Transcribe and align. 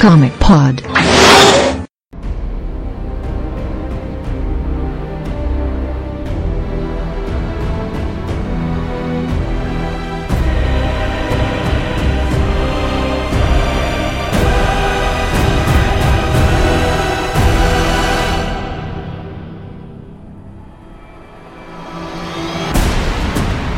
Comic 0.00 0.32
Pod. 0.40 0.89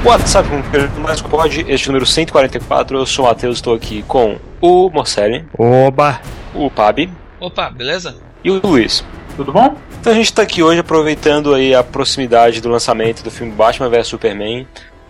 WhatsApp 0.04 0.48
com 0.48 1.00
mais 1.00 1.22
pode, 1.22 1.64
este 1.68 1.86
número 1.86 2.04
144, 2.04 2.98
eu 2.98 3.06
sou 3.06 3.24
o 3.24 3.28
Matheus, 3.28 3.58
estou 3.58 3.72
aqui 3.72 4.02
com 4.08 4.36
o 4.60 4.90
Morcelli, 4.90 5.44
Oba! 5.56 6.20
o 6.52 6.68
Pabi 6.68 7.08
Opa, 7.38 7.70
beleza? 7.70 8.16
e 8.42 8.50
o 8.50 8.60
Luiz. 8.62 9.04
Tudo 9.36 9.52
bom? 9.52 9.76
Então 10.00 10.12
a 10.12 10.16
gente 10.16 10.26
está 10.26 10.42
aqui 10.42 10.60
hoje 10.60 10.80
aproveitando 10.80 11.54
aí 11.54 11.72
a 11.72 11.84
proximidade 11.84 12.60
do 12.60 12.68
lançamento 12.68 13.22
do 13.22 13.30
filme 13.30 13.52
Batman 13.52 13.88
vs 13.88 14.08
Superman 14.08 14.66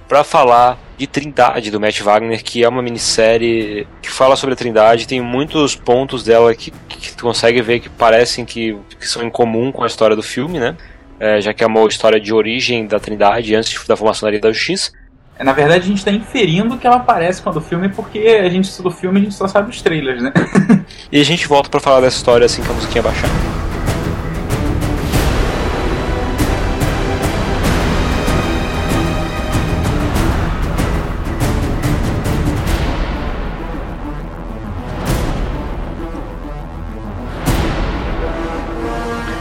para 0.06 0.22
falar 0.22 0.78
de 0.98 1.06
Trindade 1.06 1.70
do 1.70 1.80
Matt 1.80 2.00
Wagner, 2.02 2.44
que 2.44 2.62
é 2.62 2.68
uma 2.68 2.82
minissérie 2.82 3.86
que 4.02 4.10
fala 4.10 4.36
sobre 4.36 4.52
a 4.52 4.56
Trindade, 4.56 5.08
tem 5.08 5.22
muitos 5.22 5.74
pontos 5.74 6.22
dela 6.22 6.54
que, 6.54 6.70
que 6.70 7.16
tu 7.16 7.24
consegue 7.24 7.62
ver 7.62 7.80
que 7.80 7.88
parecem 7.88 8.44
que, 8.44 8.76
que 9.00 9.08
são 9.08 9.22
em 9.22 9.30
comum 9.30 9.72
com 9.72 9.82
a 9.82 9.86
história 9.86 10.14
do 10.14 10.22
filme, 10.22 10.60
né? 10.60 10.76
É, 11.22 11.40
já 11.40 11.54
que 11.54 11.62
é 11.62 11.66
uma 11.68 11.86
história 11.86 12.20
de 12.20 12.34
origem 12.34 12.84
da 12.84 12.98
Trindade 12.98 13.54
antes 13.54 13.86
da 13.86 13.96
formação 13.96 14.26
da 14.26 14.32
Liga 14.32 14.48
da 14.48 14.52
Justiça. 14.52 14.90
É, 15.38 15.44
Na 15.44 15.52
verdade, 15.52 15.84
a 15.84 15.86
gente 15.86 16.04
tá 16.04 16.10
inferindo 16.10 16.76
que 16.76 16.84
ela 16.84 16.96
aparece 16.96 17.40
quando 17.40 17.58
o 17.58 17.60
filme, 17.60 17.88
porque 17.90 18.18
a 18.18 18.48
gente 18.48 18.64
estuda 18.64 18.88
o 18.88 18.90
filme 18.90 19.20
e 19.20 19.22
a 19.22 19.24
gente 19.26 19.36
só 19.36 19.46
sabe 19.46 19.70
os 19.70 19.80
trailers, 19.80 20.20
né? 20.20 20.32
E 21.12 21.20
a 21.20 21.24
gente 21.24 21.46
volta 21.46 21.70
para 21.70 21.78
falar 21.78 22.00
dessa 22.00 22.16
história 22.16 22.44
assim 22.44 22.60
que 22.60 22.68
a 22.68 22.72
musiquinha 22.72 23.02
baixar. 23.02 23.28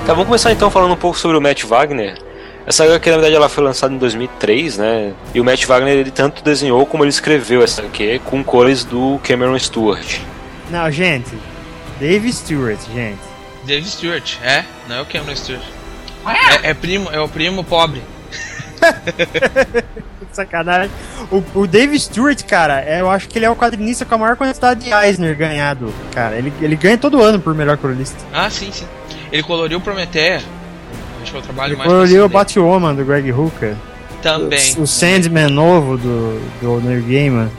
Tá, 0.06 0.14
vamos 0.14 0.26
começar 0.26 0.52
então 0.52 0.70
falando 0.72 0.94
um 0.94 0.98
pouco 0.98 1.18
sobre 1.18 1.38
o 1.38 1.42
Matt 1.42 1.64
Wagner. 1.64 2.18
Essa 2.66 2.84
HQ, 2.86 3.10
na 3.10 3.18
verdade, 3.18 3.36
ela 3.36 3.50
foi 3.50 3.64
lançada 3.64 3.94
em 3.94 3.98
2003, 3.98 4.78
né? 4.78 5.14
E 5.34 5.40
o 5.40 5.44
Matt 5.44 5.66
Wagner, 5.66 5.94
ele 5.96 6.12
tanto 6.12 6.44
desenhou 6.44 6.86
como 6.86 7.04
ele 7.04 7.10
escreveu 7.10 7.64
essa 7.64 7.82
HQ 7.82 8.22
com 8.26 8.44
cores 8.44 8.84
do 8.84 9.20
Cameron 9.24 9.58
Stewart. 9.58 10.20
Não, 10.70 10.90
gente. 10.90 11.32
Dave 12.00 12.34
Stewart, 12.34 12.80
gente. 12.94 13.20
Dave 13.64 13.88
Stewart, 13.88 14.38
é? 14.44 14.66
Não 14.88 14.98
é 14.98 15.02
o 15.02 15.06
Cameron 15.06 15.36
Stewart. 15.36 15.64
É, 16.26 16.70
é 16.70 16.74
primo, 16.74 17.10
é 17.12 17.20
o 17.20 17.28
primo 17.28 17.64
pobre. 17.64 18.02
Sacanagem. 20.32 20.92
O, 21.32 21.44
o 21.62 21.68
Dave 21.68 22.00
Stewart, 22.00 22.44
cara, 22.44 22.82
é, 22.82 23.02
eu 23.02 23.10
acho 23.10 23.28
que 23.28 23.38
ele 23.38 23.46
é 23.46 23.50
o 23.50 23.56
quadrinista 23.56 24.06
com 24.06 24.16
a 24.16 24.18
maior 24.18 24.36
quantidade 24.36 24.84
de 24.84 24.92
Eisner 24.92 25.36
ganhado. 25.36 25.94
Cara, 26.14 26.38
ele, 26.38 26.52
ele 26.62 26.76
ganha 26.76 26.98
todo 26.98 27.22
ano 27.22 27.40
por 27.40 27.54
melhor 27.54 27.78
colorista. 27.78 28.18
Ah, 28.34 28.50
sim, 28.50 28.72
sim. 28.72 28.88
Ele 29.32 29.44
coloriu 29.44 29.80
Prometeia. 29.80 30.42
Acho 31.22 31.32
que 31.32 31.38
é 31.38 31.40
o 31.40 31.44
trabalho 31.44 31.72
Ele 31.72 31.78
mais 31.78 31.90
coloriu 31.90 32.26
o 32.26 32.30
Batwoman 32.30 32.96
do 32.96 33.06
Greg 33.06 33.32
Hooker. 33.32 33.76
Também. 34.22 34.76
O, 34.78 34.82
o 34.82 34.88
Sandman 34.88 35.48
novo 35.50 35.98
do, 35.98 36.40
do 36.62 36.82
Neil 36.82 37.04
Gaiman. 37.04 37.50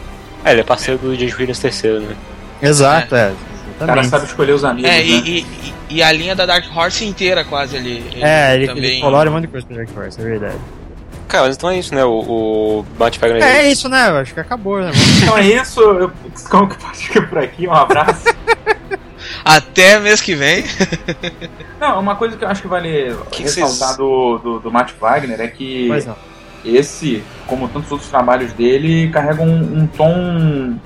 É, 0.44 0.50
ele 0.52 0.60
é 0.60 0.64
parceiro 0.64 0.98
do 1.00 1.16
J.J. 1.16 1.34
Williams 1.36 1.62
III, 1.64 1.90
né? 2.00 2.16
Exato, 2.60 3.14
é. 3.14 3.32
O 3.80 3.86
cara 3.86 4.04
sabe 4.04 4.26
escolher 4.26 4.52
os 4.52 4.64
amigos, 4.64 4.88
É, 4.90 4.94
né? 4.98 5.04
e, 5.04 5.12
e, 5.12 5.38
e- 5.40 5.72
e 5.96 6.02
a 6.02 6.10
linha 6.12 6.34
da 6.34 6.46
Dark 6.46 6.64
Horse 6.74 7.04
inteira 7.04 7.44
quase 7.44 7.76
ele. 7.76 8.02
ele 8.12 8.22
É, 8.24 8.54
ele, 8.54 8.66
também. 8.66 8.84
ele 8.84 9.00
colora 9.00 9.28
um 9.28 9.32
monte 9.34 9.42
de 9.42 9.48
coisa 9.48 9.66
pro 9.66 9.76
Dark 9.76 9.88
Horse, 9.96 10.20
é 10.20 10.24
verdade. 10.24 10.56
Cara, 11.28 11.46
mas 11.46 11.56
então 11.56 11.70
é 11.70 11.78
isso, 11.78 11.94
né? 11.94 12.04
O, 12.04 12.10
o 12.10 12.86
Wagner... 12.98 13.42
É 13.42 13.68
isso, 13.70 13.88
né? 13.88 14.08
Eu 14.10 14.16
acho 14.18 14.34
que 14.34 14.40
acabou, 14.40 14.80
né? 14.80 14.90
Então 15.22 15.36
é 15.38 15.46
isso. 15.46 15.80
Eu, 15.80 16.12
como 16.50 16.68
que 16.68 16.76
pode 16.76 16.96
ficar 16.98 17.26
por 17.28 17.38
aqui? 17.38 17.66
Um 17.66 17.72
abraço. 17.72 18.24
Até 19.44 19.98
mês 19.98 20.20
que 20.20 20.34
vem. 20.34 20.64
Não, 21.80 21.98
uma 22.00 22.14
coisa 22.16 22.36
que 22.36 22.44
eu 22.44 22.48
acho 22.48 22.62
que 22.62 22.68
vale 22.68 23.14
Que 23.30 23.38
que 23.38 23.42
ressaltar 23.42 23.88
vocês- 23.88 23.96
do, 23.96 24.38
do, 24.38 24.58
do 24.60 24.70
Matt 24.72 24.92
Wagner 25.00 25.40
é 25.40 25.48
que 25.48 25.88
esse, 26.64 27.22
como 27.46 27.68
tantos 27.68 27.90
outros 27.90 28.08
trabalhos 28.08 28.52
dele, 28.52 29.08
carrega 29.10 29.42
um, 29.42 29.80
um 29.82 29.86
tom, 29.86 30.76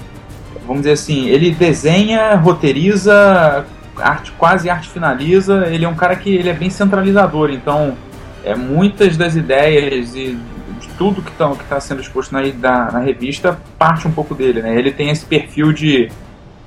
vamos 0.66 0.82
dizer 0.82 0.92
assim, 0.92 1.28
ele 1.28 1.50
desenha, 1.50 2.34
roteiriza, 2.36 3.66
arte, 3.98 4.32
quase 4.38 4.70
arte 4.70 4.88
finaliza. 4.88 5.66
Ele 5.68 5.84
é 5.84 5.88
um 5.88 5.94
cara 5.94 6.16
que 6.16 6.34
ele 6.34 6.48
é 6.48 6.54
bem 6.54 6.70
centralizador, 6.70 7.50
então 7.50 7.94
é 8.42 8.54
muitas 8.54 9.16
das 9.18 9.36
ideias 9.36 10.14
e 10.14 10.38
de 10.80 10.88
tudo 10.98 11.20
que 11.22 11.30
está 11.30 11.50
que 11.50 11.64
tá 11.64 11.78
sendo 11.80 12.00
exposto 12.00 12.32
na, 12.32 12.40
da- 12.42 12.90
na 12.92 12.98
revista 13.00 13.58
parte 13.78 14.08
um 14.08 14.12
pouco 14.12 14.34
dele, 14.34 14.62
né? 14.62 14.78
Ele 14.78 14.90
tem 14.92 15.10
esse 15.10 15.24
perfil 15.26 15.72
de 15.72 16.10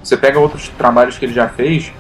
você 0.04 0.18
pega 0.18 0.40
outros 0.40 0.70
trabalhos 0.70 1.18
que 1.18 1.26
ele 1.26 1.34
já 1.34 1.48
fez, 1.48 1.92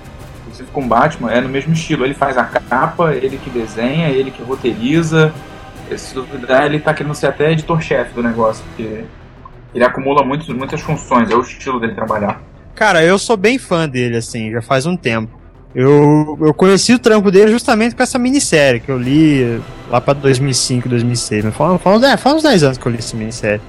inclusive 0.41 0.69
com 0.71 0.87
Batman, 0.87 1.31
é 1.31 1.41
no 1.41 1.49
mesmo 1.49 1.73
estilo. 1.73 2.05
Ele 2.05 2.13
faz 2.13 2.37
a 2.37 2.43
capa, 2.43 3.13
ele 3.13 3.37
que 3.37 3.49
desenha, 3.49 4.09
ele 4.09 4.31
que 4.31 4.41
roteiriza. 4.41 5.33
Se 5.97 6.13
duvidar, 6.13 6.65
ele 6.65 6.79
tá 6.79 6.93
querendo 6.93 7.15
ser 7.15 7.27
até 7.27 7.51
editor-chefe 7.51 8.13
do 8.13 8.21
negócio, 8.21 8.63
porque 8.65 9.03
ele 9.73 9.83
acumula 9.83 10.23
muitos, 10.23 10.47
muitas 10.49 10.81
funções, 10.81 11.31
é 11.31 11.35
o 11.35 11.41
estilo 11.41 11.79
dele 11.79 11.95
trabalhar. 11.95 12.41
Cara, 12.75 13.03
eu 13.03 13.17
sou 13.17 13.35
bem 13.35 13.57
fã 13.57 13.89
dele, 13.89 14.17
assim, 14.17 14.51
já 14.51 14.61
faz 14.61 14.85
um 14.85 14.95
tempo. 14.95 15.39
Eu, 15.73 16.37
eu 16.41 16.53
conheci 16.53 16.93
o 16.93 16.99
trampo 16.99 17.29
dele 17.29 17.51
justamente 17.51 17.95
com 17.95 18.01
essa 18.01 18.17
minissérie 18.17 18.79
que 18.79 18.89
eu 18.89 18.97
li 18.97 19.61
lá 19.89 20.01
pra 20.01 20.13
2005, 20.13 20.89
2006. 20.89 21.45
Mas 21.45 21.55
fala, 21.55 21.79
é, 22.07 22.17
fala 22.17 22.35
uns 22.37 22.43
10 22.43 22.63
anos 22.63 22.77
que 22.77 22.85
eu 22.85 22.91
li 22.91 22.97
essa 22.97 23.15
minissérie. 23.15 23.61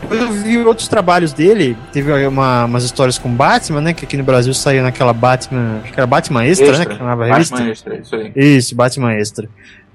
Depois 0.00 0.20
eu 0.20 0.30
vi 0.32 0.58
outros 0.58 0.86
trabalhos 0.88 1.32
dele, 1.32 1.76
teve 1.92 2.12
uma- 2.26 2.64
umas 2.66 2.84
histórias 2.84 3.18
com 3.18 3.28
Batman, 3.30 3.80
né? 3.80 3.92
Que 3.92 4.04
aqui 4.04 4.16
no 4.16 4.22
Brasil 4.24 4.54
saiu 4.54 4.82
naquela 4.82 5.12
Batman. 5.12 5.80
Acho 5.82 5.92
que 5.92 5.98
era 6.00 6.06
Batman 6.06 6.44
Extra, 6.44 6.78
né? 6.78 6.84
Que 6.86 6.96
chamava 6.96 7.24
a 7.24 7.26
revista. 7.26 7.56
Batman 7.56 7.70
Extra, 7.72 7.96
isso 7.96 8.14
aí. 8.14 8.32
Isso, 8.34 8.74
Batman 8.76 9.12
Extra. 9.14 9.48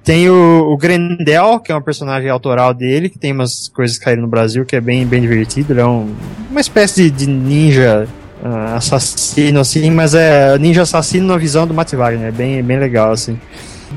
Tem 0.04 0.30
o, 0.30 0.70
o 0.70 0.76
Grendel, 0.78 1.62
que 1.62 1.72
é 1.72 1.76
um 1.76 1.82
personagem 1.82 2.30
autoral 2.30 2.74
dele, 2.74 3.08
que 3.08 3.18
tem 3.18 3.32
umas 3.32 3.70
coisas 3.70 3.98
que 3.98 4.04
caíram 4.04 4.24
no 4.24 4.28
Brasil, 4.28 4.66
que 4.66 4.76
é 4.76 4.82
bem, 4.82 5.06
bem 5.06 5.22
divertido. 5.22 5.72
Ele 5.72 5.80
é 5.80 5.86
um, 5.86 6.14
uma 6.52 6.60
espécie 6.60 7.10
de, 7.10 7.26
de 7.26 7.28
ninja 7.28 8.06
ah, 8.44 8.76
assassino, 8.76 9.62
assim, 9.62 9.90
mas 9.90 10.14
é 10.14 10.58
ninja 10.60 10.82
assassino 10.82 11.26
na 11.28 11.38
visão 11.38 11.66
do 11.66 11.74
Matt 11.74 11.94
Wagner. 11.94 12.28
É 12.28 12.32
bem, 12.32 12.62
bem 12.62 12.78
legal, 12.78 13.14
assim. 13.14 13.40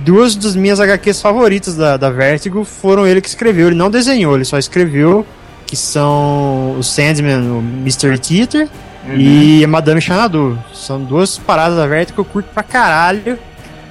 Duas 0.05 0.37
das 0.37 0.55
minhas 0.55 0.79
HQs 0.79 1.21
favoritas 1.21 1.75
da, 1.75 1.97
da 1.97 2.09
Vertigo 2.11 2.63
foram 2.65 3.05
ele 3.05 3.21
que 3.21 3.29
escreveu. 3.29 3.67
Ele 3.67 3.77
não 3.77 3.91
desenhou, 3.91 4.37
ele 4.37 4.45
só 4.45 4.59
escreveu, 4.59 5.27
que 5.67 5.77
são 5.77 6.77
o 6.79 6.83
Sandman, 6.83 7.41
o 7.51 7.59
Mr. 7.83 8.19
Theater, 8.19 8.69
Uhum. 9.09 9.15
e 9.17 9.65
a 9.65 9.69
Madame 9.69 10.01
Xanadu. 10.01 10.59
São 10.75 11.01
duas 11.03 11.39
paradas 11.39 11.77
da 11.77 11.87
Vertigo 11.87 12.15
que 12.17 12.21
eu 12.21 12.25
curto 12.25 12.49
pra 12.53 12.63
caralho. 12.65 13.23
Eu 13.27 13.39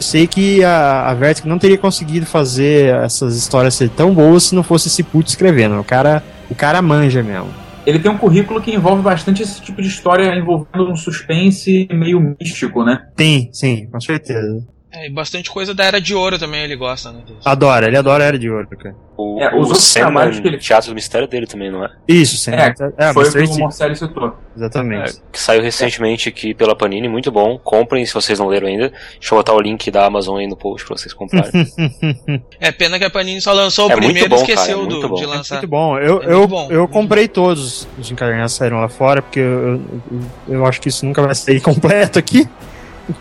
sei 0.01 0.27
que 0.27 0.61
a, 0.63 1.09
a 1.09 1.13
Vertigo 1.13 1.47
não 1.47 1.57
teria 1.57 1.77
conseguido 1.77 2.25
fazer 2.25 2.93
essas 2.95 3.37
histórias 3.37 3.75
ser 3.75 3.89
tão 3.89 4.13
boas 4.13 4.43
se 4.43 4.55
não 4.55 4.61
fosse 4.63 4.89
esse 4.89 5.01
puto 5.03 5.29
escrevendo. 5.29 5.79
O 5.79 5.83
cara, 5.85 6.21
o 6.49 6.55
cara 6.55 6.81
manja 6.81 7.23
mesmo. 7.23 7.47
Ele 7.85 7.99
tem 7.99 8.11
um 8.11 8.17
currículo 8.17 8.59
que 8.61 8.73
envolve 8.73 9.01
bastante 9.03 9.41
esse 9.43 9.61
tipo 9.61 9.81
de 9.81 9.87
história 9.87 10.35
envolvendo 10.35 10.91
um 10.91 10.95
suspense 10.97 11.87
meio 11.91 12.19
místico, 12.19 12.83
né? 12.83 12.99
Tem, 13.15 13.49
sim, 13.53 13.87
com 13.91 14.01
certeza. 14.01 14.65
É, 14.95 15.07
e 15.07 15.09
bastante 15.09 15.49
coisa 15.51 15.73
da 15.73 15.83
Era 15.83 15.99
de 15.99 16.13
Ouro 16.15 16.37
também 16.39 16.63
ele 16.63 16.75
gosta, 16.75 17.11
né? 17.11 17.19
Adora, 17.43 17.87
ele 17.87 17.97
adora 17.97 18.23
a 18.23 18.27
Era 18.27 18.39
de 18.39 18.49
Ouro, 18.49 18.67
cara. 18.77 18.95
O, 19.17 19.39
É, 19.41 19.47
os 19.47 19.53
o 19.53 19.57
outros 19.69 19.83
Sandman, 19.83 20.11
trabalhos 20.11 20.39
que 20.41 20.47
ele- 20.47 20.57
Teatro 20.57 20.89
do 20.89 20.95
Mistério 20.95 21.27
dele 21.27 21.47
também, 21.47 21.71
não 21.71 21.85
é? 21.85 21.89
Isso, 22.07 22.35
sim. 22.37 22.51
É, 22.51 22.73
é 22.97 23.13
Foi 23.13 23.27
o 23.27 23.31
que 23.31 23.37
o 23.43 23.47
T, 23.49 23.57
Morcelli 23.59 23.95
citou. 23.95 24.35
Exatamente. 24.57 25.11
É, 25.11 25.13
que 25.31 25.39
saiu 25.39 25.61
recentemente 25.61 26.27
aqui 26.27 26.53
pela 26.53 26.75
Panini, 26.75 27.07
muito 27.07 27.31
bom. 27.31 27.57
Comprem 27.57 28.05
se 28.05 28.13
vocês 28.13 28.39
não 28.39 28.47
leram 28.47 28.67
ainda. 28.67 28.89
Deixa 29.19 29.33
eu 29.33 29.37
botar 29.37 29.53
o 29.53 29.61
link 29.61 29.89
da 29.89 30.05
Amazon 30.05 30.37
aí 30.37 30.47
no 30.47 30.57
post 30.57 30.85
pra 30.85 30.97
vocês 30.97 31.13
comprarem. 31.13 31.49
É 32.59 32.71
pena 32.71 32.97
que 32.99 33.05
a 33.05 33.09
Panini 33.09 33.39
só 33.41 33.53
lançou 33.53 33.89
É 33.89 33.93
o 33.93 33.97
primeiro 33.97 34.29
bom, 34.29 34.35
e 34.35 34.39
esqueceu 34.39 34.79
cara, 34.79 34.87
é 34.97 34.99
do, 35.07 35.15
de 35.15 35.23
É 35.23 35.27
lançar. 35.27 35.55
Muito 35.55 35.67
bom. 35.69 35.97
Eu, 35.97 36.21
É 36.21 36.25
eu, 36.33 36.37
muito 36.39 36.49
bom, 36.49 36.67
eu 36.71 36.87
comprei 36.87 37.27
todos 37.27 37.87
os 37.97 38.11
encadernados 38.11 38.53
que 38.53 38.59
saíram 38.59 38.81
lá 38.81 38.89
fora, 38.89 39.21
porque 39.21 39.39
eu, 39.39 39.75
eu, 39.75 40.21
eu 40.49 40.65
acho 40.65 40.81
que 40.81 40.89
isso 40.89 41.05
nunca 41.05 41.21
vai 41.21 41.33
sair 41.35 41.59
completo 41.61 42.19
aqui. 42.19 42.47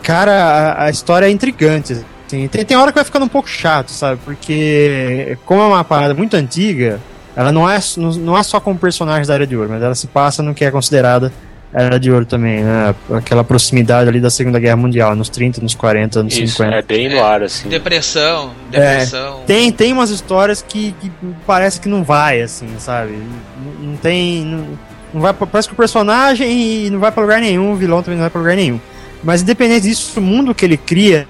Cara, 0.03 0.33
a, 0.33 0.85
a 0.85 0.91
história 0.91 1.27
é 1.27 1.31
intrigante. 1.31 1.93
assim. 1.93 2.49
tem, 2.49 2.65
tem 2.65 2.77
hora 2.77 2.91
que 2.91 2.97
vai 2.97 3.05
ficando 3.05 3.25
um 3.25 3.29
pouco 3.29 3.49
chato, 3.49 3.91
sabe? 3.91 4.21
Porque, 4.25 5.37
como 5.45 5.61
é 5.61 5.67
uma 5.67 5.85
parada 5.85 6.15
muito 6.15 6.35
antiga, 6.35 7.01
ela 7.37 7.51
não 7.51 7.69
é, 7.69 7.79
não, 7.97 8.37
é 8.37 8.43
só 8.43 8.61
como 8.61 8.79
personagem 8.79 9.27
da 9.27 9.35
Era 9.35 9.47
de 9.47 9.57
Ouro, 9.57 9.69
mas 9.71 9.83
ela 9.83 9.95
se 9.95 10.07
passa 10.07 10.43
no 10.43 10.55
que 10.55 10.65
é 10.65 10.71
considerada 10.71 11.33
Era 11.73 11.99
de 11.99 12.11
Ouro 12.11 12.25
também, 12.25 12.63
né? 12.63 12.95
Aquela 13.13 13.43
proximidade 13.43 14.09
ali 14.09 14.21
da 14.21 14.31
Segunda 14.31 14.61
Guerra 14.61 14.77
Mundial, 14.77 15.17
nos 15.17 15.29
30, 15.29 15.61
nos 15.61 15.75
40, 15.75 16.23
nos 16.23 16.33
Isso, 16.33 16.59
50. 16.59 16.77
é 16.77 16.83
bem 16.83 17.09
no 17.09 17.23
ar, 17.23 17.43
assim. 17.43 17.69
Depressão, 17.69 18.53
depressão. 18.71 19.41
Tem, 19.47 19.73
tem 19.73 19.93
umas 19.93 20.11
histórias 20.11 20.63
que, 20.63 20.95
que 21.01 21.11
parece 21.47 21.81
que 21.81 21.89
não 21.89 22.05
vai, 22.05 22.41
assim, 22.41 22.69
sabe? 22.79 23.13
Não, 23.13 23.91
não 23.91 23.97
tem. 23.97 24.45
Não, 24.45 24.65
não 25.13 25.21
vai, 25.21 25.33
parece 25.33 25.69
que 25.69 25.75
o 25.75 25.77
personagem 25.77 26.89
não 26.91 27.01
vai 27.01 27.11
pra 27.11 27.23
lugar 27.23 27.41
nenhum, 27.41 27.73
o 27.73 27.77
vilão 27.77 28.03
também 28.03 28.17
não 28.17 28.25
vai 28.25 28.31
pra 28.31 28.41
lugar 28.41 28.57
nenhum. 28.57 28.81
Mas 29.25 29.43
independente 29.43 29.89
disso, 29.89 30.21
o 30.21 30.23
mundo 30.23 30.55
que 30.55 30.65
ele 30.65 30.77
cria 30.77 31.27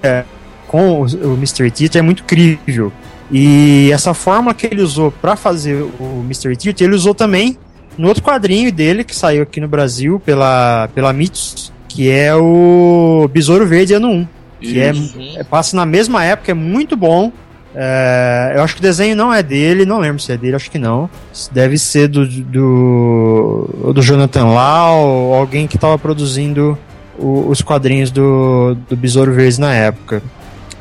com 0.66 1.02
o, 1.02 1.04
o 1.04 1.36
Mystery 1.36 1.70
Theater 1.70 2.00
é 2.00 2.02
muito 2.02 2.24
crível. 2.24 2.92
E 3.30 3.90
essa 3.92 4.12
forma 4.12 4.52
que 4.52 4.66
ele 4.66 4.82
usou 4.82 5.10
para 5.10 5.36
fazer 5.36 5.82
o 5.98 6.24
Mystery 6.26 6.56
Theater, 6.56 6.86
ele 6.86 6.96
usou 6.96 7.14
também 7.14 7.56
no 7.96 8.08
outro 8.08 8.22
quadrinho 8.22 8.70
dele 8.72 9.04
que 9.04 9.14
saiu 9.14 9.44
aqui 9.44 9.60
no 9.60 9.68
Brasil 9.68 10.20
pela, 10.24 10.88
pela 10.94 11.12
Mitos, 11.12 11.72
que 11.88 12.10
é 12.10 12.34
o 12.34 13.28
Besouro 13.32 13.66
Verde 13.66 13.94
Ano 13.94 14.08
1. 14.10 14.28
Que 14.60 14.80
é, 14.80 14.92
é, 15.36 15.44
passa 15.44 15.76
na 15.76 15.84
mesma 15.84 16.24
época, 16.24 16.50
é 16.50 16.54
muito 16.54 16.96
bom. 16.96 17.30
É, 17.74 18.52
eu 18.56 18.62
acho 18.62 18.74
que 18.74 18.80
o 18.80 18.82
desenho 18.82 19.16
não 19.16 19.32
é 19.32 19.42
dele, 19.42 19.84
não 19.84 19.98
lembro 19.98 20.22
se 20.22 20.32
é 20.32 20.36
dele, 20.36 20.56
acho 20.56 20.70
que 20.70 20.78
não. 20.78 21.10
Deve 21.50 21.76
ser 21.76 22.08
do, 22.08 22.26
do, 22.26 23.92
do 23.92 24.02
Jonathan 24.02 24.46
Lau, 24.46 25.34
alguém 25.34 25.66
que 25.66 25.76
estava 25.76 25.98
produzindo 25.98 26.78
o, 27.18 27.48
os 27.48 27.62
quadrinhos 27.62 28.10
do, 28.10 28.76
do 28.88 28.96
Besouro 28.96 29.32
Verde 29.32 29.60
na 29.60 29.74
época. 29.74 30.22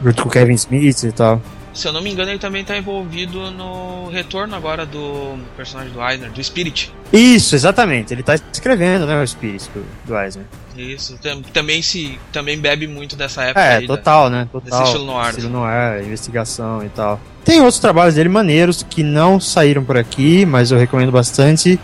Junto 0.03 0.23
com 0.23 0.29
o 0.29 0.31
Kevin 0.31 0.53
Smith 0.53 1.03
e 1.03 1.11
tal. 1.11 1.41
Se 1.73 1.87
eu 1.87 1.93
não 1.93 2.01
me 2.01 2.11
engano, 2.11 2.29
ele 2.29 2.39
também 2.39 2.61
está 2.61 2.77
envolvido 2.77 3.49
no 3.49 4.07
retorno 4.09 4.55
agora 4.55 4.85
do 4.85 5.39
personagem 5.57 5.91
do 5.91 6.03
Eisner, 6.03 6.31
do 6.31 6.43
Spirit. 6.43 6.93
Isso, 7.11 7.55
exatamente. 7.55 8.13
Ele 8.13 8.21
está 8.21 8.35
escrevendo, 8.35 9.07
né, 9.07 9.21
o 9.21 9.27
Spirit 9.27 9.67
do 10.05 10.17
Eisner. 10.17 10.45
Isso, 10.77 11.17
também 11.51 11.81
se 11.81 12.19
também 12.31 12.59
bebe 12.59 12.87
muito 12.87 13.15
dessa 13.15 13.43
época. 13.43 13.61
É, 13.61 13.77
aí, 13.77 13.87
total, 13.87 14.29
da, 14.29 14.37
né? 14.37 14.49
Total. 14.51 14.69
Desse 14.69 14.83
estilo 14.83 15.05
noir. 15.05 15.29
Estilo 15.29 15.49
noir, 15.49 16.03
investigação 16.03 16.83
e 16.83 16.89
tal. 16.89 17.19
Tem 17.43 17.59
outros 17.59 17.79
trabalhos 17.79 18.15
dele 18.15 18.29
maneiros 18.29 18.83
que 18.83 19.03
não 19.03 19.39
saíram 19.39 19.83
por 19.83 19.97
aqui, 19.97 20.45
mas 20.45 20.71
eu 20.71 20.77
recomendo 20.77 21.11
bastante. 21.11 21.79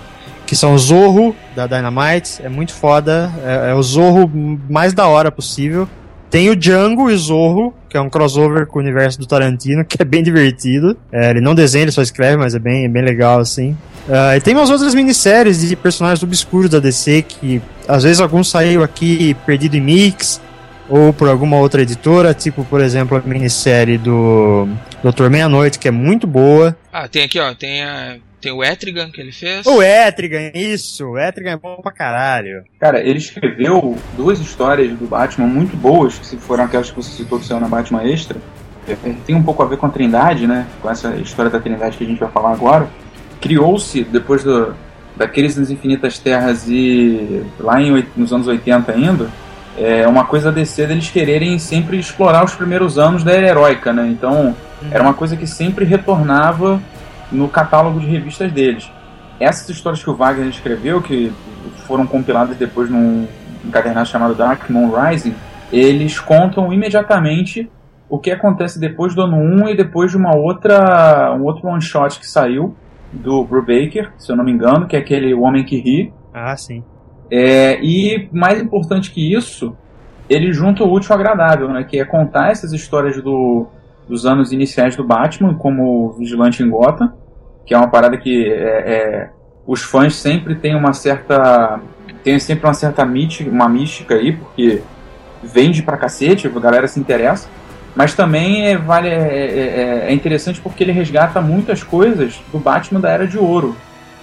Que 0.49 0.55
são 0.55 0.73
o 0.73 0.79
Zorro, 0.79 1.35
da 1.55 1.67
Dynamite. 1.67 2.41
É 2.43 2.49
muito 2.49 2.73
foda. 2.73 3.31
É, 3.45 3.69
é 3.69 3.75
o 3.75 3.83
Zorro 3.83 4.27
mais 4.67 4.93
da 4.93 5.07
hora 5.07 5.31
possível. 5.31 5.87
Tem 6.27 6.49
o 6.49 6.55
Django 6.55 7.07
e 7.11 7.15
Zorro, 7.15 7.71
que 7.87 7.95
é 7.95 8.01
um 8.01 8.09
crossover 8.09 8.65
com 8.65 8.79
o 8.79 8.81
universo 8.81 9.19
do 9.19 9.27
Tarantino, 9.27 9.85
que 9.85 10.01
é 10.01 10.03
bem 10.03 10.23
divertido. 10.23 10.97
É, 11.11 11.29
ele 11.29 11.39
não 11.39 11.53
desenha, 11.53 11.83
ele 11.83 11.91
só 11.91 12.01
escreve, 12.01 12.35
mas 12.35 12.55
é 12.55 12.59
bem, 12.59 12.85
é 12.85 12.89
bem 12.89 13.03
legal, 13.03 13.39
assim. 13.39 13.77
Uh, 14.07 14.35
e 14.35 14.41
tem 14.41 14.55
umas 14.55 14.71
outras 14.71 14.95
minisséries 14.95 15.61
de 15.61 15.75
personagens 15.75 16.23
obscuros 16.23 16.71
da 16.71 16.79
DC 16.79 17.21
que 17.21 17.61
às 17.87 18.01
vezes 18.01 18.19
alguns 18.19 18.49
saiu 18.49 18.81
aqui 18.81 19.35
perdido 19.45 19.77
em 19.77 19.81
mix 19.81 20.41
ou 20.89 21.13
por 21.13 21.29
alguma 21.29 21.57
outra 21.57 21.83
editora, 21.83 22.33
tipo, 22.33 22.65
por 22.65 22.81
exemplo, 22.81 23.15
a 23.15 23.21
minissérie 23.21 23.99
do 23.99 24.67
Doutor 25.03 25.29
Meia-Noite, 25.29 25.77
que 25.77 25.87
é 25.87 25.91
muito 25.91 26.25
boa. 26.25 26.75
Ah, 26.91 27.07
tem 27.07 27.23
aqui, 27.23 27.39
ó, 27.39 27.53
tem, 27.53 27.83
a, 27.83 28.15
tem 28.39 28.51
o 28.51 28.63
Etrigan 28.63 29.11
que 29.11 29.21
ele 29.21 29.31
fez. 29.31 29.65
O 29.65 29.81
Etrigan, 29.81 30.51
isso, 30.53 31.05
o 31.05 31.19
Etrigan 31.19 31.51
é 31.51 31.57
bom 31.57 31.77
pra 31.81 31.91
caralho. 31.91 32.63
Cara, 32.79 32.99
ele 33.01 33.19
escreveu 33.19 33.97
duas 34.15 34.39
histórias 34.39 34.91
do 34.97 35.07
Batman 35.07 35.47
muito 35.47 35.75
boas, 35.75 36.17
que 36.17 36.25
se 36.25 36.37
foram 36.37 36.63
aquelas 36.63 36.89
que 36.89 36.95
você 36.95 37.11
citou 37.11 37.39
que 37.39 37.45
saiu 37.45 37.59
na 37.59 37.67
Batman 37.67 38.03
Extra. 38.03 38.39
É, 38.87 38.95
tem 39.25 39.35
um 39.35 39.43
pouco 39.43 39.61
a 39.61 39.65
ver 39.65 39.77
com 39.77 39.85
a 39.85 39.89
Trindade, 39.89 40.47
né? 40.47 40.65
Com 40.81 40.89
essa 40.89 41.15
história 41.17 41.51
da 41.51 41.59
Trindade 41.59 41.97
que 41.97 42.03
a 42.03 42.07
gente 42.07 42.19
vai 42.19 42.31
falar 42.31 42.53
agora 42.53 42.89
criou-se, 43.39 44.03
depois 44.03 44.43
do, 44.43 44.73
da 45.15 45.27
Crise 45.27 45.59
nas 45.59 45.69
Infinitas 45.69 46.19
Terras 46.19 46.67
e 46.67 47.43
lá 47.59 47.81
em, 47.81 48.05
nos 48.15 48.31
anos 48.33 48.47
80 48.47 48.91
ainda, 48.91 49.29
é 49.77 50.07
uma 50.07 50.25
coisa 50.25 50.49
a 50.49 50.51
DC 50.51 50.87
deles 50.87 51.09
quererem 51.09 51.57
sempre 51.57 51.97
explorar 51.97 52.43
os 52.43 52.53
primeiros 52.53 52.97
anos 52.97 53.23
da 53.23 53.31
era 53.31 53.47
heróica, 53.47 53.93
né? 53.93 54.07
Então, 54.07 54.55
era 54.91 55.01
uma 55.01 55.13
coisa 55.13 55.37
que 55.37 55.47
sempre 55.47 55.85
retornava 55.85 56.81
no 57.31 57.47
catálogo 57.47 57.99
de 57.99 58.07
revistas 58.07 58.51
deles. 58.51 58.91
Essas 59.39 59.69
histórias 59.69 60.03
que 60.03 60.09
o 60.09 60.15
Wagner 60.15 60.47
escreveu, 60.47 61.01
que 61.01 61.31
foram 61.87 62.05
compiladas 62.05 62.57
depois 62.57 62.89
num 62.89 63.27
encadernado 63.63 64.07
chamado 64.07 64.35
Dark 64.35 64.69
Moon 64.69 64.91
Rising, 64.91 65.35
eles 65.71 66.19
contam 66.19 66.71
imediatamente 66.73 67.69
o 68.09 68.17
que 68.17 68.31
acontece 68.31 68.79
depois 68.79 69.13
do 69.13 69.21
ano 69.21 69.37
1 69.37 69.69
e 69.69 69.77
depois 69.77 70.11
de 70.11 70.17
uma 70.17 70.35
outra 70.35 71.35
um 71.39 71.43
outro 71.43 71.67
one 71.67 71.81
shot 71.81 72.19
que 72.19 72.27
saiu 72.27 72.75
do 73.13 73.43
Brubaker, 73.43 74.11
se 74.17 74.31
eu 74.31 74.35
não 74.35 74.43
me 74.43 74.51
engano, 74.51 74.87
que 74.87 74.95
é 74.95 74.99
aquele 74.99 75.33
O 75.33 75.41
Homem 75.41 75.63
que 75.63 75.79
Ri. 75.79 76.13
Ah, 76.33 76.55
sim. 76.55 76.83
É, 77.31 77.79
e 77.81 78.27
mais 78.31 78.61
importante 78.61 79.11
que 79.11 79.33
isso, 79.33 79.75
ele 80.29 80.51
junta 80.51 80.83
o 80.83 80.91
útil 80.91 81.13
ao 81.13 81.19
agradável, 81.19 81.69
né? 81.69 81.83
Que 81.83 81.99
é 81.99 82.05
contar 82.05 82.51
essas 82.51 82.71
histórias 82.71 83.21
do, 83.21 83.67
dos 84.09 84.25
anos 84.25 84.51
iniciais 84.51 84.95
do 84.95 85.03
Batman, 85.03 85.53
como 85.53 86.13
Vigilante 86.13 86.63
em 86.63 86.69
Gotham, 86.69 87.13
que 87.65 87.73
é 87.73 87.77
uma 87.77 87.87
parada 87.87 88.17
que 88.17 88.51
é, 88.51 88.57
é, 88.57 89.29
os 89.65 89.83
fãs 89.83 90.15
sempre 90.15 90.55
têm 90.55 90.75
uma 90.75 90.91
certa 90.91 91.79
tem 92.23 92.37
sempre 92.39 92.65
uma 92.65 92.73
certa 92.73 93.05
mítica, 93.05 93.49
uma 93.49 93.69
mística 93.69 94.15
aí, 94.15 94.33
porque 94.33 94.81
vende 95.41 95.81
pra 95.81 95.95
cacete, 95.95 96.47
a 96.47 96.59
galera 96.59 96.87
se 96.87 96.99
interessa. 96.99 97.47
Mas 97.95 98.13
também 98.13 98.67
é, 98.67 98.77
vale, 98.77 99.07
é, 99.07 99.13
é, 99.13 100.05
é, 100.05 100.05
é, 100.09 100.13
interessante 100.13 100.61
porque 100.61 100.83
ele 100.83 100.91
resgata 100.91 101.41
muitas 101.41 101.83
coisas 101.83 102.39
do 102.51 102.59
Batman 102.59 102.99
da 102.99 103.09
Era 103.09 103.27
de 103.27 103.37
Ouro. 103.37 103.75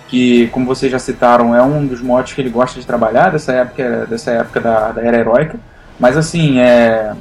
Que, 0.09 0.47
como 0.49 0.67
vocês 0.67 0.91
já 0.91 1.01
citaram, 1.01 1.55
é 1.55 1.61
um 1.61 1.85
dos 1.85 2.01
motes 2.01 2.33
que 2.33 2.41
ele 2.41 2.51
gosta 2.51 2.79
de 2.79 2.87
trabalhar 2.87 3.31
dessa 3.33 3.53
época, 3.53 4.07
dessa 4.07 4.31
época 4.31 4.61
da, 4.61 4.93
da 4.93 5.03
Era 5.03 5.19
Heróica. 5.19 5.59
Mas 5.99 6.17
assim, 6.17 6.61
é. 6.61 7.13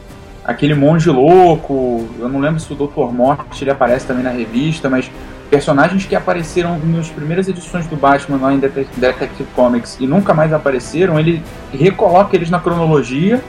Aquele 0.45 0.75
monge 0.75 1.09
louco, 1.09 2.07
eu 2.19 2.29
não 2.29 2.39
lembro 2.39 2.59
se 2.59 2.71
o 2.71 2.75
Dr. 2.75 3.11
Morte 3.11 3.63
ele 3.63 3.71
aparece 3.71 4.05
também 4.05 4.23
na 4.23 4.29
revista, 4.29 4.87
mas 4.87 5.09
personagens 5.49 6.05
que 6.05 6.15
apareceram 6.15 6.77
nas 6.77 7.09
primeiras 7.09 7.47
edições 7.47 7.87
do 7.87 7.95
Batman 7.95 8.37
lá 8.37 8.53
em 8.53 8.59
Detective 8.59 9.49
Comics 9.55 9.97
e 9.99 10.05
nunca 10.05 10.33
mais 10.33 10.53
apareceram, 10.53 11.19
ele 11.19 11.41
recoloca 11.73 12.35
eles 12.35 12.49
na 12.49 12.59
cronologia 12.59 13.43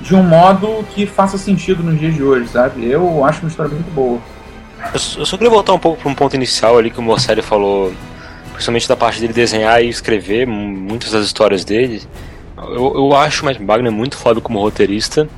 de 0.00 0.14
um 0.14 0.22
modo 0.22 0.84
que 0.94 1.06
faça 1.06 1.38
sentido 1.38 1.82
nos 1.82 1.98
dias 1.98 2.14
de 2.14 2.22
hoje, 2.22 2.48
sabe? 2.48 2.84
Eu 2.84 3.24
acho 3.24 3.40
uma 3.40 3.48
história 3.48 3.72
muito 3.72 3.90
boa. 3.94 4.18
Eu 5.16 5.24
só 5.24 5.36
queria 5.36 5.50
voltar 5.50 5.72
um 5.72 5.78
pouco 5.78 6.02
para 6.02 6.10
um 6.10 6.14
ponto 6.14 6.34
inicial 6.34 6.76
ali 6.76 6.90
que 6.90 6.98
o 6.98 7.02
Morcelli 7.02 7.40
falou, 7.40 7.92
principalmente 8.52 8.88
da 8.88 8.96
parte 8.96 9.20
dele 9.20 9.32
desenhar 9.32 9.82
e 9.82 9.88
escrever 9.88 10.46
muitas 10.46 11.12
das 11.12 11.24
histórias 11.24 11.64
dele. 11.64 12.02
Eu, 12.58 12.92
eu 12.94 13.16
acho 13.16 13.42
o 13.42 13.46
Matt 13.46 13.58
Wagner 13.60 13.92
muito 13.92 14.16
foda 14.16 14.40
como 14.40 14.60
roteirista, 14.60 15.28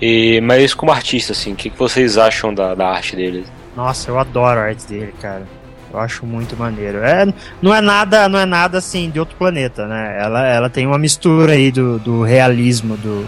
e, 0.00 0.40
mas 0.40 0.74
como 0.74 0.90
artista, 0.90 1.32
assim, 1.32 1.52
o 1.52 1.56
que, 1.56 1.70
que 1.70 1.78
vocês 1.78 2.16
acham 2.16 2.54
da, 2.54 2.74
da 2.74 2.88
arte 2.88 3.16
dele? 3.16 3.44
Nossa, 3.76 4.10
eu 4.10 4.18
adoro 4.18 4.60
a 4.60 4.64
arte 4.64 4.86
dele, 4.86 5.14
cara. 5.20 5.46
Eu 5.92 5.98
acho 5.98 6.24
muito 6.24 6.56
maneiro. 6.56 6.98
É, 6.98 7.26
não 7.60 7.74
é 7.74 7.80
nada, 7.80 8.28
não 8.28 8.38
é 8.38 8.46
nada 8.46 8.78
assim 8.78 9.10
de 9.10 9.18
outro 9.18 9.36
planeta, 9.36 9.86
né? 9.86 10.18
Ela, 10.20 10.46
ela 10.46 10.70
tem 10.70 10.86
uma 10.86 10.98
mistura 10.98 11.52
aí 11.52 11.72
do, 11.72 11.98
do 11.98 12.22
realismo 12.22 12.96
do, 12.96 13.26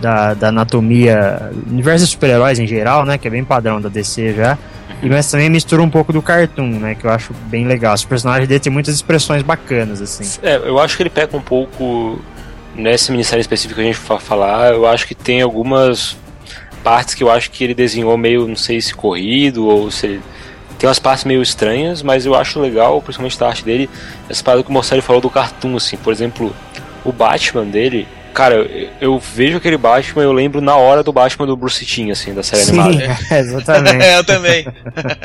da, 0.00 0.34
da 0.34 0.48
anatomia, 0.48 1.50
universo 1.66 2.04
de 2.04 2.10
super-heróis 2.10 2.58
em 2.58 2.66
geral, 2.66 3.04
né? 3.04 3.16
Que 3.16 3.28
é 3.28 3.30
bem 3.30 3.44
padrão 3.44 3.80
da 3.80 3.88
DC 3.88 4.34
já. 4.34 4.58
E, 5.02 5.08
mas 5.08 5.30
também 5.30 5.48
mistura 5.50 5.82
um 5.82 5.90
pouco 5.90 6.12
do 6.12 6.22
cartoon, 6.22 6.78
né? 6.78 6.94
Que 6.94 7.06
eu 7.06 7.10
acho 7.10 7.32
bem 7.46 7.66
legal. 7.66 7.94
Os 7.94 8.04
personagens 8.04 8.48
dele 8.48 8.60
têm 8.60 8.72
muitas 8.72 8.94
expressões 8.94 9.42
bacanas, 9.42 10.00
assim. 10.00 10.38
É, 10.42 10.56
eu 10.56 10.78
acho 10.78 10.96
que 10.96 11.02
ele 11.02 11.10
pega 11.10 11.36
um 11.36 11.42
pouco. 11.42 12.20
Nessa 12.76 13.10
minissérie 13.10 13.40
específica 13.40 13.80
que 13.80 13.88
a 13.88 13.92
gente 13.92 14.00
vai 14.06 14.20
falar, 14.20 14.72
eu 14.72 14.86
acho 14.86 15.06
que 15.06 15.14
tem 15.14 15.40
algumas 15.40 16.16
partes 16.84 17.14
que 17.14 17.22
eu 17.24 17.30
acho 17.30 17.50
que 17.50 17.64
ele 17.64 17.74
desenhou 17.74 18.16
meio, 18.16 18.46
não 18.46 18.56
sei 18.56 18.80
se 18.80 18.94
corrido 18.94 19.66
ou 19.66 19.90
se 19.90 20.06
ele 20.06 20.22
tem 20.78 20.86
umas 20.86 20.98
partes 20.98 21.24
meio 21.24 21.42
estranhas, 21.42 22.02
mas 22.02 22.26
eu 22.26 22.34
acho 22.34 22.60
legal, 22.60 23.00
principalmente 23.00 23.38
da 23.38 23.48
arte 23.48 23.64
dele, 23.64 23.88
essa 24.28 24.44
parada 24.44 24.62
que 24.62 24.68
o 24.68 24.72
Morcelli 24.72 25.00
falou 25.00 25.22
do 25.22 25.30
cartoon, 25.30 25.76
assim, 25.76 25.96
por 25.96 26.12
exemplo, 26.12 26.54
o 27.04 27.10
Batman 27.12 27.64
dele, 27.64 28.06
Cara, 28.36 28.68
eu 29.00 29.18
vejo 29.18 29.56
aquele 29.56 29.78
Batman 29.78 30.22
eu 30.22 30.30
lembro 30.30 30.60
na 30.60 30.76
hora 30.76 31.02
do 31.02 31.10
Batman 31.10 31.46
do 31.46 31.56
Bruce 31.56 31.86
Timm, 31.86 32.10
assim, 32.10 32.34
da 32.34 32.42
série 32.42 32.64
Sim, 32.64 32.78
animada. 32.78 33.16
É, 33.34 33.38
exatamente. 33.38 34.04
eu 34.04 34.24
também. 34.24 34.66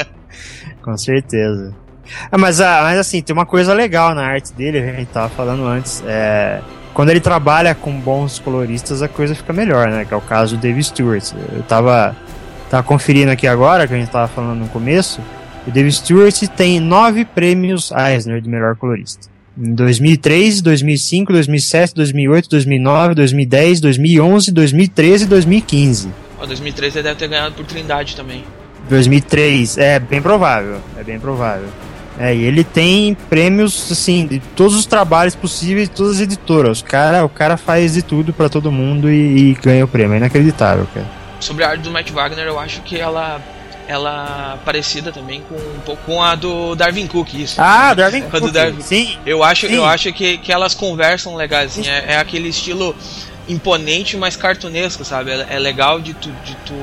Com 0.81 0.95
certeza. 0.95 1.75
Ah, 2.31 2.37
mas, 2.37 2.61
ah, 2.61 2.79
mas 2.83 2.97
assim, 2.97 3.21
tem 3.21 3.33
uma 3.33 3.45
coisa 3.45 3.73
legal 3.73 4.15
na 4.15 4.25
arte 4.25 4.53
dele, 4.53 4.79
a 4.79 4.93
gente 4.93 5.09
tava 5.09 5.27
falando 5.27 5.67
antes. 5.67 6.01
É, 6.07 6.61
quando 6.93 7.09
ele 7.09 7.19
trabalha 7.19 7.73
com 7.73 7.91
bons 7.99 8.39
coloristas, 8.39 9.01
a 9.01 9.07
coisa 9.07 9.33
fica 9.33 9.53
melhor, 9.53 9.87
né? 9.87 10.05
Que 10.05 10.13
é 10.13 10.17
o 10.17 10.21
caso 10.21 10.55
do 10.55 10.61
David 10.61 10.83
Stewart. 10.85 11.31
Eu 11.53 11.63
tava, 11.63 12.15
tava 12.69 12.83
conferindo 12.83 13.31
aqui 13.31 13.47
agora, 13.47 13.87
que 13.87 13.93
a 13.93 13.97
gente 13.97 14.09
tava 14.09 14.27
falando 14.27 14.59
no 14.59 14.67
começo. 14.67 15.21
O 15.65 15.71
David 15.71 15.95
Stewart 15.95 16.35
tem 16.55 16.79
nove 16.79 17.23
prêmios 17.23 17.91
Eisner 17.91 18.41
de 18.41 18.49
melhor 18.49 18.75
colorista. 18.75 19.29
Em 19.57 19.73
2003, 19.73 20.61
2005, 20.61 21.33
2007, 21.33 21.93
2008, 21.93 22.49
2009, 22.49 23.15
2010, 23.15 23.81
2011, 23.81 24.51
2013 24.51 25.23
e 25.23 25.27
2015. 25.27 26.09
Ó, 26.39 26.45
2013 26.45 26.97
ele 26.97 27.03
deve 27.03 27.19
ter 27.19 27.27
ganhado 27.27 27.55
por 27.55 27.65
Trindade 27.65 28.15
também. 28.15 28.43
2003, 28.89 29.77
é 29.77 29.99
bem 29.99 30.21
provável, 30.21 30.77
é 30.97 31.03
bem 31.03 31.19
provável. 31.19 31.67
É, 32.21 32.35
e 32.35 32.43
ele 32.43 32.63
tem 32.63 33.15
prêmios, 33.15 33.91
assim, 33.91 34.27
de 34.27 34.39
todos 34.55 34.75
os 34.75 34.85
trabalhos 34.85 35.33
possíveis 35.33 35.89
de 35.89 35.95
todas 35.95 36.17
as 36.17 36.21
editoras. 36.21 36.81
O 36.81 36.85
cara, 36.85 37.25
o 37.25 37.29
cara 37.29 37.57
faz 37.57 37.93
de 37.93 38.03
tudo 38.03 38.31
para 38.31 38.47
todo 38.47 38.71
mundo 38.71 39.11
e, 39.11 39.49
e, 39.49 39.53
ganha 39.55 39.83
o 39.83 39.87
prêmio. 39.87 40.13
É 40.13 40.17
inacreditável, 40.17 40.87
cara. 40.93 41.07
Sobre 41.39 41.63
a 41.63 41.69
arte 41.69 41.81
do 41.81 41.89
Matt 41.89 42.11
Wagner, 42.11 42.45
eu 42.45 42.59
acho 42.59 42.81
que 42.81 42.99
ela 42.99 43.41
ela 43.87 44.57
parecida 44.63 45.11
também 45.11 45.41
com 45.41 45.55
um 45.55 45.79
pouco 45.83 46.03
com 46.05 46.23
a 46.23 46.35
do 46.35 46.75
Darwin 46.75 47.07
Cook, 47.07 47.33
isso. 47.33 47.59
Ah, 47.59 47.93
Darwin 47.93 48.21
Cook. 48.21 48.51
Darwin. 48.51 48.81
Sim. 48.81 49.17
Eu 49.25 49.43
acho, 49.43 49.67
sim. 49.67 49.73
eu 49.73 49.83
acho 49.83 50.13
que, 50.13 50.37
que 50.37 50.51
elas 50.51 50.73
conversam 50.75 51.35
legais, 51.35 51.71
assim, 51.71 51.89
é, 51.89 52.13
é, 52.13 52.17
aquele 52.17 52.47
estilo 52.47 52.95
imponente, 53.49 54.15
mas 54.15 54.35
cartunesco, 54.35 55.03
sabe? 55.03 55.31
É, 55.31 55.47
é, 55.49 55.59
legal 55.59 55.99
de 55.99 56.13
tu, 56.13 56.31
de 56.45 56.55
tu 56.65 56.73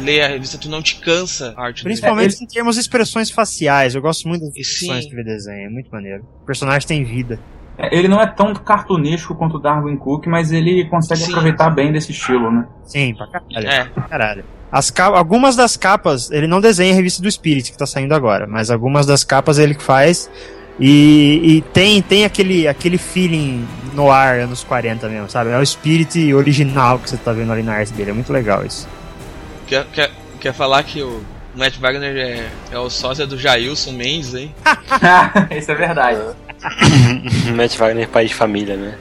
ler 0.00 0.22
a 0.22 0.28
revista, 0.28 0.58
tu 0.58 0.68
não 0.68 0.82
te 0.82 0.96
cansa 0.96 1.54
a 1.56 1.66
arte 1.66 1.82
Principalmente 1.82 2.32
dele. 2.32 2.44
em 2.44 2.46
termos 2.46 2.74
de 2.74 2.80
expressões 2.80 3.30
faciais. 3.30 3.94
Eu 3.94 4.02
gosto 4.02 4.26
muito 4.26 4.42
das 4.42 4.56
expressões 4.56 5.06
que 5.06 5.12
ele 5.12 5.24
desenha, 5.24 5.66
é 5.66 5.70
muito 5.70 5.90
maneiro. 5.90 6.24
O 6.42 6.46
personagem 6.46 6.86
tem 6.86 7.04
vida. 7.04 7.38
É, 7.78 7.96
ele 7.96 8.08
não 8.08 8.20
é 8.20 8.26
tão 8.26 8.52
cartunesco 8.54 9.34
quanto 9.34 9.56
o 9.56 9.58
Darwin 9.58 9.96
Cook, 9.96 10.26
mas 10.26 10.52
ele 10.52 10.84
consegue 10.86 11.22
Sim. 11.22 11.30
aproveitar 11.30 11.70
bem 11.70 11.90
desse 11.90 12.12
estilo, 12.12 12.50
né? 12.50 12.66
Sim, 12.84 13.14
pra 13.14 13.26
caralho. 13.28 13.68
É. 13.68 13.84
Pra 13.84 14.02
caralho. 14.02 14.44
As 14.70 14.92
algumas 14.98 15.56
das 15.56 15.76
capas, 15.76 16.30
ele 16.30 16.46
não 16.46 16.60
desenha 16.60 16.92
a 16.92 16.96
revista 16.96 17.22
do 17.22 17.30
Spirit, 17.30 17.72
que 17.72 17.78
tá 17.78 17.86
saindo 17.86 18.14
agora, 18.14 18.46
mas 18.46 18.70
algumas 18.70 19.06
das 19.06 19.24
capas 19.24 19.58
ele 19.58 19.74
que 19.74 19.82
faz. 19.82 20.30
E, 20.78 21.40
e, 21.42 21.60
tem, 21.72 22.00
tem 22.00 22.24
aquele, 22.24 22.66
aquele 22.66 22.96
feeling 22.96 23.66
no 23.92 24.10
ar 24.10 24.40
anos 24.40 24.64
40 24.64 25.08
mesmo, 25.08 25.28
sabe? 25.28 25.50
É 25.50 25.58
o 25.58 25.66
Spirit 25.66 26.32
original 26.32 26.98
que 26.98 27.10
você 27.10 27.18
tá 27.18 27.32
vendo 27.32 27.52
ali 27.52 27.62
na 27.62 27.74
arte 27.74 27.92
dele. 27.92 28.10
É 28.10 28.14
muito 28.14 28.32
legal 28.32 28.64
isso. 28.64 28.88
Quer, 29.70 29.86
quer, 29.92 30.10
quer 30.40 30.52
falar 30.52 30.82
que 30.82 31.00
o 31.00 31.22
Matt 31.54 31.78
Wagner 31.78 32.16
é, 32.16 32.48
é 32.72 32.78
o 32.80 32.90
sócio 32.90 33.24
do 33.24 33.38
Jailson 33.38 33.92
Mendes, 33.92 34.34
hein? 34.34 34.52
isso 35.56 35.70
é 35.70 35.74
verdade. 35.76 36.20
Matt 37.54 37.76
Wagner 37.76 38.02
é 38.02 38.06
pai 38.08 38.26
de 38.26 38.34
família, 38.34 38.76
né? 38.76 38.98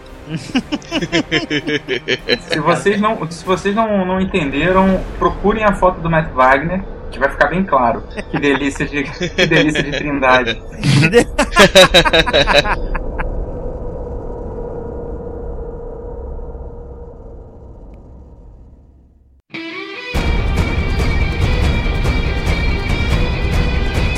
se 2.47 2.59
vocês 2.59 3.01
não, 3.01 3.31
se 3.31 3.43
vocês 3.43 3.73
não, 3.73 4.05
não 4.05 4.21
entenderam, 4.21 5.03
procurem 5.17 5.63
a 5.63 5.73
foto 5.73 6.01
do 6.01 6.07
Matt 6.07 6.31
Wagner, 6.33 6.83
que 7.09 7.17
vai 7.17 7.29
ficar 7.29 7.47
bem 7.47 7.63
claro. 7.63 8.03
Que 8.29 8.39
delícia 8.39 8.85
de, 8.85 9.05
que 9.05 9.47
delícia 9.47 9.81
de 9.81 9.89
trindade. 9.89 10.61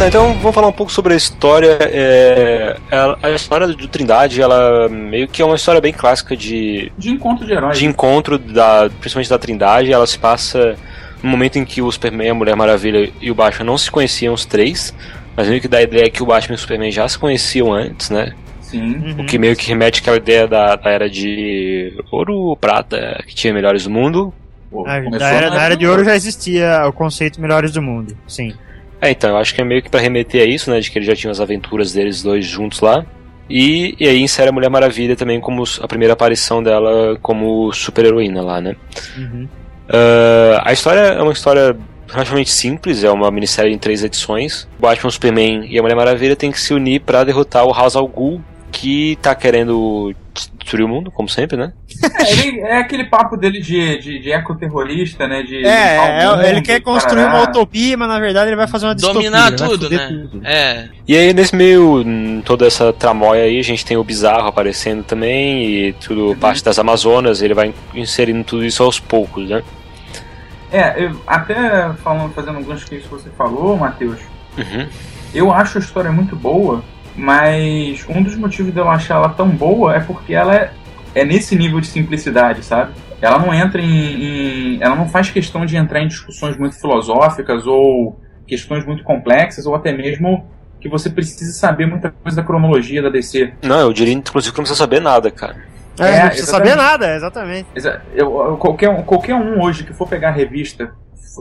Tá, 0.01 0.07
então 0.07 0.33
vamos 0.33 0.55
falar 0.55 0.67
um 0.67 0.71
pouco 0.71 0.91
sobre 0.91 1.13
a 1.13 1.15
história. 1.15 1.77
É, 1.79 2.75
a, 2.91 3.27
a, 3.27 3.31
história 3.33 3.67
do 3.67 3.87
Trindade, 3.87 4.41
ela 4.41 4.89
meio 4.89 5.27
que 5.27 5.43
é 5.43 5.45
uma 5.45 5.55
história 5.55 5.79
bem 5.79 5.93
clássica 5.93 6.35
de. 6.35 6.91
De 6.97 7.11
encontro 7.11 7.45
de 7.45 7.53
heróis. 7.53 7.77
De 7.77 7.85
encontro, 7.85 8.39
da, 8.39 8.89
principalmente 8.99 9.29
da 9.29 9.37
Trindade. 9.37 9.93
Ela 9.93 10.07
se 10.07 10.17
passa 10.17 10.75
no 11.21 11.29
momento 11.29 11.59
em 11.59 11.63
que 11.63 11.83
o 11.83 11.91
Superman, 11.91 12.31
a 12.31 12.33
Mulher 12.33 12.55
Maravilha 12.55 13.11
e 13.21 13.29
o 13.29 13.35
Batman 13.35 13.65
não 13.65 13.77
se 13.77 13.91
conheciam 13.91 14.33
os 14.33 14.43
três. 14.43 14.91
Mas 15.37 15.47
meio 15.47 15.61
que 15.61 15.67
dá 15.67 15.77
a 15.77 15.83
ideia 15.83 16.09
que 16.09 16.23
o 16.23 16.25
Batman 16.25 16.55
e 16.55 16.57
o 16.57 16.59
Superman 16.59 16.91
já 16.91 17.07
se 17.07 17.19
conheciam 17.19 17.71
antes, 17.71 18.09
né? 18.09 18.33
Sim. 18.59 18.95
Uhum. 18.95 19.21
O 19.21 19.25
que 19.27 19.37
meio 19.37 19.55
que 19.55 19.67
remete 19.67 20.01
àquela 20.01 20.17
ideia 20.17 20.47
da, 20.47 20.75
da 20.77 20.89
era 20.89 21.07
de 21.07 21.95
ouro 22.11 22.57
prata, 22.59 23.23
que 23.27 23.35
tinha 23.35 23.53
melhores 23.53 23.83
do 23.83 23.91
mundo. 23.91 24.33
Na, 24.71 25.29
era, 25.29 25.49
na 25.51 25.63
era 25.63 25.77
de 25.77 25.85
ouro 25.85 26.03
já 26.03 26.15
existia 26.15 26.87
o 26.87 26.93
conceito 26.93 27.39
melhores 27.39 27.71
do 27.71 27.83
mundo, 27.83 28.17
sim. 28.27 28.55
É, 29.01 29.09
então, 29.09 29.31
eu 29.31 29.37
acho 29.37 29.55
que 29.55 29.61
é 29.61 29.63
meio 29.63 29.81
que 29.81 29.89
para 29.89 29.99
remeter 29.99 30.43
a 30.43 30.45
isso, 30.45 30.69
né? 30.69 30.79
De 30.79 30.91
que 30.91 30.99
eles 30.99 31.07
já 31.07 31.15
tinham 31.15 31.31
as 31.31 31.39
aventuras 31.39 31.91
deles 31.91 32.21
dois 32.21 32.45
juntos 32.45 32.79
lá. 32.81 33.03
E, 33.49 33.95
e 33.99 34.07
aí 34.07 34.21
insere 34.21 34.49
a 34.49 34.51
Mulher 34.51 34.69
Maravilha 34.69 35.15
também 35.15 35.41
como 35.41 35.63
a 35.81 35.87
primeira 35.87 36.13
aparição 36.13 36.63
dela 36.63 37.17
como 37.21 37.73
super-heroína 37.73 38.41
lá, 38.41 38.61
né? 38.61 38.75
Uhum. 39.17 39.47
Uh, 39.89 40.61
a 40.63 40.71
história 40.71 40.99
é 40.99 41.21
uma 41.21 41.33
história 41.33 41.75
relativamente 42.09 42.49
simples, 42.49 43.03
é 43.03 43.11
uma 43.11 43.29
minissérie 43.29 43.73
em 43.73 43.77
três 43.77 44.03
edições. 44.03 44.67
O 44.77 44.81
Batman, 44.81 45.09
Superman 45.09 45.65
e 45.67 45.77
a 45.77 45.81
Mulher 45.81 45.95
Maravilha 45.95 46.35
têm 46.35 46.51
que 46.51 46.61
se 46.61 46.73
unir 46.73 47.01
para 47.01 47.23
derrotar 47.23 47.65
o 47.65 47.73
House 47.73 47.95
al 47.95 48.07
Ghul, 48.07 48.41
que 48.71 49.17
tá 49.21 49.35
querendo 49.35 50.15
destruir 50.57 50.85
o 50.85 50.87
mundo, 50.87 51.11
como 51.11 51.27
sempre, 51.27 51.57
né? 51.57 51.73
É, 52.19 52.31
ele, 52.31 52.59
é 52.61 52.77
aquele 52.77 53.03
papo 53.05 53.35
dele 53.35 53.59
de, 53.59 53.97
de, 53.99 54.19
de 54.19 54.31
ecoterrorista, 54.31 55.27
né? 55.27 55.43
De, 55.43 55.65
é, 55.65 55.97
é 55.97 56.49
ele 56.49 56.61
quer 56.61 56.79
construir 56.81 57.25
uma 57.25 57.43
utopia, 57.43 57.97
mas 57.97 58.07
na 58.07 58.19
verdade 58.19 58.49
ele 58.49 58.55
vai 58.55 58.67
fazer 58.67 58.85
uma 58.85 58.95
distopia. 58.95 59.29
Dominar 59.29 59.51
tudo, 59.51 59.89
né? 59.89 60.07
Tudo. 60.07 60.41
É. 60.45 60.89
E 61.07 61.17
aí, 61.17 61.33
nesse 61.33 61.55
meio, 61.55 62.03
toda 62.45 62.65
essa 62.65 62.93
tramóia 62.93 63.43
aí, 63.43 63.59
a 63.59 63.63
gente 63.63 63.85
tem 63.85 63.97
o 63.97 64.03
Bizarro 64.03 64.47
aparecendo 64.47 65.03
também, 65.03 65.65
e 65.65 65.93
tudo 65.93 66.29
uhum. 66.29 66.35
parte 66.35 66.63
das 66.63 66.79
Amazonas, 66.79 67.41
ele 67.41 67.53
vai 67.53 67.73
inserindo 67.93 68.43
tudo 68.43 68.65
isso 68.65 68.81
aos 68.81 68.99
poucos, 68.99 69.49
né? 69.49 69.61
É, 70.71 71.03
eu, 71.03 71.21
até 71.27 71.91
falando, 72.01 72.33
fazendo 72.33 72.57
alguns 72.57 72.85
que 72.85 72.97
você 72.99 73.29
falou, 73.31 73.75
Matheus, 73.75 74.19
uhum. 74.57 74.87
eu 75.33 75.51
acho 75.51 75.77
a 75.77 75.81
história 75.81 76.11
muito 76.11 76.33
boa, 76.33 76.81
mas 77.15 78.05
um 78.07 78.21
dos 78.23 78.35
motivos 78.35 78.73
de 78.73 78.79
eu 78.79 78.89
achar 78.89 79.15
ela 79.15 79.29
tão 79.29 79.49
boa 79.49 79.95
é 79.95 79.99
porque 79.99 80.33
ela 80.33 80.55
é, 80.55 80.71
é 81.13 81.25
nesse 81.25 81.55
nível 81.55 81.79
de 81.79 81.87
simplicidade, 81.87 82.63
sabe? 82.63 82.93
Ela 83.21 83.37
não 83.37 83.53
entra 83.53 83.81
em, 83.81 84.75
em, 84.75 84.81
Ela 84.81 84.95
não 84.95 85.07
faz 85.07 85.29
questão 85.29 85.65
de 85.65 85.77
entrar 85.77 86.01
em 86.01 86.07
discussões 86.07 86.57
muito 86.57 86.79
filosóficas 86.79 87.67
ou 87.67 88.19
questões 88.47 88.85
muito 88.85 89.03
complexas, 89.03 89.65
ou 89.65 89.75
até 89.75 89.93
mesmo 89.93 90.49
que 90.79 90.89
você 90.89 91.09
precise 91.09 91.53
saber 91.53 91.85
muita 91.85 92.09
coisa 92.09 92.37
da 92.37 92.43
cronologia 92.43 93.01
da 93.01 93.09
DC. 93.09 93.53
Não, 93.61 93.79
eu 93.79 93.93
diria 93.93 94.13
inclusive 94.13 94.51
que 94.51 94.57
não 94.57 94.63
precisa 94.63 94.79
saber 94.79 94.99
nada, 94.99 95.29
cara. 95.29 95.55
É, 95.99 96.07
é 96.07 96.19
não 96.21 96.27
precisa 96.29 96.51
saber 96.51 96.75
nada, 96.75 97.15
exatamente. 97.15 97.67
Eu, 98.15 98.45
eu, 98.45 98.57
qualquer, 98.57 99.03
qualquer 99.03 99.35
um 99.35 99.61
hoje 99.61 99.83
que 99.83 99.93
for 99.93 100.07
pegar 100.07 100.29
a 100.29 100.31
revista 100.31 100.91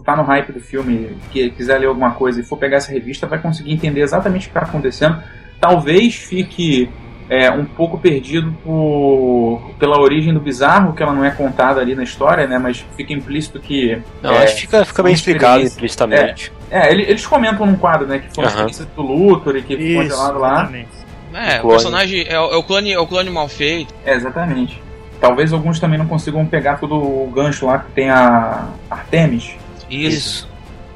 tá 0.04 0.14
no 0.14 0.22
hype 0.22 0.52
do 0.52 0.60
filme, 0.60 1.16
que 1.32 1.50
quiser 1.50 1.78
ler 1.78 1.86
alguma 1.86 2.12
coisa 2.12 2.40
e 2.40 2.44
for 2.44 2.56
pegar 2.56 2.76
essa 2.76 2.92
revista, 2.92 3.26
vai 3.26 3.40
conseguir 3.40 3.72
entender 3.72 4.02
exatamente 4.02 4.46
o 4.46 4.52
que 4.52 4.56
está 4.56 4.68
acontecendo 4.68 5.20
talvez 5.60 6.14
fique 6.14 6.88
é, 7.28 7.48
um 7.50 7.64
pouco 7.64 7.96
perdido 7.96 8.52
por, 8.64 9.70
pela 9.78 10.00
origem 10.00 10.34
do 10.34 10.40
bizarro, 10.40 10.92
que 10.92 11.02
ela 11.02 11.12
não 11.12 11.24
é 11.24 11.30
contada 11.30 11.80
ali 11.80 11.94
na 11.94 12.02
história, 12.02 12.46
né? 12.48 12.58
Mas 12.58 12.84
fica 12.96 13.12
implícito 13.12 13.60
que. 13.60 14.02
Não, 14.20 14.32
é, 14.32 14.42
acho 14.42 14.56
que 14.56 14.60
fica, 14.62 14.84
fica 14.84 15.02
bem 15.02 15.14
explicado 15.14 15.62
implicitamente. 15.62 16.52
É, 16.68 16.88
é, 16.88 16.92
eles 16.92 17.24
comentam 17.24 17.64
num 17.66 17.76
quadro, 17.76 18.08
né? 18.08 18.18
Que 18.18 18.34
foi 18.34 18.42
uma 18.42 18.48
experiência 18.48 18.84
do 18.96 19.02
Luthor 19.02 19.56
e 19.56 19.62
que 19.62 19.76
ficou 19.76 20.02
congelado 20.02 20.38
lá. 20.40 20.72
É, 21.32 21.62
o, 21.62 21.66
o 21.66 21.70
personagem 21.70 22.22
é, 22.22 22.32
é, 22.32 22.40
o 22.40 22.62
clone, 22.64 22.92
é 22.92 22.98
o 22.98 23.06
clone 23.06 23.30
mal 23.30 23.46
feito. 23.46 23.94
É, 24.04 24.14
exatamente. 24.14 24.82
Talvez 25.20 25.52
alguns 25.52 25.78
também 25.78 25.98
não 25.98 26.08
consigam 26.08 26.44
pegar 26.46 26.78
todo 26.78 26.96
o 26.96 27.30
gancho 27.32 27.66
lá 27.66 27.78
que 27.78 27.92
tem 27.92 28.10
a 28.10 28.70
Artemis. 28.90 29.52
Isso 29.88 30.49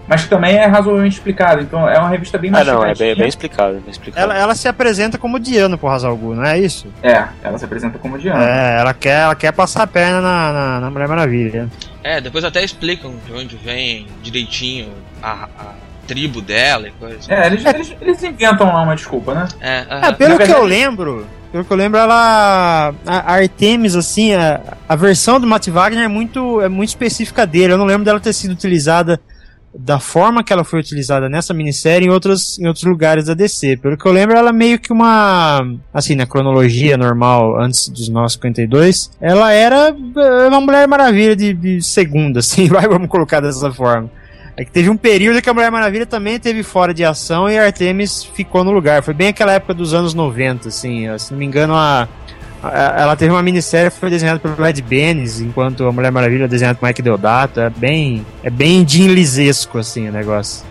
mas 0.06 0.24
que 0.24 0.28
também 0.28 0.56
é 0.56 0.66
razoavelmente 0.66 1.16
explicado. 1.16 1.62
Então 1.62 1.88
é 1.88 1.98
uma 1.98 2.08
revista 2.08 2.38
bem 2.38 2.50
mais 2.50 2.66
Ah, 2.68 2.72
não, 2.72 2.84
é 2.84 2.94
bem, 2.94 3.16
bem 3.16 3.28
explicado. 3.28 3.74
Bem 3.74 3.90
explicado. 3.90 4.22
Ela, 4.22 4.38
ela, 4.38 4.54
se 4.54 4.68
apresenta 4.68 5.18
como 5.18 5.38
Diana 5.38 5.76
pro 5.76 5.88
Hazalgu, 5.88 6.34
não 6.34 6.44
é 6.44 6.58
isso? 6.58 6.86
É, 7.02 7.24
ela 7.42 7.58
se 7.58 7.64
apresenta 7.64 7.98
como 7.98 8.18
Diana. 8.18 8.44
É, 8.44 8.80
ela 8.80 8.94
quer, 8.94 9.22
ela 9.22 9.34
quer 9.34 9.52
passar 9.52 9.84
a 9.84 9.86
perna 9.86 10.20
na, 10.20 10.52
na, 10.52 10.80
na 10.80 10.90
Mulher 10.90 11.08
Maravilha. 11.08 11.68
É, 12.02 12.20
depois 12.20 12.44
até 12.44 12.62
explicam 12.62 13.14
de 13.26 13.32
onde 13.32 13.56
vem 13.56 14.06
direitinho 14.22 14.92
a, 15.22 15.48
a 15.58 15.72
tribo 16.06 16.42
dela 16.42 16.88
e 16.88 16.90
coisa. 16.92 17.32
É, 17.32 17.46
eles, 17.46 17.64
eles, 17.64 17.96
eles, 18.00 18.22
inventam 18.22 18.66
lá 18.66 18.82
uma 18.82 18.94
desculpa, 18.94 19.34
né? 19.34 19.48
É, 19.60 19.80
uh 19.80 19.84
-huh. 19.84 20.08
é 20.08 20.12
pelo 20.12 20.38
que 20.38 20.52
eu 20.52 20.64
lembro, 20.64 21.26
pelo 21.50 21.64
que 21.64 21.72
eu 21.72 21.76
lembro, 21.76 21.98
ela. 21.98 22.92
A 23.06 23.32
Artemis, 23.32 23.96
assim, 23.96 24.34
a, 24.34 24.60
a 24.88 24.96
versão 24.96 25.40
do 25.40 25.46
Matt 25.46 25.68
Wagner 25.68 26.04
é 26.04 26.08
muito, 26.08 26.60
é 26.60 26.68
muito 26.68 26.90
específica 26.90 27.46
dele. 27.46 27.72
Eu 27.72 27.78
não 27.78 27.86
lembro 27.86 28.04
dela 28.04 28.20
ter 28.20 28.32
sido 28.32 28.50
utilizada 28.50 29.18
da 29.76 29.98
forma 29.98 30.44
que 30.44 30.52
ela 30.52 30.62
foi 30.62 30.78
utilizada 30.78 31.28
nessa 31.28 31.52
minissérie 31.52 32.06
em 32.06 32.10
outros, 32.10 32.58
em 32.58 32.66
outros 32.66 32.84
lugares 32.84 33.26
da 33.26 33.34
DC. 33.34 33.76
Pelo 33.78 33.96
que 33.96 34.06
eu 34.06 34.12
lembro, 34.12 34.36
ela 34.36 34.50
é 34.50 34.52
meio 34.52 34.78
que 34.78 34.92
uma. 34.92 35.66
Assim, 35.92 36.14
na 36.14 36.26
cronologia 36.26 36.96
normal, 36.96 37.60
antes 37.60 37.88
dos 37.88 38.08
952, 38.08 39.10
ela 39.20 39.52
era 39.52 39.88
eh, 39.88 40.48
uma 40.48 40.60
Mulher 40.60 40.86
Maravilha 40.86 41.34
de, 41.34 41.52
de 41.52 41.82
segunda, 41.82 42.38
assim, 42.44 42.68
vai, 42.68 42.86
vamos 42.86 43.08
colocar 43.08 43.40
dessa 43.40 43.72
forma. 43.72 44.10
É 44.56 44.64
que 44.64 44.70
teve 44.70 44.88
um 44.88 44.96
período 44.96 45.42
que 45.42 45.50
a 45.50 45.54
Mulher 45.54 45.70
Maravilha 45.72 46.06
também 46.06 46.38
teve 46.38 46.62
fora 46.62 46.94
de 46.94 47.04
ação 47.04 47.50
e 47.50 47.58
a 47.58 47.64
Artemis 47.64 48.22
ficou 48.22 48.62
no 48.62 48.70
lugar. 48.70 49.02
Foi 49.02 49.12
bem 49.12 49.28
aquela 49.28 49.52
época 49.52 49.74
dos 49.74 49.92
anos 49.92 50.14
90, 50.14 50.68
assim. 50.68 51.06
Se 51.18 51.32
não 51.32 51.38
me 51.40 51.44
engano, 51.44 51.74
a, 51.74 52.08
ela 52.72 53.16
teve 53.16 53.30
uma 53.32 53.42
minissérie 53.42 53.90
que 53.90 53.98
foi 53.98 54.10
desenhada 54.10 54.38
pelo 54.38 54.66
Ed 54.66 54.80
Benes, 54.82 55.40
enquanto 55.40 55.86
a 55.86 55.92
Mulher 55.92 56.10
Maravilha 56.12 56.44
é 56.44 56.48
desenhada 56.48 56.78
por 56.78 56.86
Mike 56.86 57.02
Deodato. 57.02 57.60
É 57.60 57.70
bem, 57.70 58.24
é 58.42 58.50
bem 58.50 58.84
Lisesco, 58.84 59.78
assim, 59.78 60.08
o 60.08 60.12
negócio. 60.12 60.64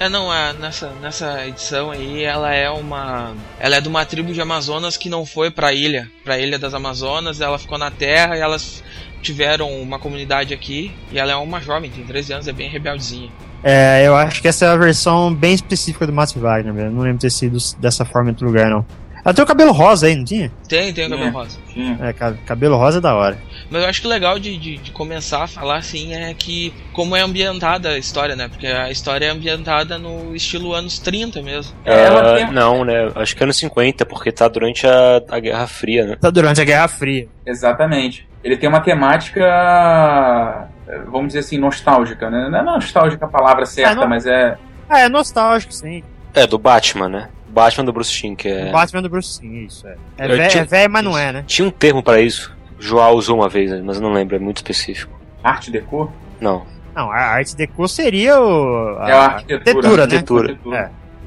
É, 0.00 0.08
não, 0.08 0.32
é, 0.32 0.52
nessa, 0.52 0.92
nessa 1.02 1.44
edição 1.46 1.90
aí, 1.90 2.22
ela 2.22 2.54
é 2.54 2.70
uma. 2.70 3.34
Ela 3.58 3.76
é 3.76 3.80
de 3.80 3.88
uma 3.88 4.04
tribo 4.04 4.32
de 4.32 4.40
Amazonas 4.40 4.96
que 4.96 5.08
não 5.08 5.26
foi 5.26 5.50
pra 5.50 5.72
ilha, 5.72 6.08
pra 6.22 6.38
ilha 6.38 6.56
das 6.58 6.72
Amazonas, 6.72 7.40
ela 7.40 7.58
ficou 7.58 7.76
na 7.76 7.90
terra 7.90 8.36
e 8.36 8.40
elas 8.40 8.82
tiveram 9.20 9.68
uma 9.80 9.98
comunidade 9.98 10.54
aqui. 10.54 10.92
E 11.10 11.18
ela 11.18 11.32
é 11.32 11.36
uma 11.36 11.60
jovem, 11.60 11.90
tem 11.90 12.04
13 12.04 12.32
anos, 12.32 12.48
é 12.48 12.52
bem 12.52 12.70
rebeldezinha. 12.70 13.30
É, 13.62 14.06
eu 14.06 14.14
acho 14.14 14.40
que 14.40 14.46
essa 14.46 14.66
é 14.66 14.68
a 14.68 14.76
versão 14.76 15.34
bem 15.34 15.54
específica 15.54 16.06
do 16.06 16.12
Matt 16.12 16.36
Wagner, 16.36 16.72
mesmo. 16.72 16.92
Não 16.92 17.02
lembro 17.02 17.18
de 17.18 17.22
ter 17.22 17.30
sido 17.30 17.58
dessa 17.78 18.04
forma 18.04 18.28
em 18.28 18.32
outro 18.32 18.46
lugar, 18.46 18.70
não. 18.70 18.86
Ela 19.24 19.34
tem 19.34 19.44
o 19.44 19.46
cabelo 19.46 19.72
rosa 19.72 20.06
aí, 20.06 20.16
não 20.16 20.24
tinha? 20.24 20.50
Tem, 20.68 20.92
tem 20.92 21.06
o 21.06 21.10
cabelo 21.10 21.30
rosa. 21.30 21.58
É, 22.00 22.12
cabelo 22.46 22.76
rosa 22.76 22.98
é 22.98 23.00
da 23.00 23.14
hora. 23.14 23.38
Mas 23.70 23.82
eu 23.82 23.88
acho 23.88 24.00
que 24.00 24.06
o 24.06 24.10
legal 24.10 24.38
de, 24.38 24.56
de, 24.56 24.78
de, 24.78 24.90
começar 24.92 25.44
a 25.44 25.46
falar 25.46 25.76
assim 25.76 26.14
é 26.14 26.32
que 26.34 26.72
como 26.92 27.14
é 27.14 27.20
ambientada 27.20 27.90
a 27.90 27.98
história, 27.98 28.34
né? 28.34 28.48
Porque 28.48 28.66
a 28.66 28.90
história 28.90 29.26
é 29.26 29.30
ambientada 29.30 29.98
no 29.98 30.34
estilo 30.34 30.72
anos 30.72 30.98
30 30.98 31.42
mesmo. 31.42 31.74
É, 31.84 32.08
tem... 32.36 32.50
Não, 32.52 32.84
né? 32.84 33.10
Acho 33.14 33.36
que 33.36 33.42
anos 33.42 33.56
50, 33.58 34.06
porque 34.06 34.32
tá 34.32 34.48
durante 34.48 34.86
a, 34.86 35.22
a 35.28 35.38
Guerra 35.38 35.66
Fria, 35.66 36.06
né? 36.06 36.16
Tá 36.20 36.30
durante 36.30 36.60
a 36.60 36.64
Guerra 36.64 36.88
Fria. 36.88 37.28
Exatamente. 37.44 38.26
ele 38.42 38.56
tem 38.56 38.68
uma 38.68 38.80
temática, 38.80 40.68
vamos 41.06 41.28
dizer 41.28 41.40
assim, 41.40 41.58
nostálgica, 41.58 42.30
né? 42.30 42.48
Não 42.50 42.58
é 42.58 42.62
nostálgica 42.62 43.26
a 43.26 43.28
palavra 43.28 43.66
certa, 43.66 43.92
É, 43.92 43.94
não- 43.94 44.08
mas 44.08 44.26
é. 44.26 44.56
Ah, 44.88 45.00
é 45.00 45.08
nostálgico, 45.08 45.72
sim. 45.72 46.02
É, 46.34 46.46
do 46.46 46.58
Batman, 46.58 47.08
né? 47.08 47.28
Batman 47.48 47.84
do 47.84 47.92
Bruce 47.92 48.12
Timm, 48.12 48.34
que 48.34 48.48
é... 48.48 48.68
O 48.68 48.72
Batman 48.72 49.02
do 49.02 49.08
Bruce, 49.08 49.38
sim, 49.38 49.64
isso 49.66 49.86
é. 49.86 49.96
É 50.18 50.28
velho, 50.28 50.48
tinha- 50.50 50.62
é 50.62 50.66
velho, 50.66 50.90
mas 50.92 51.04
não 51.04 51.16
é, 51.18 51.32
né? 51.32 51.44
Tinha 51.46 51.66
um 51.66 51.70
termo 51.70 52.02
pra 52.02 52.20
isso. 52.20 52.54
João 52.78 53.12
usou 53.14 53.36
uma 53.36 53.48
vez, 53.48 53.70
né? 53.70 53.80
mas 53.84 53.96
eu 53.96 54.02
não 54.02 54.12
lembro, 54.12 54.36
é 54.36 54.38
muito 54.38 54.58
específico. 54.58 55.18
Arte 55.42 55.70
deco? 55.70 56.12
Não. 56.40 56.64
Não, 56.94 57.10
a 57.10 57.16
arte 57.16 57.56
deco 57.56 57.86
seria 57.88 58.40
o. 58.40 58.98
É 59.06 59.12
a 59.12 59.18
arquitetura. 59.26 60.02
arquitetura, 60.02 60.06
né? 60.06 60.16
Arquitetura. 60.16 60.58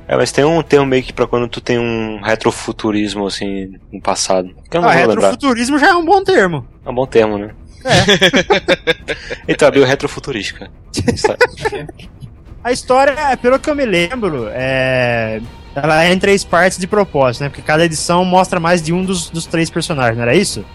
É. 0.08 0.14
É, 0.14 0.18
mas 0.18 0.32
tem 0.32 0.44
um 0.44 0.62
termo 0.62 0.86
meio 0.86 1.02
que 1.04 1.14
pra 1.14 1.26
quando 1.26 1.48
tu 1.48 1.62
tem 1.62 1.80
um 1.80 2.20
retrofuturismo, 2.22 3.26
assim, 3.26 3.74
no 3.92 4.02
passado. 4.02 4.54
Que 4.70 4.76
eu 4.76 4.82
não 4.82 4.90
Ah, 4.90 4.94
vou 4.94 5.02
lembrar. 5.08 5.14
retrofuturismo 5.30 5.80
já 5.80 5.90
é 5.92 5.94
um 5.96 6.04
bom 6.04 6.22
termo. 6.24 6.68
É 6.86 6.90
um 6.90 6.94
bom 6.94 7.06
termo, 7.06 7.38
né? 7.38 7.52
É. 7.86 9.42
Então, 9.48 9.68
a 9.70 9.86
retrofuturística. 9.86 10.70
A 12.64 12.72
história, 12.72 13.16
pelo 13.38 13.58
que 13.60 13.70
eu 13.70 13.76
me 13.76 13.86
lembro, 13.86 14.48
é. 14.52 15.42
Ela 15.76 16.06
é 16.06 16.12
em 16.14 16.20
três 16.20 16.44
partes 16.44 16.78
de 16.78 16.88
propósito, 16.88 17.44
né? 17.44 17.50
Porque 17.50 17.62
cada 17.62 17.86
edição 17.86 18.26
mostra 18.26 18.60
mais 18.60 18.82
de 18.82 18.92
um 18.94 19.04
dos, 19.04 19.30
dos 19.30 19.46
três 19.46 19.70
personagens, 19.70 20.18
não 20.18 20.24
era 20.24 20.36
isso? 20.36 20.66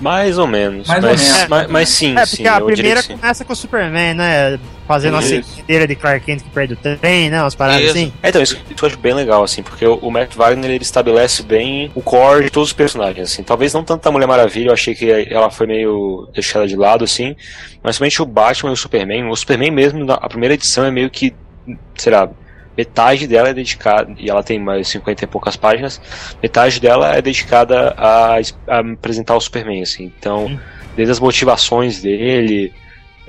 Mais 0.00 0.36
ou 0.36 0.48
menos. 0.48 0.88
Mais 0.88 1.04
ou 1.04 1.10
mas, 1.10 1.20
menos. 1.22 1.48
Mas, 1.48 1.70
mas 1.70 1.88
sim, 1.88 2.16
é, 2.18 2.26
sim. 2.26 2.36
porque 2.36 2.48
a 2.48 2.60
primeira 2.60 3.02
começa 3.04 3.44
com 3.44 3.52
o 3.52 3.56
Superman, 3.56 4.14
né? 4.14 4.58
Fazendo 4.88 5.16
a 5.16 5.20
Isso. 5.20 5.54
sequeira 5.54 5.86
de 5.86 5.94
Clark 5.94 6.26
Kent 6.26 6.42
que 6.42 6.50
perde 6.50 6.74
o 6.74 6.76
trem, 6.76 7.30
né? 7.30 7.40
Umas 7.40 7.54
paradas 7.54 7.82
Isso. 7.82 7.90
assim. 7.92 8.12
É, 8.20 8.28
então, 8.28 8.42
isso, 8.42 8.56
isso 8.56 8.84
eu 8.84 8.88
acho 8.88 8.98
bem 8.98 9.14
legal, 9.14 9.44
assim, 9.44 9.62
porque 9.62 9.86
o, 9.86 9.94
o 9.94 10.10
Matt 10.10 10.34
Wagner 10.34 10.70
ele 10.72 10.82
estabelece 10.82 11.44
bem 11.44 11.90
o 11.94 12.02
core 12.02 12.44
de 12.44 12.50
todos 12.50 12.70
os 12.70 12.72
personagens, 12.72 13.32
assim. 13.32 13.44
Talvez 13.44 13.72
não 13.72 13.84
tanto 13.84 14.06
a 14.08 14.10
Mulher 14.12 14.26
Maravilha, 14.26 14.68
eu 14.70 14.72
achei 14.72 14.94
que 14.94 15.08
ela 15.30 15.50
foi 15.50 15.68
meio 15.68 16.28
deixada 16.34 16.66
de 16.66 16.74
lado, 16.74 17.04
assim, 17.04 17.36
mas 17.82 17.96
somente 17.96 18.20
o 18.20 18.26
Batman 18.26 18.70
e 18.70 18.74
o 18.74 18.76
Superman. 18.76 19.28
O 19.30 19.36
Superman 19.36 19.70
mesmo, 19.70 20.04
na- 20.04 20.14
a 20.14 20.28
primeira 20.28 20.54
edição 20.54 20.84
é 20.84 20.90
meio 20.90 21.08
que, 21.08 21.32
sei 21.94 22.12
lá, 22.12 22.28
metade 22.76 23.26
dela 23.26 23.48
é 23.50 23.54
dedicada, 23.54 24.12
e 24.18 24.30
ela 24.30 24.42
tem 24.42 24.58
mais 24.58 24.88
50 24.88 25.24
e 25.24 25.26
poucas 25.26 25.56
páginas, 25.56 26.00
metade 26.42 26.80
dela 26.80 27.14
é 27.16 27.20
dedicada 27.22 27.94
a, 27.96 28.36
a 28.68 28.78
apresentar 28.78 29.36
o 29.36 29.40
Superman, 29.40 29.82
assim. 29.82 30.10
Então, 30.18 30.46
Hum. 30.46 30.58
desde 30.96 31.12
as 31.12 31.20
motivações 31.20 32.00
dele, 32.02 32.72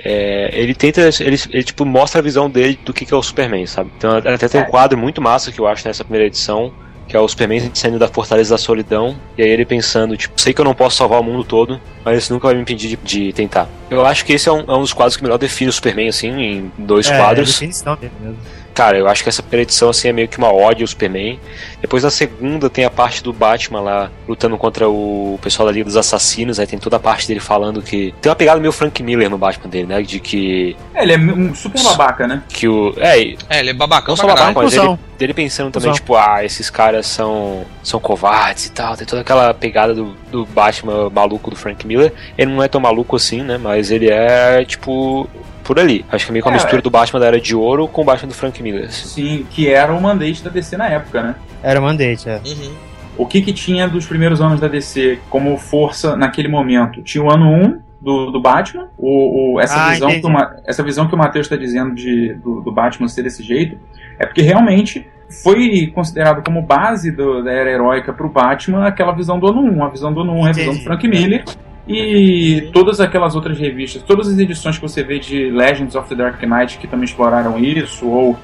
é, 0.03 0.49
ele 0.53 0.73
tenta, 0.73 1.01
ele, 1.19 1.37
ele, 1.51 1.63
tipo 1.63 1.85
mostra 1.85 2.19
a 2.19 2.23
visão 2.23 2.49
dele 2.49 2.79
do 2.83 2.93
que, 2.93 3.05
que 3.05 3.13
é 3.13 3.17
o 3.17 3.21
Superman, 3.21 3.65
sabe? 3.67 3.91
Então 3.97 4.17
até 4.17 4.47
tem 4.47 4.61
um 4.61 4.63
É. 4.63 4.67
quadro 4.67 4.97
muito 4.97 5.21
massa 5.21 5.51
que 5.51 5.59
eu 5.59 5.67
acho 5.67 5.87
nessa 5.87 6.03
primeira 6.03 6.27
edição, 6.27 6.73
que 7.07 7.15
é 7.15 7.19
o 7.19 7.27
Superman 7.27 7.69
saindo 7.73 7.99
da 7.99 8.07
Fortaleza 8.07 8.55
da 8.55 8.57
Solidão, 8.57 9.15
e 9.37 9.43
aí 9.43 9.49
ele 9.49 9.65
pensando, 9.65 10.17
tipo, 10.17 10.39
sei 10.41 10.53
que 10.53 10.59
eu 10.61 10.65
não 10.65 10.73
posso 10.73 10.97
salvar 10.97 11.19
o 11.19 11.23
mundo 11.23 11.43
todo, 11.43 11.79
mas 12.03 12.17
isso 12.23 12.33
nunca 12.33 12.47
vai 12.47 12.55
me 12.55 12.61
impedir 12.61 12.89
de, 12.89 12.95
de 13.27 13.33
tentar. 13.33 13.67
Eu 13.89 14.05
acho 14.05 14.25
que 14.25 14.33
esse 14.33 14.49
é 14.49 14.51
um, 14.51 14.61
é 14.61 14.75
um 14.75 14.81
dos 14.81 14.93
quadros 14.93 15.15
que 15.17 15.21
melhor 15.23 15.37
define 15.37 15.69
o 15.69 15.73
Superman, 15.73 16.07
assim, 16.09 16.29
em 16.41 16.71
dois 16.77 17.09
é, 17.11 17.17
quadros. 17.17 17.51
definição 17.53 17.95
dele 17.95 18.13
mesmo. 18.19 18.37
Cara, 18.73 18.97
eu 18.97 19.07
acho 19.07 19.21
que 19.21 19.29
essa 19.29 19.43
primeira 19.43 19.63
edição 19.63 19.89
assim, 19.89 20.09
é 20.09 20.13
meio 20.13 20.27
que 20.27 20.37
uma 20.37 20.51
ode 20.51 20.81
ao 20.81 20.87
Superman. 20.87 21.39
Depois 21.79 22.03
na 22.03 22.09
segunda 22.09 22.69
tem 22.69 22.85
a 22.85 22.89
parte 22.89 23.21
do 23.21 23.31
Batman 23.31 23.81
lá 23.81 24.11
lutando 24.27 24.57
contra 24.57 24.89
o 24.89 25.39
pessoal 25.41 25.67
da 25.67 25.71
Liga 25.71 25.85
dos 25.85 25.95
Assassinos. 25.95 26.59
Aí 26.59 26.65
tem 26.65 26.79
toda 26.79 26.95
a 26.97 26.99
parte 26.99 27.27
dele 27.27 27.39
falando 27.39 27.81
que. 27.81 28.13
Tem 28.21 28.29
uma 28.29 28.35
pegada 28.35 28.59
meio 28.59 28.71
Frank 28.71 29.01
Miller 29.03 29.29
no 29.29 29.37
Batman 29.37 29.69
dele, 29.69 29.87
né? 29.87 30.01
De 30.01 30.19
que. 30.19 30.75
É, 30.93 31.03
ele 31.03 31.13
é 31.13 31.17
um 31.17 31.53
super 31.53 31.81
babaca, 31.83 32.27
né? 32.27 32.41
que 32.49 32.67
o. 32.67 32.93
É, 32.97 33.19
É, 33.49 33.59
ele 33.59 33.69
é 33.69 33.73
babacão 33.73 34.13
não 34.13 34.17
só 34.17 34.23
babaca, 34.23 34.53
caralho. 34.53 34.63
mas 34.63 34.73
ele, 34.73 34.99
dele 35.17 35.33
pensando 35.33 35.71
também, 35.71 35.91
tipo, 35.91 36.15
ah, 36.15 36.43
esses 36.43 36.69
caras 36.69 37.05
são. 37.05 37.65
são 37.83 37.99
covardes 37.99 38.65
e 38.65 38.71
tal. 38.71 38.97
Tem 38.97 39.05
toda 39.05 39.21
aquela 39.21 39.53
pegada 39.53 39.93
do, 39.93 40.15
do 40.31 40.45
Batman 40.45 41.09
maluco 41.09 41.49
do 41.49 41.55
Frank 41.55 41.85
Miller. 41.85 42.11
Ele 42.37 42.51
não 42.51 42.63
é 42.63 42.67
tão 42.67 42.81
maluco 42.81 43.15
assim, 43.15 43.41
né? 43.43 43.57
Mas 43.57 43.91
ele 43.91 44.09
é, 44.09 44.63
tipo. 44.65 45.29
Por 45.63 45.79
ali. 45.79 46.05
Acho 46.11 46.25
que 46.25 46.31
é 46.31 46.33
meio 46.33 46.43
que 46.43 46.49
uma 46.49 46.55
É, 46.55 46.59
mistura 46.59 46.79
é. 46.79 46.81
do 46.81 46.89
Batman 46.89 47.19
da 47.19 47.27
Era 47.27 47.39
de 47.41 47.55
Ouro 47.55 47.87
com 47.87 48.01
o 48.01 48.05
Batman 48.05 48.27
do 48.29 48.33
Frank 48.35 48.61
Miller. 48.61 48.85
assim. 48.85 49.07
Sim, 49.07 49.47
que 49.49 49.69
era 49.69 49.93
o 49.93 50.01
mandate 50.01 50.43
da 50.43 50.49
DC 50.49 50.75
na 50.77 50.87
época, 50.87 51.21
né? 51.23 51.35
Era 51.61 51.79
o 51.79 51.83
mandate, 51.83 52.27
é. 52.29 52.35
Uhum. 52.45 52.71
O 53.17 53.25
que 53.27 53.41
que 53.41 53.53
tinha 53.53 53.87
dos 53.87 54.05
primeiros 54.05 54.41
anos 54.41 54.59
da 54.59 54.67
DC 54.67 55.19
como 55.29 55.55
força 55.57 56.15
naquele 56.15 56.47
momento? 56.47 57.01
Tinha 57.03 57.23
o 57.23 57.31
ano 57.31 57.45
1 57.45 57.79
do, 58.01 58.31
do 58.31 58.41
Batman, 58.41 58.87
o, 58.97 59.53
o- 59.55 59.61
essa, 59.61 59.75
Ah, 59.87 59.91
visão 59.91 60.09
entendi. 60.09 60.27
que 60.27 60.33
o 60.33 60.49
essa 60.65 60.83
visão 60.83 61.07
que 61.07 61.15
o 61.15 61.17
Matheus 61.17 61.45
está 61.45 61.55
dizendo 61.55 61.93
de, 61.95 62.33
do, 62.43 62.59
do 62.61 62.71
Batman 62.71 63.07
ser 63.07 63.23
desse 63.23 63.41
jeito, 63.43 63.77
é 64.19 64.25
porque 64.25 64.41
realmente 64.41 65.07
foi 65.43 65.87
considerado 65.95 66.43
como 66.43 66.61
base 66.61 67.11
do- 67.11 67.43
da 67.43 67.51
era 67.51 67.69
heróica 67.71 68.11
pro 68.11 68.27
Batman 68.27 68.85
aquela 68.87 69.11
visão 69.13 69.39
do 69.39 69.47
ano 69.47 69.61
1, 69.61 69.83
a 69.85 69.89
visão 69.89 70.11
do 70.13 70.21
ano 70.21 70.33
1 70.33 70.47
é 70.47 70.49
a 70.49 70.53
visão 70.53 70.73
do. 70.73 70.79
Frank 70.81 71.07
Miller, 71.07 71.45
e 71.87 72.69
todas 72.73 72.99
aquelas 73.01 73.35
outras 73.35 73.57
revistas, 73.59 74.01
todas 74.03 74.27
as 74.29 74.37
edições 74.37 74.77
que 74.77 74.81
você 74.81 75.03
vê 75.03 75.19
de 75.19 75.49
Legends 75.49 75.95
of 75.95 76.07
the 76.07 76.15
Dark 76.15 76.41
Knight 76.41 76.77
que 76.77 76.87
também 76.87 77.05
exploraram 77.05 77.59
isso, 77.59 78.07
ou 78.07 78.37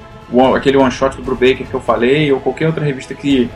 aquele 0.54 0.76
one 0.76 0.90
shot 0.90 1.16
do 1.16 1.22
Brubaker 1.22 1.66
que 1.66 1.74
eu 1.74 1.80
falei, 1.80 2.30
ou 2.32 2.38
qualquer 2.40 2.66
outra 2.66 2.84
revista 2.84 3.14
que 3.14 3.48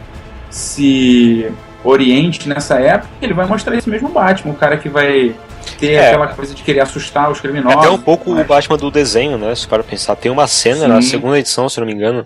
se 0.50 1.50
oriente 1.82 2.48
nessa 2.48 2.78
época, 2.80 3.10
ele 3.20 3.34
vai 3.34 3.46
mostrar 3.46 3.76
esse 3.76 3.88
mesmo 3.90 4.08
Batman, 4.08 4.52
o 4.52 4.56
cara 4.56 4.76
que 4.78 4.88
vai 4.88 5.34
ter 5.78 5.92
É. 5.92 6.08
aquela 6.08 6.28
coisa 6.28 6.54
de 6.54 6.62
querer 6.62 6.80
assustar 6.80 7.30
os 7.30 7.40
criminosos. 7.40 7.78
Até 7.78 7.90
um 7.90 7.98
pouco 7.98 8.30
mas- 8.30 8.40
o 8.44 8.44
Batman 8.48 8.76
do 8.78 8.90
desenho, 8.90 9.36
né? 9.36 9.54
Se 9.54 9.66
para 9.68 9.82
pensar. 9.82 10.16
Tem 10.16 10.30
uma 10.32 10.46
cena 10.46 10.88
na 10.88 11.02
Sim. 11.02 11.08
segunda 11.10 11.38
edição, 11.38 11.68
se 11.68 11.78
não 11.78 11.86
me 11.86 11.92
engano, 11.92 12.24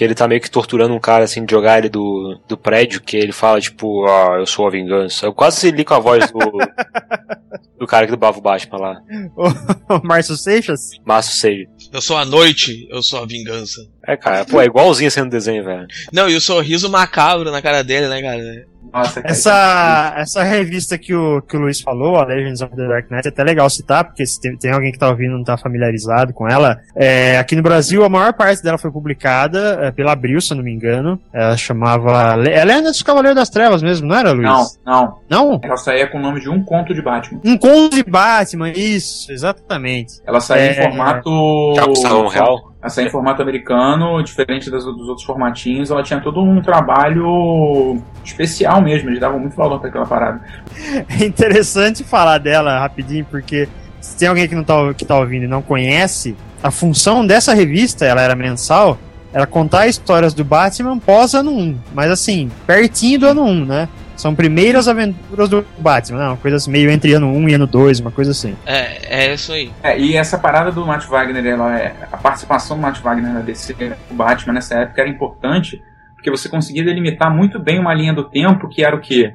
que 0.00 0.04
ele 0.04 0.14
tá 0.14 0.26
meio 0.26 0.40
que 0.40 0.50
torturando 0.50 0.94
um 0.94 0.98
cara, 0.98 1.24
assim, 1.24 1.44
de 1.44 1.50
jogar 1.50 1.76
ele 1.76 1.90
do, 1.90 2.40
do 2.48 2.56
prédio, 2.56 3.02
que 3.02 3.18
ele 3.18 3.32
fala, 3.32 3.60
tipo, 3.60 4.06
ah, 4.06 4.36
eu 4.38 4.46
sou 4.46 4.66
a 4.66 4.70
vingança. 4.70 5.26
Eu 5.26 5.34
quase 5.34 5.70
li 5.70 5.84
com 5.84 5.92
a 5.92 5.98
voz 5.98 6.30
do, 6.30 6.38
do 7.78 7.86
cara 7.86 8.06
que 8.06 8.12
dublava 8.12 8.38
o 8.38 8.40
Batman 8.40 8.78
lá. 8.78 9.02
O 9.36 10.00
Márcio 10.02 10.38
Seixas? 10.38 10.92
Márcio 11.04 11.34
Seiji. 11.34 11.68
Eu 11.92 12.00
sou 12.00 12.16
a 12.16 12.24
noite, 12.24 12.88
eu 12.90 13.02
sou 13.02 13.22
a 13.22 13.26
vingança. 13.26 13.78
É, 14.06 14.16
cara, 14.16 14.46
pô, 14.46 14.58
é 14.62 14.64
igualzinho 14.64 15.10
sendo 15.10 15.28
desenho, 15.28 15.62
velho. 15.64 15.86
Não, 16.10 16.30
e 16.30 16.34
o 16.34 16.40
sorriso 16.40 16.88
macabro 16.88 17.50
na 17.50 17.60
cara 17.60 17.84
dele, 17.84 18.08
né, 18.08 18.22
cara? 18.22 18.66
Nossa, 18.92 19.20
Essa, 19.24 20.14
essa 20.16 20.42
revista 20.42 20.98
que 20.98 21.14
o, 21.14 21.40
que 21.42 21.56
o 21.56 21.60
Luiz 21.60 21.80
falou, 21.80 22.16
a 22.16 22.24
Legends 22.24 22.60
of 22.60 22.74
the 22.74 22.88
Dark 22.88 23.10
Knight, 23.10 23.26
é 23.26 23.30
até 23.30 23.44
legal 23.44 23.70
citar, 23.70 24.04
porque 24.04 24.26
se 24.26 24.40
tem, 24.40 24.56
tem 24.56 24.72
alguém 24.72 24.90
que 24.90 24.98
tá 24.98 25.08
ouvindo 25.08 25.34
e 25.34 25.36
não 25.36 25.44
tá 25.44 25.56
familiarizado 25.56 26.32
com 26.32 26.48
ela. 26.48 26.80
É, 26.96 27.38
aqui 27.38 27.54
no 27.54 27.62
Brasil, 27.62 28.04
a 28.04 28.08
maior 28.08 28.32
parte 28.32 28.62
dela 28.62 28.78
foi 28.78 28.90
publicada 28.90 29.78
é, 29.82 29.90
pela 29.92 30.12
Abril, 30.12 30.40
se 30.40 30.52
eu 30.52 30.56
não 30.56 30.64
me 30.64 30.72
engano. 30.72 31.20
Ela 31.32 31.56
chamava. 31.56 32.34
Ela 32.48 32.72
é 32.72 32.82
dos 32.82 33.02
Cavaleiros 33.02 33.36
das 33.38 33.50
Trevas 33.50 33.82
mesmo, 33.82 34.08
não 34.08 34.16
era, 34.16 34.32
Luiz? 34.32 34.48
Não, 34.48 34.66
não. 34.84 35.20
Não? 35.28 35.60
Ela 35.62 35.76
saía 35.76 36.08
com 36.08 36.18
o 36.18 36.22
nome 36.22 36.40
de 36.40 36.48
um 36.48 36.64
conto 36.64 36.92
de 36.92 37.00
Batman. 37.02 37.40
Um 37.44 37.56
conto 37.56 37.94
de 37.94 38.02
Batman, 38.02 38.70
isso, 38.70 39.30
exatamente. 39.30 40.14
Ela 40.26 40.40
saía 40.40 40.62
É. 40.62 40.72
em 40.72 40.82
formato. 40.82 41.30
Um 41.30 42.26
real? 42.28 42.69
Ela 42.82 42.88
saía 42.88 43.08
em 43.08 43.10
formato 43.10 43.42
americano, 43.42 44.22
diferente 44.22 44.70
das- 44.70 44.84
dos 44.84 45.08
outros 45.08 45.24
formatinhos. 45.26 45.90
Ela 45.90 46.02
tinha 46.02 46.20
todo 46.20 46.40
um 46.42 46.62
trabalho 46.62 48.00
especial 48.24 48.80
mesmo. 48.80 49.10
Eles 49.10 49.20
davam 49.20 49.38
muito 49.38 49.54
valor 49.54 49.78
para 49.80 49.88
aquela 49.88 50.06
parada. 50.06 50.40
É 51.20 51.24
interessante 51.24 52.02
falar 52.02 52.38
dela 52.38 52.78
rapidinho, 52.78 53.26
porque 53.30 53.68
se 54.00 54.16
tem 54.16 54.28
alguém 54.28 54.48
que 54.48 54.54
não 54.54 54.64
tá, 54.64 54.74
que 54.94 55.04
tá 55.04 55.18
ouvindo 55.18 55.44
e 55.44 55.48
não 55.48 55.60
conhece, 55.60 56.34
a 56.62 56.70
função 56.70 57.26
dessa 57.26 57.52
revista, 57.54 58.04
ela 58.06 58.22
era 58.22 58.34
mensal, 58.34 58.98
era 59.32 59.46
contar 59.46 59.86
histórias 59.86 60.32
do 60.32 60.42
Batman 60.44 60.98
pós 60.98 61.34
ano 61.34 61.50
1. 61.52 61.76
Mas 61.94 62.10
assim, 62.10 62.50
pertinho 62.66 63.20
do 63.20 63.26
ano 63.26 63.42
1, 63.44 63.64
né? 63.66 63.88
São 64.20 64.34
primeiras 64.34 64.86
aventuras 64.86 65.48
do 65.48 65.64
Batman, 65.78 66.18
né? 66.18 66.26
Uma 66.26 66.36
coisa 66.36 66.58
assim, 66.58 66.70
meio 66.70 66.90
entre 66.90 67.14
ano 67.14 67.26
1 67.28 67.48
e 67.48 67.54
ano 67.54 67.66
2, 67.66 68.00
uma 68.00 68.10
coisa 68.10 68.32
assim. 68.32 68.54
É, 68.66 69.30
é 69.30 69.34
isso 69.34 69.50
aí. 69.50 69.70
É, 69.82 69.98
e 69.98 70.14
essa 70.14 70.36
parada 70.36 70.70
do 70.70 70.84
Matt 70.84 71.06
Wagner, 71.06 71.46
ela 71.46 71.78
é, 71.78 71.94
a 72.12 72.18
participação 72.18 72.76
do 72.76 72.82
Matt 72.82 73.00
Wagner 73.00 73.32
na 73.32 73.40
DC, 73.40 73.74
o 74.10 74.14
Batman 74.14 74.52
nessa 74.52 74.74
época 74.74 75.00
era 75.00 75.08
importante, 75.08 75.82
porque 76.14 76.30
você 76.30 76.50
conseguia 76.50 76.84
delimitar 76.84 77.34
muito 77.34 77.58
bem 77.58 77.78
uma 77.78 77.94
linha 77.94 78.12
do 78.12 78.28
tempo, 78.28 78.68
que 78.68 78.84
era 78.84 78.94
o 78.94 79.00
quê? 79.00 79.34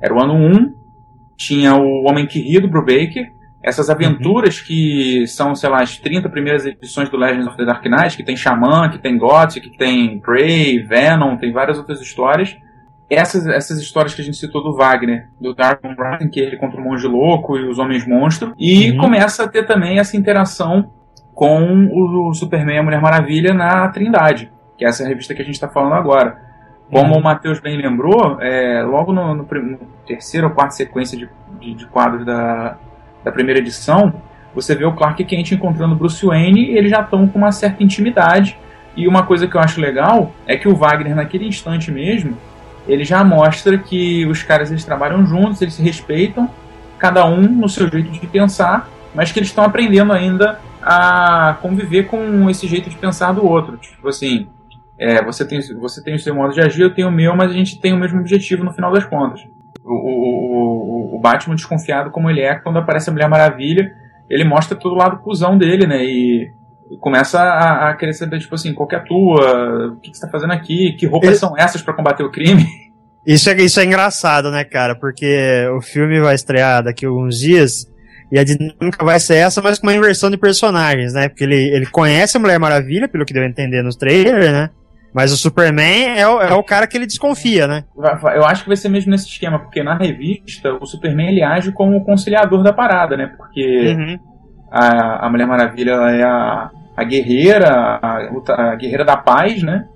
Era 0.00 0.14
o 0.14 0.22
ano 0.22 0.34
1, 0.34 0.74
tinha 1.36 1.74
o 1.74 2.04
Homem 2.08 2.26
que 2.26 2.40
Ri 2.40 2.60
do 2.60 2.68
Brubaker, 2.68 3.30
essas 3.62 3.90
aventuras 3.90 4.58
que 4.58 5.26
são, 5.26 5.54
sei 5.54 5.68
lá, 5.68 5.82
as 5.82 5.98
30 5.98 6.30
primeiras 6.30 6.64
edições 6.64 7.10
do 7.10 7.18
Legends 7.18 7.46
of 7.46 7.58
the 7.58 7.64
Dark 7.66 7.84
Knight, 7.84 8.16
que 8.16 8.24
tem 8.24 8.36
Xamã, 8.36 8.88
que 8.88 8.98
tem 8.98 9.18
Gothic, 9.18 9.68
que 9.68 9.76
tem 9.76 10.18
Prey, 10.18 10.82
Venom, 10.82 11.36
tem 11.36 11.52
várias 11.52 11.76
outras 11.76 12.00
histórias. 12.00 12.56
Essas, 13.10 13.46
essas 13.46 13.78
histórias 13.78 14.14
que 14.14 14.22
a 14.22 14.24
gente 14.24 14.36
citou 14.36 14.62
do 14.62 14.74
Wagner, 14.74 15.28
do 15.40 15.54
Dark 15.54 15.80
Rising, 15.84 16.28
que 16.30 16.40
ele 16.40 16.56
contra 16.56 16.80
o 16.80 16.84
Monge 16.84 17.06
Louco 17.06 17.56
e 17.58 17.68
os 17.68 17.78
Homens 17.78 18.06
Monstro, 18.06 18.54
e 18.58 18.90
Uhum. 18.92 18.98
começa 18.98 19.44
a 19.44 19.48
ter 19.48 19.66
também 19.66 19.98
essa 19.98 20.16
interação 20.16 20.90
com 21.34 21.88
o 21.92 22.32
Superman 22.32 22.76
e 22.76 22.78
a 22.78 22.82
Mulher 22.82 23.00
Maravilha 23.00 23.52
na 23.52 23.88
Trindade, 23.88 24.50
que 24.78 24.84
é 24.84 24.88
essa 24.88 25.06
revista 25.06 25.34
que 25.34 25.42
a 25.42 25.44
gente 25.44 25.54
está 25.54 25.68
falando 25.68 25.94
agora. 25.94 26.38
Como 26.90 27.12
Uhum. 27.14 27.20
o 27.20 27.22
Matheus 27.22 27.60
bem 27.60 27.76
lembrou, 27.76 28.38
é, 28.40 28.82
logo 28.82 29.12
no, 29.12 29.34
no, 29.34 29.42
no 29.44 29.78
terceiro 30.06 30.46
ou 30.48 30.52
quarto 30.52 30.72
sequência 30.72 31.16
de, 31.18 31.28
de, 31.60 31.74
de 31.74 31.86
quadros 31.86 32.24
da, 32.24 32.76
da 33.22 33.32
primeira 33.32 33.60
edição, 33.60 34.12
você 34.54 34.74
vê 34.74 34.84
o 34.84 34.92
Clark 34.92 35.22
Kent 35.24 35.52
encontrando 35.52 35.94
Bruce 35.96 36.24
Wayne 36.24 36.70
e 36.70 36.78
eles 36.78 36.90
já 36.90 37.00
estão 37.00 37.26
com 37.26 37.38
uma 37.38 37.50
certa 37.52 37.82
intimidade. 37.82 38.56
E 38.96 39.08
uma 39.08 39.24
coisa 39.24 39.48
que 39.48 39.56
eu 39.56 39.60
acho 39.60 39.80
legal 39.80 40.30
é 40.46 40.56
que 40.56 40.68
o 40.68 40.74
Wagner, 40.76 41.16
naquele 41.16 41.48
instante 41.48 41.90
mesmo, 41.90 42.36
ele 42.86 43.04
já 43.04 43.24
mostra 43.24 43.78
que 43.78 44.26
os 44.26 44.42
caras 44.42 44.70
eles 44.70 44.84
trabalham 44.84 45.26
juntos, 45.26 45.60
eles 45.62 45.74
se 45.74 45.82
respeitam, 45.82 46.50
cada 46.98 47.24
um 47.26 47.42
no 47.42 47.68
seu 47.68 47.90
jeito 47.90 48.10
de 48.10 48.26
pensar, 48.26 48.88
mas 49.14 49.32
que 49.32 49.38
eles 49.38 49.48
estão 49.48 49.64
aprendendo 49.64 50.12
ainda 50.12 50.60
a 50.82 51.56
conviver 51.62 52.04
com 52.04 52.48
esse 52.50 52.66
jeito 52.66 52.90
de 52.90 52.96
pensar 52.96 53.32
do 53.32 53.46
outro. 53.46 53.76
Tipo 53.78 54.08
assim, 54.08 54.48
é, 54.98 55.24
você, 55.24 55.46
tem, 55.46 55.60
você 55.78 56.02
tem 56.02 56.14
o 56.14 56.18
seu 56.18 56.34
modo 56.34 56.52
de 56.52 56.60
agir, 56.60 56.82
eu 56.82 56.94
tenho 56.94 57.08
o 57.08 57.12
meu, 57.12 57.34
mas 57.34 57.50
a 57.50 57.54
gente 57.54 57.80
tem 57.80 57.92
o 57.92 57.96
mesmo 57.96 58.20
objetivo 58.20 58.64
no 58.64 58.72
final 58.72 58.92
das 58.92 59.04
contas. 59.04 59.40
O, 59.82 59.92
o, 59.92 61.16
o, 61.16 61.20
Batman 61.20 61.54
desconfiado 61.54 62.10
como 62.10 62.30
ele 62.30 62.40
é, 62.40 62.54
quando 62.54 62.78
aparece 62.78 63.10
a 63.10 63.12
Mulher 63.12 63.28
Maravilha, 63.28 63.94
ele 64.28 64.44
mostra 64.44 64.76
todo 64.76 64.92
o 64.92 64.98
lado 64.98 65.18
cuzão 65.18 65.58
dele, 65.58 65.86
né? 65.86 66.02
E 66.04 66.50
começa 67.00 67.40
a, 67.40 67.90
a, 67.90 67.94
querer 67.96 68.12
saber, 68.12 68.38
tipo 68.38 68.54
assim, 68.54 68.74
qual 68.74 68.88
que 68.88 68.94
é 68.94 68.98
a 68.98 69.02
tua, 69.02 69.88
o 69.92 69.96
que, 70.00 70.10
que 70.10 70.16
você 70.16 70.26
tá 70.26 70.30
fazendo 70.30 70.52
aqui, 70.52 70.92
que 70.98 71.06
roupas 71.06 71.30
ele... 71.30 71.38
são 71.38 71.56
essas 71.56 71.82
para 71.82 71.94
combater 71.94 72.22
o 72.22 72.30
crime. 72.30 72.66
Isso 73.26 73.48
é, 73.48 73.54
isso 73.54 73.80
é 73.80 73.84
engraçado, 73.86 74.50
né, 74.50 74.64
cara? 74.64 74.94
Porque 74.94 75.66
o 75.74 75.80
filme 75.80 76.20
vai 76.20 76.34
estrear 76.34 76.82
daqui 76.84 77.06
a 77.06 77.08
alguns 77.08 77.38
dias 77.38 77.90
e 78.30 78.38
a 78.38 78.44
dinâmica 78.44 79.02
vai 79.02 79.18
ser 79.18 79.36
essa, 79.36 79.62
mas 79.62 79.78
com 79.78 79.86
uma 79.86 79.94
inversão 79.94 80.30
de 80.30 80.36
personagens, 80.36 81.14
né? 81.14 81.30
Porque 81.30 81.44
ele, 81.44 81.56
ele 81.74 81.86
conhece 81.86 82.36
a 82.36 82.40
Mulher 82.40 82.58
Maravilha, 82.58 83.08
pelo 83.08 83.24
que 83.24 83.32
deu 83.32 83.42
a 83.42 83.46
entender 83.46 83.82
nos 83.82 83.96
trailers, 83.96 84.52
né? 84.52 84.68
Mas 85.14 85.30
o 85.32 85.36
Superman 85.36 86.18
é 86.18 86.26
o, 86.26 86.42
é 86.42 86.52
o 86.54 86.62
cara 86.64 86.88
que 86.88 86.96
ele 86.96 87.06
desconfia, 87.06 87.68
né? 87.68 87.84
Eu 88.34 88.44
acho 88.44 88.64
que 88.64 88.68
vai 88.68 88.76
ser 88.76 88.88
mesmo 88.88 89.12
nesse 89.12 89.28
esquema, 89.28 89.60
porque 89.60 89.80
na 89.82 89.96
revista 89.96 90.74
o 90.74 90.84
Superman 90.84 91.28
ele 91.28 91.42
age 91.42 91.70
como 91.70 91.96
o 91.96 92.04
conciliador 92.04 92.64
da 92.64 92.72
parada, 92.72 93.16
né? 93.16 93.32
Porque 93.38 93.94
uhum. 93.96 94.18
A, 94.74 95.26
a 95.26 95.30
Mulher 95.30 95.46
Maravilha 95.46 95.92
é 95.92 96.24
a, 96.24 96.70
a 96.96 97.04
guerreira, 97.04 97.70
a, 98.02 98.72
a 98.72 98.74
guerreira 98.74 99.04
da 99.04 99.16
paz, 99.16 99.62
né? 99.62 99.86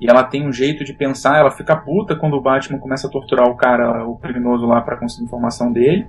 E 0.00 0.08
ela 0.08 0.24
tem 0.24 0.48
um 0.48 0.52
jeito 0.52 0.82
de 0.82 0.94
pensar, 0.94 1.38
ela 1.38 1.50
fica 1.50 1.76
puta 1.76 2.16
quando 2.16 2.34
o 2.34 2.40
Batman 2.40 2.78
começa 2.78 3.06
a 3.06 3.10
torturar 3.10 3.46
o 3.46 3.54
cara, 3.54 4.02
o 4.06 4.16
criminoso 4.16 4.64
lá 4.66 4.80
para 4.80 4.96
conseguir 4.96 5.24
informação 5.24 5.70
dele. 5.70 6.06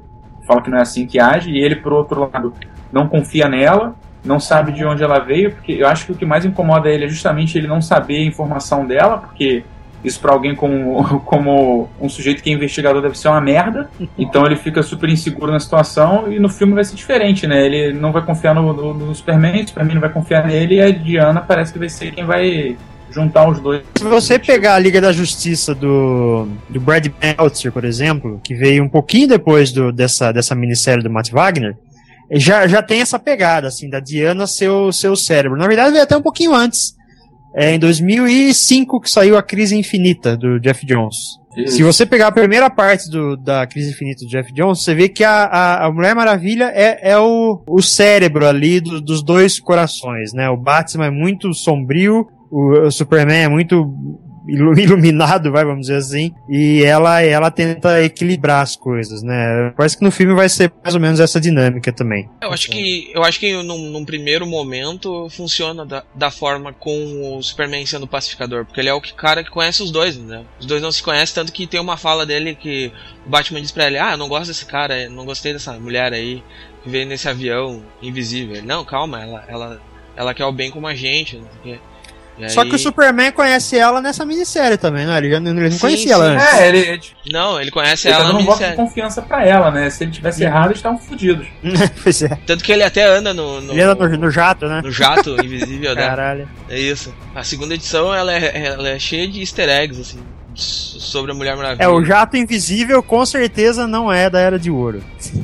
Fala 0.47 0.62
que 0.62 0.69
não 0.69 0.78
é 0.78 0.82
assim 0.82 1.06
que 1.06 1.19
age, 1.19 1.51
e 1.51 1.58
ele, 1.58 1.75
por 1.75 1.91
outro 1.91 2.21
lado, 2.21 2.54
não 2.89 3.08
confia 3.10 3.49
nela, 3.49 3.95
não 4.23 4.39
sabe 4.39 4.71
de 4.71 4.86
onde 4.86 5.04
ela 5.04 5.19
veio, 5.19 5.51
porque 5.51 5.73
eu 5.73 5.88
acho 5.88 6.06
que 6.06 6.13
o 6.13 6.15
que 6.15 6.25
mais 6.25 6.45
incomoda 6.45 6.89
ele 6.89 7.04
é 7.04 7.10
justamente 7.10 7.58
ele 7.58 7.67
não 7.67 7.82
saber 7.82 8.19
a 8.19 8.25
informação 8.25 8.86
dela, 8.86 9.17
porque 9.17 9.65
isso 10.06 10.20
para 10.20 10.32
alguém 10.32 10.56
como, 10.56 11.22
como 11.26 11.89
um 12.00 12.08
sujeito 12.08 12.44
que 12.44 12.50
é 12.50 12.54
investigador 12.54 13.02
deve 13.02 13.18
ser 13.18 13.28
uma 13.28 13.41
merda. 13.41 13.89
Então 14.18 14.46
ele 14.46 14.56
fica 14.56 14.82
super 14.84 15.10
inseguro 15.10 15.52
na 15.52 15.60
situação 15.60 16.32
e 16.32 16.39
no 16.39 16.50
filme 16.50 16.74
vai 16.74 16.84
ser 16.84 16.96
diferente, 16.96 17.48
né? 17.48 17.65
Ele 17.65 17.94
não 17.94 18.12
vai 18.12 18.24
confiar 18.24 18.54
no, 18.54 18.74
no, 18.74 18.94
no 18.94 19.15
Superman, 19.15 19.63
o 19.63 19.68
Superman 19.68 19.96
não 19.96 20.02
vai 20.02 20.12
confiar 20.12 20.46
nele 20.46 20.76
e 20.76 20.82
a 20.82 20.91
Diana 20.91 21.41
parece 21.41 21.74
que 21.74 21.80
vai 21.80 21.89
ser 21.89 22.12
quem 22.12 22.26
vai 22.26 22.78
juntar 23.10 23.48
os 23.48 23.60
dois. 23.60 23.84
Se 23.98 24.04
você 24.04 24.38
pegar 24.38 24.76
a 24.76 24.80
Liga 24.80 25.00
da 25.00 25.12
Justiça 25.12 25.74
do, 25.74 26.48
do 26.70 26.80
Brad 26.82 27.08
Meltzer, 27.22 27.72
por 27.72 27.86
exemplo, 27.86 28.41
que 28.44 28.54
veio 28.54 28.84
um 28.84 28.89
pouquinho 28.89 29.28
depois 29.28 29.72
do, 29.72 29.91
dessa, 29.91 30.32
dessa 30.32 30.54
minissérie 30.54 31.04
do 31.04 31.10
Matt 31.10 31.32
Wagner, 31.32 31.78
já, 32.32 32.68
já 32.68 32.82
tem 32.82 33.02
essa 33.02 33.20
pegada, 33.20 33.68
assim, 33.68 33.89
da 33.89 34.00
Diana 34.00 34.48
ser 34.48 34.70
o 34.70 34.91
seu 34.91 35.15
cérebro. 35.15 35.58
Na 35.58 35.68
verdade, 35.68 35.91
veio 35.91 36.04
até 36.04 36.18
um 36.18 36.22
pouquinho 36.22 36.54
antes. 36.54 36.95
É 37.56 37.74
em 37.74 37.80
2005 37.80 39.00
que 39.00 39.10
saiu 39.10 39.38
a 39.38 39.44
Crise 39.44 39.78
Infinita, 39.78 40.36
do 40.36 40.60
Jeff 40.60 40.86
Jones. 40.86 41.39
Isso. 41.56 41.78
Se 41.78 41.84
você 41.84 42.06
pegar 42.06 42.28
a 42.28 42.32
primeira 42.32 42.70
parte 42.70 43.10
do, 43.10 43.38
da 43.38 43.65
Crise 43.65 43.91
Infinita 43.91 44.26
do 44.26 44.30
Jeff 44.30 44.52
Jones, 44.54 44.84
você 44.84 44.94
vê 44.94 45.08
que 45.08 45.24
a, 45.24 45.46
a, 45.46 45.86
a 45.86 45.91
Mulher 45.91 46.13
Maravilha 46.13 46.70
é, 46.74 47.12
é 47.12 47.18
o, 47.18 47.63
o 47.65 47.82
cérebro 47.82 48.46
ali 48.46 48.82
do, 48.82 49.00
dos 49.00 49.24
dois 49.24 49.58
corações, 49.60 50.34
né? 50.34 50.50
O 50.50 50.58
Batman 50.58 51.06
é 51.06 51.12
muito 51.12 51.54
sombrio, 51.54 52.28
o, 52.52 52.88
o 52.88 52.91
Superman 52.91 53.44
é 53.44 53.48
muito 53.48 53.86
iluminado, 54.78 55.52
vai, 55.52 55.66
vamos 55.66 55.88
dizer 55.88 55.98
assim, 55.98 56.34
e 56.50 56.84
ela 56.84 57.22
ela 57.22 57.52
tenta 57.52 58.04
equilibrar 58.04 58.62
as 58.62 58.76
coisas, 58.76 59.24
né? 59.24 59.74
Parece 59.76 59.98
que 59.98 60.04
no 60.04 60.12
filme 60.12 60.34
vai 60.34 60.48
ser 60.50 60.72
mais 60.84 60.96
ou 60.96 61.02
menos 61.02 61.20
essa 61.20 61.40
dinâmica 61.40 61.92
também. 61.92 62.30
Eu 62.42 62.52
acho 62.52 62.70
que 62.70 63.12
eu 63.14 63.24
acho 63.24 63.40
que 63.40 63.52
num, 63.64 63.90
num 63.90 64.06
primeiro 64.06 64.46
momento 64.46 65.28
funciona 65.30 65.86
da, 65.86 66.04
da, 66.14 66.32
forma 66.32 66.74
com 66.74 67.38
o 67.38 67.42
Superman 67.42 67.86
sendo 67.86 68.08
pacificador, 68.08 68.66
porque 68.66 68.80
ele 68.80 68.90
é 68.90 68.94
o 68.94 69.02
que, 69.02 69.14
cara 69.14 69.44
que 69.44 69.50
conhece 69.50 69.82
os 69.82 69.92
dois, 69.92 70.18
né? 70.18 70.44
Os 70.60 70.66
dois 70.66 70.82
não 70.82 70.92
se 70.92 71.02
conhecem 71.02 71.36
tanto 71.36 71.52
que 71.52 71.68
tem 71.68 71.80
uma 71.80 71.98
fala 71.98 72.26
dele 72.26 72.56
que 72.56 72.92
o 73.26 73.30
Batman 73.30 73.62
diz 73.62 73.72
pra 73.72 73.88
ele: 73.88 73.98
"Ah, 73.98 74.18
não 74.18 74.28
gosto 74.28 74.48
desse 74.48 74.66
cara, 74.66 75.10
não 75.10 75.26
gostei 75.26 75.54
dessa 75.54 75.74
mulher 75.80 76.14
aí 76.14 76.44
que 76.84 76.90
veio 76.90 77.08
nesse 77.08 77.28
avião 77.28 77.84
invisível". 78.02 78.56
Ele, 78.56 78.68
não, 78.68 78.84
calma, 78.86 79.22
ela 79.22 79.46
ela 79.48 79.82
ela 80.16 80.34
quer 80.34 80.46
o 80.46 80.52
bem 80.52 80.72
como 80.72 80.88
a 80.88 80.96
gente, 80.96 81.42
quê. 81.62 81.80
Só 82.50 82.62
aí... 82.62 82.69
que 82.69 82.76
o 82.76 82.80
Superman 82.80 83.32
conhece 83.32 83.78
ela 83.78 84.02
nessa 84.02 84.26
minissérie 84.26 84.78
também, 84.78 85.06
né? 85.06 85.17
Ele, 85.17 85.30
já, 85.30 85.38
ele 85.38 85.69
não 85.69 85.78
conhecia 85.78 86.08
sim. 86.08 86.12
ela 86.12 86.26
antes. 86.26 86.54
É, 86.54 86.67
ele. 86.67 87.02
Não, 87.32 87.62
ele 87.62 87.71
conhece 87.71 88.08
ele 88.08 88.15
ela 88.15 88.26
dando 88.26 88.39
um 88.39 88.45
voto 88.45 88.63
de 88.63 88.76
confiança 88.76 89.21
pra 89.21 89.45
ela, 89.45 89.71
né? 89.71 89.89
Se 89.89 90.04
ele 90.04 90.12
tivesse 90.12 90.39
sim. 90.39 90.45
errado, 90.45 90.67
eles 90.67 90.78
estavam 90.78 91.00
fodidos. 91.00 91.48
pois 92.04 92.21
é. 92.21 92.38
Tanto 92.45 92.63
que 92.63 92.71
ele 92.71 92.84
até 92.84 93.06
anda 93.06 93.34
no. 93.34 93.62
no 93.62 93.71
ele 93.71 93.82
anda 93.82 94.08
no, 94.08 94.17
no 94.17 94.32
jato, 94.32 94.67
né? 94.67 94.82
No 94.84 94.91
jato 94.91 95.36
invisível, 95.43 95.95
né? 95.95 96.08
Caralho. 96.08 96.50
É 96.69 96.80
isso. 96.80 97.13
A 97.34 97.43
segunda 97.43 97.74
edição 97.74 98.13
ela 98.13 98.34
é, 98.34 98.65
ela 98.65 98.89
é 98.89 99.00
cheia 99.00 99.28
de 99.28 99.39
easter 99.39 99.69
eggs, 99.69 100.02
assim 100.02 100.19
sobre 100.56 101.32
a 101.32 101.36
Mulher 101.36 101.56
Maravilha. 101.56 101.84
É, 101.84 101.88
o 101.88 102.04
jato 102.04 102.38
invisível 102.38 103.04
com 103.04 103.26
certeza 103.26 103.88
não 103.88 104.12
é 104.12 104.30
da 104.30 104.39
Era 104.39 104.58
de 104.58 104.71
Ouro. 104.71 105.04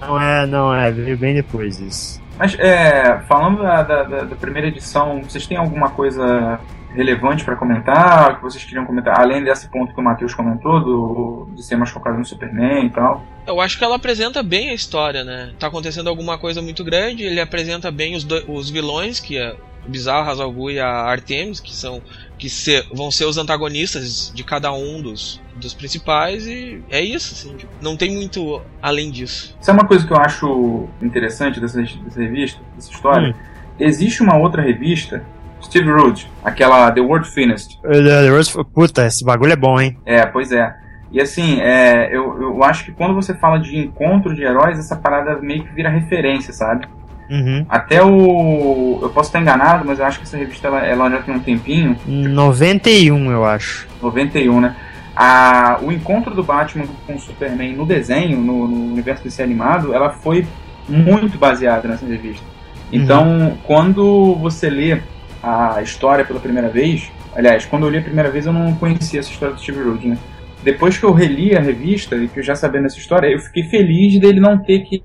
não 0.00 0.20
é, 0.20 0.46
não 0.46 0.74
é, 0.74 0.92
veio 0.92 1.16
bem 1.16 1.34
depois 1.34 1.80
isso. 1.80 2.20
Mas, 2.38 2.56
é, 2.58 3.20
falando 3.26 3.62
da, 3.62 3.82
da, 3.82 4.02
da, 4.02 4.36
primeira 4.36 4.68
edição, 4.68 5.20
vocês 5.22 5.46
têm 5.46 5.56
alguma 5.56 5.90
coisa 5.90 6.60
relevante 6.94 7.44
para 7.44 7.56
comentar, 7.56 8.36
que 8.36 8.42
vocês 8.42 8.64
queriam 8.64 8.86
comentar, 8.86 9.20
além 9.20 9.42
desse 9.42 9.68
ponto 9.68 9.92
que 9.92 10.00
o 10.00 10.02
Matheus 10.02 10.34
comentou, 10.34 10.80
do, 10.80 11.48
de 11.54 11.62
ser 11.62 11.76
mais 11.76 11.90
focado 11.90 12.16
no 12.16 12.24
Superman 12.24 12.86
e 12.86 12.90
tal? 12.90 13.24
Eu 13.46 13.60
acho 13.60 13.76
que 13.76 13.84
ela 13.84 13.96
apresenta 13.96 14.42
bem 14.42 14.70
a 14.70 14.74
história, 14.74 15.24
né? 15.24 15.52
Tá 15.58 15.66
acontecendo 15.66 16.08
alguma 16.08 16.38
coisa 16.38 16.62
muito 16.62 16.84
grande, 16.84 17.24
ele 17.24 17.40
apresenta 17.40 17.90
bem 17.90 18.14
os, 18.14 18.26
os 18.46 18.70
vilões, 18.70 19.18
que 19.18 19.36
é 19.36 19.56
o 19.86 19.90
Bizarro, 19.90 20.30
Hazal 20.30 20.70
e 20.70 20.78
a 20.78 20.88
Artemis, 20.88 21.60
que 21.60 21.74
são 21.74 22.00
que 22.38 22.48
ser, 22.48 22.86
vão 22.92 23.10
ser 23.10 23.24
os 23.24 23.36
antagonistas 23.36 24.30
de 24.32 24.44
cada 24.44 24.72
um 24.72 25.02
dos, 25.02 25.40
dos 25.58 25.74
principais 25.74 26.46
e 26.46 26.82
é 26.90 27.00
isso, 27.00 27.34
assim, 27.34 27.56
tipo, 27.56 27.72
não 27.80 27.96
tem 27.96 28.14
muito 28.14 28.60
além 28.80 29.10
disso. 29.10 29.56
Isso 29.60 29.70
é 29.70 29.74
uma 29.74 29.86
coisa 29.86 30.06
que 30.06 30.12
eu 30.12 30.16
acho 30.16 30.88
interessante 31.02 31.60
dessa, 31.60 31.80
dessa 31.80 32.20
revista, 32.20 32.60
dessa 32.74 32.90
história. 32.90 33.30
Hum. 33.30 33.34
Existe 33.80 34.22
uma 34.22 34.36
outra 34.36 34.62
revista, 34.62 35.22
Steve 35.62 35.90
Rude, 35.90 36.30
aquela 36.44 36.90
The 36.90 37.00
World 37.00 37.28
Finest. 37.28 37.78
Uh, 37.84 37.92
The 37.92 38.30
World, 38.30 38.52
puta, 38.72 39.06
esse 39.06 39.24
bagulho 39.24 39.52
é 39.52 39.56
bom, 39.56 39.80
hein? 39.80 39.96
É, 40.04 40.24
pois 40.26 40.52
é. 40.52 40.74
E 41.10 41.20
assim, 41.20 41.60
é, 41.60 42.14
eu, 42.14 42.40
eu 42.40 42.64
acho 42.64 42.84
que 42.84 42.92
quando 42.92 43.14
você 43.14 43.34
fala 43.34 43.58
de 43.58 43.78
encontro 43.78 44.34
de 44.34 44.42
heróis, 44.42 44.78
essa 44.78 44.94
parada 44.96 45.38
meio 45.40 45.64
que 45.64 45.72
vira 45.72 45.88
referência, 45.88 46.52
sabe? 46.52 46.86
Uhum. 47.30 47.64
Até 47.68 48.02
o. 48.02 49.00
Eu 49.02 49.10
posso 49.10 49.28
estar 49.28 49.40
enganado, 49.40 49.84
mas 49.86 49.98
eu 49.98 50.06
acho 50.06 50.18
que 50.18 50.24
essa 50.24 50.36
revista 50.36 50.68
ela, 50.68 50.84
ela 50.84 51.10
já 51.10 51.22
tem 51.22 51.34
um 51.34 51.38
tempinho. 51.38 51.96
91, 52.06 53.30
eu 53.30 53.44
acho. 53.44 53.86
91, 54.02 54.60
né? 54.60 54.74
A, 55.20 55.80
o 55.82 55.90
encontro 55.90 56.32
do 56.32 56.44
Batman 56.44 56.84
com 57.04 57.16
o 57.16 57.18
Superman 57.18 57.74
no 57.74 57.84
desenho, 57.84 58.38
no, 58.38 58.68
no 58.68 58.92
universo 58.92 59.24
desse 59.24 59.42
animado, 59.42 59.92
ela 59.92 60.10
foi 60.10 60.46
muito 60.88 61.36
baseada 61.36 61.88
nessa 61.88 62.06
revista. 62.06 62.46
Então, 62.92 63.26
uhum. 63.26 63.56
quando 63.64 64.36
você 64.36 64.70
lê 64.70 65.00
a 65.42 65.82
história 65.82 66.24
pela 66.24 66.38
primeira 66.38 66.68
vez, 66.68 67.10
aliás, 67.34 67.66
quando 67.66 67.84
eu 67.86 67.90
li 67.90 67.98
a 67.98 68.02
primeira 68.02 68.30
vez 68.30 68.46
eu 68.46 68.52
não 68.52 68.72
conhecia 68.76 69.18
essa 69.18 69.30
história 69.30 69.56
do 69.56 69.60
Steve 69.60 69.82
Rude, 69.82 70.06
né? 70.06 70.18
Depois 70.62 70.96
que 70.96 71.04
eu 71.04 71.12
reli 71.12 71.56
a 71.56 71.60
revista 71.60 72.14
e 72.16 72.28
que 72.28 72.38
eu 72.38 72.42
já 72.42 72.54
sabendo 72.54 72.86
essa 72.86 72.98
história, 72.98 73.28
eu 73.28 73.40
fiquei 73.40 73.64
feliz 73.64 74.20
dele 74.20 74.38
não 74.38 74.56
ter 74.56 74.80
que 74.80 75.02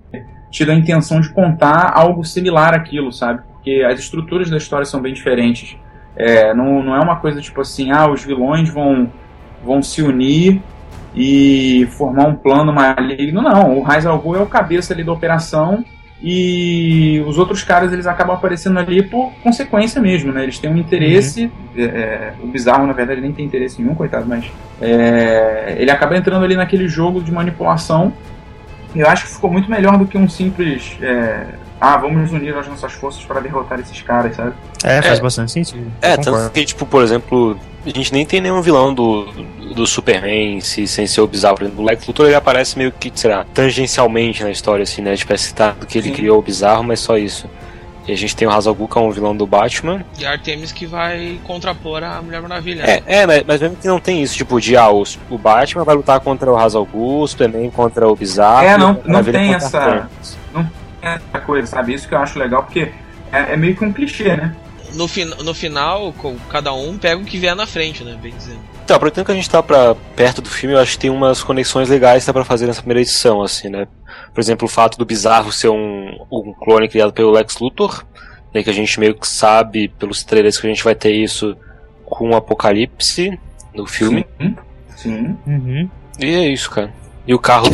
tido 0.50 0.72
a 0.72 0.76
intenção 0.76 1.20
de 1.20 1.30
contar 1.30 1.92
algo 1.96 2.24
similar 2.24 2.76
àquilo, 2.76 3.12
sabe? 3.12 3.42
Porque 3.54 3.84
as 3.84 4.00
estruturas 4.00 4.50
da 4.50 4.58
história 4.58 4.86
são 4.86 5.02
bem 5.02 5.14
diferentes. 5.14 5.76
É, 6.16 6.54
não, 6.54 6.84
não 6.84 6.96
é 6.96 7.00
uma 7.00 7.18
coisa 7.18 7.42
tipo 7.42 7.60
assim, 7.62 7.92
ah, 7.92 8.10
os 8.10 8.24
vilões 8.24 8.70
vão, 8.70 9.12
vão 9.64 9.82
se 9.82 10.02
unir 10.02 10.62
e 11.16 11.88
formar 11.92 12.28
um 12.28 12.36
plano 12.36 12.74
maligno. 12.74 13.42
Não, 13.42 13.78
o 13.78 13.82
Raiz 13.82 14.06
Al 14.06 14.20
Ghul 14.20 14.36
é 14.36 14.42
o 14.42 14.46
cabeça 14.46 14.94
ali 14.94 15.04
da 15.04 15.12
operação 15.12 15.84
e 16.22 17.22
os 17.28 17.38
outros 17.38 17.64
caras 17.64 17.92
eles 17.92 18.08
acabam 18.08 18.36
aparecendo 18.36 18.80
ali 18.80 19.04
por 19.04 19.32
consequência 19.44 20.02
mesmo, 20.02 20.32
né? 20.32 20.44
Eles 20.44 20.58
têm 20.58 20.70
um 20.70 20.78
interesse, 20.78 21.46
uhum. 21.46 21.84
é, 21.84 21.84
é 21.84 22.34
o 22.42 22.48
bizarro 22.48 22.88
na 22.88 22.94
verdade 22.94 23.20
nem 23.20 23.32
tem 23.32 23.46
interesse 23.46 23.82
nenhum, 23.82 23.94
coitado, 23.94 24.26
mas 24.28 24.46
é, 24.82 25.76
ele 25.78 25.92
acaba 25.92 26.18
entrando 26.18 26.46
ali 26.46 26.56
naquele 26.56 26.88
jogo 26.88 27.22
de 27.22 27.32
manipulação 27.32 28.14
eu 28.96 29.08
acho 29.08 29.26
que 29.26 29.32
ficou 29.32 29.52
muito 29.52 29.70
melhor 29.70 29.98
do 29.98 30.06
que 30.06 30.18
um 30.18 30.30
simples. 30.30 30.98
É, 31.02 31.46
ah, 31.86 31.98
vamos 31.98 32.32
unir 32.32 32.56
as 32.56 32.66
nossas 32.66 32.94
forças 32.94 33.26
para 33.26 33.42
derrotar 33.42 33.78
esses 33.78 34.02
caras, 34.02 34.38
sabe? 34.38 34.54
É, 34.86 35.02
faz 35.02 35.20
é, 35.20 35.22
bastante 35.22 35.52
sentido. 35.52 35.92
É, 36.02 36.16
tanto 36.16 36.50
que, 36.52 36.64
tipo, 36.64 36.86
por 36.86 37.04
exemplo, 37.04 37.60
a 37.86 37.90
gente 37.90 38.14
nem 38.14 38.26
tem 38.26 38.40
nenhum 38.40 38.62
vilão 38.62 38.94
do, 38.94 39.26
do 39.76 39.86
Superman 39.86 40.62
se, 40.62 40.88
sem 40.88 41.06
ser 41.06 41.20
o 41.20 41.28
bizarro. 41.28 41.58
Por 41.58 41.64
exemplo, 41.64 41.84
o 41.84 41.86
Lex 41.86 42.08
Luthor 42.08 42.28
ele 42.28 42.36
aparece 42.36 42.78
meio 42.78 42.90
que, 42.90 43.12
será, 43.14 43.46
tangencialmente 43.54 44.46
na 44.46 44.50
história, 44.50 44.84
assim, 44.84 45.02
né? 45.02 45.14
Tipo, 45.18 45.34
é 45.34 45.38
citado 45.38 45.86
que 45.86 45.98
ele 45.98 46.08
Sim. 46.08 46.14
criou 46.14 46.40
o 46.40 46.42
bizarro, 46.42 46.86
mas 46.86 47.02
só 47.02 47.18
isso. 47.18 47.50
E 48.08 48.14
a 48.14 48.16
gente 48.16 48.34
tem 48.34 48.48
o 48.48 48.52
Hazal 48.52 48.74
que 48.74 48.98
é 48.98 49.02
um 49.02 49.12
vilão 49.12 49.36
do 49.36 49.46
Batman. 49.46 50.06
E 50.18 50.26
a 50.26 50.32
Artemis 50.32 50.72
que 50.72 50.86
vai 50.86 51.38
contrapor 51.44 52.02
a 52.02 52.22
Mulher 52.22 52.42
Maravilha. 52.42 52.84
É, 52.84 53.04
é 53.06 53.28
mas, 53.28 53.44
mas 53.46 53.62
mesmo 53.62 53.76
que 53.76 53.88
não 53.90 54.00
tem 54.00 54.24
isso, 54.24 54.38
tipo, 54.38 54.62
de 54.62 54.78
ah, 54.78 54.90
o, 54.90 55.04
o 55.30 55.38
Batman 55.38 55.84
vai 55.84 55.96
lutar 55.96 56.22
contra 56.22 56.50
o 56.50 56.58
Hazal 56.58 56.86
Ghul, 56.86 57.24
o 57.24 57.28
Superman 57.28 57.70
contra 57.72 58.08
o 58.08 58.16
Bizarro. 58.16 58.66
É, 58.66 58.78
não, 58.78 59.02
não 59.06 59.22
tem 59.22 59.54
essa. 59.54 60.08
Não 60.54 60.83
essa 61.04 61.40
coisa, 61.46 61.68
sabe? 61.68 61.94
Isso 61.94 62.08
que 62.08 62.14
eu 62.14 62.20
acho 62.20 62.40
legal, 62.40 62.64
porque 62.64 62.92
é, 63.32 63.54
é 63.54 63.58
meio 63.58 63.76
que 63.76 63.84
um 63.84 63.92
clichê, 63.92 64.36
né? 64.36 64.56
No, 64.94 65.08
fin 65.08 65.26
no 65.26 65.54
final, 65.54 66.14
cada 66.50 66.72
um 66.74 66.98
pega 66.98 67.20
o 67.20 67.26
que 67.26 67.38
vier 67.38 67.56
na 67.56 67.66
frente, 67.66 68.04
né? 68.04 68.18
Bem 68.22 68.34
dizendo. 68.36 68.60
Então, 68.84 68.96
aproveitando 68.96 69.26
que 69.26 69.32
a 69.32 69.36
gente 69.36 69.50
tá 69.50 69.64
pra, 69.64 69.96
perto 70.16 70.42
do 70.42 70.50
filme, 70.50 70.76
eu 70.76 70.80
acho 70.80 70.92
que 70.94 71.00
tem 71.00 71.10
umas 71.10 71.42
conexões 71.42 71.90
legais 71.90 72.24
que 72.24 72.28
dá 72.28 72.34
pra 72.34 72.46
fazer 72.46 72.68
nessa 72.68 72.82
primeira 72.82 73.02
edição, 73.02 73.42
assim, 73.42 73.70
né? 73.70 73.88
Por 74.34 74.42
exemplo, 74.42 74.66
o 74.68 74.70
fato 74.70 74.98
do 74.98 75.06
Bizarro 75.06 75.52
ser 75.52 75.70
um, 75.70 76.26
um 76.32 76.54
clone 76.54 76.90
criado 76.90 77.14
pelo 77.14 77.32
Lex 77.32 77.58
Luthor, 77.60 78.06
né, 78.54 78.62
que 78.62 78.70
a 78.70 78.74
gente 78.74 79.00
meio 79.00 79.16
que 79.16 79.28
sabe 79.28 79.88
pelos 79.88 80.24
trailers 80.24 80.60
que 80.60 80.68
a 80.68 80.70
gente 80.70 80.84
vai 80.84 80.94
ter 80.94 81.12
isso 81.12 81.56
com 82.06 82.30
o 82.30 82.36
Apocalipse 82.36 83.40
no 83.74 83.88
filme. 83.88 84.26
Sim. 84.40 84.56
Sim. 84.96 85.38
Uhum. 85.48 85.90
E 86.20 86.26
é 86.26 86.48
isso, 86.50 86.70
cara. 86.70 86.94
E 87.26 87.34
o 87.34 87.40
carro, 87.40 87.68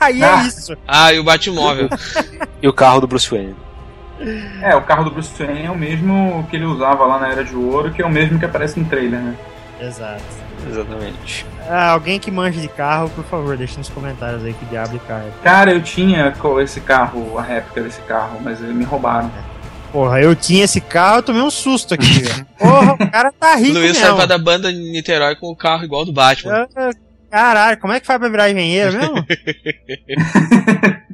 Aí 0.00 0.22
Ah. 0.24 0.44
é 0.44 0.46
isso. 0.48 0.76
Ah, 0.86 1.12
e 1.12 1.18
o 1.18 1.24
Batmóvel. 1.24 1.88
e 2.66 2.68
o 2.68 2.72
carro 2.72 3.00
do 3.00 3.06
Bruce 3.06 3.30
Wayne. 3.30 3.54
É, 4.60 4.74
o 4.74 4.82
carro 4.82 5.04
do 5.04 5.10
Bruce 5.12 5.30
Wayne 5.38 5.66
é 5.66 5.70
o 5.70 5.78
mesmo 5.78 6.44
que 6.50 6.56
ele 6.56 6.64
usava 6.64 7.04
lá 7.04 7.20
na 7.20 7.28
Era 7.30 7.44
de 7.44 7.54
Ouro, 7.54 7.92
que 7.92 8.02
é 8.02 8.06
o 8.06 8.10
mesmo 8.10 8.40
que 8.40 8.44
aparece 8.44 8.78
no 8.80 8.86
trailer, 8.86 9.20
né? 9.20 9.36
Exato. 9.80 10.24
Exatamente. 10.68 11.46
Ah, 11.68 11.90
alguém 11.90 12.18
que 12.18 12.28
manja 12.30 12.60
de 12.60 12.66
carro, 12.66 13.08
por 13.10 13.24
favor, 13.24 13.56
deixe 13.56 13.78
nos 13.78 13.88
comentários 13.88 14.42
aí 14.44 14.52
que 14.52 14.64
diabo 14.64 14.94
de 14.94 14.98
carro. 15.00 15.28
é. 15.28 15.44
Cara, 15.44 15.70
eu 15.70 15.80
tinha 15.80 16.34
esse 16.60 16.80
carro, 16.80 17.38
a 17.38 17.42
réplica 17.42 17.82
desse 17.82 18.00
carro, 18.02 18.40
mas 18.42 18.58
me 18.60 18.82
roubaram. 18.84 19.30
Porra, 19.92 20.20
eu 20.20 20.34
tinha 20.34 20.64
esse 20.64 20.80
carro, 20.80 21.18
eu 21.18 21.22
tomei 21.22 21.42
um 21.42 21.50
susto 21.50 21.94
aqui, 21.94 22.20
velho. 22.20 22.46
Porra, 22.58 22.94
o 22.94 23.10
cara 23.10 23.32
tá 23.38 23.54
rico 23.54 23.74
Luiz 23.74 23.92
mesmo. 23.92 24.02
saiu 24.02 24.16
pra 24.16 24.26
da 24.26 24.38
banda 24.38 24.72
em 24.72 24.90
Niterói 24.92 25.36
com 25.36 25.46
o 25.52 25.56
carro 25.56 25.84
igual 25.84 26.00
ao 26.00 26.06
do 26.06 26.12
Batman. 26.12 26.66
Ah, 26.74 26.90
Caralho, 27.30 27.78
como 27.78 27.92
é 27.92 28.00
que 28.00 28.06
faz 28.06 28.18
pra 28.18 28.28
virar 28.28 28.50
engenheiro 28.50 28.98
mesmo? 28.98 29.14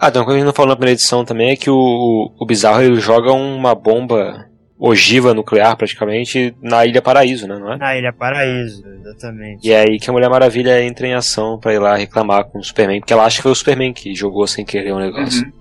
Ah, 0.00 0.08
então, 0.08 0.22
uma 0.22 0.24
coisa 0.24 0.38
que 0.38 0.42
a 0.42 0.44
gente 0.44 0.46
não 0.46 0.54
falou 0.54 0.70
na 0.70 0.76
primeira 0.76 0.94
edição 0.94 1.26
também 1.26 1.50
é 1.50 1.56
que 1.56 1.68
o, 1.68 2.32
o 2.38 2.46
Bizarro 2.46 2.82
ele 2.82 2.98
joga 2.98 3.32
uma 3.32 3.74
bomba 3.74 4.46
ogiva 4.78 5.34
nuclear, 5.34 5.76
praticamente, 5.76 6.56
na 6.62 6.86
Ilha 6.86 7.02
Paraíso, 7.02 7.46
né? 7.46 7.58
Não 7.58 7.74
é? 7.74 7.76
Na 7.76 7.94
Ilha 7.94 8.14
Paraíso, 8.14 8.82
exatamente. 8.88 9.68
E 9.68 9.70
é 9.70 9.80
aí 9.80 9.98
que 10.00 10.08
a 10.08 10.12
Mulher 10.12 10.30
Maravilha 10.30 10.82
entra 10.82 11.06
em 11.06 11.12
ação 11.12 11.58
pra 11.60 11.74
ir 11.74 11.78
lá 11.78 11.96
reclamar 11.96 12.44
com 12.46 12.58
o 12.58 12.64
Superman, 12.64 13.00
porque 13.00 13.12
ela 13.12 13.26
acha 13.26 13.36
que 13.36 13.42
foi 13.42 13.52
o 13.52 13.54
Superman 13.54 13.92
que 13.92 14.14
jogou 14.14 14.46
sem 14.46 14.64
querer 14.64 14.92
o 14.92 14.98
negócio. 14.98 15.44
Uhum. 15.44 15.59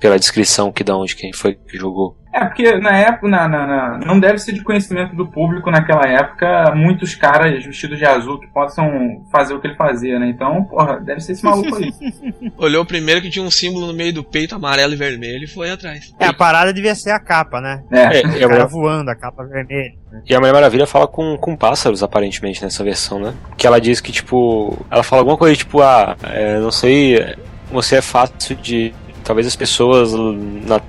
Pela 0.00 0.18
descrição 0.18 0.70
que 0.72 0.84
dão 0.84 1.04
de 1.04 1.16
quem 1.16 1.32
foi 1.32 1.54
que 1.54 1.76
jogou. 1.76 2.16
É, 2.32 2.44
porque 2.44 2.76
na 2.78 2.96
época, 2.96 3.26
na, 3.26 3.48
na- 3.48 3.66
na- 3.66 3.98
não 4.06 4.20
deve 4.20 4.38
ser 4.38 4.52
de 4.52 4.62
conhecimento 4.62 5.16
do 5.16 5.26
público 5.26 5.70
naquela 5.72 6.06
época 6.06 6.72
muitos 6.76 7.14
caras 7.16 7.64
vestidos 7.64 7.98
de 7.98 8.04
azul 8.04 8.38
que 8.38 8.46
possam 8.48 9.24
fazer 9.32 9.54
o 9.54 9.60
que 9.60 9.66
ele 9.66 9.74
fazia, 9.74 10.18
né? 10.20 10.28
Então, 10.28 10.62
porra, 10.64 11.00
deve 11.00 11.20
ser 11.20 11.32
esse 11.32 11.44
maluco 11.44 11.74
aí. 11.76 11.92
Olhou 12.56 12.84
primeiro 12.84 13.20
que 13.22 13.30
tinha 13.30 13.44
um 13.44 13.50
símbolo 13.50 13.86
no 13.86 13.92
meio 13.94 14.12
do 14.12 14.22
peito 14.22 14.54
amarelo 14.54 14.92
e 14.92 14.96
vermelho 14.96 15.44
e 15.44 15.48
foi 15.48 15.70
atrás. 15.70 16.14
É, 16.20 16.26
a 16.26 16.32
parada 16.32 16.72
devia 16.72 16.94
ser 16.94 17.10
a 17.10 17.18
capa, 17.18 17.60
né? 17.60 17.82
É. 17.90 18.20
É, 18.42 18.46
O 18.46 18.50
cara 18.50 18.66
voando, 18.66 19.10
a 19.10 19.16
capa 19.16 19.42
vermelha. 19.44 19.94
e 20.28 20.32
a 20.34 20.38
Mulher 20.38 20.52
Maravilha 20.52 20.86
fala 20.86 21.08
com, 21.08 21.36
com 21.38 21.56
pássaros, 21.56 22.02
aparentemente, 22.04 22.62
nessa 22.62 22.84
versão, 22.84 23.18
né? 23.18 23.34
Que 23.56 23.66
ela 23.66 23.80
diz 23.80 24.00
que, 24.00 24.12
tipo. 24.12 24.78
Ela 24.90 25.02
fala 25.02 25.22
alguma 25.22 25.36
coisa 25.38 25.56
tipo, 25.56 25.80
ah, 25.82 26.14
é, 26.24 26.58
não 26.60 26.70
sei, 26.70 27.34
você 27.72 27.96
é 27.96 28.02
fácil 28.02 28.54
de. 28.56 28.94
Talvez 29.28 29.46
as 29.46 29.54
pessoas 29.54 30.14
na, 30.14 30.80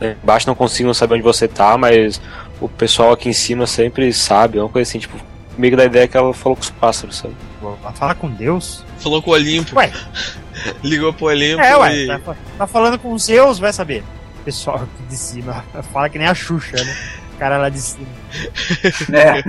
né, 0.00 0.16
embaixo 0.22 0.46
não 0.46 0.54
consigam 0.54 0.94
saber 0.94 1.16
onde 1.16 1.22
você 1.22 1.46
tá, 1.46 1.76
mas 1.76 2.18
o 2.58 2.66
pessoal 2.66 3.12
aqui 3.12 3.28
em 3.28 3.34
cima 3.34 3.66
sempre 3.66 4.10
sabe, 4.10 4.58
uma 4.58 4.70
coisa 4.70 4.88
assim, 4.88 4.98
tipo. 4.98 5.14
Meio 5.58 5.76
da 5.76 5.84
ideia 5.84 6.08
que 6.08 6.16
ela 6.16 6.32
falou 6.32 6.56
com 6.56 6.62
os 6.62 6.70
pássaros, 6.70 7.18
sabe? 7.18 7.34
Ela 7.60 7.92
fala 7.92 8.14
com 8.14 8.28
Deus? 8.30 8.82
Falou 8.98 9.22
com 9.22 9.30
o 9.30 9.34
Olimpo. 9.34 9.76
Ué. 9.76 9.92
Ligou 10.82 11.12
pro 11.12 11.26
Olimpo 11.26 11.60
É, 11.60 11.76
ué, 11.76 11.94
e... 11.94 12.06
tá, 12.06 12.36
tá 12.56 12.66
falando 12.66 12.98
com 12.98 13.16
Zeus, 13.18 13.58
vai 13.58 13.72
saber. 13.72 14.02
Pessoal 14.46 14.76
aqui 14.76 15.02
de 15.06 15.16
cima, 15.16 15.62
fala 15.92 16.08
que 16.08 16.18
nem 16.18 16.26
a 16.26 16.34
Xuxa, 16.34 16.82
né? 16.82 16.96
O 17.34 17.38
cara 17.38 17.58
lá 17.58 17.68
de 17.68 17.80
cima. 17.80 18.06
É. 19.12 19.42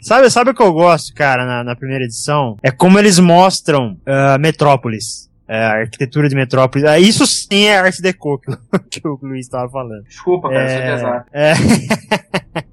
Sabe, 0.00 0.28
sabe 0.28 0.50
o 0.50 0.54
que 0.54 0.62
eu 0.62 0.72
gosto, 0.72 1.14
cara, 1.14 1.46
na, 1.46 1.62
na 1.62 1.76
primeira 1.76 2.04
edição? 2.04 2.56
É 2.64 2.72
como 2.72 2.98
eles 2.98 3.20
mostram 3.20 3.96
ah, 4.04 4.36
Metrópolis. 4.38 5.29
É, 5.52 5.64
a 5.64 5.70
arquitetura 5.80 6.28
de 6.28 6.36
Metrópolis. 6.36 6.86
Ah, 6.86 6.98
isso 7.00 7.26
sim 7.26 7.64
é 7.64 7.76
arte 7.78 8.00
deco 8.00 8.38
que, 8.38 8.50
o- 8.52 8.78
que 8.88 9.00
o 9.08 9.18
Luiz 9.20 9.46
estava 9.46 9.68
falando. 9.68 10.04
Desculpa, 10.04 10.48
cara, 10.48 10.68
sou 10.68 10.80
de 10.80 10.88
azar. 10.88 11.26
é. 11.32 11.52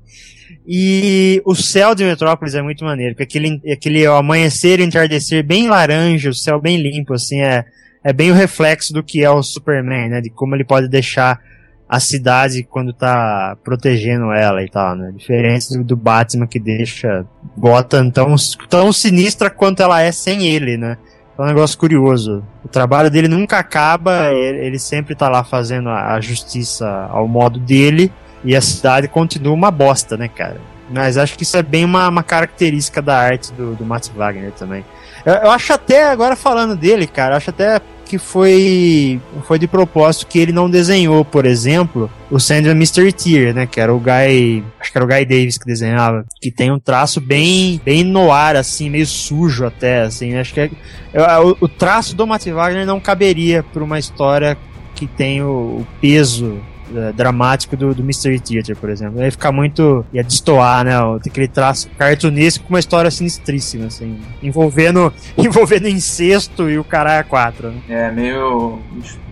E 0.70 1.42
o 1.46 1.56
céu 1.56 1.96
de 1.96 2.04
Metrópolis 2.04 2.54
é 2.54 2.62
muito 2.62 2.84
maneiro, 2.84 3.16
porque 3.16 3.38
aquele, 3.38 3.62
aquele 3.72 4.06
amanhecer 4.06 4.80
e 4.80 4.84
entardecer 4.84 5.42
bem 5.42 5.70
laranja, 5.70 6.30
o 6.30 6.34
céu 6.34 6.60
bem 6.60 6.76
limpo, 6.82 7.14
assim, 7.14 7.40
é, 7.42 7.64
é 8.04 8.12
bem 8.12 8.32
o 8.32 8.36
reflexo 8.36 8.92
do 8.94 9.02
que 9.02 9.24
é 9.24 9.30
o 9.30 9.42
Superman, 9.42 10.10
né? 10.10 10.20
De 10.22 10.30
como 10.30 10.56
ele 10.56 10.66
pode 10.66 10.90
deixar 10.90 11.40
a 11.88 12.02
cidade 12.02 12.64
quando 12.64 12.92
tá 12.92 13.58
protegendo 13.64 14.30
ela 14.34 14.62
e 14.62 14.70
tal, 14.70 14.94
né? 14.94 15.14
Diferente 15.16 15.70
do, 15.78 15.86
do 15.86 15.96
Batman 15.96 16.46
que 16.48 16.60
deixa 16.60 17.26
Gotham 17.58 18.10
tão, 18.10 18.36
tão 18.70 18.92
sinistra 18.92 19.50
quanto 19.50 19.82
ela 19.82 20.02
é 20.02 20.12
sem 20.12 20.46
ele, 20.48 20.76
né? 20.76 20.98
É 21.38 21.42
um 21.42 21.46
negócio 21.46 21.78
curioso. 21.78 22.44
O 22.66 22.68
trabalho 22.68 23.12
dele 23.12 23.28
nunca 23.28 23.60
acaba, 23.60 24.32
ele, 24.34 24.80
sempre 24.80 25.14
tá 25.16 25.30
lá 25.30 25.44
fazendo 25.44 25.90
a, 25.90 26.20
justiça 26.20 27.08
ao 27.12 27.28
modo 27.28 27.60
dele, 27.60 28.12
e 28.44 28.56
a 28.56 28.62
cidade 28.62 29.08
continua 29.08 29.54
uma 29.54 29.70
bosta, 29.70 30.18
né, 30.18 30.28
cara? 30.28 30.60
Mas 30.90 31.18
acho 31.18 31.38
que 31.38 31.44
isso 31.44 31.58
é 31.58 31.62
bem 31.62 31.86
uma, 31.86 32.08
uma 32.08 32.24
característica 32.24 33.02
da 33.02 33.18
arte 33.18 33.52
do, 33.54 33.76
do 33.76 33.86
Matt 33.86 34.10
Wagner 34.10 34.52
também. 34.52 34.84
Eu, 35.26 35.34
eu 35.34 35.52
acho 35.52 35.74
até, 35.74 36.10
agora 36.10 36.36
falando 36.36 36.76
dele, 36.76 37.06
cara, 37.06 37.36
acho 37.36 37.50
até 37.50 37.82
que 38.08 38.18
foi, 38.18 39.20
foi 39.44 39.60
de 39.60 39.68
propósito 39.68 40.28
que 40.28 40.40
ele 40.40 40.52
não 40.52 40.70
desenhou, 40.70 41.24
por 41.26 41.46
exemplo, 41.46 42.10
o 42.32 42.40
Sandman 42.40 42.76
Mystery 42.76 43.12
Tier, 43.12 43.54
né? 43.54 43.66
Que 43.68 43.80
era 43.80 43.94
o 43.94 44.00
Guy. 44.00 44.64
Acho 44.80 44.92
que 44.92 44.98
era 44.98 45.06
o 45.06 45.08
Guy 45.08 45.26
Davis 45.26 45.58
que 45.58 45.66
desenhava. 45.66 46.26
Que 46.42 46.50
tem 46.50 46.72
um 46.72 46.80
traço 46.80 47.20
bem, 47.22 47.80
bem 47.84 48.04
no 48.04 48.32
ar, 48.32 48.56
assim, 48.56 48.90
meio 48.90 49.06
sujo 49.06 49.66
até, 49.66 50.02
assim. 50.02 50.36
Acho 50.36 50.54
que 50.54 50.60
é, 50.62 50.70
eu- 51.14 51.58
o, 51.62 51.66
o 51.66 51.68
traço 51.68 52.16
do 52.16 52.26
Matt 52.26 52.46
Wagner 52.48 52.86
não 52.86 53.00
caberia 53.00 53.62
para 53.64 53.84
uma 53.84 54.00
história 54.00 54.58
que 54.96 55.06
tem 55.06 55.44
o, 55.44 55.48
o 55.82 55.88
peso 56.02 56.60
eh, 56.96 57.12
dramático 57.14 57.76
do, 57.76 57.94
do 57.94 58.04
Mystery 58.04 58.40
Theater, 58.40 58.76
por 58.76 58.90
exemplo. 58.90 59.22
Ia 59.22 59.32
ficar 59.32 59.52
muito. 59.52 60.06
ia 60.14 60.24
destoar, 60.24 60.86
né? 60.86 60.94
aquele 61.26 61.48
traço 61.48 61.90
cartunesco 61.98 62.64
com 62.64 62.74
uma 62.74 62.80
história 62.80 63.12
sinistríssima, 63.12 63.88
assim. 63.88 64.20
Envolvendo, 64.42 65.14
envolvendo 65.38 65.88
incesto 65.88 66.70
e 66.70 66.78
o 66.78 66.84
caralho 66.84 67.22
a 67.22 67.24
quatro, 67.24 67.72
né? 67.72 67.82
É, 67.90 68.12
meio. 68.12 68.80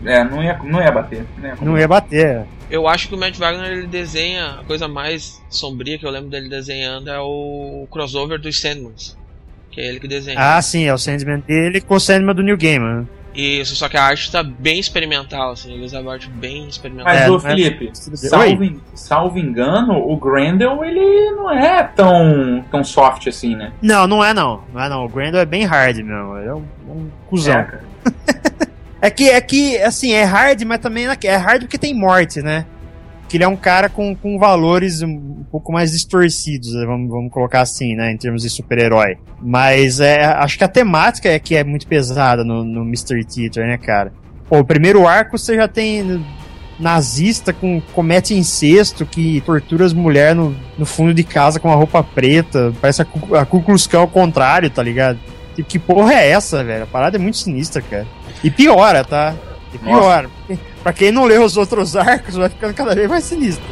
É, 0.04 0.24
não 0.24 0.44
ia, 0.44 0.58
não 0.63 0.82
ia 0.82 0.91
bater. 0.91 1.26
Não 1.38 1.48
ia, 1.48 1.58
Não 1.62 1.78
ia 1.78 1.88
bater. 1.88 2.46
Eu 2.70 2.88
acho 2.88 3.08
que 3.08 3.15
o 3.15 3.18
Matt 3.18 3.38
Wagner 3.38 3.72
ele 3.72 3.88
desenha 3.88 4.60
a 4.60 4.63
coisa 4.63 4.88
mais 4.88 5.41
sombria 5.50 5.98
que 6.00 6.06
eu 6.06 6.10
lembro 6.10 6.30
dele 6.30 6.50
desenhando 6.50 7.10
é 7.10 7.20
o 7.20 7.88
crossover 7.91 8.39
dos 8.39 8.60
Sandmans. 8.60 9.18
Que 9.72 9.82
é 9.82 9.88
ele 9.88 10.00
que 10.00 10.08
desenha. 10.08 10.38
Ah, 10.39 10.62
sim, 10.62 10.86
é 10.86 10.94
o 10.94 10.98
Sandman 10.98 11.39
dele 11.39 11.82
com 11.82 11.96
o 11.96 12.00
Sandman 12.00 12.34
do 12.34 12.41
New 12.41 12.58
Gamer. 12.58 13.02
né? 13.02 13.06
Isso, 13.36 13.76
só 13.76 13.89
que 13.89 13.98
a 13.98 14.04
arte 14.04 14.32
tá 14.32 14.41
bem 14.41 14.80
experimental, 14.80 15.52
assim, 15.52 15.74
ele 15.74 15.84
usa 15.86 16.00
a 16.00 16.12
arte 16.12 16.30
bem 16.30 16.67
experimental. 16.67 17.13
Mas, 17.13 17.21
É, 17.24 17.30
ô 17.30 17.34
mas- 17.34 17.43
Felipe, 17.43 17.91
Oi? 18.10 18.15
salvo, 18.15 18.82
salvo 18.93 19.39
engano, 19.39 19.93
o 20.10 20.15
Grendel, 20.17 20.84
ele 20.86 21.32
não 21.32 21.52
é 21.52 21.84
tão, 21.84 22.63
tão 22.71 22.84
soft 22.84 23.28
assim, 23.28 23.56
né? 23.56 23.71
Não, 23.82 24.08
não 24.08 24.24
é 24.24 24.34
não. 24.34 24.62
Não 24.74 24.82
é 24.82 24.88
não. 24.89 25.06
O 25.06 25.10
Grendel 25.10 25.41
é 25.41 25.45
bem 25.45 25.65
hard. 25.65 25.98
Ele 26.00 26.10
é 26.12 26.54
um, 26.54 26.63
um 26.88 27.10
cuzão. 27.28 27.54
É, 27.60 27.63
cara. 27.63 27.84
É 29.02 29.10
que, 29.12 29.30
é 29.30 29.39
que, 29.39 29.78
assim, 29.84 30.13
é 30.13 30.24
hard, 30.24 30.63
mas 30.63 30.80
também 30.80 31.06
é 31.06 31.15
é 31.28 31.36
hard 31.36 31.62
porque 31.62 31.78
tem 31.78 31.93
morte, 31.93 32.41
né? 32.41 32.65
Que 33.36 33.38
ele 33.38 33.43
é 33.43 33.50
um 33.50 33.58
cara 33.58 33.89
com, 33.89 34.15
com 34.15 34.39
valores 34.39 35.02
um, 35.02 35.43
pouco 35.52 35.69
mais 35.69 35.91
distorcidos, 35.91 36.74
né? 36.74 36.86
vamos, 36.86 37.10
vamos 37.10 37.30
colocar 37.34 37.60
assim, 37.60 37.93
né? 37.93 38.10
Em 38.13 38.15
termos 38.15 38.43
de 38.43 38.50
super-herói. 38.50 39.17
Mas 39.41 40.00
é, 40.00 40.24
acho 40.24 40.58
que 40.58 40.63
a 40.63 40.69
temática 40.69 41.28
é 41.28 41.38
que 41.38 41.54
é 41.54 41.62
muito 41.62 41.86
pesada 41.86 42.45
no, 42.45 42.63
no 42.63 42.86
Mystery 42.86 43.26
Theater, 43.26 43.67
né, 43.67 43.78
cara? 43.78 44.13
Pô, 44.48 44.60
o 44.60 44.63
primeiro 44.63 45.06
arco 45.06 45.38
você 45.38 45.58
já 45.58 45.67
tem 45.67 46.24
nazista 46.80 47.52
com 47.52 47.82
comete 47.91 48.34
incesto 48.34 49.06
que 49.06 49.41
tortura 49.41 49.84
as 49.84 49.91
mulheres 49.91 50.38
no, 50.38 50.56
no 50.78 50.86
fundo 50.86 51.13
de 51.13 51.26
casa 51.26 51.60
com 51.60 51.67
uma 51.67 51.76
roupa 51.76 52.02
preta. 52.02 52.74
Parece 52.80 53.02
a, 53.02 53.06
a 53.06 53.98
ao 54.00 54.08
contrário, 54.08 54.69
tá 54.69 54.82
ligado? 54.82 55.19
Tipo, 55.58 55.67
que 55.67 55.78
porra 55.78 56.13
é 56.13 56.30
essa, 56.30 56.63
velho? 56.63 56.84
A 56.84 56.88
parada 56.88 57.17
é 57.17 57.19
muito 57.19 57.36
sinistra, 57.36 57.82
cara. 57.82 58.08
E 58.41 58.50
piora, 58.50 59.04
tá? 59.04 59.36
Piora. 59.78 60.30
Pra 60.84 60.94
quem 60.94 61.12
não 61.12 61.26
leu 61.26 61.44
os 61.44 61.58
outros 61.58 61.96
arcos, 61.96 62.36
vai 62.36 62.50
ficando 62.50 62.74
cada 62.74 62.94
vez 62.96 63.10
mais 63.10 63.24
sinistro. 63.24 63.64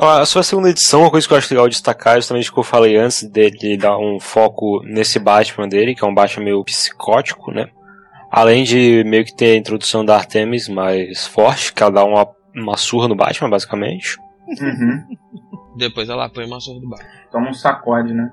A 0.00 0.24
segunda 0.24 0.70
edição, 0.70 1.00
uma 1.00 1.10
coisa 1.10 1.26
que 1.26 1.34
eu 1.34 1.38
acho 1.38 1.52
legal 1.52 1.68
destacar, 1.68 2.14
justamente 2.14 2.48
o 2.48 2.52
que 2.52 2.58
eu 2.60 2.64
falei 2.64 2.96
antes 2.96 3.24
dele 3.24 3.76
dar 3.76 3.98
um 3.98 4.20
foco 4.20 4.80
nesse 4.84 5.18
Batman 5.18 5.68
dele, 5.68 5.92
que 5.92 6.04
é 6.04 6.06
um 6.06 6.14
Batman 6.14 6.44
meio 6.44 6.62
psicótico, 6.62 7.50
né? 7.50 7.68
Além 8.30 8.62
de 8.62 9.02
meio 9.04 9.24
que 9.24 9.34
ter 9.34 9.52
a 9.52 9.56
introdução 9.56 10.04
da 10.04 10.14
Artemis 10.14 10.68
mais 10.68 11.26
forte, 11.26 11.72
que 11.72 11.82
ela 11.82 11.90
dá 11.90 12.04
uma, 12.04 12.28
uma 12.54 12.76
surra 12.76 13.08
no 13.08 13.16
Batman, 13.16 13.50
basicamente. 13.50 14.16
Uhum. 14.46 15.04
Depois 15.76 16.08
ela 16.08 16.28
põe 16.28 16.46
uma 16.46 16.60
surra 16.60 16.78
do 16.78 16.88
bar. 16.88 17.00
Toma 17.32 17.50
um 17.50 17.54
sacode, 17.54 18.14
né? 18.14 18.30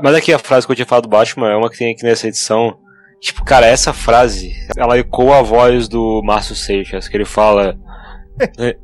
Mas 0.00 0.14
aqui 0.14 0.32
a 0.32 0.38
frase 0.38 0.64
que 0.64 0.70
eu 0.70 0.76
tinha 0.76 0.86
falado 0.86 1.04
do 1.04 1.10
Batman 1.10 1.50
é 1.50 1.56
uma 1.56 1.68
que 1.68 1.76
tem 1.76 1.92
aqui 1.92 2.04
nessa 2.04 2.28
edição. 2.28 2.78
Tipo, 3.20 3.44
cara, 3.44 3.66
essa 3.66 3.92
frase, 3.92 4.52
ela 4.76 4.96
ecoa 4.96 5.40
a 5.40 5.42
voz 5.42 5.88
do 5.88 6.22
Márcio 6.22 6.54
Seixas, 6.54 7.08
que 7.08 7.16
ele 7.16 7.24
fala. 7.24 7.76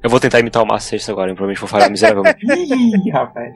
Eu 0.03 0.11
vou 0.11 0.21
tentar 0.21 0.41
imitar 0.41 0.63
o 0.63 0.79
Seixas 0.79 1.09
agora, 1.09 1.31
eu 1.31 1.35
provavelmente 1.35 1.61
vou 1.61 1.69
falhar 1.69 1.91
miseravelmente. 1.91 2.39
Ih, 2.47 3.11
rapaz. 3.11 3.53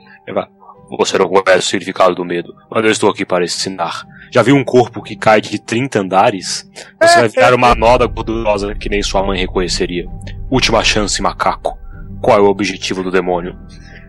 Você 0.99 1.19
não 1.19 1.29
conhece 1.29 1.59
o 1.59 1.63
significado 1.63 2.15
do 2.15 2.25
medo, 2.25 2.55
mas 2.71 2.85
eu 2.85 2.91
estou 2.91 3.11
aqui 3.11 3.25
para 3.25 3.45
ensinar. 3.45 4.05
Já 4.31 4.43
viu 4.43 4.57
um 4.57 4.65
corpo 4.65 5.03
que 5.03 5.17
cai 5.17 5.41
de 5.41 5.59
30 5.59 6.01
andares? 6.01 6.71
Você 7.01 7.21
vai 7.21 7.29
virar 7.29 7.55
uma 7.55 7.75
noda 7.75 8.07
gordurosa 8.07 8.75
que 8.75 8.89
nem 8.89 9.03
sua 9.03 9.23
mãe 9.23 9.39
reconheceria. 9.39 10.07
Última 10.51 10.83
chance, 10.85 11.23
macaco. 11.23 11.79
Qual 12.21 12.37
é 12.37 12.41
o 12.41 12.47
objetivo 12.47 13.03
do 13.03 13.11
demônio? 13.11 13.57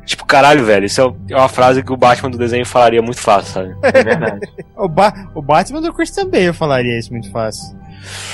Tipo, 0.06 0.26
caralho, 0.26 0.64
velho, 0.64 0.86
isso 0.86 1.02
é 1.02 1.34
é 1.34 1.38
uma 1.38 1.50
frase 1.50 1.84
que 1.84 1.92
o 1.92 1.98
Batman 1.98 2.30
do 2.30 2.38
desenho 2.38 2.66
falaria 2.66 3.02
muito 3.02 3.20
fácil, 3.20 3.54
sabe? 3.54 3.76
É 3.82 4.04
verdade. 4.04 4.48
O, 4.78 4.90
ba 4.90 5.32
o 5.34 5.42
Batman 5.42 5.82
do 5.82 5.94
Christian 5.94 6.28
Bale 6.28 6.52
falaria 6.52 7.00
isso 7.00 7.10
muito 7.12 7.32
fácil. 7.32 7.78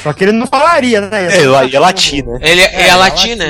Só 0.03 0.13
que 0.13 0.23
ele 0.23 0.31
não 0.31 0.47
falaria, 0.47 1.01
né? 1.01 1.27
É, 1.27 1.43
é 1.43 1.79
latim, 1.79 2.21
né? 2.23 2.39
Ele 2.41 2.61
é, 2.61 2.73
É, 2.73 2.83
a 2.83 2.87
ela 2.87 2.97
latina. 2.97 3.45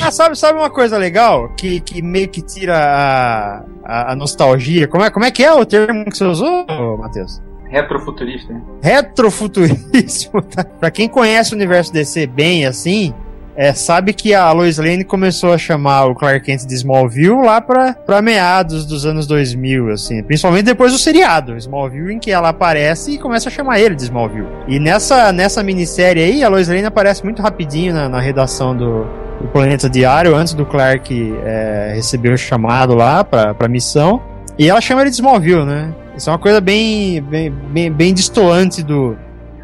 Ah, 0.00 0.10
sabe, 0.10 0.36
sabe 0.38 0.58
uma 0.58 0.70
coisa 0.70 0.96
legal? 0.96 1.50
Que, 1.50 1.78
que 1.80 2.00
meio 2.00 2.26
que 2.28 2.40
tira 2.40 2.74
a, 2.78 3.62
a, 3.84 4.12
a 4.12 4.16
nostalgia. 4.16 4.88
Como 4.88 5.04
é, 5.04 5.10
como 5.10 5.26
é 5.26 5.30
que 5.30 5.44
é 5.44 5.52
o 5.52 5.64
termo 5.66 6.06
que 6.06 6.16
você 6.16 6.24
usou, 6.24 6.66
Matheus? 6.98 7.42
Retrofuturista. 7.68 8.52
né? 8.52 8.62
Retrofuturismo, 8.82 10.42
tá? 10.42 10.64
Pra 10.64 10.90
quem 10.90 11.08
conhece 11.08 11.52
o 11.52 11.56
universo 11.56 11.92
DC 11.92 12.26
bem 12.26 12.64
assim, 12.66 13.14
é, 13.60 13.74
sabe 13.74 14.14
que 14.14 14.32
a 14.32 14.50
Lois 14.52 14.78
Lane 14.78 15.04
começou 15.04 15.52
a 15.52 15.58
chamar 15.58 16.06
o 16.06 16.14
Clark 16.14 16.46
Kent 16.46 16.64
de 16.64 16.72
Smallville 16.76 17.44
lá 17.44 17.60
pra, 17.60 17.92
pra 17.92 18.22
meados 18.22 18.86
dos 18.86 19.04
anos 19.04 19.26
2000, 19.26 19.90
assim. 19.90 20.22
Principalmente 20.22 20.64
depois 20.64 20.92
do 20.92 20.98
seriado, 20.98 21.54
Smallville, 21.58 22.14
em 22.14 22.18
que 22.18 22.30
ela 22.30 22.48
aparece 22.48 23.12
e 23.12 23.18
começa 23.18 23.50
a 23.50 23.52
chamar 23.52 23.78
ele 23.78 23.94
de 23.94 24.04
Smallville. 24.04 24.48
E 24.66 24.80
nessa, 24.80 25.30
nessa 25.30 25.62
minissérie 25.62 26.24
aí, 26.24 26.42
a 26.42 26.48
Lois 26.48 26.68
Lane 26.68 26.86
aparece 26.86 27.22
muito 27.22 27.42
rapidinho 27.42 27.92
na, 27.92 28.08
na 28.08 28.18
redação 28.18 28.74
do, 28.74 29.04
do 29.38 29.48
Planeta 29.52 29.90
Diário, 29.90 30.34
antes 30.34 30.54
do 30.54 30.64
Clark 30.64 31.34
é, 31.44 31.92
receber 31.94 32.32
o 32.32 32.38
chamado 32.38 32.94
lá 32.94 33.22
pra, 33.22 33.52
pra 33.52 33.68
missão. 33.68 34.22
E 34.58 34.70
ela 34.70 34.80
chama 34.80 35.02
ele 35.02 35.10
de 35.10 35.16
Smallville, 35.16 35.66
né? 35.66 35.94
Isso 36.16 36.30
é 36.30 36.32
uma 36.32 36.38
coisa 36.38 36.62
bem, 36.62 37.20
bem, 37.20 37.50
bem, 37.50 37.92
bem 37.92 38.14
distoante 38.14 38.82
do, 38.82 39.18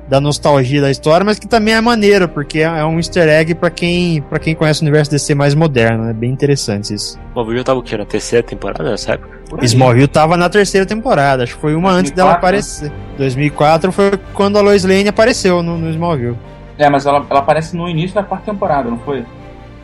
da 0.08 0.20
nostalgia 0.20 0.80
da 0.80 0.90
história, 0.90 1.24
mas 1.24 1.38
que 1.38 1.48
também 1.48 1.74
é 1.74 1.80
maneiro, 1.80 2.28
porque 2.28 2.60
é 2.60 2.84
um 2.84 2.96
easter 2.96 3.28
egg 3.28 3.54
pra 3.54 3.70
quem, 3.70 4.22
pra 4.22 4.38
quem 4.38 4.54
conhece 4.54 4.80
o 4.80 4.84
universo 4.84 5.10
DC 5.10 5.34
mais 5.34 5.54
moderno. 5.54 6.08
É 6.08 6.12
bem 6.12 6.30
interessante 6.30 6.94
isso. 6.94 7.18
O 7.18 7.30
Smallville 7.30 7.64
tava 7.64 7.80
o 7.80 7.82
quê? 7.82 7.96
Na 7.96 8.04
terceira 8.04 8.46
temporada 8.46 8.90
nessa 8.90 9.14
época? 9.14 9.36
Smallville 9.62 10.08
tava 10.08 10.36
na 10.36 10.48
terceira 10.48 10.86
temporada, 10.86 11.44
acho 11.44 11.54
que 11.54 11.60
foi 11.60 11.74
uma 11.74 11.90
antes 11.90 12.12
dela 12.12 12.32
2004, 12.32 12.38
aparecer. 12.38 12.92
2004 13.16 13.92
foi 13.92 14.10
quando 14.34 14.58
a 14.58 14.60
Lois 14.60 14.84
Lane 14.84 15.08
apareceu 15.08 15.62
no, 15.62 15.78
no 15.78 15.90
Smallville. 15.90 16.36
É, 16.78 16.88
mas 16.90 17.06
ela, 17.06 17.24
ela 17.28 17.40
aparece 17.40 17.76
no 17.76 17.88
início 17.88 18.14
da 18.14 18.22
quarta 18.22 18.50
temporada, 18.50 18.90
não 18.90 18.98
foi? 18.98 19.24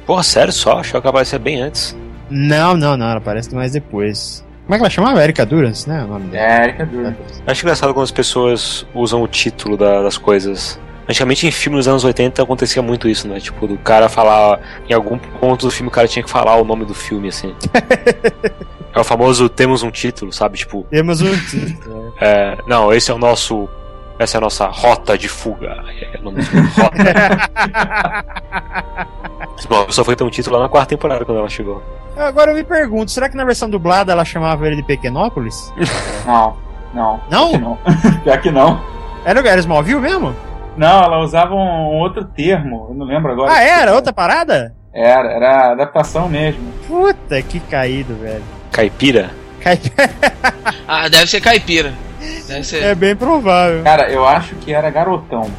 Porra, 0.07 0.23
sério 0.23 0.53
só? 0.53 0.79
Achava 0.79 1.01
que 1.01 1.07
ela 1.07 1.11
aparecia 1.11 1.39
bem 1.39 1.63
antes. 1.63 1.97
Não, 2.29 2.77
não, 2.77 2.97
não, 2.97 3.07
ela 3.07 3.19
aparece 3.19 3.55
mais 3.55 3.73
depois. 3.73 4.45
Como 4.73 4.77
é 4.77 4.79
que 4.79 4.83
ela 4.85 4.91
chamava? 4.91 5.23
Erika 5.23 5.45
Durance, 5.45 5.87
né? 5.87 6.03
O 6.03 6.07
nome 6.07 6.29
dela. 6.29 6.45
É, 6.47 6.65
Erika 6.65 6.87
Durant. 6.87 7.15
Acho 7.47 7.63
engraçado 7.63 7.93
quando 7.93 8.05
as 8.05 8.11
pessoas 8.11 8.87
usam 8.95 9.23
o 9.23 9.29
título 9.29 9.77
da- 9.77 10.01
das 10.01 10.17
coisas. 10.17 10.81
Antigamente 11.07 11.47
em 11.47 11.51
filmes 11.51 11.81
dos 11.81 11.89
anos 11.89 12.05
80 12.05 12.43
acontecia 12.43 12.81
muito 12.81 13.07
isso, 13.07 13.29
né? 13.29 13.39
Tipo, 13.39 13.67
do 13.67 13.77
cara 13.77 14.09
falar. 14.09 14.61
Em 14.89 14.95
algum 14.95 15.19
ponto 15.19 15.67
do 15.67 15.71
filme 15.71 15.89
o 15.89 15.91
cara 15.93 16.09
tinha 16.09 16.23
que 16.23 16.31
falar 16.31 16.57
o 16.57 16.65
nome 16.65 16.87
do 16.87 16.95
filme, 16.95 17.29
assim. 17.29 17.55
é 18.95 18.99
o 18.99 19.05
famoso 19.05 19.47
temos 19.51 19.83
um 19.83 19.91
título, 19.91 20.33
sabe? 20.33 20.57
Tipo, 20.57 20.87
Temos 20.89 21.21
um 21.21 21.37
título. 21.37 22.15
é, 22.21 22.57
não, 22.67 22.91
esse 22.95 23.11
é 23.11 23.15
o 23.15 23.19
nosso. 23.19 23.69
Essa 24.19 24.37
é 24.37 24.39
a 24.39 24.41
nossa 24.41 24.67
rota 24.67 25.17
de 25.19 25.29
fuga. 25.29 25.77
É 26.13 26.19
o 26.19 26.23
nome 26.25 26.43
rota. 26.77 26.97
Bom, 29.69 29.87
só 29.91 30.05
foi 30.05 30.17
ter 30.17 30.25
um 30.25 30.31
título 30.31 30.57
lá 30.57 30.63
na 30.65 30.69
quarta 30.69 30.89
temporada 30.91 31.25
quando 31.25 31.39
ela 31.39 31.49
chegou. 31.49 31.83
Agora 32.17 32.51
eu 32.51 32.55
me 32.57 32.65
pergunto, 32.65 33.11
será 33.11 33.29
que 33.29 33.37
na 33.37 33.45
versão 33.45 33.71
dublada 33.71 34.13
ela 34.13 34.25
chamava 34.25 34.67
ele 34.67 34.77
de 34.77 34.83
Pequenópolis? 34.83 35.73
Não, 36.27 36.57
não. 36.93 37.21
Não? 37.31 37.53
Pior 37.53 37.53
que 37.53 37.59
não. 37.59 37.79
Pior 38.23 38.41
que 38.41 38.51
não. 38.51 38.81
Era 39.25 39.41
o 39.41 39.47
era 39.47 39.61
Smallville 39.61 40.01
mesmo? 40.01 40.35
Não, 40.77 41.03
ela 41.05 41.19
usava 41.21 41.55
um, 41.55 41.99
outro 41.99 42.25
termo, 42.25 42.87
eu 42.91 42.95
não 42.95 43.07
lembro 43.07 43.33
agora. 43.33 43.53
Ah, 43.53 43.63
era? 43.63 43.95
Outra 43.95 44.13
parada? 44.13 44.75
Era, 44.93 45.31
era 45.33 45.73
adaptação 45.73 46.29
mesmo. 46.29 46.71
Puta, 46.87 47.41
que 47.43 47.61
caído, 47.61 48.15
velho. 48.17 48.43
Caipira? 48.71 49.31
Cai- 49.61 49.81
Ah, 50.89 51.09
deve 51.09 51.27
ser 51.29 51.41
caipira. 51.41 51.93
Ser. 52.63 52.83
É 52.83 52.95
bem 52.95 53.17
provável. 53.17 53.83
Cara, 53.83 54.11
eu 54.11 54.27
acho 54.27 54.55
que 54.57 54.73
era 54.73 54.89
garotão. 54.91 55.51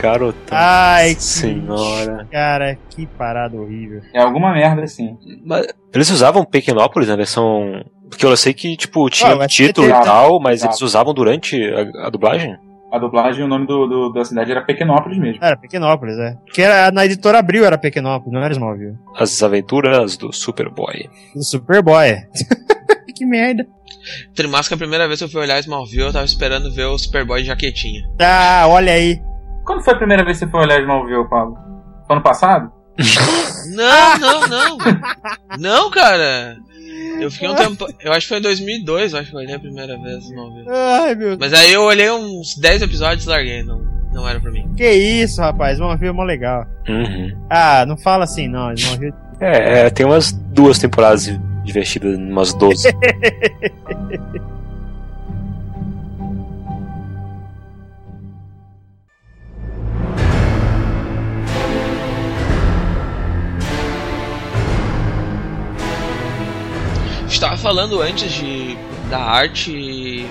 Garotão. 0.00 0.56
Ai, 0.58 1.14
que 1.14 1.22
Senhora. 1.22 2.26
Cara, 2.30 2.76
que 2.90 3.06
parada 3.06 3.56
horrível. 3.56 4.02
É 4.14 4.20
alguma 4.20 4.52
merda 4.52 4.82
assim. 4.82 5.16
Mas 5.44 5.66
eles 5.94 6.10
usavam 6.10 6.44
Pequenópolis 6.44 7.08
na 7.08 7.16
versão. 7.16 7.82
Porque 8.08 8.24
eu 8.24 8.36
sei 8.36 8.52
que, 8.54 8.76
tipo, 8.76 9.08
tinha 9.10 9.32
Ah, 9.34 9.46
título 9.48 9.88
e 9.88 9.92
tal, 9.92 10.38
mas 10.40 10.60
Exato. 10.60 10.72
eles 10.74 10.82
usavam 10.82 11.12
durante 11.14 11.60
a, 11.72 12.06
a 12.06 12.10
dublagem? 12.10 12.56
A 12.92 12.98
dublagem, 12.98 13.44
o 13.44 13.48
nome 13.48 13.66
do, 13.66 13.86
do- 13.86 14.12
da 14.12 14.24
cidade 14.24 14.52
era 14.52 14.62
Pequenópolis 14.62 15.18
mesmo. 15.18 15.44
Era 15.44 15.56
Pequenópolis, 15.56 16.16
é. 16.18 16.34
Porque 16.44 16.62
era, 16.62 16.90
na 16.92 17.04
editora 17.04 17.38
Abril 17.40 17.64
era 17.64 17.76
Pequenópolis, 17.76 18.32
não 18.32 18.42
era 18.44 18.52
Smallville. 18.52 18.94
As 19.18 19.42
aventuras 19.42 20.16
do 20.16 20.32
Superboy. 20.32 21.08
Do 21.34 21.42
Superboy. 21.42 22.16
que 23.16 23.26
merda. 23.26 23.66
Trimasca, 24.34 24.74
a 24.74 24.78
primeira 24.78 25.06
vez 25.06 25.18
que 25.18 25.24
eu 25.24 25.28
fui 25.28 25.40
olhar 25.40 25.58
Smallville, 25.60 26.02
eu 26.02 26.12
tava 26.12 26.24
esperando 26.24 26.72
ver 26.72 26.84
o 26.84 26.98
Superboy 26.98 27.40
de 27.40 27.48
jaquetinha. 27.48 28.02
Ah, 28.20 28.64
olha 28.68 28.92
aí. 28.92 29.20
Quando 29.64 29.82
foi 29.82 29.94
a 29.94 29.98
primeira 29.98 30.24
vez 30.24 30.38
que 30.38 30.44
você 30.44 30.50
foi 30.50 30.60
olhar 30.60 30.80
Smallville, 30.80 31.28
Pablo? 31.28 31.56
Ano 32.08 32.22
passado? 32.22 32.70
Não, 33.74 34.18
não, 34.18 34.48
não. 34.48 34.78
Não, 35.58 35.90
cara. 35.90 36.56
Eu 37.20 37.30
fiquei 37.30 37.48
um 37.48 37.54
tempo. 37.54 37.86
Eu 38.00 38.12
acho 38.12 38.22
que 38.22 38.28
foi 38.28 38.38
em 38.38 38.42
2002, 38.42 39.12
eu 39.12 39.18
acho 39.18 39.30
que 39.30 39.36
eu 39.36 39.40
olhei 39.40 39.54
a 39.54 39.58
primeira 39.58 39.98
vez 40.00 40.24
Smallville. 40.24 40.66
Ai, 40.68 41.14
meu 41.14 41.36
Deus. 41.36 41.38
Mas 41.40 41.52
aí 41.52 41.72
eu 41.72 41.82
olhei 41.82 42.10
uns 42.10 42.56
10 42.56 42.82
episódios 42.82 43.26
e 43.26 43.28
larguei. 43.28 43.62
Não, 43.62 43.80
não 44.12 44.28
era 44.28 44.40
pra 44.40 44.50
mim. 44.50 44.72
Que 44.76 44.88
isso, 44.90 45.40
rapaz. 45.40 45.74
Smallville 45.74 46.10
é 46.10 46.12
mó 46.12 46.22
legal. 46.22 46.64
Uhum. 46.88 47.36
Ah, 47.50 47.84
não 47.86 47.96
fala 47.96 48.24
assim, 48.24 48.48
não. 48.48 48.72
Smallville... 48.72 49.14
É, 49.40 49.80
é, 49.80 49.90
tem 49.90 50.06
umas 50.06 50.32
duas 50.32 50.78
temporadas 50.78 51.28
divertidas, 51.66 52.16
umas 52.16 52.54
12. 52.54 52.88
Estava 67.28 67.56
falando 67.56 68.00
antes 68.00 68.32
de 68.32 68.76
da 69.10 69.18
arte 69.20 69.70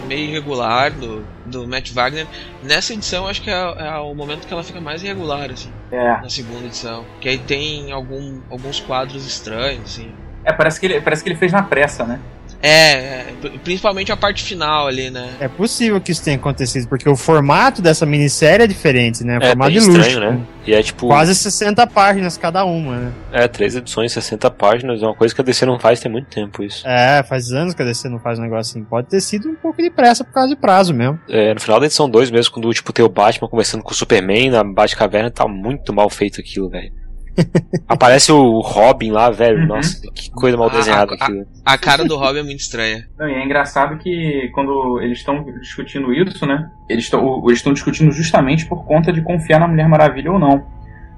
meio 0.07 0.29
irregular 0.29 0.91
do, 0.91 1.25
do 1.45 1.67
Matt 1.67 1.91
Wagner. 1.91 2.27
Nessa 2.63 2.93
edição, 2.93 3.27
acho 3.27 3.41
que 3.41 3.49
é, 3.49 3.53
é 3.53 3.97
o 3.99 4.13
momento 4.13 4.45
que 4.47 4.53
ela 4.53 4.63
fica 4.63 4.81
mais 4.81 5.03
irregular, 5.03 5.49
assim, 5.51 5.71
É. 5.91 6.21
na 6.21 6.29
segunda 6.29 6.65
edição. 6.65 7.05
Que 7.21 7.29
aí 7.29 7.37
tem 7.37 7.91
algum, 7.91 8.41
alguns 8.49 8.79
quadros 8.79 9.25
estranhos, 9.25 9.83
assim. 9.83 10.11
É, 10.45 10.53
parece 10.53 10.79
que 10.79 10.85
ele, 10.85 11.01
parece 11.01 11.23
que 11.23 11.29
ele 11.29 11.37
fez 11.37 11.51
na 11.51 11.63
pressa, 11.63 12.05
né? 12.05 12.19
É, 12.61 12.93
é, 12.93 13.25
pri- 13.39 13.59
principalmente 13.63 14.11
a 14.11 14.17
parte 14.17 14.43
final 14.43 14.87
ali, 14.87 15.11
né? 15.11 15.29
É 15.39 15.47
possível 15.47 15.99
que 16.01 16.11
isso 16.11 16.23
tenha 16.23 16.37
acontecido, 16.37 16.87
porque 16.87 17.07
o 17.07 17.15
formato 17.15 17.79
dessa 17.81 18.05
minissérie 18.05 18.63
é 18.63 18.67
diferente, 18.67 19.23
né? 19.23 19.37
É 19.41 19.47
formato 19.49 19.71
de 19.71 19.79
luxo. 19.81 19.99
estranho, 19.99 20.19
né? 20.19 20.39
E 20.65 20.73
é 20.73 20.81
tipo. 20.81 21.05
Quase 21.07 21.35
60 21.35 21.85
páginas 21.87 22.37
cada 22.37 22.65
uma, 22.65 22.97
né? 22.97 23.11
É, 23.31 23.47
três 23.47 23.75
edições, 23.75 24.11
60 24.13 24.49
páginas, 24.51 25.03
é 25.03 25.05
uma 25.05 25.13
coisa 25.13 25.35
que 25.35 25.41
a 25.41 25.43
DC 25.43 25.65
não 25.65 25.77
faz 25.79 25.99
tem 25.99 26.11
muito 26.11 26.27
tempo 26.27 26.63
isso. 26.63 26.87
É, 26.87 27.21
faz 27.23 27.51
anos 27.51 27.75
que 27.75 27.81
a 27.83 27.85
DC 27.85 28.09
não 28.09 28.19
faz 28.19 28.39
um 28.39 28.43
negócio 28.43 28.71
assim. 28.71 28.83
Pode 28.83 29.09
ter 29.09 29.21
sido 29.21 29.47
um 29.49 29.55
pouco 29.55 29.79
de 29.81 29.91
pressa 29.91 30.23
por 30.23 30.33
causa 30.33 30.49
de 30.49 30.55
prazo 30.55 30.93
mesmo. 30.93 31.19
É, 31.29 31.53
no 31.53 31.59
final 31.59 31.79
da 31.79 31.85
edição 31.85 32.09
2 32.09 32.31
mesmo, 32.31 32.51
quando 32.53 32.73
tipo, 32.73 32.91
tem 32.91 33.05
o 33.05 33.09
Batman 33.09 33.47
conversando 33.47 33.83
com 33.83 33.91
o 33.91 33.95
Superman 33.95 34.49
na 34.49 34.63
Batcaverna, 34.63 35.29
tá 35.29 35.47
muito 35.47 35.93
mal 35.93 36.09
feito 36.09 36.39
aquilo, 36.39 36.69
velho. 36.69 36.91
Aparece 37.87 38.31
o 38.31 38.59
Robin 38.59 39.11
lá, 39.11 39.29
velho. 39.29 39.61
Uhum. 39.61 39.67
Nossa, 39.67 40.01
que 40.11 40.29
coisa 40.31 40.57
mal 40.57 40.69
desenhada 40.69 41.13
ah, 41.13 41.23
aquilo. 41.23 41.45
A 41.65 41.77
cara 41.77 42.05
do 42.05 42.17
Robin 42.17 42.39
é 42.39 42.43
muito 42.43 42.59
estranha. 42.59 43.07
Não, 43.17 43.27
e 43.27 43.33
é 43.33 43.43
engraçado 43.43 43.97
que 43.97 44.49
quando 44.53 44.99
eles 45.01 45.19
estão 45.19 45.43
discutindo 45.59 46.13
isso, 46.13 46.45
né? 46.45 46.69
Eles 46.89 47.05
estão 47.05 47.43
eles 47.45 47.59
estão 47.59 47.73
discutindo 47.73 48.11
justamente 48.11 48.65
por 48.65 48.85
conta 48.85 49.11
de 49.11 49.21
confiar 49.21 49.59
na 49.59 49.67
Mulher 49.67 49.87
Maravilha 49.87 50.31
ou 50.31 50.39
não. 50.39 50.75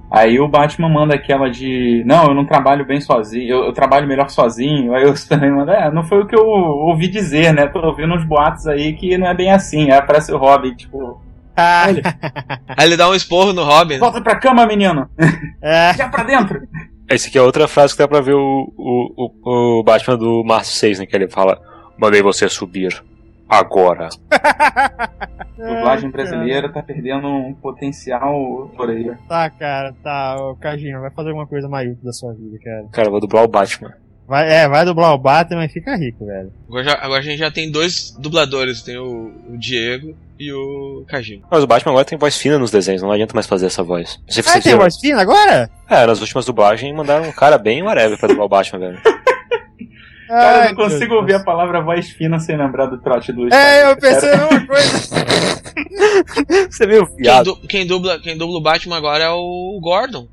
Aí 0.09 0.39
o 0.39 0.47
Batman 0.47 0.87
manda 0.87 1.15
aquela 1.15 1.49
de. 1.49 2.01
Não, 2.05 2.27
eu 2.27 2.33
não 2.33 2.45
trabalho 2.45 2.85
bem 2.85 3.01
sozinho, 3.01 3.49
eu, 3.49 3.65
eu 3.65 3.73
trabalho 3.73 4.07
melhor 4.07 4.29
sozinho. 4.29 4.93
Aí 4.93 5.05
o 5.05 5.15
Superman 5.15 5.51
manda, 5.51 5.73
é, 5.73 5.91
não 5.91 6.03
foi 6.03 6.21
o 6.21 6.25
que 6.25 6.35
eu 6.35 6.45
ouvi 6.45 7.09
dizer, 7.09 7.53
né? 7.53 7.67
Tô 7.67 7.79
ouvindo 7.85 8.13
uns 8.13 8.23
boatos 8.23 8.67
aí 8.67 8.93
que 8.93 9.17
não 9.17 9.27
é 9.27 9.33
bem 9.33 9.51
assim. 9.51 9.91
Aí 9.91 9.97
aparece 9.97 10.31
o 10.31 10.37
Robin, 10.37 10.73
tipo. 10.73 11.21
Ah, 11.57 11.85
Aí 12.77 12.85
ele 12.85 12.95
dá 12.95 13.09
um 13.09 13.15
esporro 13.15 13.51
no 13.51 13.63
Robin. 13.63 13.95
né? 13.95 13.99
Volta 13.99 14.21
pra 14.21 14.35
cama, 14.35 14.65
menino! 14.67 15.09
é. 15.61 15.93
Já 15.97 16.07
pra 16.07 16.23
dentro! 16.23 16.61
Esse 17.09 17.29
aqui 17.29 17.37
é 17.37 17.41
outra 17.41 17.67
frase 17.67 17.93
que 17.93 17.99
dá 17.99 18.07
pra 18.07 18.21
ver 18.21 18.33
o, 18.35 18.73
o, 18.77 19.31
o, 19.43 19.79
o 19.79 19.83
Batman 19.83 20.17
do 20.17 20.43
Márcio 20.45 20.75
6, 20.75 20.99
né? 20.99 21.05
Que 21.05 21.15
ele 21.15 21.27
fala: 21.27 21.59
Mandei 21.97 22.21
você 22.21 22.47
subir. 22.47 23.03
Agora. 23.49 24.09
A 24.29 25.09
dublagem 25.55 26.09
brasileira 26.11 26.69
tá 26.69 26.83
perdendo 26.83 27.27
um 27.27 27.53
potencial 27.53 28.69
por 28.75 28.89
aí. 28.89 29.09
Tá, 29.27 29.49
cara, 29.49 29.95
tá. 30.03 30.35
Ô, 30.37 30.55
Kajima, 30.57 30.99
vai 30.99 31.11
fazer 31.11 31.29
alguma 31.29 31.47
coisa 31.47 31.69
mais 31.69 31.89
útil 31.89 32.03
da 32.03 32.11
sua 32.11 32.33
vida, 32.33 32.57
cara. 32.61 32.85
Cara, 32.91 33.07
eu 33.07 33.11
vou 33.11 33.21
dublar 33.21 33.45
o 33.45 33.47
Batman. 33.47 33.93
Vai, 34.27 34.51
é, 34.51 34.67
vai 34.67 34.83
dublar 34.83 35.13
o 35.13 35.17
Batman 35.17 35.63
e 35.65 35.69
fica 35.69 35.95
rico, 35.95 36.25
velho. 36.25 36.51
Agora, 36.67 36.83
já- 36.83 36.99
agora 37.01 37.19
a 37.19 37.23
gente 37.23 37.37
já 37.37 37.49
tem 37.49 37.71
dois 37.71 38.11
dubladores, 38.19 38.81
tem 38.81 38.97
o, 38.97 39.31
o 39.49 39.57
Diego 39.57 40.15
e 40.37 40.51
o 40.51 41.05
Kajima. 41.07 41.47
Mas 41.49 41.63
o 41.63 41.67
Batman 41.67 41.91
agora 41.93 42.03
tem 42.05 42.17
voz 42.17 42.37
fina 42.37 42.59
nos 42.59 42.69
desenhos, 42.69 43.01
não 43.01 43.11
adianta 43.11 43.33
mais 43.33 43.47
fazer 43.47 43.67
essa 43.67 43.81
voz. 43.83 44.19
Não 44.27 44.33
sei 44.33 44.43
se 44.43 44.49
Ah, 44.49 44.53
tem 44.53 44.61
viram. 44.63 44.79
voz 44.79 44.97
fina 44.99 45.21
agora? 45.21 45.69
É, 45.89 46.05
nas 46.05 46.19
últimas 46.19 46.45
dublagens 46.45 46.93
mandaram 46.93 47.27
um 47.27 47.31
cara 47.31 47.57
bem 47.57 47.81
whatever 47.81 48.17
pra 48.19 48.27
dublar 48.27 48.45
o 48.45 48.49
Batman, 48.49 48.79
velho. 48.79 48.99
Cara, 50.27 50.61
Ai, 50.63 50.65
eu 50.65 50.75
não 50.75 50.83
consigo 50.83 51.11
meu 51.11 51.19
ouvir 51.21 51.33
a 51.33 51.37
Deus. 51.37 51.45
palavra 51.45 51.81
voz 51.81 52.09
fina 52.09 52.37
sem 52.39 52.57
lembrar 52.57 52.87
do 52.87 52.97
trote 52.99 53.31
do 53.31 53.53
É, 53.53 53.89
eu 53.91 53.97
pensei 53.97 54.29
a 54.33 54.37
mesma 54.37 54.67
coisa. 54.67 54.97
Você 56.69 56.83
é 56.83 56.87
meio 56.87 57.05
Quem, 57.07 57.15
viado. 57.17 57.45
du- 57.55 57.67
quem 57.67 57.85
dubla, 57.87 58.19
quem 58.19 58.37
dubla 58.37 58.57
o 58.57 58.61
Batman 58.61 58.97
agora 58.97 59.23
é 59.23 59.29
o 59.29 59.79
Gordon. 59.81 60.27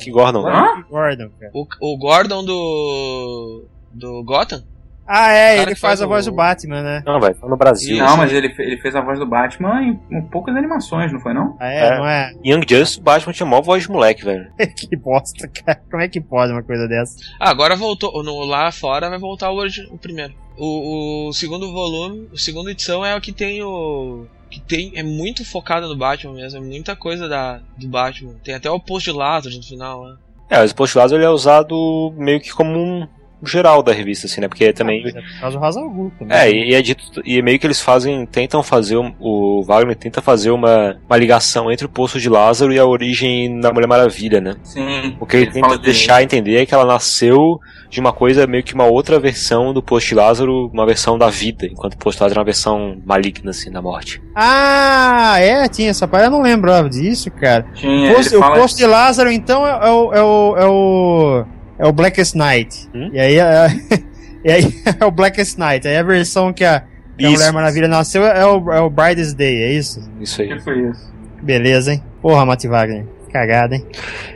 Que 0.00 0.10
Gordon, 0.10 0.42
né? 0.42 0.52
Hã? 0.52 0.82
Gordon, 0.90 1.30
cara. 1.38 1.52
O, 1.54 1.66
o 1.80 1.98
Gordon 1.98 2.44
do. 2.44 3.64
do 3.92 4.22
Gotham? 4.24 4.62
Ah, 5.08 5.32
é, 5.32 5.54
ele 5.62 5.74
faz 5.74 5.80
faz 5.80 6.02
a 6.02 6.06
voz 6.06 6.26
o- 6.26 6.30
do 6.30 6.36
Batman, 6.36 6.82
né? 6.82 7.02
Não, 7.06 7.18
velho, 7.18 7.34
tá 7.34 7.48
no 7.48 7.56
Brasil. 7.56 7.96
Não, 7.96 8.16
mas 8.16 8.30
ele, 8.32 8.54
ele 8.58 8.76
fez 8.76 8.94
a 8.94 9.00
voz 9.00 9.18
do 9.18 9.24
Batman 9.26 9.82
em, 9.82 9.98
em 10.10 10.22
poucas 10.22 10.54
animações, 10.54 11.10
não 11.10 11.18
foi 11.18 11.32
não? 11.32 11.56
Ah, 11.58 11.72
é, 11.72 11.86
É. 11.86 11.98
não 11.98 12.06
é? 12.06 12.32
Young 12.44 12.60
Justice, 12.68 13.00
o 13.00 13.02
Batman 13.02 13.32
tinha 13.32 13.46
mó 13.46 13.62
voz 13.62 13.84
de 13.84 13.90
moleque, 13.90 14.22
velho. 14.24 14.50
que 14.76 14.94
bosta, 14.96 15.48
cara. 15.48 15.80
Como 15.90 16.02
é 16.02 16.08
que 16.08 16.20
pode 16.20 16.52
uma 16.52 16.62
coisa 16.62 16.86
dessa? 16.86 17.16
Ah, 17.40 17.48
agora 17.50 17.74
voltou. 17.74 18.22
No, 18.22 18.44
lá 18.44 18.70
fora 18.70 19.08
vai 19.08 19.18
voltar 19.18 19.50
o, 19.50 19.64
o 19.90 19.98
primeiro. 19.98 20.34
O, 20.56 21.28
o 21.28 21.32
segundo 21.32 21.72
volume, 21.72 22.28
o 22.32 22.36
segundo 22.36 22.68
edição 22.68 23.04
é 23.04 23.16
o 23.16 23.20
que 23.20 23.32
tem 23.32 23.62
o. 23.62 24.26
Que 24.50 24.60
tem. 24.60 24.92
É 24.94 25.02
muito 25.02 25.44
focado 25.44 25.88
no 25.88 25.96
Batman 25.96 26.34
mesmo. 26.34 26.58
É 26.58 26.60
muita 26.62 26.94
coisa 26.96 27.28
da, 27.28 27.60
do 27.76 27.88
Batman. 27.88 28.34
Tem 28.44 28.54
até 28.54 28.70
o 28.70 28.80
post 28.80 29.10
de 29.10 29.16
Lázaro 29.16 29.54
no 29.56 29.62
final, 29.62 30.04
né? 30.04 30.16
É, 30.50 30.64
o 30.64 30.74
postulado 30.74 31.14
ele 31.14 31.24
é 31.24 31.28
usado 31.28 32.12
meio 32.16 32.40
que 32.40 32.50
como 32.50 32.70
um 32.78 33.06
geral 33.46 33.82
da 33.82 33.92
revista, 33.92 34.26
assim, 34.26 34.40
né? 34.40 34.48
Porque 34.48 34.72
também. 34.72 35.06
É 35.06 35.12
por 35.12 35.40
causa 35.58 35.80
do 35.80 36.10
também. 36.18 36.36
É, 36.36 36.50
e, 36.50 36.74
é 36.74 36.82
dito, 36.82 37.20
e 37.24 37.40
meio 37.42 37.58
que 37.58 37.66
eles 37.66 37.80
fazem, 37.80 38.26
tentam 38.26 38.62
fazer, 38.62 38.96
um- 38.96 39.14
o 39.20 39.62
Wagner 39.64 39.96
tenta 39.96 40.20
fazer 40.20 40.50
uma, 40.50 40.96
uma 41.08 41.16
ligação 41.16 41.70
entre 41.70 41.86
o 41.86 41.88
Poço 41.88 42.18
de 42.20 42.28
Lázaro 42.28 42.72
e 42.72 42.78
a 42.78 42.84
origem 42.86 43.60
da 43.60 43.72
Mulher 43.72 43.86
Maravilha, 43.86 44.40
né? 44.40 44.56
Sim. 44.62 45.16
O 45.20 45.26
que 45.26 45.36
ele, 45.36 45.50
tenta 45.50 45.78
deixar 45.78 46.22
entender 46.22 46.56
é 46.56 46.66
que 46.66 46.74
ela 46.74 46.84
nasceu 46.84 47.58
de 47.90 48.00
uma 48.00 48.12
coisa, 48.12 48.46
meio 48.46 48.62
que 48.62 48.74
uma 48.74 48.84
outra 48.84 49.18
versão 49.18 49.72
do 49.72 49.82
Poço 49.82 50.08
de 50.08 50.14
Lázaro, 50.14 50.68
uma 50.72 50.84
versão 50.84 51.16
da 51.16 51.30
vida, 51.30 51.66
enquanto 51.66 51.94
o 51.94 51.98
Poço 51.98 52.18
de 52.18 52.22
Lázaro 52.24 52.38
é 52.38 52.40
uma 52.40 52.44
versão 52.44 52.98
maligna, 53.04 53.50
assim, 53.50 53.70
da 53.70 53.80
morte. 53.80 54.20
Ah, 54.34 55.36
é, 55.40 55.66
tinha 55.68 55.90
essa 55.90 56.06
parte. 56.06 56.26
Eu 56.26 56.30
não 56.30 56.42
lembrava 56.42 56.88
disso, 56.88 57.30
cara. 57.30 57.64
Tinha, 57.74 58.12
Posto- 58.14 58.34
ele 58.34 58.44
o 58.44 58.52
posto 58.52 58.76
de 58.76 58.86
Lázaro, 58.86 59.30
então, 59.30 59.66
é, 59.66 59.70
é 59.70 59.90
o. 59.90 60.12
É 60.12 60.22
o, 60.22 60.56
é 60.58 60.66
o, 60.66 61.44
é 61.78 61.86
o 61.86 61.92
Blackest 61.92 62.34
Night. 62.34 62.88
Hum? 62.94 63.10
E 63.12 63.18
aí, 63.20 63.38
é, 63.38 63.66
e 64.44 64.50
aí 64.52 64.74
é 65.00 65.04
o 65.04 65.10
Blackest 65.10 65.58
Night. 65.58 65.86
Aí 65.86 65.96
a 65.96 66.02
versão 66.02 66.52
que 66.52 66.64
a, 66.64 66.80
que 67.16 67.24
a 67.24 67.28
Isso. 67.30 67.38
Mulher 67.38 67.52
Maravilha 67.52 67.88
nasceu 67.88 68.24
é 68.24 68.44
o, 68.46 68.72
é 68.72 68.80
o 68.80 68.90
Brightest 68.90 69.36
Day, 69.36 69.62
é 69.62 69.72
isso? 69.72 70.00
Isso 70.20 70.42
aí. 70.42 70.48
que 70.48 70.60
foi 70.60 70.88
isso? 70.88 71.12
Beleza, 71.42 71.92
hein? 71.92 72.02
Porra, 72.20 72.44
Matt 72.44 72.64
Wagner. 72.64 73.04
Cagada, 73.32 73.74
hein? 73.76 73.86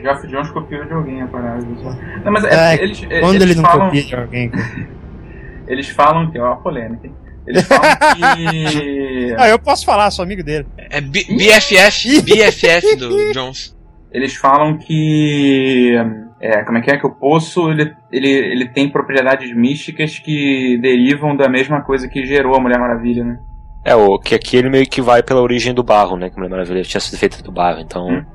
Geoff 0.03 0.27
Jones 0.27 0.49
copiou 0.51 0.85
de 0.85 0.93
alguém 0.93 1.21
a 1.21 1.27
parada. 1.27 1.65
Não, 2.23 2.31
mas 2.31 2.43
É, 2.45 2.75
é, 2.75 2.83
eles, 2.83 2.99
Quando 3.21 3.41
eles 3.41 3.49
ele 3.51 3.55
não 3.55 3.63
falam, 3.63 3.85
copia 3.87 4.03
de 4.03 4.15
alguém. 4.15 4.49
cara? 4.49 4.87
Eles 5.67 5.87
falam 5.89 6.29
que. 6.29 6.37
Ó, 6.37 6.51
a 6.51 6.55
polêmica, 6.57 7.07
hein? 7.07 7.13
Eles 7.47 7.63
falam 7.63 7.81
que. 8.15 9.33
Ah, 9.37 9.47
eu 9.49 9.57
posso 9.57 9.83
falar, 9.85 10.11
sou 10.11 10.21
amigo 10.23 10.43
dele. 10.43 10.67
É 10.77 10.99
B- 11.01 11.25
BFF, 11.29 12.21
BFF 12.21 12.95
do 12.97 13.31
Jones. 13.33 13.75
Eles 14.11 14.35
falam 14.35 14.77
que. 14.77 15.95
É, 16.43 16.61
como 16.65 16.77
é 16.77 16.81
que 16.81 16.91
é? 16.91 16.97
Que 16.97 17.07
o 17.07 17.15
poço 17.15 17.69
ele, 17.69 17.95
ele, 18.11 18.27
ele 18.27 18.67
tem 18.67 18.89
propriedades 18.89 19.55
místicas 19.55 20.19
que 20.19 20.77
derivam 20.81 21.37
da 21.37 21.47
mesma 21.47 21.81
coisa 21.81 22.09
que 22.09 22.25
gerou 22.25 22.53
a 22.53 22.59
Mulher 22.59 22.77
Maravilha, 22.77 23.23
né? 23.23 23.39
É, 23.85 23.95
o 23.95 24.19
que 24.19 24.35
aqui 24.35 24.57
ele 24.57 24.69
meio 24.69 24.85
que 24.85 25.01
vai 25.01 25.23
pela 25.23 25.39
origem 25.39 25.73
do 25.73 25.81
barro, 25.81 26.17
né? 26.17 26.29
Que 26.29 26.35
a 26.35 26.37
Mulher 26.39 26.49
Maravilha 26.49 26.83
tinha 26.83 26.99
sido 26.99 27.17
feita 27.17 27.41
do 27.41 27.49
barro, 27.49 27.79
então. 27.79 28.09
Hum. 28.09 28.25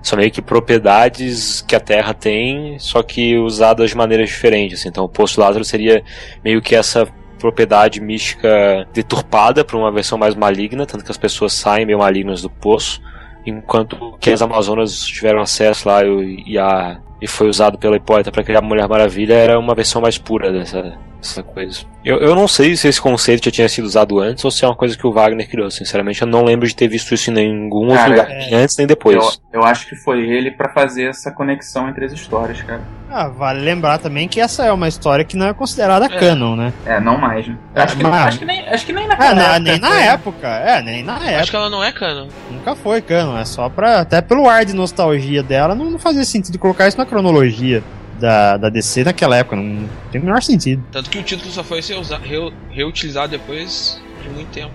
São 0.00 0.16
meio 0.16 0.30
que 0.30 0.40
propriedades 0.40 1.60
que 1.60 1.74
a 1.74 1.80
Terra 1.80 2.14
tem, 2.14 2.78
só 2.78 3.02
que 3.02 3.36
usadas 3.36 3.90
de 3.90 3.96
maneiras 3.96 4.28
diferentes. 4.28 4.78
assim. 4.78 4.88
Então, 4.88 5.04
o 5.04 5.08
Poço 5.08 5.40
Lázaro 5.40 5.64
seria 5.64 6.04
meio 6.44 6.62
que 6.62 6.76
essa 6.76 7.04
propriedade 7.40 8.00
mística 8.00 8.86
deturpada 8.92 9.64
para 9.64 9.76
uma 9.76 9.90
versão 9.90 10.16
mais 10.16 10.36
maligna, 10.36 10.86
tanto 10.86 11.04
que 11.04 11.10
as 11.10 11.18
pessoas 11.18 11.52
saem 11.52 11.84
meio 11.84 11.98
malignas 11.98 12.42
do 12.42 12.48
poço, 12.48 13.02
enquanto 13.44 14.16
que 14.20 14.30
as 14.30 14.40
Amazonas 14.40 15.04
tiveram 15.04 15.40
acesso 15.40 15.88
lá 15.88 16.02
e 16.04 16.56
a, 16.56 17.00
e 17.20 17.26
foi 17.26 17.48
usado 17.48 17.78
pela 17.78 17.96
Hipólita 17.96 18.30
para 18.30 18.44
criar 18.44 18.58
a 18.58 18.62
Mulher 18.62 18.88
Maravilha, 18.88 19.34
era 19.34 19.58
uma 19.58 19.74
versão 19.74 20.00
mais 20.02 20.18
pura 20.18 20.52
dessa, 20.52 20.98
dessa 21.20 21.42
coisa. 21.42 21.80
Eu, 22.04 22.18
eu 22.18 22.34
não 22.36 22.46
sei 22.46 22.76
se 22.76 22.86
esse 22.86 23.00
conceito 23.00 23.46
já 23.46 23.50
tinha 23.50 23.68
sido 23.68 23.84
usado 23.84 24.20
antes 24.20 24.44
ou 24.44 24.50
se 24.50 24.64
é 24.64 24.68
uma 24.68 24.76
coisa 24.76 24.96
que 24.96 25.04
o 25.06 25.12
Wagner 25.12 25.48
criou. 25.48 25.68
Sinceramente, 25.70 26.22
eu 26.22 26.28
não 26.28 26.44
lembro 26.44 26.66
de 26.68 26.74
ter 26.76 26.86
visto 26.86 27.12
isso 27.12 27.30
em 27.30 27.34
nenhum 27.34 27.68
outro 27.72 27.94
Cara, 27.96 28.08
lugar, 28.10 28.30
é. 28.30 28.38
nem 28.50 28.54
antes 28.54 28.76
nem 28.76 28.86
depois. 28.86 29.16
Eu, 29.16 29.60
eu 29.60 29.64
acho 29.64 29.88
que 29.88 29.96
foi 29.96 30.20
ele 30.20 30.52
pra 30.52 30.68
fazer 30.72 31.08
essa 31.08 31.32
conexão 31.32 31.88
entre 31.88 32.04
as 32.04 32.12
histórias, 32.12 32.62
cara. 32.62 32.80
Ah, 33.10 33.28
vale 33.28 33.60
lembrar 33.60 33.98
também 33.98 34.28
que 34.28 34.40
essa 34.40 34.64
é 34.64 34.70
uma 34.72 34.86
história 34.86 35.24
que 35.24 35.36
não 35.36 35.46
é 35.46 35.54
considerada 35.54 36.08
canon, 36.08 36.54
né? 36.54 36.72
É, 36.84 37.00
não 37.00 37.18
mais, 37.18 37.48
né? 37.48 37.56
É, 37.74 37.82
Acho 37.82 37.96
que, 37.96 38.02
mas- 38.04 38.26
acho 38.26 38.38
que 38.38 38.44
nem, 38.44 38.68
acho 38.68 38.86
que 38.86 38.92
nem 38.92 39.04
Ah, 39.04 39.08
naquela 39.08 39.34
na- 39.34 39.42
época 39.42 39.60
nem 39.60 39.80
na 39.80 39.88
foi. 39.88 40.02
época. 40.02 40.48
É, 40.48 40.82
nem 40.82 41.02
na 41.02 41.14
Acho 41.14 41.24
época. 41.28 41.46
que 41.50 41.56
ela 41.56 41.70
não 41.70 41.82
é 41.82 41.92
canon. 41.92 42.28
Nunca 42.50 42.76
foi 42.76 43.00
canon. 43.02 43.36
É 43.38 43.44
só 43.44 43.68
pra. 43.68 44.00
Até 44.00 44.20
pelo 44.20 44.48
ar 44.48 44.64
de 44.64 44.74
nostalgia 44.74 45.42
dela, 45.42 45.74
não, 45.74 45.86
não 45.90 45.98
fazia 45.98 46.24
sentido 46.24 46.58
colocar 46.58 46.86
isso 46.86 46.98
na 46.98 47.06
cronologia 47.06 47.82
da, 48.18 48.56
da 48.56 48.68
DC 48.68 49.04
naquela 49.04 49.36
época. 49.36 49.56
Não 49.56 49.88
tem 50.10 50.20
o 50.20 50.24
menor 50.24 50.42
sentido. 50.42 50.82
Tanto 50.92 51.08
que 51.10 51.18
o 51.18 51.22
título 51.22 51.50
só 51.50 51.62
foi 51.64 51.80
reu- 52.22 52.52
reutilizado 52.70 53.30
depois 53.30 54.00
de 54.22 54.28
muito 54.30 54.48
tempo. 54.48 54.72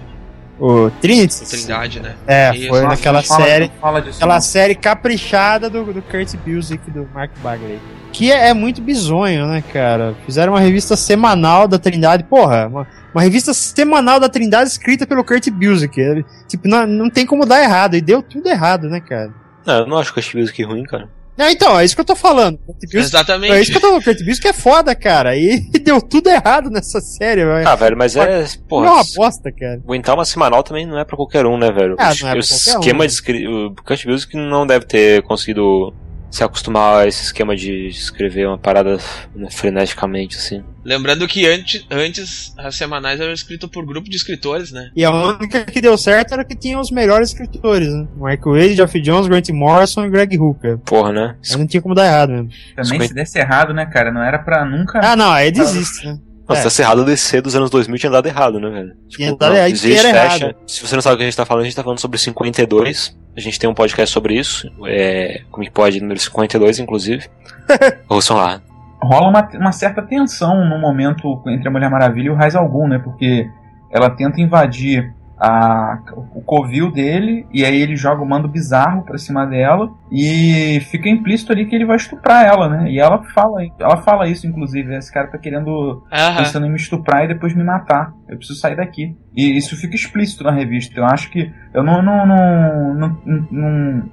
O 0.59 0.91
Trinity. 1.01 1.43
O 1.43 1.47
Trindade, 1.49 1.99
né? 1.99 2.15
É, 2.27 2.55
Isso. 2.55 2.67
foi 2.69 2.81
naquela 2.83 3.23
série. 3.23 3.71
fala 3.81 3.99
disso, 3.99 4.17
Aquela 4.17 4.35
não. 4.35 4.41
série 4.41 4.75
caprichada 4.75 5.69
do, 5.69 5.91
do 5.91 6.01
Kurt 6.03 6.35
Busiek 6.45 6.81
e 6.87 6.91
do 6.91 7.09
Mark 7.13 7.31
Bagley. 7.41 7.79
Que 8.13 8.31
é, 8.31 8.49
é 8.49 8.53
muito 8.53 8.79
bizonho, 8.81 9.47
né, 9.47 9.63
cara? 9.73 10.13
Fizeram 10.25 10.53
uma 10.53 10.59
revista 10.59 10.95
semanal 10.95 11.67
da 11.67 11.79
Trindade. 11.79 12.25
Porra, 12.25 12.67
uma, 12.67 12.87
uma 13.11 13.21
revista 13.23 13.53
semanal 13.55 14.19
da 14.19 14.29
Trindade 14.29 14.69
escrita 14.69 15.07
pelo 15.07 15.23
Kurt 15.23 15.49
Busiek. 15.49 16.23
Tipo, 16.47 16.67
não, 16.67 16.85
não 16.85 17.09
tem 17.09 17.25
como 17.25 17.43
dar 17.45 17.63
errado. 17.63 17.95
E 17.95 18.01
deu 18.01 18.21
tudo 18.21 18.47
errado, 18.47 18.87
né, 18.87 18.99
cara? 18.99 19.33
Não, 19.65 19.79
eu 19.79 19.87
não 19.87 19.97
acho 19.97 20.13
que 20.13 20.19
a 20.19 20.39
Music 20.39 20.61
ruim, 20.63 20.83
cara. 20.83 21.09
Ah, 21.41 21.51
então, 21.51 21.79
é 21.79 21.83
isso 21.83 21.95
que 21.95 22.01
eu 22.01 22.05
tô 22.05 22.15
falando. 22.15 22.59
Busiek, 22.67 22.97
é 22.97 22.99
isso 22.99 23.07
Exatamente. 23.09 23.71
que 23.71 23.77
eu 23.77 23.81
tô 23.81 23.87
falando. 23.87 24.03
Kurt 24.03 24.23
Busiek 24.23 24.47
é 24.47 24.53
foda, 24.53 24.95
cara. 24.95 25.35
E, 25.35 25.59
deu 25.83 26.01
tudo 26.01 26.29
errado 26.29 26.69
nessa 26.69 27.01
série, 27.01 27.43
velho. 27.43 27.67
Ah, 27.67 27.75
velho, 27.75 27.97
mas 27.97 28.15
é. 28.15 28.41
é 28.41 28.45
Porra, 28.69 28.91
uma 28.91 29.03
bosta, 29.15 29.51
cara. 29.51 29.81
aguentar 29.83 30.15
uma 30.15 30.25
semanal 30.25 30.63
também 30.63 30.85
não 30.85 30.99
é 30.99 31.03
pra 31.03 31.17
qualquer 31.17 31.45
um, 31.45 31.57
né, 31.57 31.71
velho? 31.71 31.95
Ah, 31.97 32.11
o 32.11 32.21
não 32.21 32.29
é 32.29 32.31
pra 32.33 32.39
o 32.41 32.47
qualquer 32.47 32.75
um, 32.75 32.79
esquema 32.79 32.99
né? 32.99 33.07
de 33.07 33.13
escrever. 33.13 33.47
O 33.47 33.75
Kurt 33.75 34.05
Music 34.05 34.37
não 34.37 34.67
deve 34.67 34.85
ter 34.85 35.23
conseguido 35.23 35.93
se 36.31 36.43
acostumar 36.43 37.01
a 37.03 37.07
esse 37.07 37.23
esquema 37.23 37.55
de 37.55 37.87
escrever 37.87 38.47
uma 38.47 38.57
parada 38.57 38.97
né, 39.35 39.49
freneticamente, 39.51 40.37
assim. 40.37 40.63
Lembrando 40.83 41.27
que 41.27 41.45
antes, 41.45 41.85
antes 41.91 42.53
as 42.57 42.75
semanais 42.75 43.19
eram 43.19 43.33
escritas 43.33 43.69
por 43.69 43.85
grupo 43.85 44.09
de 44.09 44.15
escritores, 44.15 44.71
né? 44.71 44.89
E 44.95 45.03
a 45.03 45.11
única 45.11 45.65
que 45.65 45.81
deu 45.81 45.97
certo 45.97 46.33
era 46.33 46.45
que 46.45 46.55
tinha 46.55 46.79
os 46.79 46.89
melhores 46.89 47.29
escritores, 47.29 47.89
né? 47.93 48.07
Mark 48.17 48.43
Wade, 48.45 48.75
Geoff 48.75 48.99
Jones, 49.01 49.27
Grant 49.27 49.49
Morrison 49.49 50.05
e 50.05 50.09
Greg 50.09 50.39
Hooker. 50.39 50.77
Porra, 50.79 51.11
né? 51.11 51.35
Aí 51.51 51.57
não 51.57 51.67
tinha 51.67 51.81
como 51.81 51.93
dar 51.93 52.05
errado 52.05 52.31
mesmo. 52.31 52.49
Também 52.75 53.07
se 53.07 53.13
desse 53.13 53.37
errado, 53.37 53.73
né, 53.73 53.85
cara? 53.85 54.11
Não 54.11 54.23
era 54.23 54.39
pra 54.39 54.65
nunca. 54.65 55.01
Ah, 55.03 55.15
não, 55.15 55.31
aí 55.31 55.51
desiste, 55.51 56.07
né? 56.07 56.17
Nossa, 56.51 56.61
É. 56.61 56.63
tá 56.65 56.69
cerrado 56.69 57.03
DC 57.05 57.41
dos 57.41 57.55
anos 57.55 57.69
2000 57.69 57.97
tinha 57.97 58.11
dado 58.11 58.27
errado, 58.27 58.59
né, 58.59 58.69
velho? 58.69 58.93
Tinha 59.09 59.35
dado 59.35 59.49
não, 59.51 59.57
errado, 59.57 59.71
existe, 59.71 60.01
fecha. 60.01 60.15
errado. 60.45 60.55
Se 60.67 60.85
você 60.87 60.95
não 60.95 61.01
sabe 61.01 61.15
o 61.15 61.17
que 61.17 61.23
a 61.23 61.27
gente 61.27 61.37
tá 61.37 61.45
falando, 61.45 61.61
a 61.61 61.65
gente 61.65 61.75
tá 61.75 61.83
falando 61.83 61.99
sobre 61.99 62.17
52. 62.17 63.17
A 63.35 63.39
gente 63.39 63.59
tem 63.59 63.69
um 63.69 63.73
podcast 63.73 64.13
sobre 64.13 64.35
isso. 64.37 64.69
É, 64.85 65.41
como 65.51 65.63
que 65.65 65.71
pode, 65.71 65.99
número 66.01 66.19
52, 66.19 66.79
inclusive. 66.79 67.27
Ouçam 68.09 68.37
lá. 68.37 68.61
rola 69.01 69.29
uma, 69.29 69.49
uma 69.59 69.71
certa 69.71 70.01
tensão 70.01 70.65
no 70.67 70.77
momento 70.79 71.41
entre 71.47 71.67
a 71.67 71.71
Mulher 71.71 71.89
Maravilha 71.89 72.27
e 72.27 72.29
o 72.29 72.35
Raiz 72.35 72.55
Algum, 72.55 72.87
né? 72.87 72.99
Porque 72.99 73.47
ela 73.91 74.09
tenta 74.09 74.39
invadir 74.41 75.13
a, 75.41 75.97
o 76.35 76.41
covil 76.41 76.91
dele, 76.91 77.47
e 77.51 77.65
aí 77.65 77.81
ele 77.81 77.95
joga 77.95 78.21
o 78.21 78.29
mando 78.29 78.47
bizarro 78.47 79.01
pra 79.01 79.17
cima 79.17 79.43
dela, 79.43 79.91
e 80.11 80.79
fica 80.91 81.09
implícito 81.09 81.51
ali 81.51 81.65
que 81.65 81.75
ele 81.75 81.85
vai 81.85 81.95
estuprar 81.95 82.45
ela, 82.45 82.69
né? 82.69 82.91
E 82.91 82.99
ela 82.99 83.23
fala, 83.33 83.63
ela 83.79 83.97
fala 83.97 84.27
isso, 84.27 84.45
inclusive, 84.45 84.95
esse 84.95 85.11
cara 85.11 85.31
tá 85.31 85.39
querendo, 85.39 86.03
pensando 86.37 86.67
em 86.67 86.69
me 86.69 86.75
estuprar 86.75 87.25
e 87.25 87.29
depois 87.29 87.55
me 87.55 87.63
matar. 87.63 88.13
Eu 88.29 88.37
preciso 88.37 88.59
sair 88.59 88.75
daqui. 88.75 89.17
E 89.35 89.57
isso 89.57 89.75
fica 89.75 89.95
explícito 89.95 90.43
na 90.43 90.51
revista. 90.51 90.99
Eu 90.99 91.05
acho 91.05 91.31
que 91.31 91.51
eu 91.73 91.81
não, 91.81 92.03
não, 92.03 92.25
não, 92.27 92.93
não, 92.93 93.17
não 93.51 94.03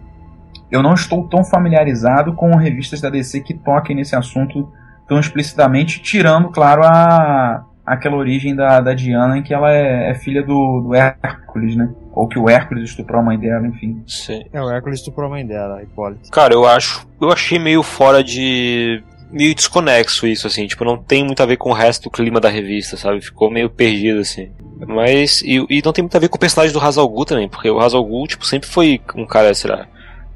eu 0.71 0.83
não 0.83 0.95
estou 0.95 1.29
tão 1.29 1.45
familiarizado 1.45 2.33
com 2.33 2.57
revistas 2.57 3.03
da 3.03 3.11
DC 3.11 3.41
que 3.41 3.53
toquem 3.53 3.97
nesse 3.97 4.17
assunto 4.17 4.73
tão 5.07 5.19
explicitamente, 5.19 6.01
tirando, 6.03 6.51
claro, 6.51 6.85
a, 6.85 7.65
aquela 7.89 8.17
origem 8.17 8.55
da, 8.55 8.81
da 8.81 8.95
Diana 8.95 9.39
em 9.39 9.43
que 9.43 9.53
ela 9.53 9.73
é, 9.73 10.11
é 10.11 10.15
filha 10.15 10.43
do, 10.43 10.83
do, 10.83 10.95
Hércules, 10.95 11.77
né? 11.77 11.89
Ou 12.13 12.29
que 12.29 12.39
o 12.39 12.49
Hércules 12.49 12.91
estuprou 12.91 13.21
a 13.21 13.25
mãe 13.25 13.39
dela, 13.39 13.67
enfim. 13.67 14.03
Sim. 14.07 14.45
É, 14.53 14.63
o 14.63 14.71
Hércules 14.71 15.01
estuprou 15.01 15.27
a 15.27 15.31
mãe 15.31 15.47
dela, 15.47 15.83
Hipólito. 15.83 16.31
Cara, 16.31 16.55
eu 16.55 16.67
acho. 16.67 17.07
Eu 17.21 17.31
achei 17.31 17.59
meio 17.59 17.83
fora 17.83 18.23
de. 18.23 19.03
meio 19.31 19.55
desconexo 19.55 20.27
isso, 20.27 20.47
assim. 20.47 20.67
Tipo, 20.67 20.85
não 20.85 20.97
tem 20.97 21.25
muito 21.25 21.43
a 21.43 21.47
ver 21.47 21.57
com 21.57 21.71
o 21.71 21.75
resto 21.75 22.05
do 22.05 22.11
clima 22.11 22.41
da 22.41 22.49
revista, 22.49 22.97
sabe? 22.97 23.21
Ficou 23.21 23.51
meio 23.51 23.71
perdido, 23.71 24.21
assim. 24.21 24.51
Mas. 24.87 25.43
E, 25.43 25.65
e 25.69 25.83
não 25.85 25.93
tem 25.93 26.03
muito 26.03 26.17
a 26.17 26.21
ver 26.21 26.29
com 26.29 26.37
o 26.37 26.41
personagem 26.41 26.73
do 26.73 26.85
Hazal 26.85 27.09
Ghul 27.09 27.25
também, 27.25 27.49
porque 27.49 27.71
o 27.71 27.81
Hazal 27.81 28.05
Ghul, 28.05 28.27
tipo, 28.27 28.47
sempre 28.47 28.69
foi 28.69 29.01
um 29.17 29.27
cara, 29.27 29.55
sei 29.55 29.71
lá. 29.71 29.87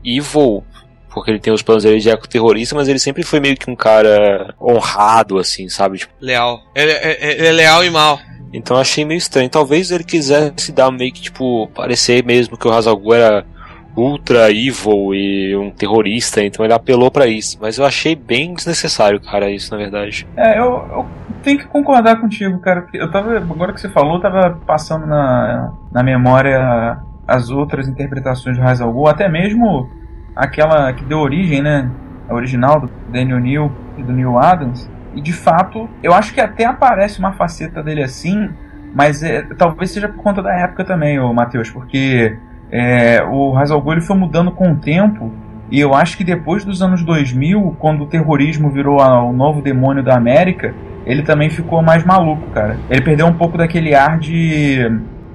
Evil 0.04 0.64
porque 1.12 1.30
ele 1.30 1.40
tem 1.40 1.52
os 1.52 1.62
planos 1.62 1.84
dele 1.84 1.98
de 1.98 2.10
ecoterrorista, 2.10 2.74
mas 2.74 2.88
ele 2.88 2.98
sempre 2.98 3.22
foi 3.22 3.40
meio 3.40 3.56
que 3.56 3.70
um 3.70 3.76
cara 3.76 4.54
honrado, 4.60 5.38
assim, 5.38 5.68
sabe? 5.68 5.98
Tipo, 5.98 6.12
leal. 6.20 6.60
Ele, 6.74 6.90
ele, 6.90 6.98
é, 6.98 7.12
é, 7.12 7.32
ele 7.38 7.46
é 7.46 7.52
leal 7.52 7.84
e 7.84 7.90
mal. 7.90 8.18
Então 8.52 8.76
achei 8.76 9.04
meio 9.04 9.18
estranho. 9.18 9.48
Talvez 9.48 9.90
ele 9.90 10.04
quisesse 10.04 10.72
dar 10.72 10.90
meio 10.90 11.12
que, 11.12 11.22
tipo, 11.22 11.68
parecer 11.68 12.24
mesmo 12.24 12.56
que 12.56 12.68
o 12.68 12.72
Hazalgu 12.72 13.14
era 13.14 13.44
ultra 13.96 14.50
evil 14.50 15.14
e 15.14 15.54
um 15.56 15.70
terrorista, 15.70 16.42
então 16.42 16.64
ele 16.64 16.72
apelou 16.72 17.10
para 17.10 17.26
isso. 17.26 17.58
Mas 17.60 17.78
eu 17.78 17.84
achei 17.84 18.14
bem 18.14 18.54
desnecessário, 18.54 19.20
cara, 19.20 19.50
isso 19.50 19.70
na 19.70 19.76
verdade. 19.76 20.26
É, 20.36 20.58
eu, 20.58 20.64
eu 20.64 21.06
tenho 21.42 21.58
que 21.58 21.66
concordar 21.66 22.20
contigo, 22.20 22.58
cara. 22.60 22.86
Eu 22.94 23.10
tava, 23.10 23.36
agora 23.36 23.72
que 23.72 23.80
você 23.80 23.88
falou, 23.88 24.14
eu 24.14 24.20
tava 24.20 24.58
passando 24.66 25.06
na, 25.06 25.72
na 25.90 26.02
memória 26.02 26.98
as 27.26 27.50
outras 27.50 27.88
interpretações 27.88 28.56
do 28.56 28.64
Hazalgu, 28.64 29.08
até 29.08 29.28
mesmo 29.28 29.88
aquela 30.34 30.92
que 30.92 31.04
deu 31.04 31.18
origem, 31.18 31.62
né? 31.62 31.90
A 32.28 32.34
original 32.34 32.80
do 32.80 32.90
Daniel 33.10 33.40
Neal 33.40 33.72
e 33.96 34.02
do 34.02 34.12
Neil 34.12 34.38
Adams. 34.38 34.90
E 35.14 35.20
de 35.20 35.32
fato, 35.32 35.88
eu 36.02 36.12
acho 36.14 36.32
que 36.32 36.40
até 36.40 36.64
aparece 36.64 37.18
uma 37.18 37.32
faceta 37.32 37.82
dele 37.82 38.02
assim, 38.02 38.48
mas 38.94 39.22
é, 39.22 39.42
talvez 39.56 39.90
seja 39.90 40.08
por 40.08 40.22
conta 40.22 40.42
da 40.42 40.52
época 40.52 40.84
também, 40.84 41.18
o 41.18 41.32
Matheus, 41.32 41.70
porque 41.70 42.36
é, 42.70 43.22
o 43.22 43.56
Hazal 43.56 43.84
ele 43.92 44.00
foi 44.00 44.16
mudando 44.16 44.50
com 44.50 44.72
o 44.72 44.76
tempo. 44.76 45.32
E 45.70 45.80
eu 45.80 45.94
acho 45.94 46.18
que 46.18 46.24
depois 46.24 46.64
dos 46.64 46.82
anos 46.82 47.02
2000, 47.02 47.76
quando 47.78 48.04
o 48.04 48.06
terrorismo 48.06 48.70
virou 48.70 49.00
a, 49.00 49.22
o 49.22 49.32
novo 49.32 49.62
demônio 49.62 50.02
da 50.02 50.14
América, 50.16 50.74
ele 51.06 51.22
também 51.22 51.50
ficou 51.50 51.82
mais 51.82 52.04
maluco, 52.04 52.50
cara. 52.50 52.78
Ele 52.90 53.00
perdeu 53.00 53.26
um 53.26 53.32
pouco 53.32 53.56
daquele 53.56 53.94
ar 53.94 54.18
de 54.18 54.78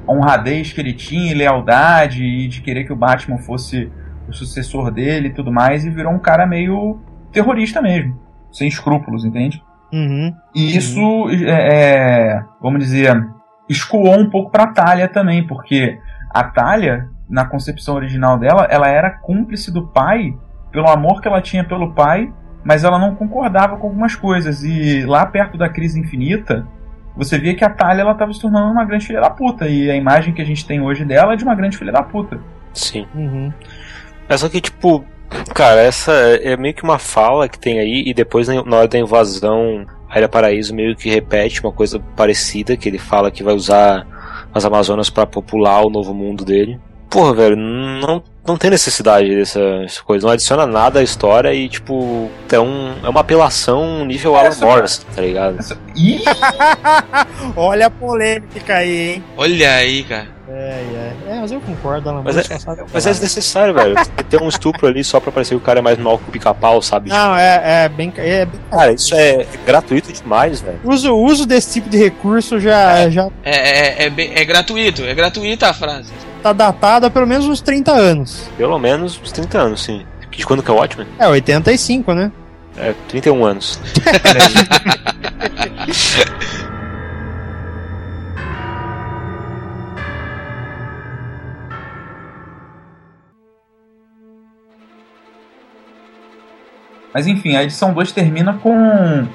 honradez 0.07 0.71
que 0.71 0.79
ele 0.79 0.93
tinha, 0.93 1.31
e 1.31 1.35
lealdade, 1.35 2.23
e 2.23 2.47
de 2.47 2.61
querer 2.61 2.85
que 2.85 2.93
o 2.93 2.95
Batman 2.95 3.39
fosse 3.39 3.91
o 4.27 4.33
sucessor 4.33 4.91
dele 4.91 5.29
e 5.29 5.33
tudo 5.33 5.51
mais, 5.51 5.85
e 5.85 5.89
virou 5.89 6.13
um 6.13 6.19
cara 6.19 6.45
meio 6.45 6.99
terrorista 7.31 7.81
mesmo, 7.81 8.19
sem 8.51 8.67
escrúpulos, 8.67 9.25
entende? 9.25 9.63
Uhum. 9.91 10.33
E 10.53 10.75
isso, 10.75 10.99
é, 11.29 12.31
é, 12.33 12.43
vamos 12.61 12.79
dizer, 12.79 13.25
escoou 13.69 14.19
um 14.19 14.29
pouco 14.29 14.51
pra 14.51 14.67
Talia 14.67 15.07
também, 15.07 15.45
porque 15.45 15.99
a 16.29 16.43
Talia, 16.43 17.09
na 17.29 17.45
concepção 17.45 17.95
original 17.95 18.37
dela, 18.37 18.67
ela 18.69 18.87
era 18.87 19.09
cúmplice 19.09 19.71
do 19.71 19.87
pai 19.87 20.33
pelo 20.71 20.89
amor 20.89 21.21
que 21.21 21.27
ela 21.27 21.41
tinha 21.41 21.63
pelo 21.63 21.93
pai, 21.93 22.31
mas 22.63 22.83
ela 22.83 22.99
não 22.99 23.15
concordava 23.15 23.77
com 23.77 23.87
algumas 23.87 24.15
coisas. 24.15 24.63
E 24.63 25.05
lá 25.05 25.25
perto 25.25 25.57
da 25.57 25.69
crise 25.69 25.99
infinita, 25.99 26.67
você 27.15 27.39
via 27.39 27.55
que 27.55 27.63
a 27.63 27.69
Talia 27.69 28.01
ela 28.01 28.11
estava 28.11 28.33
se 28.33 28.41
tornando 28.41 28.71
uma 28.71 28.85
grande 28.85 29.07
filha 29.07 29.21
da 29.21 29.29
puta. 29.29 29.67
E 29.67 29.89
a 29.89 29.95
imagem 29.95 30.33
que 30.33 30.41
a 30.41 30.45
gente 30.45 30.65
tem 30.65 30.81
hoje 30.81 31.05
dela 31.05 31.33
é 31.33 31.35
de 31.35 31.43
uma 31.43 31.55
grande 31.55 31.77
filha 31.77 31.91
da 31.91 32.03
puta. 32.03 32.39
Sim. 32.73 33.07
Uhum. 33.15 33.51
É 34.29 34.37
só 34.37 34.49
que, 34.49 34.59
tipo, 34.59 35.05
cara, 35.53 35.81
essa 35.81 36.11
é 36.11 36.57
meio 36.57 36.73
que 36.73 36.83
uma 36.83 36.99
fala 36.99 37.47
que 37.47 37.57
tem 37.57 37.79
aí, 37.79 38.03
e 38.05 38.13
depois 38.13 38.47
na 38.47 38.77
hora 38.77 38.87
da 38.87 38.99
invasão, 38.99 39.85
a 40.09 40.17
Ilha 40.17 40.27
Paraíso 40.29 40.75
meio 40.75 40.95
que 40.95 41.09
repete 41.09 41.61
uma 41.63 41.71
coisa 41.71 41.99
parecida, 42.15 42.75
que 42.75 42.89
ele 42.89 42.97
fala 42.97 43.31
que 43.31 43.43
vai 43.43 43.53
usar 43.53 44.05
as 44.53 44.65
Amazonas 44.65 45.09
para 45.09 45.25
popular 45.25 45.85
o 45.85 45.89
novo 45.89 46.13
mundo 46.13 46.43
dele. 46.43 46.79
Porra, 47.09 47.33
velho, 47.33 47.55
não, 47.55 48.21
não 48.45 48.57
tem 48.57 48.69
necessidade 48.69 49.33
dessa, 49.35 49.79
dessa 49.79 50.01
coisa, 50.03 50.25
não 50.25 50.33
adiciona 50.33 50.65
nada 50.65 50.99
à 50.99 51.03
história 51.03 51.53
e, 51.53 51.67
tipo, 51.67 52.29
é, 52.51 52.59
um, 52.59 52.95
é 53.03 53.09
uma 53.09 53.21
apelação 53.21 54.05
nível 54.05 54.35
é, 54.35 54.39
Alan 54.39 54.55
Morris, 54.59 55.05
tá 55.15 55.21
ligado? 55.21 55.57
Olha 57.55 57.87
a 57.87 57.89
polêmica 57.89 58.75
aí, 58.75 59.15
hein? 59.15 59.23
Olha 59.37 59.73
aí, 59.73 60.03
cara. 60.03 60.37
É, 60.49 61.13
é. 61.27 61.31
é, 61.31 61.39
mas 61.41 61.51
eu 61.51 61.59
concordo, 61.59 62.09
Alan 62.09 62.21
mas, 62.23 62.37
é, 62.37 62.43
mas 62.93 63.05
é 63.05 63.11
desnecessário, 63.11 63.73
velho. 63.73 63.95
Ter 64.29 64.41
um 64.41 64.47
estupro 64.47 64.87
ali 64.87 65.03
só 65.03 65.19
pra 65.19 65.31
parecer 65.31 65.55
que 65.55 65.61
o 65.61 65.65
cara 65.65 65.79
é 65.79 65.81
mais 65.81 65.97
mal 65.97 66.17
que 66.17 66.29
o 66.29 66.31
pica-pau, 66.31 66.81
sabe? 66.81 67.09
Não, 67.09 67.35
é, 67.35 67.85
é 67.85 67.89
bem. 67.89 68.13
É 68.15 68.45
bem... 68.45 68.59
Cara, 68.71 68.93
isso 68.93 69.13
é 69.13 69.45
gratuito 69.65 70.11
demais, 70.13 70.61
velho. 70.61 70.79
O 70.85 70.91
uso, 70.91 71.13
uso 71.13 71.45
desse 71.45 71.73
tipo 71.73 71.89
de 71.89 71.97
recurso 71.97 72.61
já. 72.61 72.99
É, 72.99 73.11
já... 73.11 73.29
É, 73.43 73.55
é, 73.55 74.05
é, 74.05 74.09
bem, 74.09 74.31
é 74.33 74.45
gratuito, 74.45 75.03
é 75.03 75.13
gratuita 75.13 75.69
a 75.69 75.73
frase. 75.73 76.13
Tá 76.47 76.53
datado 76.53 77.07
há 77.07 77.09
pelo 77.09 77.27
menos 77.27 77.45
uns 77.45 77.59
30 77.59 77.91
anos. 77.91 78.49
Pelo 78.55 78.79
menos 78.79 79.19
uns 79.21 79.33
30 79.33 79.57
anos, 79.57 79.83
sim. 79.83 80.05
De 80.31 80.45
quando 80.45 80.63
que 80.63 80.71
é 80.71 80.73
o 80.73 80.77
Watchmen? 80.77 81.05
É, 81.19 81.27
85, 81.27 82.13
né? 82.13 82.31
É, 82.77 82.93
31 83.09 83.43
anos. 83.43 83.77
Mas 97.13 97.27
enfim, 97.27 97.57
a 97.57 97.63
edição 97.63 97.91
2 97.91 98.13
termina 98.13 98.53
com 98.53 99.27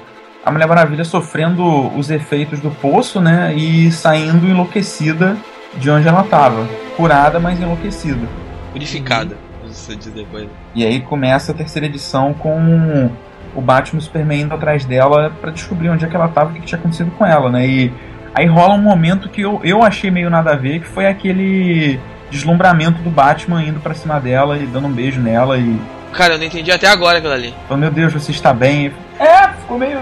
a 0.43 0.51
Mulher 0.51 0.67
Maravilha 0.67 1.03
sofrendo 1.03 1.95
os 1.95 2.09
efeitos 2.09 2.59
do 2.59 2.71
poço, 2.71 3.21
né? 3.21 3.53
E 3.53 3.91
saindo 3.91 4.47
enlouquecida 4.47 5.37
de 5.77 5.89
onde 5.89 6.07
ela 6.07 6.21
estava. 6.21 6.67
Curada, 6.95 7.39
mas 7.39 7.59
enlouquecida. 7.59 8.27
Purificada, 8.71 9.37
você 9.65 9.95
diz 9.95 10.07
depois. 10.07 10.47
E 10.75 10.85
aí 10.85 11.01
começa 11.01 11.51
a 11.51 11.55
terceira 11.55 11.85
edição 11.85 12.33
com 12.33 13.09
o 13.55 13.61
Batman 13.61 13.99
e 13.99 14.01
o 14.01 14.05
Superman 14.05 14.41
indo 14.41 14.53
atrás 14.53 14.85
dela 14.85 15.31
para 15.41 15.51
descobrir 15.51 15.89
onde 15.89 16.05
é 16.05 16.07
que 16.07 16.15
ela 16.15 16.25
estava 16.25 16.51
e 16.51 16.57
o 16.57 16.61
que 16.61 16.67
tinha 16.67 16.79
acontecido 16.79 17.11
com 17.11 17.25
ela, 17.25 17.49
né? 17.49 17.67
E 17.67 17.93
aí 18.33 18.45
rola 18.45 18.73
um 18.73 18.81
momento 18.81 19.29
que 19.29 19.41
eu, 19.41 19.59
eu 19.63 19.83
achei 19.83 20.09
meio 20.09 20.29
nada 20.29 20.53
a 20.53 20.55
ver, 20.55 20.79
que 20.79 20.87
foi 20.87 21.07
aquele 21.07 21.99
deslumbramento 22.31 23.01
do 23.01 23.09
Batman 23.09 23.63
indo 23.63 23.79
para 23.79 23.93
cima 23.93 24.19
dela 24.19 24.57
e 24.57 24.65
dando 24.65 24.87
um 24.87 24.91
beijo 24.91 25.21
nela 25.21 25.57
e 25.57 25.79
Cara, 26.13 26.35
eu 26.35 26.37
não 26.37 26.45
entendi 26.45 26.71
até 26.71 26.87
agora 26.87 27.17
aquilo 27.17 27.33
ali. 27.33 27.53
Oh, 27.67 27.75
meu 27.75 27.89
Deus, 27.89 28.13
você 28.13 28.31
está 28.31 28.53
bem. 28.53 28.93
É, 29.19 29.47
ficou 29.47 29.79
meio. 29.79 29.99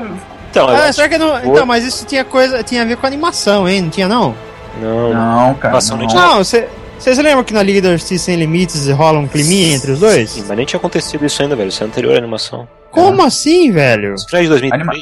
Então, 0.49 0.67
ah, 0.67 0.91
será 0.91 1.07
que 1.07 1.17
não. 1.17 1.39
Então, 1.39 1.65
mas 1.65 1.85
isso 1.85 2.05
tinha 2.05 2.25
coisa. 2.25 2.61
Tinha 2.61 2.81
a 2.81 2.85
ver 2.85 2.97
com 2.97 3.07
animação, 3.07 3.67
hein? 3.67 3.83
Não 3.83 3.89
tinha 3.89 4.09
não? 4.09 4.35
Não, 4.79 5.13
não, 5.13 5.53
cara. 5.55 5.79
Não, 5.89 5.97
não 5.97 6.37
você. 6.37 6.67
Vocês 6.97 7.17
lembram 7.17 7.43
que 7.43 7.51
na 7.51 7.63
Liga 7.63 7.81
da 7.81 7.91
Justiça 7.93 8.25
Sem 8.25 8.35
Limites 8.35 8.87
rola 8.89 9.17
um 9.17 9.27
climinha 9.27 9.75
entre 9.75 9.91
os 9.91 9.99
dois? 9.99 10.29
Sim, 10.29 10.43
mas 10.47 10.55
nem 10.55 10.65
tinha 10.67 10.77
acontecido 10.77 11.25
isso 11.25 11.41
ainda, 11.41 11.55
velho. 11.55 11.69
Isso 11.69 11.83
é 11.83 11.87
anterior 11.87 12.13
à 12.13 12.17
animação. 12.19 12.67
Como 12.91 13.23
é. 13.23 13.25
assim, 13.25 13.71
velho? 13.71 14.13
Isso 14.13 14.35
é 14.35 14.41
de 14.43 14.49
2003. 14.49 14.73
Anima... 14.73 14.93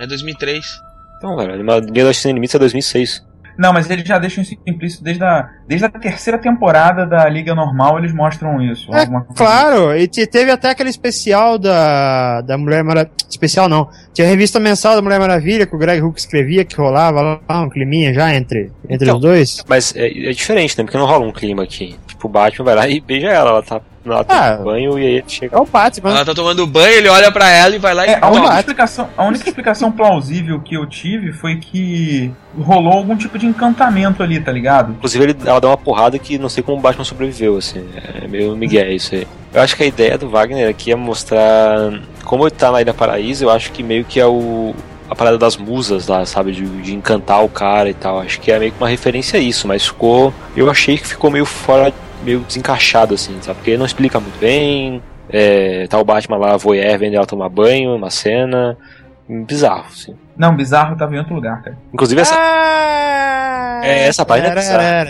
É 0.00 0.06
2003. 0.06 0.82
Então, 1.16 1.36
velho, 1.36 1.52
a 1.52 1.78
Liga 1.78 2.02
da 2.02 2.06
Justiça 2.08 2.22
Sem 2.22 2.32
Limites 2.32 2.54
é 2.56 2.58
2006. 2.58 3.24
Não, 3.58 3.72
mas 3.72 3.90
eles 3.90 4.06
já 4.06 4.18
deixam 4.18 4.40
isso 4.40 4.56
implícito 4.64 5.02
desde 5.02 5.24
a, 5.24 5.48
desde 5.66 5.84
a 5.84 5.88
terceira 5.88 6.38
temporada 6.38 7.04
da 7.04 7.28
Liga 7.28 7.56
Normal, 7.56 7.98
eles 7.98 8.14
mostram 8.14 8.62
isso. 8.62 8.94
É, 8.94 9.04
claro, 9.34 9.96
e 9.96 10.06
teve 10.06 10.52
até 10.52 10.70
aquele 10.70 10.90
especial 10.90 11.58
da, 11.58 12.40
da 12.42 12.56
Mulher 12.56 12.84
Maravilha. 12.84 13.12
Especial 13.28 13.68
não. 13.68 13.88
Tinha 14.14 14.26
a 14.26 14.30
revista 14.30 14.60
mensal 14.60 14.94
da 14.94 15.02
Mulher 15.02 15.18
Maravilha 15.18 15.66
que 15.66 15.74
o 15.74 15.78
Greg 15.78 16.00
Hook 16.00 16.18
escrevia, 16.18 16.64
que 16.64 16.76
rolava 16.76 17.40
lá 17.48 17.60
um 17.60 17.68
climinha 17.68 18.14
já 18.14 18.32
entre, 18.32 18.70
entre 18.88 19.06
então, 19.06 19.16
os 19.16 19.22
dois. 19.22 19.64
Mas 19.68 19.94
é, 19.96 20.06
é, 20.06 20.30
diferente, 20.30 20.78
né? 20.78 20.84
Porque 20.84 20.96
não 20.96 21.06
rola 21.06 21.26
um 21.26 21.32
clima 21.32 21.64
aqui. 21.64 21.96
Tipo, 22.06 22.28
o 22.28 22.30
Batman 22.30 22.64
vai 22.64 22.74
lá 22.76 22.88
e 22.88 23.00
beija 23.00 23.28
ela, 23.28 23.50
ela 23.50 23.62
tá 23.62 23.80
ela 24.14 24.24
tá 24.24 24.54
ah, 24.54 24.56
banho 24.56 24.98
e 24.98 25.02
aí 25.02 25.14
ele 25.14 25.24
chega. 25.26 25.56
É 25.56 25.60
o 25.60 25.64
Batman. 25.64 26.10
Ela 26.10 26.24
tá 26.24 26.34
tomando 26.34 26.66
banho, 26.66 26.94
ele 26.94 27.08
olha 27.08 27.30
pra 27.30 27.48
ela 27.50 27.74
e 27.74 27.78
vai 27.78 27.94
lá 27.94 28.06
é, 28.06 28.12
e. 28.12 28.18
A 28.20 28.30
única, 28.30 28.58
explicação, 28.58 29.08
a 29.16 29.24
única 29.24 29.48
explicação 29.48 29.92
plausível 29.92 30.60
que 30.60 30.74
eu 30.74 30.86
tive 30.86 31.32
foi 31.32 31.56
que 31.56 32.32
rolou 32.58 32.92
algum 32.92 33.16
tipo 33.16 33.38
de 33.38 33.46
encantamento 33.46 34.22
ali, 34.22 34.40
tá 34.40 34.52
ligado? 34.52 34.92
Inclusive 34.92 35.24
ele, 35.24 35.36
ela 35.44 35.60
dá 35.60 35.68
uma 35.68 35.76
porrada 35.76 36.18
que 36.18 36.38
não 36.38 36.48
sei 36.48 36.62
como 36.62 36.78
o 36.78 36.80
Batman 36.80 37.04
sobreviveu, 37.04 37.56
assim. 37.56 37.84
É 38.22 38.26
meio 38.26 38.56
migué 38.56 38.92
isso 38.92 39.14
aí. 39.14 39.26
Eu 39.52 39.62
acho 39.62 39.76
que 39.76 39.82
a 39.82 39.86
ideia 39.86 40.18
do 40.18 40.28
Wagner 40.28 40.68
aqui 40.68 40.92
é 40.92 40.96
mostrar 40.96 42.00
como 42.24 42.44
ele 42.44 42.50
tá 42.50 42.70
na 42.70 42.80
Ilha 42.80 42.92
Paraíso, 42.92 43.44
eu 43.44 43.50
acho 43.50 43.72
que 43.72 43.82
meio 43.82 44.04
que 44.04 44.20
é 44.20 44.26
o, 44.26 44.74
a 45.08 45.14
parada 45.14 45.38
das 45.38 45.56
musas 45.56 46.06
lá, 46.06 46.24
sabe? 46.26 46.52
De, 46.52 46.66
de 46.82 46.94
encantar 46.94 47.42
o 47.42 47.48
cara 47.48 47.88
e 47.88 47.94
tal. 47.94 48.20
Acho 48.20 48.40
que 48.40 48.52
é 48.52 48.58
meio 48.58 48.72
que 48.72 48.78
uma 48.78 48.88
referência 48.88 49.38
a 49.38 49.42
isso, 49.42 49.66
mas 49.66 49.86
ficou. 49.86 50.32
Eu 50.54 50.70
achei 50.70 50.98
que 50.98 51.06
ficou 51.06 51.30
meio 51.30 51.46
fora, 51.46 51.92
meio 52.22 52.40
desencaixado, 52.40 53.14
assim, 53.14 53.36
sabe? 53.40 53.58
Porque 53.58 53.76
não 53.76 53.86
explica 53.86 54.18
muito 54.20 54.38
bem. 54.38 55.02
É, 55.30 55.86
tá 55.88 55.98
o 55.98 56.04
Batman 56.04 56.38
lá, 56.38 56.56
voyeur, 56.56 56.98
vendo 56.98 57.14
ela 57.14 57.26
tomar 57.26 57.48
banho, 57.48 57.94
uma 57.94 58.10
cena. 58.10 58.76
Bizarro, 59.28 59.84
assim. 59.92 60.14
Não, 60.36 60.56
bizarro 60.56 60.96
tava 60.96 61.14
em 61.14 61.18
outro 61.18 61.34
lugar, 61.34 61.62
cara. 61.62 61.76
Inclusive 61.92 62.18
essa. 62.20 62.34
Ah, 62.34 63.80
É, 63.84 64.06
essa 64.08 64.24
página 64.24 64.48
é 64.48 64.54
bizarra. 64.54 65.06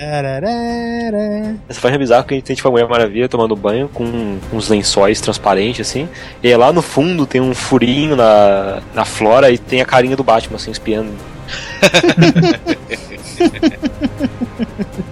Essa 1.69 1.81
página 1.81 1.97
é 1.97 1.99
bizarra 1.99 2.25
que 2.25 2.35
a 2.35 2.37
gente 2.37 2.45
tem 2.47 2.57
tipo 2.57 2.67
a 2.67 2.71
Mulher 2.73 2.89
Maravilha 2.89 3.29
tomando 3.29 3.55
banho 3.55 3.89
com 3.89 4.39
uns 4.53 4.69
lençóis 4.69 5.21
transparentes, 5.21 5.89
assim. 5.89 6.09
E 6.43 6.49
aí 6.49 6.57
lá 6.57 6.73
no 6.73 6.83
fundo 6.83 7.27
tem 7.27 7.41
um 7.41 7.55
furinho 7.55 8.17
na, 8.17 8.81
na 8.93 9.05
flora 9.05 9.51
e 9.53 9.59
tem 9.59 9.81
a 9.81 9.85
carinha 9.85 10.17
do 10.17 10.25
Batman, 10.25 10.57
assim, 10.57 10.73
espiando. 10.73 11.13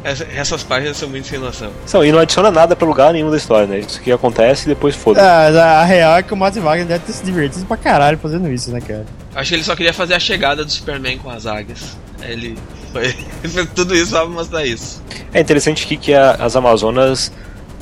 Essa- 0.09 0.27
essas 0.37 0.63
páginas 0.63 0.97
são 0.97 1.09
muito 1.09 1.27
sem 1.27 1.37
noção. 1.39 1.71
São, 1.85 2.05
e 2.05 2.13
não 2.13 2.21
adiciona 2.21 2.49
nada 2.51 2.77
pra 2.77 2.87
lugar 2.87 3.13
nenhum 3.13 3.29
da 3.29 3.37
história, 3.37 3.67
né? 3.67 3.81
Isso 3.81 4.01
que 4.01 4.13
acontece 4.13 4.65
e 4.65 4.69
depois 4.69 4.95
foda. 4.95 5.21
Ah, 5.21 5.81
a 5.81 5.85
real 5.85 6.17
é 6.19 6.23
que 6.23 6.33
o 6.33 6.37
Matt 6.37 6.55
Wagner 6.57 6.87
deve 6.87 7.05
ter 7.05 7.13
se 7.13 7.25
divertido 7.25 7.67
pra 7.67 7.77
caralho 7.77 8.17
fazendo 8.17 8.49
isso, 8.49 8.71
né, 8.71 8.81
cara? 8.81 9.05
Acho 9.35 9.49
que 9.49 9.55
ele 9.57 9.65
só 9.65 9.75
queria 9.75 9.93
fazer 9.93 10.15
a 10.15 10.21
chegada 10.21 10.65
do 10.65 10.71
Superman 10.71 11.19
com 11.19 11.29
as 11.29 11.45
águias. 11.45 11.97
Ele, 12.23 12.57
foi, 12.93 13.15
tudo 13.75 13.97
isso 13.97 14.13
só 14.13 14.21
pra 14.21 14.29
mostrar 14.31 14.65
isso. 14.65 15.03
É 15.35 15.41
interessante 15.41 15.85
aqui 15.85 15.97
que 15.97 16.15
a- 16.15 16.37
as 16.39 16.55
Amazonas 16.55 17.33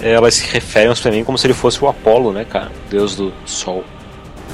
elas 0.00 0.34
se 0.34 0.46
referem 0.50 0.88
ao 0.88 0.96
Superman 0.96 1.24
como 1.24 1.36
se 1.36 1.46
ele 1.46 1.54
fosse 1.54 1.84
o 1.84 1.88
Apolo, 1.88 2.32
né, 2.32 2.44
cara? 2.44 2.72
Deus 2.90 3.14
do 3.16 3.32
Sol. 3.44 3.84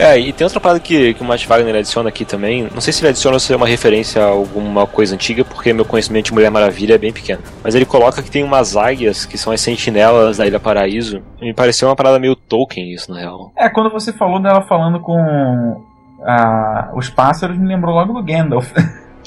É, 0.01 0.19
e 0.19 0.33
tem 0.33 0.47
outra 0.47 0.59
parada 0.59 0.81
que, 0.81 1.13
que 1.13 1.21
o 1.21 1.25
Matt 1.25 1.47
Wagner 1.47 1.77
adiciona 1.77 2.09
aqui 2.09 2.25
também. 2.25 2.69
Não 2.73 2.81
sei 2.81 2.91
se 2.91 3.03
ele 3.03 3.11
adiciona 3.11 3.37
ou 3.37 3.41
se 3.41 3.53
é 3.53 3.57
uma 3.57 3.67
referência 3.67 4.23
a 4.23 4.29
alguma 4.29 4.87
coisa 4.87 5.15
antiga, 5.15 5.45
porque 5.45 5.75
meu 5.75 5.85
conhecimento 5.85 6.27
de 6.27 6.33
Mulher 6.33 6.51
Maravilha 6.51 6.95
é 6.95 6.99
bem 6.99 7.13
pequeno. 7.13 7.43
Mas 7.63 7.75
ele 7.75 7.85
coloca 7.85 8.23
que 8.23 8.31
tem 8.31 8.43
umas 8.43 8.77
águias 8.77 9.27
que 9.27 9.37
são 9.37 9.53
as 9.53 9.61
sentinelas 9.61 10.39
da 10.39 10.47
Ilha 10.47 10.59
Paraíso. 10.59 11.23
E 11.39 11.45
me 11.45 11.53
pareceu 11.53 11.87
uma 11.87 11.95
parada 11.95 12.19
meio 12.19 12.35
Tolkien 12.35 12.95
isso, 12.95 13.13
na 13.13 13.21
real. 13.21 13.53
É, 13.55 13.69
quando 13.69 13.91
você 13.91 14.11
falou 14.11 14.41
dela 14.41 14.63
falando 14.63 15.01
com 15.01 15.85
ah, 16.23 16.93
os 16.95 17.11
pássaros, 17.11 17.59
me 17.59 17.69
lembrou 17.69 17.95
logo 17.95 18.15
do 18.15 18.23
Gandalf. 18.23 18.73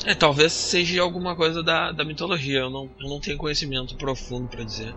É, 0.05 0.15
talvez 0.15 0.51
seja 0.51 1.03
alguma 1.03 1.36
coisa 1.36 1.61
da, 1.61 1.91
da 1.91 2.03
mitologia. 2.03 2.61
Eu 2.61 2.69
não, 2.71 2.89
eu 2.99 3.07
não 3.07 3.19
tenho 3.19 3.38
conhecimento 3.38 3.95
profundo 3.95 4.47
pra 4.47 4.63
dizer. 4.63 4.93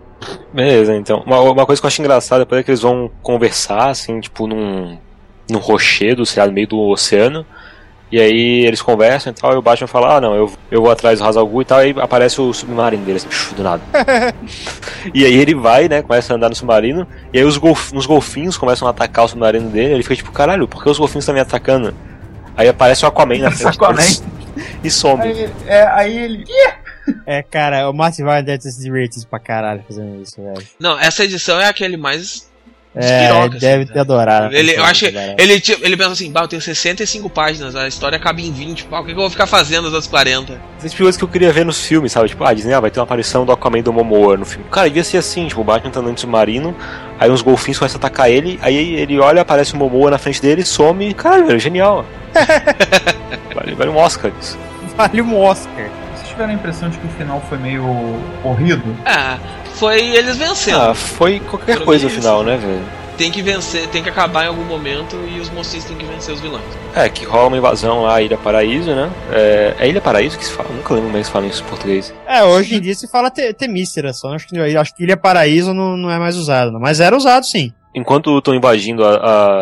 Beleza, 0.55 0.97
então. 0.97 1.23
Uma, 1.27 1.39
uma 1.41 1.67
coisa 1.67 1.81
que 1.81 1.85
eu 1.85 1.89
acho 1.89 2.01
engraçada 2.01 2.45
depois 2.45 2.61
é 2.61 2.65
que 2.65 2.71
eles 2.71 2.81
vão 2.81 3.11
conversar, 3.23 3.91
assim, 3.91 4.19
tipo, 4.21 4.47
num, 4.47 4.97
num 5.49 5.59
rochedo, 5.59 6.25
sei 6.27 6.43
lá, 6.43 6.47
no 6.47 6.53
meio 6.53 6.67
do 6.67 6.79
oceano. 6.79 7.47
E 8.11 8.21
aí 8.21 8.65
eles 8.65 8.81
conversam 8.81 9.33
e 9.33 9.35
tal, 9.35 9.53
e 9.53 9.57
o 9.57 9.63
Batman 9.63 9.89
fala, 9.89 10.17
ah 10.17 10.21
não, 10.21 10.33
eu, 10.33 10.53
eu 10.71 10.81
vou 10.81 10.93
atrás 10.93 11.19
do 11.19 11.25
Hazal 11.25 11.45
Ghul 11.45 11.63
e 11.63 11.65
tal, 11.65 11.81
e 11.81 11.87
aí 11.87 11.95
aparece 11.99 12.41
o 12.41 12.53
submarino 12.53 13.05
dele, 13.05 13.17
assim, 13.17 13.55
do 13.57 13.65
nada. 13.65 13.83
e 15.13 15.25
aí 15.25 15.35
ele 15.35 15.57
vai, 15.57 15.89
né, 15.89 16.03
começa 16.03 16.33
a 16.33 16.37
andar 16.37 16.49
no 16.49 16.55
submarino, 16.55 17.05
e 17.33 17.39
aí 17.39 17.45
os, 17.45 17.57
golf, 17.57 17.93
uns 17.93 18.07
golfinhos 18.07 18.57
começam 18.57 18.87
a 18.87 18.93
atacar 18.93 19.25
o 19.25 19.29
submarino 19.29 19.69
dele, 19.71 19.95
ele 19.95 20.03
fica 20.05 20.15
tipo, 20.15 20.31
caralho, 20.31 20.69
por 20.69 20.85
que 20.85 20.89
os 20.89 20.99
golfinhos 20.99 21.25
estão 21.25 21.35
me 21.35 21.41
atacando? 21.41 21.93
Aí 22.57 22.69
aparece 22.69 23.05
o 23.05 23.09
Aquaman 23.09 23.39
na 23.39 23.51
frente 23.51 23.75
Aquaman. 23.75 24.03
e 24.83 24.91
some. 24.91 25.23
Aí, 25.23 25.51
é, 25.67 25.87
aí 25.89 26.17
ele. 26.17 26.45
É, 27.27 27.43
cara, 27.43 27.89
o 27.91 27.93
Matt 27.93 28.19
Wagner 28.19 28.45
deve 28.45 28.59
ter 28.63 28.71
se 28.71 28.83
divertido 28.83 29.27
pra 29.27 29.39
caralho 29.39 29.85
fazendo 29.87 30.23
isso, 30.23 30.43
velho. 30.43 30.67
Não, 30.81 30.99
essa 30.99 31.25
edição 31.25 31.61
é 31.61 31.69
aquele 31.69 31.97
mais. 31.97 32.51
É, 32.99 33.49
deve 33.51 33.83
assim, 33.83 33.93
ter 33.93 33.99
adorado. 33.99 34.57
Ele, 34.57 34.75
eu 34.75 34.83
acho 34.83 35.05
ele, 35.05 35.61
tipo, 35.61 35.85
ele 35.85 35.97
pensa 35.99 36.13
assim, 36.13 36.33
bah, 36.33 36.43
eu 36.43 36.49
tenho 36.49 36.63
65 36.63 37.29
páginas, 37.29 37.77
a 37.77 37.87
história 37.87 38.19
cabe 38.19 38.47
em 38.47 38.51
20, 38.51 38.85
pá, 38.85 39.01
o 39.01 39.05
que, 39.05 39.09
que 39.09 39.13
eu 39.13 39.21
vou 39.21 39.29
ficar 39.29 39.47
fazendo 39.47 39.87
as 39.87 39.93
outras 39.93 40.07
40? 40.07 40.59
Essas 40.79 40.95
coisas 40.95 41.17
que 41.17 41.23
eu 41.23 41.29
queria 41.29 41.53
ver 41.53 41.67
nos 41.67 41.85
filmes, 41.85 42.13
sabe? 42.13 42.31
Tipo, 42.31 42.45
ah, 42.45 42.55
Disney, 42.55 42.73
ah, 42.73 42.81
vai 42.81 42.91
ter 42.91 42.99
uma 42.99 43.05
aparição 43.05 43.45
do 43.45 43.53
Aquaman 43.53 43.81
e 43.81 43.83
do 43.83 43.93
Momoa 43.93 44.39
no 44.39 44.47
filme. 44.47 44.65
Cara, 44.71 44.89
devia 44.89 45.05
ser 45.05 45.19
assim, 45.19 45.47
tipo, 45.47 45.61
o 45.61 45.65
Batman 45.65 45.91
tá 45.91 46.01
andando 46.01 46.15
de 46.15 46.23
submarino, 46.23 46.75
aí 47.21 47.31
uns 47.31 47.43
golfinhos 47.43 47.79
começam 47.79 47.99
a 47.99 48.01
atacar 48.01 48.31
ele, 48.31 48.59
aí 48.63 48.95
ele 48.95 49.19
olha, 49.21 49.43
aparece 49.43 49.75
o 49.75 49.77
Momoa 49.77 50.11
na 50.11 50.19
frente 50.19 50.41
dele, 50.41 50.65
some, 50.65 51.13
cara, 51.13 51.45
velho, 51.45 51.59
genial. 51.59 52.07
vale, 53.55 53.75
vale 53.75 53.91
um 53.91 53.97
Oscar 53.97 54.33
isso. 54.41 54.59
Vale 54.97 55.21
um 55.21 55.39
Oscar. 55.39 55.91
Tiveram 56.37 56.51
a 56.53 56.55
impressão 56.55 56.91
de 56.91 56.99
que 56.99 57.07
o 57.07 57.11
final 57.11 57.41
foi 57.49 57.57
meio 57.57 57.83
corrido? 58.43 58.83
Ah, 59.07 59.39
foi 59.77 60.01
eles 60.15 60.37
vencendo. 60.37 60.79
Ah, 60.83 60.93
foi 60.95 61.41
qualquer 61.41 61.83
coisa 61.83 62.05
no 62.05 62.11
mim, 62.11 62.17
final, 62.21 62.43
né, 62.43 62.59
velho? 62.59 62.83
Tem 63.17 63.31
que 63.33 63.41
vencer, 63.41 63.89
tem 63.89 64.03
que 64.03 64.11
acabar 64.11 64.45
em 64.45 64.49
algum 64.49 64.65
momento 64.67 65.17
e 65.35 65.41
os 65.41 65.49
mocinhos 65.49 65.87
têm 65.87 65.97
que 65.97 66.05
vencer 66.05 66.35
os 66.35 66.41
vilões. 66.43 66.63
É, 66.95 67.09
que 67.09 67.25
rola 67.25 67.47
uma 67.49 67.57
invasão 67.57 68.03
lá, 68.03 68.21
Ilha 68.21 68.37
Paraíso, 68.37 68.91
né? 68.95 69.11
É, 69.33 69.75
é 69.79 69.89
Ilha 69.89 70.03
Paraíso 70.03 70.37
que 70.37 70.45
se 70.45 70.53
fala? 70.53 70.69
Nunca 70.69 70.93
lembro 70.93 71.09
mais 71.09 71.25
se 71.27 71.33
fala 71.33 71.47
isso 71.47 71.63
em 71.63 71.67
português. 71.67 72.13
É, 72.27 72.45
hoje 72.45 72.75
em 72.75 72.81
dia 72.83 72.95
se 72.95 73.09
fala 73.09 73.31
te- 73.31 73.55
Temícera 73.55 74.13
só. 74.13 74.35
Acho 74.35 74.47
que, 74.47 74.59
acho 74.77 74.95
que 74.95 75.05
Ilha 75.05 75.17
Paraíso 75.17 75.73
não, 75.73 75.97
não 75.97 76.11
é 76.11 76.19
mais 76.19 76.37
usado, 76.37 76.71
não. 76.71 76.79
mas 76.81 77.01
era 77.01 77.17
usado 77.17 77.47
sim. 77.47 77.73
Enquanto 77.95 78.37
estão 78.37 78.55
invadindo 78.55 79.03
a, 79.03 79.15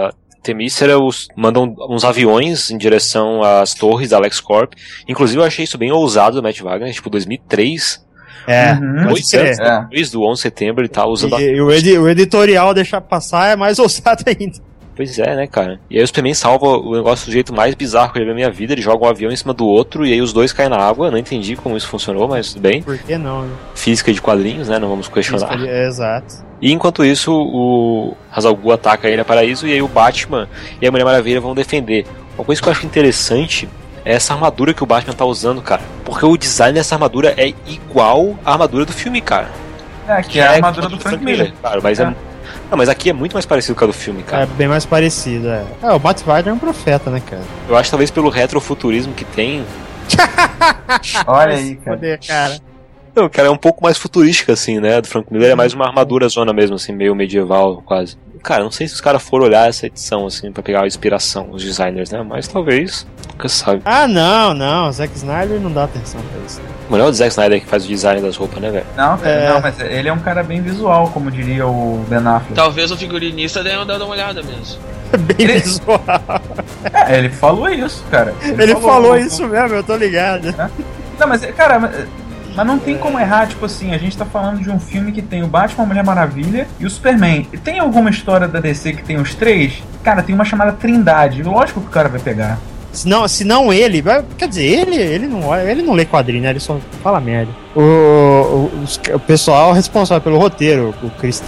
a 0.08 0.12
Temícera, 0.44 0.98
os, 0.98 1.26
mandam 1.36 1.74
uns 1.90 2.04
aviões 2.04 2.70
em 2.70 2.78
direção 2.78 3.42
às 3.42 3.74
torres 3.74 4.10
da 4.10 4.18
LexCorp. 4.18 4.74
Inclusive 5.08 5.40
eu 5.40 5.44
achei 5.44 5.64
isso 5.64 5.76
bem 5.78 5.90
ousado 5.90 6.36
do 6.36 6.42
Matt 6.42 6.60
Wagner, 6.60 6.92
tipo 6.92 7.10
2003, 7.10 8.04
É, 8.46 8.72
Uhum. 8.74 9.14
crer. 9.30 9.46
anos 9.46 9.58
É. 9.58 9.80
depois 9.80 10.10
do 10.10 10.22
11 10.22 10.34
de 10.38 10.42
setembro, 10.42 10.82
ele 10.82 10.88
tá 10.88 11.06
usando 11.06 11.34
a 11.34 11.40
E, 11.40 11.54
e 11.56 11.60
o, 11.62 11.70
edi- 11.72 11.98
o 11.98 12.06
editorial 12.08 12.74
deixar 12.74 13.00
passar 13.00 13.50
é 13.52 13.56
mais 13.56 13.78
ousado 13.80 14.22
ainda. 14.26 14.58
Pois 14.96 15.18
é, 15.18 15.34
né, 15.34 15.46
cara? 15.46 15.80
E 15.90 15.98
aí 15.98 16.04
o 16.04 16.06
Superman 16.06 16.34
salva 16.34 16.66
o 16.66 16.94
negócio 16.94 17.26
do 17.26 17.32
jeito 17.32 17.52
mais 17.52 17.74
bizarro 17.74 18.12
que 18.12 18.18
eu 18.18 18.22
já 18.22 18.26
vi 18.26 18.30
na 18.30 18.34
minha 18.34 18.50
vida. 18.50 18.72
Ele 18.72 18.82
joga 18.82 19.04
um 19.04 19.08
avião 19.08 19.32
em 19.32 19.36
cima 19.36 19.52
do 19.52 19.66
outro 19.66 20.06
e 20.06 20.12
aí 20.12 20.22
os 20.22 20.32
dois 20.32 20.52
caem 20.52 20.68
na 20.68 20.76
água. 20.76 21.10
Não 21.10 21.18
entendi 21.18 21.56
como 21.56 21.76
isso 21.76 21.88
funcionou, 21.88 22.28
mas 22.28 22.52
tudo 22.52 22.62
bem. 22.62 22.82
Por 22.82 22.96
que 22.98 23.18
não, 23.18 23.42
né? 23.42 23.54
Física 23.74 24.12
de 24.12 24.22
quadrinhos, 24.22 24.68
né? 24.68 24.78
Não 24.78 24.88
vamos 24.88 25.08
questionar. 25.08 25.56
Isso, 25.56 25.66
é, 25.66 25.86
exato. 25.86 26.34
E 26.60 26.72
enquanto 26.72 27.04
isso, 27.04 27.32
o 27.32 28.16
Hazal 28.30 28.54
Ghul 28.54 28.72
ataca 28.72 29.08
a 29.08 29.10
Ilha 29.10 29.24
Paraíso 29.24 29.66
e 29.66 29.72
aí 29.72 29.82
o 29.82 29.88
Batman 29.88 30.48
e 30.80 30.86
a 30.86 30.90
Mulher 30.90 31.04
Maravilha 31.04 31.40
vão 31.40 31.54
defender. 31.54 32.06
Uma 32.38 32.44
coisa 32.44 32.62
que 32.62 32.68
eu 32.68 32.72
acho 32.72 32.86
interessante 32.86 33.68
é 34.04 34.14
essa 34.14 34.32
armadura 34.34 34.72
que 34.72 34.82
o 34.82 34.86
Batman 34.86 35.14
tá 35.14 35.24
usando, 35.24 35.60
cara. 35.60 35.82
Porque 36.04 36.24
o 36.24 36.36
design 36.36 36.74
dessa 36.74 36.94
armadura 36.94 37.34
é 37.36 37.48
igual 37.66 38.38
à 38.44 38.52
armadura 38.52 38.84
do 38.84 38.92
filme, 38.92 39.20
cara. 39.20 39.50
É, 40.06 40.22
que 40.22 40.38
é 40.38 40.46
a 40.46 40.52
armadura 40.52 40.88
do 40.88 41.00
Frank 41.00 41.24
Miller. 41.24 41.52
Claro, 41.60 41.80
mas 41.82 41.98
é. 41.98 42.04
É. 42.04 42.33
Não, 42.74 42.78
mas 42.78 42.88
aqui 42.88 43.08
é 43.08 43.12
muito 43.12 43.34
mais 43.34 43.46
parecido 43.46 43.78
com 43.78 43.84
a 43.84 43.86
do 43.86 43.92
filme, 43.92 44.24
cara. 44.24 44.42
É 44.42 44.46
bem 44.46 44.66
mais 44.66 44.84
parecido, 44.84 45.48
é. 45.48 45.64
É, 45.80 45.92
o 45.92 46.00
Matt 46.00 46.22
Wagner 46.22 46.52
é 46.52 46.56
um 46.56 46.58
profeta, 46.58 47.08
né, 47.08 47.22
cara? 47.24 47.44
Eu 47.68 47.76
acho 47.76 47.88
talvez 47.88 48.10
pelo 48.10 48.28
retrofuturismo 48.28 49.14
que 49.14 49.24
tem, 49.24 49.64
Olha 51.24 51.54
aí, 51.54 51.76
cara. 51.76 51.96
Poder, 51.96 52.18
cara. 52.26 52.58
Não, 53.14 53.28
cara, 53.28 53.48
é 53.48 53.50
um 53.50 53.56
pouco 53.56 53.82
mais 53.82 53.96
futurística, 53.96 54.52
assim, 54.52 54.80
né? 54.80 55.00
Do 55.00 55.06
Frank 55.08 55.32
Miller 55.32 55.50
é 55.52 55.54
mais 55.54 55.72
uma 55.72 55.86
armadura 55.86 56.28
zona 56.28 56.52
mesmo, 56.52 56.76
assim, 56.76 56.92
meio 56.92 57.14
medieval, 57.14 57.82
quase. 57.86 58.16
Cara, 58.42 58.62
não 58.62 58.70
sei 58.70 58.86
se 58.86 58.94
os 58.94 59.00
caras 59.00 59.22
foram 59.22 59.46
olhar 59.46 59.68
essa 59.68 59.86
edição, 59.86 60.26
assim, 60.26 60.52
pra 60.52 60.62
pegar 60.62 60.82
a 60.82 60.86
inspiração, 60.86 61.48
os 61.52 61.62
designers, 61.64 62.10
né? 62.10 62.22
Mas 62.22 62.46
talvez, 62.46 63.06
nunca 63.32 63.48
sabe. 63.48 63.80
Ah, 63.86 64.06
não, 64.06 64.52
não. 64.52 64.92
Zack 64.92 65.16
Snyder 65.16 65.58
não 65.60 65.72
dá 65.72 65.84
atenção 65.84 66.20
pra 66.20 66.40
isso. 66.46 66.60
Mas 66.90 66.98
não 66.98 67.06
é 67.06 67.08
o 67.08 67.12
Zack 67.14 67.30
Snyder 67.30 67.60
que 67.62 67.66
faz 67.66 67.84
o 67.86 67.88
design 67.88 68.20
das 68.20 68.36
roupas, 68.36 68.60
né, 68.60 68.70
velho? 68.70 68.86
Não, 68.96 69.16
cara, 69.16 69.30
É. 69.30 69.48
não, 69.48 69.60
mas 69.62 69.80
ele 69.80 70.08
é 70.08 70.12
um 70.12 70.18
cara 70.18 70.42
bem 70.42 70.60
visual, 70.60 71.08
como 71.08 71.30
diria 71.30 71.66
o 71.66 72.04
Ben 72.08 72.18
Affleck. 72.18 72.52
Talvez 72.54 72.90
o 72.90 72.96
figurinista 72.98 73.62
tenha 73.62 73.82
dado 73.84 74.04
uma 74.04 74.12
olhada 74.12 74.42
mesmo. 74.42 74.78
Bem 75.16 75.36
Ele- 75.38 75.60
visual. 75.60 76.02
É, 76.92 77.16
ele 77.18 77.30
falou 77.30 77.68
isso, 77.70 78.04
cara. 78.10 78.34
Ele 78.42 78.74
falou 78.76 79.16
isso 79.16 79.46
mesmo, 79.46 79.76
eu 79.76 79.84
tô 79.84 79.96
ligado. 79.96 80.52
Não, 81.18 81.28
mas, 81.28 81.46
cara, 81.56 82.06
mas, 82.54 82.66
não 82.66 82.78
tem 82.78 82.96
como 82.96 83.18
errar, 83.18 83.46
tipo 83.46 83.64
assim, 83.64 83.92
a 83.92 83.98
gente 83.98 84.16
tá 84.16 84.24
falando 84.24 84.60
de 84.60 84.70
um 84.70 84.78
filme 84.78 85.12
que 85.12 85.22
tem 85.22 85.42
o 85.42 85.46
Batman, 85.48 85.84
a 85.84 85.86
Mulher 85.86 86.04
Maravilha 86.04 86.66
e 86.78 86.86
o 86.86 86.90
Superman. 86.90 87.48
E 87.52 87.58
tem 87.58 87.78
alguma 87.78 88.10
história 88.10 88.46
da 88.48 88.60
DC 88.60 88.92
que 88.94 89.02
tem 89.02 89.16
os 89.16 89.34
três? 89.34 89.82
Cara, 90.02 90.22
tem 90.22 90.34
uma 90.34 90.44
chamada 90.44 90.72
Trindade. 90.72 91.42
Lógico 91.42 91.80
que 91.80 91.86
o 91.88 91.90
cara 91.90 92.08
vai 92.08 92.20
pegar. 92.20 92.58
Se 92.94 93.08
não, 93.08 93.26
se 93.26 93.44
não 93.44 93.72
ele, 93.72 94.02
quer 94.38 94.48
dizer, 94.48 94.62
ele, 94.64 94.96
ele 94.96 95.26
não 95.26 95.54
ele 95.56 95.82
não 95.82 95.94
lê 95.94 96.04
quadrinho, 96.04 96.42
né? 96.42 96.50
Ele 96.50 96.60
só 96.60 96.78
fala 97.02 97.20
merda. 97.20 97.50
O, 97.74 97.80
o, 97.80 98.70
o 99.14 99.20
pessoal 99.20 99.72
responsável 99.72 100.22
pelo 100.22 100.38
roteiro, 100.38 100.94
o 101.02 101.10
Chris 101.10 101.42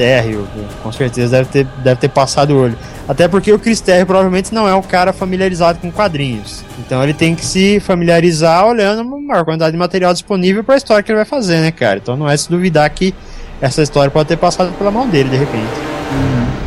com 0.83 0.91
certeza 0.91 1.37
deve 1.39 1.49
ter, 1.51 1.65
deve 1.85 2.01
ter 2.01 2.09
passado 2.09 2.51
o 2.51 2.63
olho. 2.63 2.77
Até 3.09 3.29
porque 3.29 3.53
o 3.53 3.59
Chris 3.59 3.81
Terry 3.81 4.05
provavelmente 4.05 4.53
não 4.53 4.69
é 4.69 4.75
um 4.75 4.83
cara 4.83 5.13
familiarizado 5.13 5.79
com 5.79 5.91
quadrinhos. 5.93 6.65
Então 6.81 7.03
ele 7.03 7.15
tem 7.15 7.37
que 7.37 7.45
se 7.45 7.79
familiarizar 7.79 8.67
olhando 8.67 9.03
a 9.03 9.05
maior 9.05 9.45
quantidade 9.45 9.73
de 9.73 9.79
material 9.79 10.13
disponível 10.13 10.65
para 10.65 10.75
a 10.75 10.79
história 10.79 11.03
que 11.03 11.13
ele 11.13 11.17
vai 11.17 11.25
fazer, 11.25 11.61
né, 11.61 11.71
cara? 11.71 11.99
Então 12.03 12.17
não 12.17 12.29
é 12.29 12.37
se 12.37 12.51
duvidar 12.51 12.91
que 12.91 13.15
essa 13.61 13.83
história 13.83 14.11
pode 14.11 14.29
ter 14.29 14.37
passado 14.37 14.73
pela 14.77 14.91
mão 14.91 15.09
dele 15.09 15.31
de 15.31 15.37
repente. 15.37 15.71
Cara, 16.11 16.66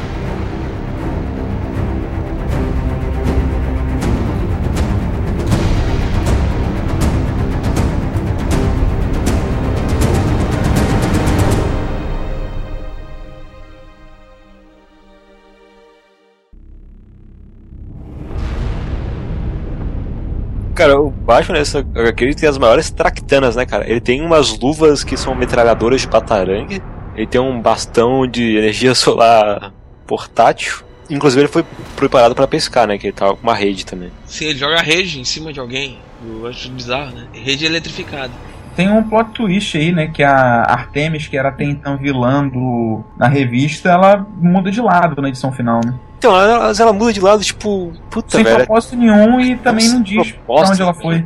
Batman 21.29 21.59
nessa 21.59 21.79
HQ 21.79 22.23
ele 22.23 22.33
tem 22.33 22.49
as 22.49 22.57
maiores 22.57 22.89
tractanas, 22.89 23.55
né, 23.55 23.63
cara? 23.63 23.87
Ele 23.87 24.01
tem 24.01 24.19
umas 24.19 24.57
luvas 24.57 25.03
que 25.03 25.15
são 25.15 25.35
metralhadoras 25.35 26.01
de 26.01 26.07
patarangue, 26.07 26.81
ele 27.15 27.27
tem 27.27 27.39
um 27.39 27.61
bastão 27.61 28.25
de 28.25 28.57
energia 28.57 28.95
solar 28.97 29.71
portátil. 30.07 30.83
Inclusive 31.07 31.41
ele 31.41 31.47
foi 31.47 31.63
preparado 31.95 32.33
para 32.33 32.47
pescar, 32.47 32.87
né? 32.87 32.97
Que 32.97 33.07
ele 33.07 33.13
tava 33.13 33.35
com 33.35 33.43
uma 33.43 33.53
rede 33.53 33.85
também. 33.85 34.11
Sim, 34.25 34.45
ele 34.45 34.57
joga 34.57 34.81
rede 34.81 35.19
em 35.19 35.23
cima 35.23 35.53
de 35.53 35.59
alguém. 35.59 35.99
Eu 36.27 36.47
acho 36.47 36.67
bizarro, 36.71 37.15
né? 37.15 37.27
Rede 37.31 37.63
eletrificada. 37.63 38.31
Tem 38.75 38.89
um 38.89 39.03
plot 39.03 39.29
twist 39.31 39.77
aí, 39.77 39.91
né? 39.91 40.07
Que 40.07 40.23
a 40.23 40.63
Artemis, 40.63 41.27
que 41.27 41.37
era 41.37 41.49
até 41.49 41.63
então 41.63 41.95
vilã 41.97 42.47
do, 42.47 43.03
na 43.17 43.27
revista, 43.27 43.89
ela 43.89 44.25
muda 44.37 44.71
de 44.71 44.81
lado 44.81 45.21
na 45.21 45.29
edição 45.29 45.51
final, 45.51 45.79
né? 45.85 45.93
Então, 46.19 46.35
ela, 46.39 46.71
ela 46.77 46.91
muda 46.93 47.13
de 47.13 47.21
lado, 47.21 47.41
tipo, 47.41 47.93
puta, 48.11 48.35
Sem 48.35 48.43
velho. 48.43 48.57
propósito 48.57 48.97
nenhum 48.97 49.39
e 49.39 49.55
também 49.55 49.85
Sem 49.85 49.93
não 49.95 50.03
diz 50.03 50.31
pra 50.33 50.55
onde 50.55 50.81
ela 50.81 50.93
foi. 50.93 51.25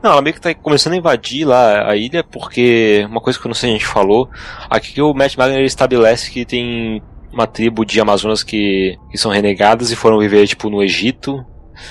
Não, 0.00 0.12
ela 0.12 0.22
meio 0.22 0.32
que 0.32 0.40
tá 0.40 0.54
começando 0.54 0.92
a 0.92 0.96
invadir 0.96 1.44
lá 1.44 1.90
a 1.90 1.96
ilha, 1.96 2.22
porque 2.22 3.04
uma 3.10 3.20
coisa 3.20 3.36
que 3.36 3.44
eu 3.44 3.48
não 3.48 3.54
sei 3.54 3.68
se 3.70 3.74
a 3.74 3.78
gente 3.78 3.86
falou, 3.86 4.30
aqui 4.70 4.92
que 4.94 5.02
o 5.02 5.12
Matt 5.12 5.34
Wagner 5.36 5.58
ele 5.58 5.66
estabelece 5.66 6.30
que 6.30 6.44
tem 6.44 7.02
uma 7.32 7.48
tribo 7.48 7.84
de 7.84 8.00
Amazonas 8.00 8.44
que, 8.44 8.96
que 9.10 9.18
são 9.18 9.32
renegadas 9.32 9.90
e 9.90 9.96
foram 9.96 10.20
viver, 10.20 10.46
tipo, 10.46 10.70
no 10.70 10.82
Egito, 10.84 11.44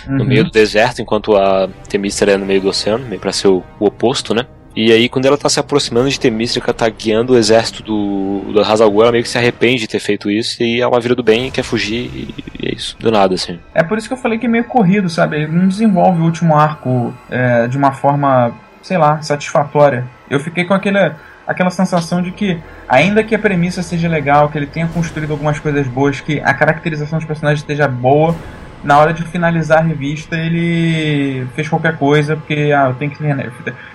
no 0.08 0.20
Uhum. 0.22 0.26
meio 0.26 0.45
do 0.45 0.52
deserto, 0.52 1.02
enquanto 1.02 1.36
a 1.36 1.68
Temístra 1.89 2.32
é 2.32 2.38
no 2.38 2.45
meio 2.45 2.62
do 2.62 2.70
oceano, 2.70 3.06
meio 3.06 3.20
pra 3.20 3.34
ser 3.34 3.50
o, 3.50 3.62
o 3.78 3.86
oposto, 3.88 4.34
né? 4.34 4.45
E 4.78 4.91
aí, 4.91 5.09
quando 5.09 5.25
ela 5.25 5.39
tá 5.39 5.49
se 5.49 5.59
aproximando 5.59 6.07
de 6.07 6.19
ela 6.63 6.71
tá 6.71 6.88
guiando 6.88 7.34
o 7.34 7.36
exército 7.36 7.82
do, 7.82 8.41
do 8.53 8.61
Hazalgu, 8.61 9.01
ela 9.01 9.11
meio 9.11 9.23
que 9.23 9.30
se 9.30 9.36
arrepende 9.36 9.80
de 9.80 9.88
ter 9.88 9.99
feito 9.99 10.30
isso, 10.30 10.61
e 10.61 10.65
aí 10.65 10.82
ela 10.82 10.99
vira 10.99 11.15
do 11.15 11.23
bem 11.23 11.49
quer 11.49 11.63
fugir, 11.63 12.11
e, 12.13 12.36
e 12.61 12.69
é 12.69 12.75
isso, 12.75 12.95
do 12.99 13.09
nada, 13.09 13.34
assim. 13.34 13.59
É 13.73 13.82
por 13.82 13.97
isso 13.97 14.07
que 14.07 14.13
eu 14.13 14.17
falei 14.19 14.38
que 14.38 14.45
é 14.45 14.49
meio 14.49 14.65
corrido, 14.65 15.09
sabe? 15.09 15.38
Ele 15.38 15.47
não 15.47 15.67
desenvolve 15.67 16.21
o 16.21 16.25
último 16.25 16.55
arco 16.55 17.11
é, 17.28 17.67
de 17.67 17.75
uma 17.75 17.91
forma, 17.91 18.53
sei 18.84 18.99
lá, 18.99 19.19
satisfatória. 19.19 20.05
Eu 20.30 20.39
fiquei 20.39 20.63
com 20.63 20.75
aquele, 20.75 21.11
aquela 21.47 21.71
sensação 21.71 22.21
de 22.21 22.30
que, 22.30 22.59
ainda 22.88 23.23
que 23.23 23.34
a 23.34 23.39
premissa 23.39 23.82
seja 23.82 24.07
legal, 24.07 24.47
que 24.47 24.59
ele 24.59 24.67
tenha 24.67 24.88
construído 24.88 25.32
algumas 25.32 25.59
coisas 25.59 25.88
boas, 25.88 26.21
que 26.21 26.39
a 26.41 26.53
caracterização 26.53 27.17
dos 27.17 27.28
personagens 27.28 27.61
esteja 27.61 27.88
boa, 27.88 28.36
na 28.84 28.99
hora 28.99 29.13
de 29.13 29.23
finalizar 29.23 29.80
a 29.80 29.82
revista 29.82 30.36
ele 30.36 31.45
fez 31.55 31.67
qualquer 31.67 31.97
coisa, 31.97 32.36
porque 32.36 32.71
ah, 32.75 32.89
eu 32.89 32.95
tenho 32.95 33.11
que 33.11 33.23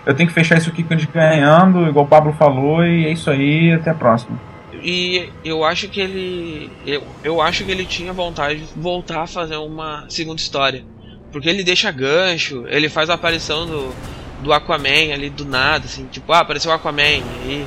eu 0.07 0.15
tenho 0.15 0.29
que 0.29 0.35
fechar 0.35 0.59
isso 0.59 0.71
aqui 0.71 0.85
ganhando, 1.13 1.87
igual 1.89 2.05
o 2.05 2.09
Pablo 2.09 2.33
falou, 2.33 2.85
e 2.85 3.07
é 3.07 3.13
isso 3.13 3.31
aí, 3.31 3.73
até 3.73 3.91
a 3.91 3.95
próxima. 3.95 4.39
E 4.83 5.29
eu 5.45 5.65
acho 5.65 5.89
que 5.89 6.01
ele. 6.01 6.71
Eu, 6.85 7.05
eu 7.23 7.41
acho 7.41 7.65
que 7.65 7.71
ele 7.71 7.87
tinha 7.87 8.13
vontade 8.13 8.61
de 8.61 8.67
voltar 8.81 9.23
a 9.23 9.27
fazer 9.27 9.57
uma 9.57 10.05
segunda 10.09 10.41
história. 10.41 10.85
Porque 11.31 11.49
ele 11.49 11.63
deixa 11.63 11.91
gancho, 11.91 12.65
ele 12.69 12.89
faz 12.89 13.09
a 13.09 13.15
aparição 13.15 13.65
do, 13.65 13.95
do 14.43 14.53
Aquaman 14.53 15.15
ali 15.15 15.31
do 15.31 15.45
nada, 15.45 15.87
assim, 15.87 16.07
tipo, 16.07 16.31
ah, 16.33 16.41
apareceu 16.41 16.71
o 16.71 16.75
Aquaman. 16.75 17.23
E, 17.47 17.67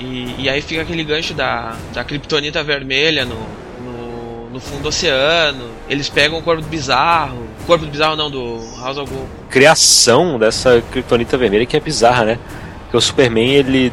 e, 0.00 0.34
e 0.38 0.50
aí 0.50 0.60
fica 0.60 0.82
aquele 0.82 1.04
gancho 1.04 1.32
da, 1.32 1.76
da 1.94 2.04
Kryptonita 2.04 2.62
vermelha 2.62 3.24
no, 3.24 3.38
no, 4.52 4.60
fundo 4.60 4.82
do 4.82 4.88
oceano. 4.88 5.64
Eles 5.88 6.08
pegam 6.08 6.38
o 6.38 6.42
corpo 6.42 6.62
do 6.62 6.68
bizarro. 6.68 7.46
Corpo 7.66 7.84
do 7.84 7.90
bizarro 7.90 8.16
não, 8.16 8.30
do 8.30 8.60
House 8.80 8.96
of 8.98 9.10
Gold. 9.12 9.28
criação 9.50 10.38
dessa 10.38 10.82
Kryptonita 10.90 11.36
vermelha 11.36 11.66
que 11.66 11.76
é 11.76 11.80
bizarra, 11.80 12.24
né? 12.24 12.38
Porque 12.84 12.96
o 12.96 13.00
Superman, 13.00 13.50
ele 13.52 13.92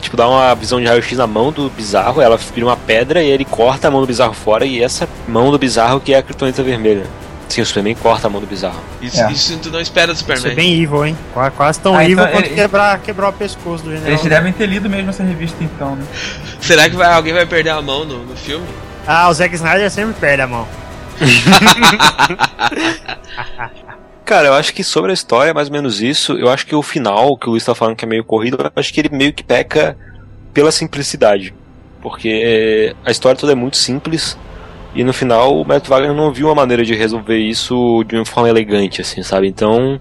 tipo 0.00 0.16
dá 0.16 0.26
uma 0.28 0.54
visão 0.54 0.80
de 0.80 0.86
raio-x 0.86 1.18
na 1.18 1.26
mão 1.26 1.52
do 1.52 1.68
bizarro, 1.68 2.20
ela 2.20 2.38
vira 2.38 2.64
uma 2.66 2.76
pedra 2.76 3.22
e 3.22 3.28
ele 3.28 3.44
corta 3.44 3.88
a 3.88 3.90
mão 3.90 4.00
do 4.00 4.06
bizarro 4.06 4.32
fora 4.32 4.64
e 4.64 4.82
essa 4.82 5.06
mão 5.28 5.50
do 5.50 5.58
bizarro 5.58 6.00
que 6.00 6.14
é 6.14 6.18
a 6.18 6.22
Kryptonita 6.22 6.62
vermelha. 6.62 7.04
Sim, 7.50 7.60
o 7.60 7.66
Superman 7.66 7.94
corta 7.94 8.26
a 8.26 8.30
mão 8.30 8.40
do 8.40 8.46
bizarro. 8.46 8.80
Isso, 9.02 9.20
É. 9.20 9.30
isso 9.30 9.58
tu 9.58 9.70
não 9.70 9.78
espera 9.80 10.06
do 10.08 10.14
Isso 10.14 10.24
é 10.32 10.36
Superman. 10.36 10.56
bem 10.56 10.82
evil, 10.82 11.04
hein? 11.06 11.16
Qua- 11.34 11.50
Quase 11.50 11.78
tão 11.78 11.94
Ah, 11.94 12.02
evil 12.02 12.18
então 12.18 12.32
quanto 12.32 12.46
ele- 12.46 12.54
quebrar, 12.54 12.98
quebrar 13.00 13.28
o 13.28 13.32
pescoço 13.34 13.84
do 13.84 13.90
general. 13.90 14.08
Eles 14.10 14.22
devem 14.22 14.52
ter 14.52 14.66
lido 14.66 14.88
mesmo 14.88 15.10
essa 15.10 15.22
revista 15.22 15.62
então, 15.62 15.94
né? 15.94 16.04
Será 16.60 16.88
que 16.88 16.96
vai, 16.96 17.12
alguém 17.12 17.34
vai 17.34 17.44
perder 17.44 17.70
a 17.70 17.82
mão 17.82 18.04
no, 18.06 18.24
no 18.24 18.34
filme? 18.36 18.64
Ah, 19.06 19.28
o 19.28 19.34
Zack 19.34 19.54
Snyder 19.54 19.90
sempre 19.90 20.14
perde 20.14 20.42
a 20.42 20.46
mão. 20.46 20.66
Cara, 24.24 24.48
eu 24.48 24.54
acho 24.54 24.72
que 24.72 24.82
sobre 24.82 25.10
a 25.10 25.14
história 25.14 25.52
mais 25.52 25.68
ou 25.68 25.74
menos 25.74 26.00
isso. 26.00 26.32
Eu 26.32 26.48
acho 26.48 26.66
que 26.66 26.74
o 26.74 26.82
final, 26.82 27.36
que 27.36 27.46
o 27.46 27.50
Luiz 27.50 27.64
tá 27.64 27.74
falando 27.74 27.94
que 27.94 28.04
é 28.04 28.08
meio 28.08 28.24
corrido, 28.24 28.56
eu 28.58 28.72
acho 28.74 28.92
que 28.92 29.00
ele 29.00 29.10
meio 29.10 29.32
que 29.32 29.44
peca 29.44 29.96
pela 30.52 30.72
simplicidade. 30.72 31.54
Porque 32.00 32.94
a 33.04 33.10
história 33.10 33.38
toda 33.38 33.52
é 33.52 33.54
muito 33.54 33.76
simples. 33.76 34.36
E 34.94 35.02
no 35.02 35.12
final 35.12 35.60
o 35.60 35.64
Matt 35.64 35.88
Wagner 35.88 36.14
não 36.14 36.32
viu 36.32 36.46
uma 36.46 36.54
maneira 36.54 36.84
de 36.84 36.94
resolver 36.94 37.36
isso 37.36 38.04
de 38.04 38.16
uma 38.16 38.24
forma 38.24 38.48
elegante, 38.48 39.00
assim, 39.00 39.22
sabe? 39.22 39.48
Então 39.48 40.00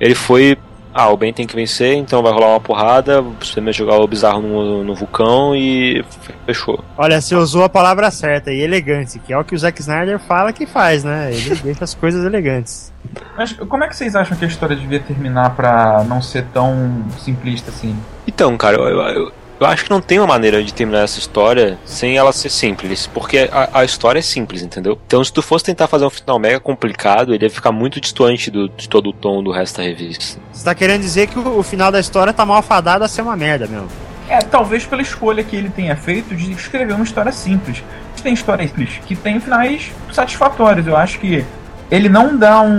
ele 0.00 0.14
foi. 0.14 0.56
Ah, 0.92 1.08
o 1.08 1.16
bem 1.16 1.32
tem 1.32 1.46
que 1.46 1.54
vencer, 1.54 1.94
então 1.94 2.22
vai 2.22 2.32
rolar 2.32 2.48
uma 2.48 2.60
porrada, 2.60 3.22
o 3.22 3.34
Superman 3.40 3.72
jogar 3.72 3.96
o 3.98 4.06
bizarro 4.06 4.42
no, 4.42 4.84
no 4.84 4.94
vulcão 4.94 5.54
e 5.54 6.04
fechou. 6.44 6.84
Olha, 6.98 7.20
você 7.20 7.34
usou 7.34 7.62
a 7.62 7.68
palavra 7.68 8.10
certa, 8.10 8.52
e 8.52 8.60
elegante, 8.60 9.18
que 9.20 9.32
é 9.32 9.38
o 9.38 9.44
que 9.44 9.54
o 9.54 9.58
Zack 9.58 9.80
Snyder 9.80 10.18
fala 10.18 10.52
que 10.52 10.66
faz, 10.66 11.04
né? 11.04 11.32
Ele 11.32 11.54
deixa 11.62 11.84
as 11.84 11.94
coisas 11.94 12.24
elegantes. 12.24 12.92
Mas 13.36 13.52
como 13.52 13.84
é 13.84 13.88
que 13.88 13.96
vocês 13.96 14.14
acham 14.16 14.36
que 14.36 14.44
a 14.44 14.48
história 14.48 14.76
devia 14.76 15.00
terminar 15.00 15.54
pra 15.54 16.04
não 16.04 16.20
ser 16.20 16.44
tão 16.52 17.04
simplista 17.18 17.70
assim? 17.70 17.96
Então, 18.26 18.56
cara, 18.56 18.76
eu, 18.76 19.00
eu, 19.00 19.32
eu 19.60 19.66
acho 19.66 19.84
que 19.84 19.90
não 19.90 20.00
tem 20.00 20.18
uma 20.18 20.26
maneira 20.26 20.64
de 20.64 20.72
terminar 20.72 21.02
essa 21.02 21.18
história 21.18 21.78
sem 21.84 22.16
ela 22.16 22.32
ser 22.32 22.48
simples, 22.48 23.06
porque 23.06 23.48
a, 23.52 23.80
a 23.80 23.84
história 23.84 24.18
é 24.18 24.22
simples, 24.22 24.62
entendeu? 24.62 24.98
Então, 25.06 25.22
se 25.22 25.30
tu 25.30 25.42
fosse 25.42 25.66
tentar 25.66 25.86
fazer 25.86 26.06
um 26.06 26.10
final 26.10 26.38
mega 26.38 26.58
complicado, 26.58 27.34
ele 27.34 27.44
ia 27.44 27.50
ficar 27.50 27.70
muito 27.70 28.00
distante 28.00 28.50
do, 28.50 28.70
de 28.70 28.88
todo 28.88 29.10
o 29.10 29.12
tom 29.12 29.42
do 29.42 29.52
resto 29.52 29.76
da 29.76 29.82
revista. 29.82 30.40
Você 30.50 30.64
tá 30.64 30.74
querendo 30.74 31.02
dizer 31.02 31.26
que 31.26 31.38
o, 31.38 31.58
o 31.58 31.62
final 31.62 31.92
da 31.92 32.00
história 32.00 32.32
tá 32.32 32.46
mal 32.46 32.62
fadado 32.62 33.04
a 33.04 33.08
ser 33.08 33.20
uma 33.20 33.36
merda 33.36 33.66
mesmo. 33.66 33.88
É, 34.30 34.38
talvez 34.38 34.86
pela 34.86 35.02
escolha 35.02 35.44
que 35.44 35.56
ele 35.56 35.68
tenha 35.68 35.94
feito 35.94 36.34
de 36.34 36.52
escrever 36.52 36.94
uma 36.94 37.04
história 37.04 37.32
simples. 37.32 37.82
Tem 38.22 38.32
histórias 38.32 38.70
simples 38.70 39.00
que 39.06 39.16
tem 39.16 39.40
finais 39.40 39.90
satisfatórios. 40.12 40.86
Eu 40.86 40.96
acho 40.96 41.18
que 41.18 41.44
ele 41.90 42.08
não 42.08 42.36
dá 42.38 42.60
um, 42.62 42.70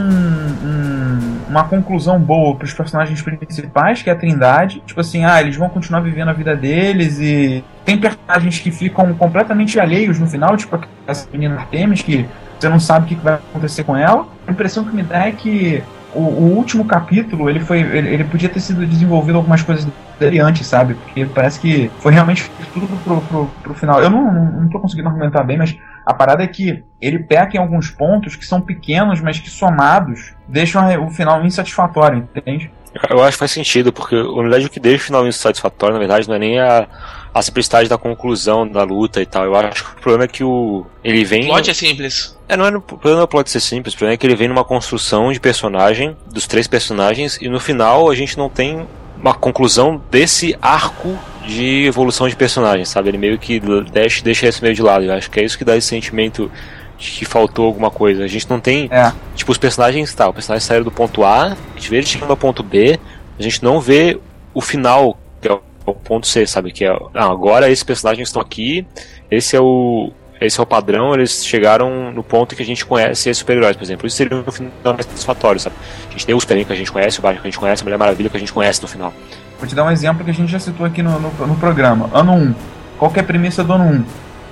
um- 0.64 1.42
uma 1.50 1.66
conclusão 1.66 2.18
boa 2.20 2.56
pros 2.56 2.74
personagens 2.74 3.22
principais, 3.22 4.02
que 4.02 4.10
é 4.10 4.14
a 4.14 4.16
Trindade. 4.16 4.82
Tipo 4.86 5.02
assim, 5.02 5.26
ah, 5.26 5.42
eles 5.42 5.56
vão 5.58 5.70
continuar 5.70 6.00
vivendo 6.02 6.30
a 6.30 6.34
vida 6.34 6.56
deles 6.56 7.20
e 7.20 7.64
tem 7.84 7.98
personagens 8.00 8.60
que 8.60 8.72
ficam 8.72 9.14
completamente 9.16 9.80
alheios 9.80 10.18
no 10.20 10.28
final, 10.28 10.56
tipo 10.56 10.80
essa 11.06 11.28
menina 11.32 11.56
Artemis, 11.56 12.02
que 12.02 12.26
você 12.60 12.70
não 12.70 12.80
sabe 12.80 13.06
o 13.06 13.08
que 13.10 13.16
que 13.16 13.24
vai 13.24 13.34
acontecer 13.36 13.84
com 13.84 13.98
ela. 13.98 14.26
A 14.48 14.52
impressão 14.52 14.86
que 14.86 14.96
me 14.96 15.04
dá 15.04 15.28
é 15.28 15.32
que 15.32 15.84
o, 16.14 16.20
o 16.22 16.56
último 16.56 16.86
capítulo, 16.86 17.50
ele 17.50 17.60
foi. 17.60 17.80
Ele, 17.82 18.10
ele 18.10 18.24
podia 18.26 18.50
ter 18.50 18.60
sido 18.60 18.86
desenvolvido 18.86 19.38
algumas 19.38 19.62
coisas 19.64 19.88
dele 20.20 20.40
antes, 20.40 20.68
sabe? 20.68 20.94
Porque 20.96 21.26
parece 21.26 21.60
que 21.60 21.90
foi 22.00 22.14
realmente 22.14 22.50
tudo 22.74 22.88
pro, 23.04 23.22
pro, 23.22 23.48
pro 23.64 23.74
final. 23.74 24.02
Eu 24.02 24.10
não, 24.10 24.32
não, 24.32 24.52
não 24.62 24.70
tô 24.70 24.80
conseguindo 24.80 25.08
argumentar 25.10 25.44
bem, 25.44 25.58
mas 25.58 25.76
a 26.06 26.14
parada 26.14 26.44
é 26.44 26.48
que 26.48 26.84
ele 27.02 27.20
peca 27.20 27.58
em 27.58 27.60
alguns 27.60 27.90
pontos 27.90 28.36
que 28.36 28.46
são 28.46 28.62
pequenos, 28.62 29.22
mas 29.22 29.40
que 29.40 29.50
somados 29.50 30.34
deixam 30.48 31.06
o 31.06 31.10
final 31.10 31.44
insatisfatório, 31.46 32.28
entende? 32.36 32.72
Eu 33.10 33.24
acho 33.24 33.34
que 33.34 33.40
faz 33.40 33.52
sentido, 33.52 33.94
porque 33.94 34.16
na 34.16 34.42
verdade 34.42 34.66
o 34.66 34.70
que 34.70 34.80
deixa 34.80 35.04
o 35.04 35.06
final 35.06 35.28
insatisfatório, 35.28 35.94
na 35.94 36.00
verdade, 36.00 36.28
não 36.28 36.36
é 36.36 36.40
nem 36.40 36.60
a, 36.60 36.88
a 37.34 37.42
simplicidade 37.42 37.88
da 37.88 37.98
conclusão 37.98 38.68
da 38.68 38.84
luta 38.84 39.22
e 39.22 39.26
tal. 39.26 39.46
Eu 39.46 39.56
acho 39.56 39.86
que 39.86 39.92
o 39.92 40.02
problema 40.02 40.26
é 40.26 40.28
que 40.28 40.44
o. 40.44 40.86
ele 41.02 41.24
O 41.24 41.26
vem. 41.26 41.46
plot 41.48 41.70
é 41.70 41.74
simples. 41.74 42.38
É, 42.50 42.58
não 42.58 42.66
é, 42.66 42.70
o 42.76 42.82
problema 42.82 43.16
não 43.16 43.22
é 43.22 43.24
o 43.24 43.28
plot 43.30 43.50
ser 43.50 43.62
simples, 43.62 43.94
o 43.94 43.98
problema 43.98 44.16
é 44.16 44.18
que 44.18 44.28
ele 44.28 44.36
vem 44.36 44.50
numa 44.50 44.66
construção 44.66 45.32
de 45.32 45.40
personagem, 45.40 46.18
dos 46.34 46.46
três 46.46 46.68
personagens, 46.68 47.38
e 47.42 47.48
no 47.48 47.62
final 47.62 48.10
a 48.10 48.16
gente 48.16 48.38
não 48.38 48.50
tem 48.50 48.86
uma 49.18 49.34
conclusão 49.34 50.02
desse 50.12 50.58
arco 50.62 51.18
de 51.46 51.86
evolução 51.86 52.28
de 52.28 52.36
personagem, 52.36 52.86
sabe? 52.86 53.10
Ele 53.10 53.18
meio 53.18 53.38
que 53.38 53.62
deixa, 53.92 54.24
deixa 54.24 54.48
esse 54.48 54.62
meio 54.62 54.76
de 54.76 54.82
lado. 54.82 55.06
Eu 55.06 55.14
acho 55.14 55.30
que 55.30 55.40
é 55.40 55.44
isso 55.44 55.58
que 55.58 55.66
dá 55.66 55.76
esse 55.76 55.88
sentimento 55.88 56.52
de 56.98 57.12
que 57.12 57.26
faltou 57.26 57.66
alguma 57.66 57.90
coisa. 57.90 58.24
A 58.24 58.28
gente 58.28 58.50
não 58.50 58.60
tem. 58.60 58.88
É. 58.92 59.12
Tipo, 59.36 59.52
os 59.52 59.58
personagens, 59.58 60.14
tá, 60.14 60.28
o 60.30 60.34
personagem 60.34 60.66
saiu 60.66 60.84
do 60.84 60.92
ponto 60.92 61.24
A, 61.24 61.48
a 61.48 61.58
gente 61.76 61.90
vê 61.90 61.98
ele 61.98 62.06
chegando 62.06 62.30
ao 62.30 62.38
ponto 62.38 62.62
B, 62.62 63.00
a 63.38 63.44
gente 63.44 63.64
não 63.64 63.82
vê 63.82 64.20
o 64.54 64.62
final, 64.62 65.18
que 65.42 65.48
é 65.48 65.60
o 65.86 65.94
ponto 65.94 66.28
C, 66.28 66.46
sabe? 66.46 66.72
Que 66.72 66.86
é, 66.86 66.90
ah, 66.90 67.26
agora 67.26 67.70
esses 67.70 67.84
personagens 67.84 68.30
estão 68.30 68.42
aqui, 68.42 68.86
esse 69.30 69.56
é 69.56 69.60
o. 69.60 70.12
Esse 70.40 70.60
é 70.60 70.64
o 70.64 70.66
padrão, 70.66 71.14
eles 71.14 71.46
chegaram 71.46 72.12
no 72.12 72.24
ponto 72.24 72.56
que 72.56 72.64
a 72.64 72.66
gente 72.66 72.84
conhece 72.84 73.30
esses 73.30 73.38
super-heróis, 73.38 73.78
por 73.78 73.84
exemplo. 73.84 74.08
Isso 74.08 74.18
seria 74.18 74.36
um 74.36 74.52
final 74.52 74.72
mais 74.86 75.06
satisfatório, 75.06 75.62
sabe? 75.62 75.76
A 76.10 76.12
gente 76.14 76.26
tem 76.26 76.34
o 76.34 76.40
Superman 76.40 76.66
que 76.66 76.74
a 76.74 76.76
gente 76.76 76.92
conhece, 76.92 77.20
o 77.20 77.22
Batman 77.22 77.42
que 77.42 77.48
a 77.48 77.52
gente 77.52 77.60
conhece, 77.60 77.84
a 77.84 77.86
Mulher 77.86 77.98
Maravilha 77.98 78.28
que 78.28 78.38
a 78.38 78.40
gente 78.40 78.52
conhece 78.52 78.82
no 78.82 78.88
final. 78.88 79.14
Vou 79.62 79.68
te 79.68 79.76
dar 79.76 79.84
um 79.84 79.92
exemplo 79.92 80.26
que 80.26 80.32
a 80.32 80.34
gente 80.34 80.52
já 80.52 80.58
citou 80.58 80.88
aqui 80.88 81.04
no, 81.04 81.20
no, 81.20 81.30
no 81.46 81.56
programa. 81.56 82.10
Ano 82.16 82.34
1. 82.34 82.56
Qual 82.98 83.12
é 83.16 83.20
a 83.20 83.24
premissa 83.24 83.64
do 83.64 83.74
ano 83.74 83.84
1? 83.84 84.04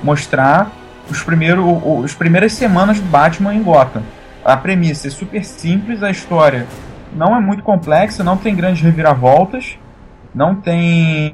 Mostrar 0.04 0.72
os, 1.10 1.24
primeiro, 1.24 1.66
o- 1.66 1.98
os 2.02 2.14
primeiras 2.14 2.54
semanas 2.54 3.00
do 3.00 3.08
Batman 3.08 3.56
em 3.56 3.64
Gotham. 3.64 4.04
A 4.46 4.56
premissa 4.56 5.08
é 5.08 5.10
super 5.10 5.44
simples, 5.44 6.04
a 6.04 6.12
história 6.12 6.68
não 7.12 7.36
é 7.36 7.40
muito 7.40 7.64
complexa, 7.64 8.24
não 8.24 8.38
tem 8.38 8.56
grandes 8.56 8.84
reviravoltas, 8.84 9.80
não 10.34 10.54
tem. 10.54 11.34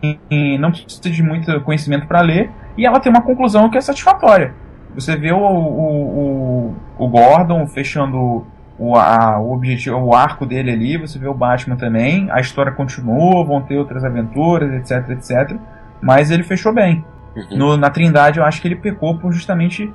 não 0.58 0.72
precisa 0.72 1.10
de 1.10 1.22
muito 1.22 1.60
conhecimento 1.62 2.08
para 2.08 2.22
ler, 2.22 2.50
e 2.78 2.86
ela 2.86 3.02
tem 3.02 3.12
uma 3.12 3.22
conclusão 3.24 3.70
que 3.70 3.78
é 3.78 3.82
satisfatória. 3.82 4.54
Você 4.96 5.18
vê 5.18 5.34
o, 5.34 5.38
o, 5.38 6.72
o, 6.98 7.06
o 7.06 7.08
Gordon 7.10 7.68
fechando 7.68 8.48
o, 8.78 8.96
a, 8.96 9.40
o 9.40 9.54
objetivo, 9.54 9.98
o 9.98 10.14
arco 10.14 10.46
dele 10.46 10.72
ali, 10.72 10.98
você 10.98 11.18
vê 11.18 11.28
o 11.28 11.34
Batman 11.34 11.76
também, 11.76 12.30
a 12.32 12.40
história 12.40 12.72
continua, 12.72 13.44
vão 13.44 13.62
ter 13.62 13.78
outras 13.78 14.04
aventuras, 14.04 14.72
etc, 14.74 15.10
etc. 15.12 15.58
Mas 16.02 16.30
ele 16.30 16.44
fechou 16.44 16.74
bem. 16.74 17.06
Uhum. 17.36 17.58
No, 17.58 17.78
na 17.78 17.90
Trindade, 17.90 18.40
eu 18.40 18.46
acho 18.46 18.62
que 18.62 18.68
ele 18.68 18.76
pecou 18.76 19.18
por 19.18 19.32
justamente 19.32 19.92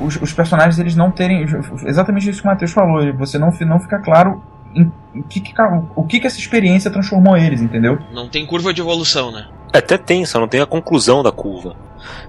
os, 0.00 0.20
os, 0.20 0.32
personagens 0.32 0.78
eles 0.78 0.96
não 0.96 1.10
terem. 1.10 1.44
Exatamente 1.84 2.28
isso 2.28 2.40
que 2.40 2.48
o 2.48 2.50
Matheus 2.50 2.72
falou, 2.72 3.12
você 3.14 3.38
não, 3.38 3.52
não 3.60 3.80
fica 3.80 3.98
claro 3.98 4.42
em, 4.74 4.90
em 5.14 5.22
que, 5.22 5.40
que, 5.40 5.54
o 5.94 6.04
que, 6.04 6.20
que 6.20 6.26
essa 6.26 6.38
experiência 6.38 6.90
transformou 6.90 7.36
eles, 7.36 7.60
entendeu? 7.60 7.98
Não 8.12 8.28
tem 8.28 8.44
curva 8.46 8.72
de 8.72 8.80
evolução, 8.80 9.30
né? 9.30 9.46
Até 9.72 9.98
tem, 9.98 10.24
só 10.24 10.40
não 10.40 10.48
tem 10.48 10.60
a 10.60 10.66
conclusão 10.66 11.22
da 11.22 11.32
curva. 11.32 11.76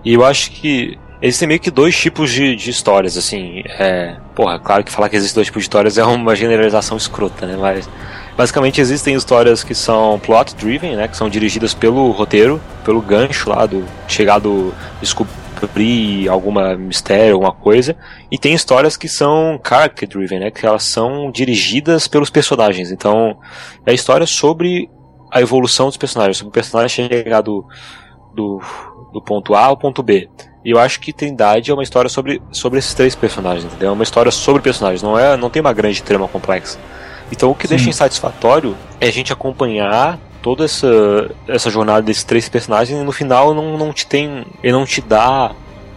E 0.03 0.13
eu 0.13 0.25
acho 0.25 0.51
que 0.51 0.97
Existem 1.21 1.47
meio 1.47 1.59
que 1.59 1.71
dois 1.71 1.97
tipos 1.97 2.31
de, 2.31 2.55
de 2.55 2.69
histórias, 2.69 3.17
assim. 3.17 3.63
É, 3.65 4.17
porra, 4.35 4.59
claro 4.59 4.83
que 4.83 4.91
falar 4.91 5.09
que 5.09 5.15
existem 5.15 5.35
dois 5.35 5.47
tipos 5.47 5.61
de 5.61 5.65
histórias 5.65 5.97
é 5.97 6.03
uma 6.03 6.35
generalização 6.35 6.97
escrota, 6.97 7.45
né? 7.45 7.55
Mas 7.57 7.89
basicamente 8.35 8.81
existem 8.81 9.15
histórias 9.15 9.63
que 9.63 9.73
são 9.73 10.19
plot 10.19 10.55
driven, 10.55 10.95
né? 10.95 11.07
Que 11.07 11.15
são 11.15 11.29
dirigidas 11.29 11.73
pelo 11.73 12.11
roteiro, 12.11 12.61
pelo 12.83 13.01
gancho 13.01 13.49
lá 13.49 13.65
do 13.65 13.85
chegar 14.07 14.39
do 14.39 14.73
descobrir 14.99 16.27
alguma 16.27 16.75
mistério, 16.75 17.35
alguma 17.35 17.53
coisa. 17.53 17.95
E 18.29 18.37
tem 18.37 18.53
histórias 18.53 18.97
que 18.97 19.07
são 19.07 19.59
character 19.65 20.07
driven, 20.07 20.39
né? 20.39 20.51
Que 20.51 20.65
elas 20.65 20.83
são 20.83 21.31
dirigidas 21.31 22.07
pelos 22.09 22.29
personagens. 22.29 22.91
Então 22.91 23.37
é 23.85 23.93
história 23.93 24.27
sobre 24.27 24.89
a 25.31 25.41
evolução 25.41 25.87
dos 25.87 25.97
personagens, 25.97 26.37
sobre 26.37 26.49
o 26.49 26.53
personagem 26.53 27.07
chegar 27.07 27.41
do, 27.41 27.65
do, 28.33 28.61
do 29.13 29.21
ponto 29.21 29.55
A 29.55 29.65
ao 29.65 29.77
ponto 29.77 30.03
B. 30.03 30.29
E 30.65 30.71
eu 30.71 30.79
acho 30.79 30.99
que 30.99 31.13
Trindade 31.13 31.69
é 31.69 31.73
uma 31.73 31.83
história 31.83 32.09
sobre, 32.09 32.41
sobre 32.51 32.79
esses 32.79 32.95
três 32.95 33.13
personagens, 33.13 33.65
entendeu? 33.65 33.89
É 33.89 33.91
uma 33.91 34.03
história 34.03 34.31
sobre 34.31 34.63
personagens, 34.63 35.03
não 35.03 35.17
é, 35.17 35.37
não 35.37 35.47
tem 35.47 35.61
uma 35.61 35.71
grande 35.71 36.01
trama 36.01 36.27
complexa. 36.27 36.79
Então 37.31 37.51
o 37.51 37.55
que 37.55 37.67
Sim. 37.67 37.75
deixa 37.75 37.89
insatisfatório 37.89 38.75
é 38.99 39.07
a 39.07 39.11
gente 39.11 39.31
acompanhar 39.31 40.17
toda 40.41 40.65
essa, 40.65 41.29
essa 41.47 41.69
jornada 41.69 42.01
desses 42.01 42.23
três 42.23 42.49
personagens 42.49 42.99
e 42.99 43.03
no 43.03 43.11
final 43.11 43.53
não, 43.53 43.77
não 43.77 43.93
te 43.93 44.07
tem. 44.07 44.43
Ele 44.63 44.73
não 44.73 44.85
te 44.85 45.01
dá 45.01 45.51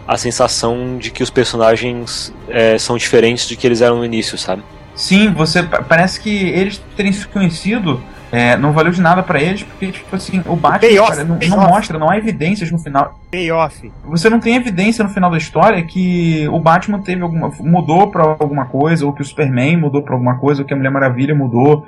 a 0.07 0.17
sensação 0.17 0.97
de 0.99 1.09
que 1.09 1.23
os 1.23 1.31
personagens 1.31 2.31
é, 2.47 2.77
são 2.77 2.95
diferentes 2.95 3.47
do 3.47 3.55
que 3.55 3.65
eles 3.65 3.81
eram 3.81 3.97
no 3.97 4.05
início, 4.05 4.37
sabe? 4.37 4.63
Sim, 4.93 5.31
você 5.31 5.63
parece 5.63 6.19
que 6.19 6.29
eles 6.29 6.81
terem 6.95 7.11
se 7.11 7.27
conhecido 7.27 8.01
é, 8.31 8.55
não 8.57 8.71
valeu 8.71 8.91
de 8.91 9.01
nada 9.01 9.23
para 9.23 9.41
eles, 9.41 9.63
porque, 9.63 9.91
tipo 9.91 10.15
assim, 10.15 10.41
o 10.45 10.55
Batman 10.55 11.07
cara, 11.07 11.23
não, 11.23 11.37
não 11.37 11.69
mostra, 11.69 11.97
não 11.97 12.09
há 12.09 12.17
evidências 12.17 12.71
no 12.71 12.77
final. 12.77 13.19
Payoff. 13.31 13.91
Você 14.05 14.29
não 14.29 14.39
tem 14.39 14.55
evidência 14.55 15.03
no 15.03 15.09
final 15.09 15.31
da 15.31 15.37
história 15.37 15.83
que 15.83 16.47
o 16.49 16.59
Batman 16.59 17.01
teve 17.01 17.21
alguma. 17.23 17.51
mudou 17.59 18.11
pra 18.11 18.23
alguma 18.23 18.65
coisa, 18.65 19.05
ou 19.05 19.13
que 19.13 19.21
o 19.21 19.25
Superman 19.25 19.77
mudou 19.77 20.03
pra 20.03 20.13
alguma 20.13 20.37
coisa, 20.37 20.61
ou 20.61 20.67
que 20.67 20.73
a 20.73 20.77
Mulher 20.77 20.91
Maravilha 20.91 21.33
mudou. 21.33 21.85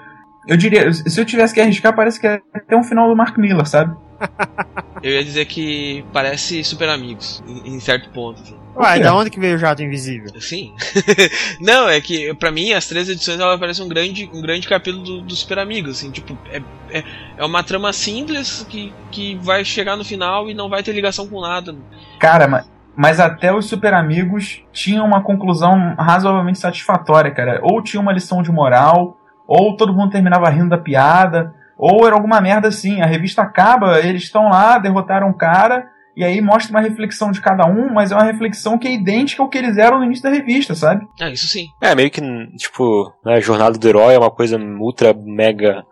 Eu 0.47 0.57
diria, 0.57 0.91
se 0.91 1.19
eu 1.19 1.25
tivesse 1.25 1.53
que 1.53 1.61
arriscar, 1.61 1.95
parece 1.95 2.19
que 2.19 2.25
é 2.25 2.41
até 2.53 2.75
um 2.75 2.83
final 2.83 3.07
do 3.07 3.15
Mark 3.15 3.37
Miller, 3.37 3.67
sabe? 3.67 3.95
eu 5.03 5.11
ia 5.11 5.23
dizer 5.23 5.45
que 5.45 6.05
parece 6.13 6.63
super 6.63 6.89
amigos, 6.89 7.43
em, 7.47 7.75
em 7.75 7.79
certo 7.79 8.09
ponto. 8.09 8.41
Assim. 8.41 8.61
Ué, 8.75 8.99
da 8.99 9.13
onde 9.13 9.29
que 9.29 9.39
veio 9.39 9.55
o 9.55 9.59
jato 9.59 9.83
invisível? 9.83 10.29
Sim. 10.39 10.73
não, 11.59 11.89
é 11.89 11.99
que 11.99 12.33
para 12.35 12.51
mim 12.51 12.71
as 12.71 12.87
três 12.87 13.09
edições 13.09 13.39
ela 13.39 13.57
parece 13.57 13.81
um 13.81 13.87
grande, 13.87 14.29
um 14.33 14.41
grande 14.41 14.67
capítulo 14.67 15.03
do, 15.03 15.21
do 15.21 15.35
Super 15.35 15.59
Amigos, 15.59 15.97
assim, 15.97 16.11
tipo, 16.11 16.37
é, 16.49 16.61
é, 16.89 17.03
é, 17.37 17.45
uma 17.45 17.63
trama 17.63 17.91
simples 17.91 18.65
que, 18.69 18.93
que 19.11 19.35
vai 19.35 19.65
chegar 19.65 19.97
no 19.97 20.05
final 20.05 20.49
e 20.49 20.53
não 20.53 20.69
vai 20.69 20.81
ter 20.83 20.93
ligação 20.93 21.27
com 21.27 21.41
nada. 21.41 21.75
Cara, 22.17 22.47
mas, 22.47 22.71
mas 22.95 23.19
até 23.19 23.53
os 23.53 23.65
Super 23.65 23.93
Amigos 23.93 24.63
tinham 24.71 25.05
uma 25.05 25.21
conclusão 25.21 25.95
razoavelmente 25.97 26.59
satisfatória, 26.59 27.31
cara. 27.31 27.59
Ou 27.63 27.81
tinha 27.81 27.99
uma 27.99 28.13
lição 28.13 28.41
de 28.41 28.51
moral, 28.51 29.17
ou 29.45 29.75
todo 29.75 29.93
mundo 29.93 30.11
terminava 30.11 30.49
rindo 30.49 30.69
da 30.69 30.77
piada, 30.77 31.53
ou 31.81 32.05
era 32.05 32.15
alguma 32.15 32.39
merda 32.39 32.67
assim. 32.67 33.01
A 33.01 33.07
revista 33.07 33.41
acaba, 33.41 33.99
eles 33.99 34.21
estão 34.21 34.49
lá, 34.49 34.77
derrotaram 34.77 35.31
o 35.31 35.33
cara 35.33 35.89
e 36.15 36.23
aí 36.23 36.39
mostra 36.39 36.71
uma 36.71 36.81
reflexão 36.81 37.31
de 37.31 37.41
cada 37.41 37.65
um, 37.65 37.91
mas 37.91 38.11
é 38.11 38.15
uma 38.15 38.23
reflexão 38.23 38.77
que 38.77 38.87
é 38.87 38.93
idêntica 38.93 39.41
ao 39.41 39.49
que 39.49 39.57
eles 39.57 39.77
eram 39.77 39.97
no 39.97 40.05
início 40.05 40.23
da 40.23 40.29
revista, 40.29 40.75
sabe? 40.75 41.07
Ah, 41.19 41.31
isso 41.31 41.47
sim. 41.47 41.65
É, 41.81 41.95
meio 41.95 42.11
que, 42.11 42.21
tipo, 42.57 43.11
né, 43.25 43.35
a 43.35 43.39
jornada 43.39 43.79
do 43.79 43.87
herói 43.87 44.13
é 44.13 44.19
uma 44.19 44.29
coisa 44.29 44.59
ultra 44.59 45.13
mega 45.13 45.83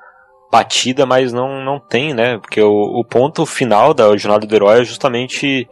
batida, 0.51 1.05
mas 1.05 1.33
não, 1.33 1.63
não 1.63 1.79
tem, 1.79 2.13
né? 2.13 2.37
Porque 2.37 2.61
o, 2.61 2.99
o 2.99 3.03
ponto 3.03 3.45
final 3.45 3.93
da 3.93 4.15
jornada 4.15 4.45
do 4.45 4.55
herói 4.55 4.81
é 4.81 4.83
justamente 4.83 5.67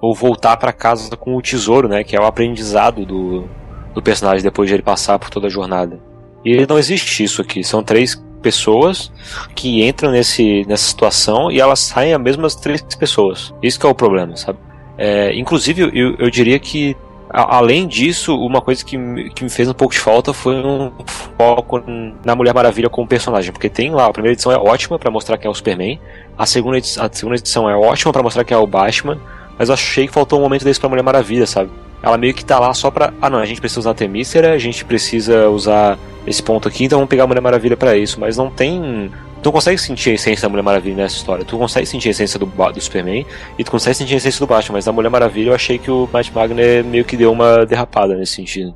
o 0.00 0.12
voltar 0.12 0.56
para 0.56 0.72
casa 0.72 1.16
com 1.16 1.36
o 1.36 1.42
tesouro, 1.42 1.86
né? 1.86 2.02
Que 2.02 2.16
é 2.16 2.20
o 2.20 2.24
aprendizado 2.24 3.06
do, 3.06 3.48
do 3.94 4.02
personagem 4.02 4.42
depois 4.42 4.68
de 4.68 4.74
ele 4.74 4.82
passar 4.82 5.18
por 5.18 5.30
toda 5.30 5.46
a 5.46 5.50
jornada. 5.50 6.00
E 6.44 6.66
não 6.66 6.78
existe 6.78 7.22
isso 7.22 7.40
aqui. 7.42 7.62
São 7.62 7.84
três 7.84 8.20
pessoas 8.42 9.12
que 9.54 9.82
entram 9.82 10.10
nesse, 10.10 10.64
nessa 10.66 10.84
situação 10.84 11.50
e 11.50 11.60
elas 11.60 11.80
saem 11.80 12.12
as 12.12 12.20
mesmas 12.20 12.54
três 12.54 12.82
pessoas. 12.82 13.54
Isso 13.62 13.78
que 13.78 13.86
é 13.86 13.88
o 13.88 13.94
problema, 13.94 14.36
sabe? 14.36 14.58
É, 14.98 15.34
inclusive, 15.34 15.90
eu, 15.94 16.16
eu 16.18 16.30
diria 16.30 16.58
que 16.58 16.96
além 17.32 17.88
disso, 17.88 18.36
uma 18.36 18.60
coisa 18.60 18.84
que, 18.84 18.96
que 19.30 19.42
me 19.42 19.48
fez 19.48 19.68
um 19.68 19.72
pouco 19.72 19.94
de 19.94 20.00
falta 20.00 20.34
foi 20.34 20.54
um 20.56 20.92
foco 21.06 21.82
na 22.22 22.36
Mulher 22.36 22.52
Maravilha 22.52 22.90
como 22.90 23.08
personagem, 23.08 23.50
porque 23.50 23.70
tem 23.70 23.90
lá, 23.90 24.06
a 24.06 24.12
primeira 24.12 24.34
edição 24.34 24.52
é 24.52 24.56
ótima 24.56 24.98
para 24.98 25.10
mostrar 25.10 25.38
quem 25.38 25.48
é 25.48 25.50
o 25.50 25.54
Superman, 25.54 25.98
a 26.36 26.44
segunda, 26.44 26.76
edição, 26.76 27.04
a 27.04 27.08
segunda 27.10 27.36
edição 27.36 27.70
é 27.70 27.74
ótima 27.74 28.12
para 28.12 28.22
mostrar 28.22 28.44
quem 28.44 28.54
é 28.54 28.60
o 28.60 28.66
Batman, 28.66 29.18
mas 29.58 29.70
eu 29.70 29.74
achei 29.74 30.06
que 30.06 30.12
faltou 30.12 30.38
um 30.38 30.42
momento 30.42 30.64
desse 30.64 30.78
pra 30.78 30.90
Mulher 30.90 31.02
Maravilha, 31.02 31.46
sabe? 31.46 31.70
Ela 32.02 32.18
meio 32.18 32.34
que 32.34 32.44
tá 32.44 32.58
lá 32.58 32.74
só 32.74 32.90
pra. 32.90 33.12
Ah, 33.22 33.30
não, 33.30 33.38
a 33.38 33.46
gente 33.46 33.60
precisa 33.60 33.80
usar 33.80 33.92
a 33.92 33.94
Temícera, 33.94 34.52
a 34.52 34.58
gente 34.58 34.84
precisa 34.84 35.48
usar 35.48 35.96
esse 36.26 36.42
ponto 36.42 36.68
aqui, 36.68 36.84
então 36.84 36.98
vamos 36.98 37.10
pegar 37.10 37.24
a 37.24 37.26
Mulher 37.26 37.40
Maravilha 37.40 37.76
para 37.76 37.96
isso. 37.96 38.20
Mas 38.20 38.36
não 38.36 38.50
tem. 38.50 39.10
Tu 39.42 39.50
consegue 39.50 39.76
sentir 39.76 40.10
a 40.10 40.14
essência 40.14 40.42
da 40.42 40.48
Mulher 40.48 40.62
Maravilha 40.62 40.96
nessa 40.96 41.16
história. 41.16 41.44
Tu 41.44 41.58
consegue 41.58 41.84
sentir 41.84 42.08
a 42.08 42.10
essência 42.12 42.38
do, 42.38 42.46
do 42.46 42.80
Superman 42.80 43.26
e 43.58 43.64
tu 43.64 43.72
consegue 43.72 43.96
sentir 43.96 44.14
a 44.14 44.16
essência 44.18 44.38
do 44.38 44.46
Batman, 44.46 44.74
mas 44.74 44.84
da 44.84 44.92
Mulher 44.92 45.08
Maravilha 45.08 45.50
eu 45.50 45.54
achei 45.54 45.78
que 45.78 45.90
o 45.90 46.08
Matt 46.12 46.30
Wagner 46.30 46.84
meio 46.84 47.04
que 47.04 47.16
deu 47.16 47.32
uma 47.32 47.66
derrapada 47.66 48.14
nesse 48.14 48.34
sentido. 48.34 48.72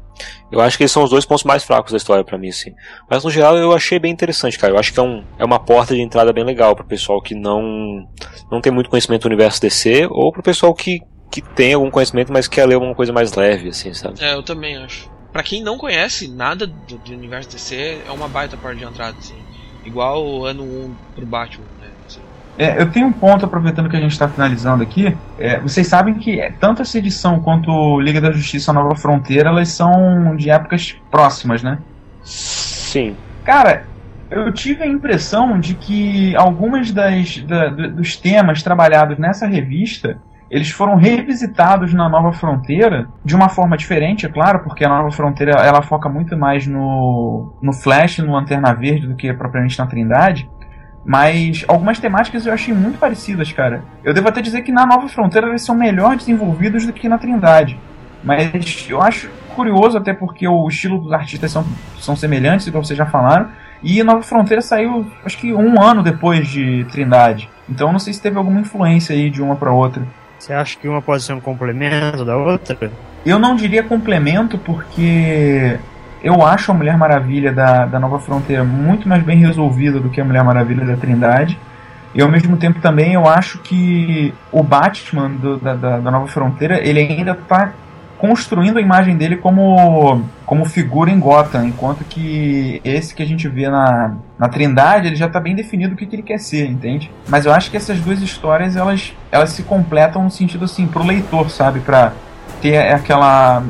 Eu 0.50 0.60
acho 0.60 0.76
que 0.76 0.82
eles 0.82 0.90
são 0.90 1.04
os 1.04 1.10
dois 1.10 1.24
pontos 1.24 1.44
mais 1.44 1.62
fracos 1.62 1.92
da 1.92 1.96
história 1.96 2.24
para 2.24 2.36
mim, 2.36 2.48
assim. 2.48 2.72
Mas 3.08 3.22
no 3.22 3.30
geral 3.30 3.56
eu 3.56 3.72
achei 3.72 3.98
bem 4.00 4.10
interessante, 4.10 4.58
cara. 4.58 4.72
Eu 4.72 4.78
acho 4.78 4.92
que 4.92 4.98
é, 4.98 5.02
um, 5.02 5.22
é 5.38 5.44
uma 5.44 5.60
porta 5.60 5.94
de 5.94 6.00
entrada 6.00 6.32
bem 6.32 6.42
legal 6.42 6.74
pro 6.74 6.84
pessoal 6.84 7.22
que 7.22 7.34
não, 7.34 8.04
não 8.50 8.60
tem 8.60 8.72
muito 8.72 8.90
conhecimento 8.90 9.22
do 9.22 9.26
universo 9.26 9.60
DC 9.60 10.08
ou 10.10 10.32
pro 10.32 10.42
pessoal 10.42 10.74
que, 10.74 11.00
que 11.30 11.40
tem 11.40 11.74
algum 11.74 11.90
conhecimento, 11.92 12.32
mas 12.32 12.48
quer 12.48 12.66
ler 12.66 12.74
alguma 12.74 12.94
coisa 12.94 13.12
mais 13.12 13.32
leve, 13.34 13.68
assim, 13.68 13.94
sabe? 13.94 14.20
É, 14.20 14.34
eu 14.34 14.42
também 14.42 14.76
acho 14.76 15.14
para 15.36 15.42
quem 15.42 15.62
não 15.62 15.76
conhece 15.76 16.28
nada 16.28 16.66
do, 16.66 16.96
do, 16.96 17.12
universo 17.12 17.50
DC, 17.50 18.04
é 18.08 18.10
uma 18.10 18.26
baita 18.26 18.56
porta 18.56 18.78
de 18.78 18.84
entrada, 18.84 19.14
assim. 19.18 19.34
Igual 19.84 20.26
o 20.26 20.46
ano 20.46 20.62
1 20.62 20.94
pro 21.14 21.26
Batman, 21.26 21.66
né? 21.78 21.88
Assim. 22.06 22.20
É, 22.56 22.80
eu 22.80 22.90
tenho 22.90 23.08
um 23.08 23.12
ponto, 23.12 23.44
aproveitando 23.44 23.90
que 23.90 23.96
a 23.98 24.00
gente 24.00 24.12
está 24.12 24.26
finalizando 24.26 24.82
aqui. 24.82 25.14
É, 25.38 25.60
vocês 25.60 25.86
sabem 25.88 26.14
que 26.14 26.40
é, 26.40 26.52
tanto 26.52 26.80
essa 26.80 26.96
edição 26.96 27.38
quanto 27.38 28.00
Liga 28.00 28.18
da 28.18 28.32
Justiça 28.32 28.72
Nova 28.72 28.96
Fronteira, 28.96 29.50
elas 29.50 29.68
são 29.68 30.34
de 30.36 30.48
épocas 30.48 30.96
próximas, 31.10 31.62
né? 31.62 31.80
Sim. 32.24 33.14
Cara, 33.44 33.84
eu 34.30 34.50
tive 34.54 34.84
a 34.84 34.86
impressão 34.86 35.60
de 35.60 35.74
que 35.74 36.34
algumas 36.34 36.90
das, 36.92 37.36
da, 37.40 37.68
dos 37.68 38.16
temas 38.16 38.62
trabalhados 38.62 39.18
nessa 39.18 39.46
revista 39.46 40.16
eles 40.50 40.70
foram 40.70 40.96
revisitados 40.96 41.92
na 41.92 42.08
Nova 42.08 42.32
Fronteira 42.32 43.08
de 43.24 43.34
uma 43.34 43.48
forma 43.48 43.76
diferente, 43.76 44.26
é 44.26 44.28
claro, 44.28 44.60
porque 44.60 44.84
a 44.84 44.88
Nova 44.88 45.10
Fronteira 45.10 45.52
ela 45.52 45.82
foca 45.82 46.08
muito 46.08 46.36
mais 46.36 46.66
no, 46.66 47.52
no 47.60 47.72
Flash, 47.72 48.18
no 48.18 48.32
Lanterna 48.32 48.72
Verde 48.72 49.08
do 49.08 49.16
que 49.16 49.32
propriamente 49.32 49.78
na 49.78 49.86
Trindade. 49.86 50.48
Mas 51.04 51.64
algumas 51.68 52.00
temáticas 52.00 52.46
eu 52.46 52.52
achei 52.52 52.74
muito 52.74 52.98
parecidas, 52.98 53.52
cara. 53.52 53.84
Eu 54.02 54.12
devo 54.12 54.28
até 54.28 54.40
dizer 54.40 54.62
que 54.62 54.72
na 54.72 54.84
Nova 54.84 55.08
Fronteira 55.08 55.48
eles 55.48 55.62
são 55.62 55.74
melhor 55.74 56.16
desenvolvidos 56.16 56.84
do 56.84 56.92
que 56.92 57.08
na 57.08 57.18
Trindade. 57.18 57.78
Mas 58.24 58.86
eu 58.88 59.00
acho 59.00 59.30
curioso, 59.54 59.96
até 59.96 60.12
porque 60.12 60.46
o 60.48 60.68
estilo 60.68 60.98
dos 60.98 61.12
artistas 61.12 61.50
são, 61.52 61.64
são 61.98 62.16
semelhantes, 62.16 62.66
igual 62.66 62.84
vocês 62.84 62.98
já 62.98 63.06
falaram. 63.06 63.48
E 63.82 64.02
Nova 64.02 64.22
Fronteira 64.22 64.60
saiu, 64.60 65.06
acho 65.24 65.38
que 65.38 65.52
um 65.52 65.80
ano 65.80 66.02
depois 66.02 66.48
de 66.48 66.84
Trindade. 66.90 67.48
Então 67.68 67.92
não 67.92 67.98
sei 67.98 68.12
se 68.12 68.20
teve 68.20 68.36
alguma 68.36 68.60
influência 68.60 69.14
aí 69.14 69.30
de 69.30 69.40
uma 69.40 69.54
para 69.54 69.72
outra. 69.72 70.02
Você 70.46 70.52
acha 70.52 70.78
que 70.78 70.86
uma 70.86 71.02
pode 71.02 71.24
ser 71.24 71.32
um 71.32 71.40
complemento 71.40 72.24
da 72.24 72.36
outra? 72.36 72.92
Eu 73.24 73.36
não 73.36 73.56
diria 73.56 73.82
complemento 73.82 74.56
porque 74.56 75.76
eu 76.22 76.46
acho 76.46 76.70
a 76.70 76.74
Mulher 76.74 76.96
Maravilha 76.96 77.52
da, 77.52 77.84
da 77.84 77.98
Nova 77.98 78.20
Fronteira 78.20 78.62
muito 78.62 79.08
mais 79.08 79.24
bem 79.24 79.38
resolvida 79.38 79.98
do 79.98 80.08
que 80.08 80.20
a 80.20 80.24
Mulher 80.24 80.44
Maravilha 80.44 80.84
da 80.84 80.96
Trindade. 80.96 81.58
E 82.14 82.22
ao 82.22 82.28
mesmo 82.28 82.56
tempo 82.56 82.78
também 82.80 83.14
eu 83.14 83.26
acho 83.26 83.58
que 83.58 84.32
o 84.52 84.62
Batman 84.62 85.30
do, 85.30 85.56
da, 85.56 85.74
da, 85.74 85.98
da, 85.98 86.10
Nova 86.12 86.28
Fronteira 86.28 86.78
ele 86.78 87.00
ainda 87.00 87.32
está 87.32 87.72
construindo 88.18 88.78
a 88.78 88.80
imagem 88.80 89.16
dele 89.16 89.36
como, 89.36 90.22
como 90.44 90.64
figura 90.64 91.10
em 91.10 91.18
Gotham, 91.18 91.66
enquanto 91.66 92.04
que 92.04 92.80
esse 92.84 93.14
que 93.14 93.22
a 93.22 93.26
gente 93.26 93.48
vê 93.48 93.68
na, 93.68 94.16
na 94.38 94.48
Trindade, 94.48 95.08
ele 95.08 95.16
já 95.16 95.26
está 95.26 95.38
bem 95.38 95.54
definido 95.54 95.94
o 95.94 95.96
que, 95.96 96.06
que 96.06 96.16
ele 96.16 96.22
quer 96.22 96.38
ser, 96.38 96.66
entende? 96.66 97.10
Mas 97.28 97.46
eu 97.46 97.52
acho 97.52 97.70
que 97.70 97.76
essas 97.76 97.98
duas 98.00 98.20
histórias, 98.20 98.76
elas, 98.76 99.14
elas 99.30 99.50
se 99.50 99.62
completam 99.62 100.24
no 100.24 100.30
sentido 100.30 100.64
assim, 100.64 100.86
pro 100.86 101.04
leitor, 101.04 101.50
sabe? 101.50 101.80
Pra 101.80 102.12
ter 102.60 102.92
aquela 102.92 103.62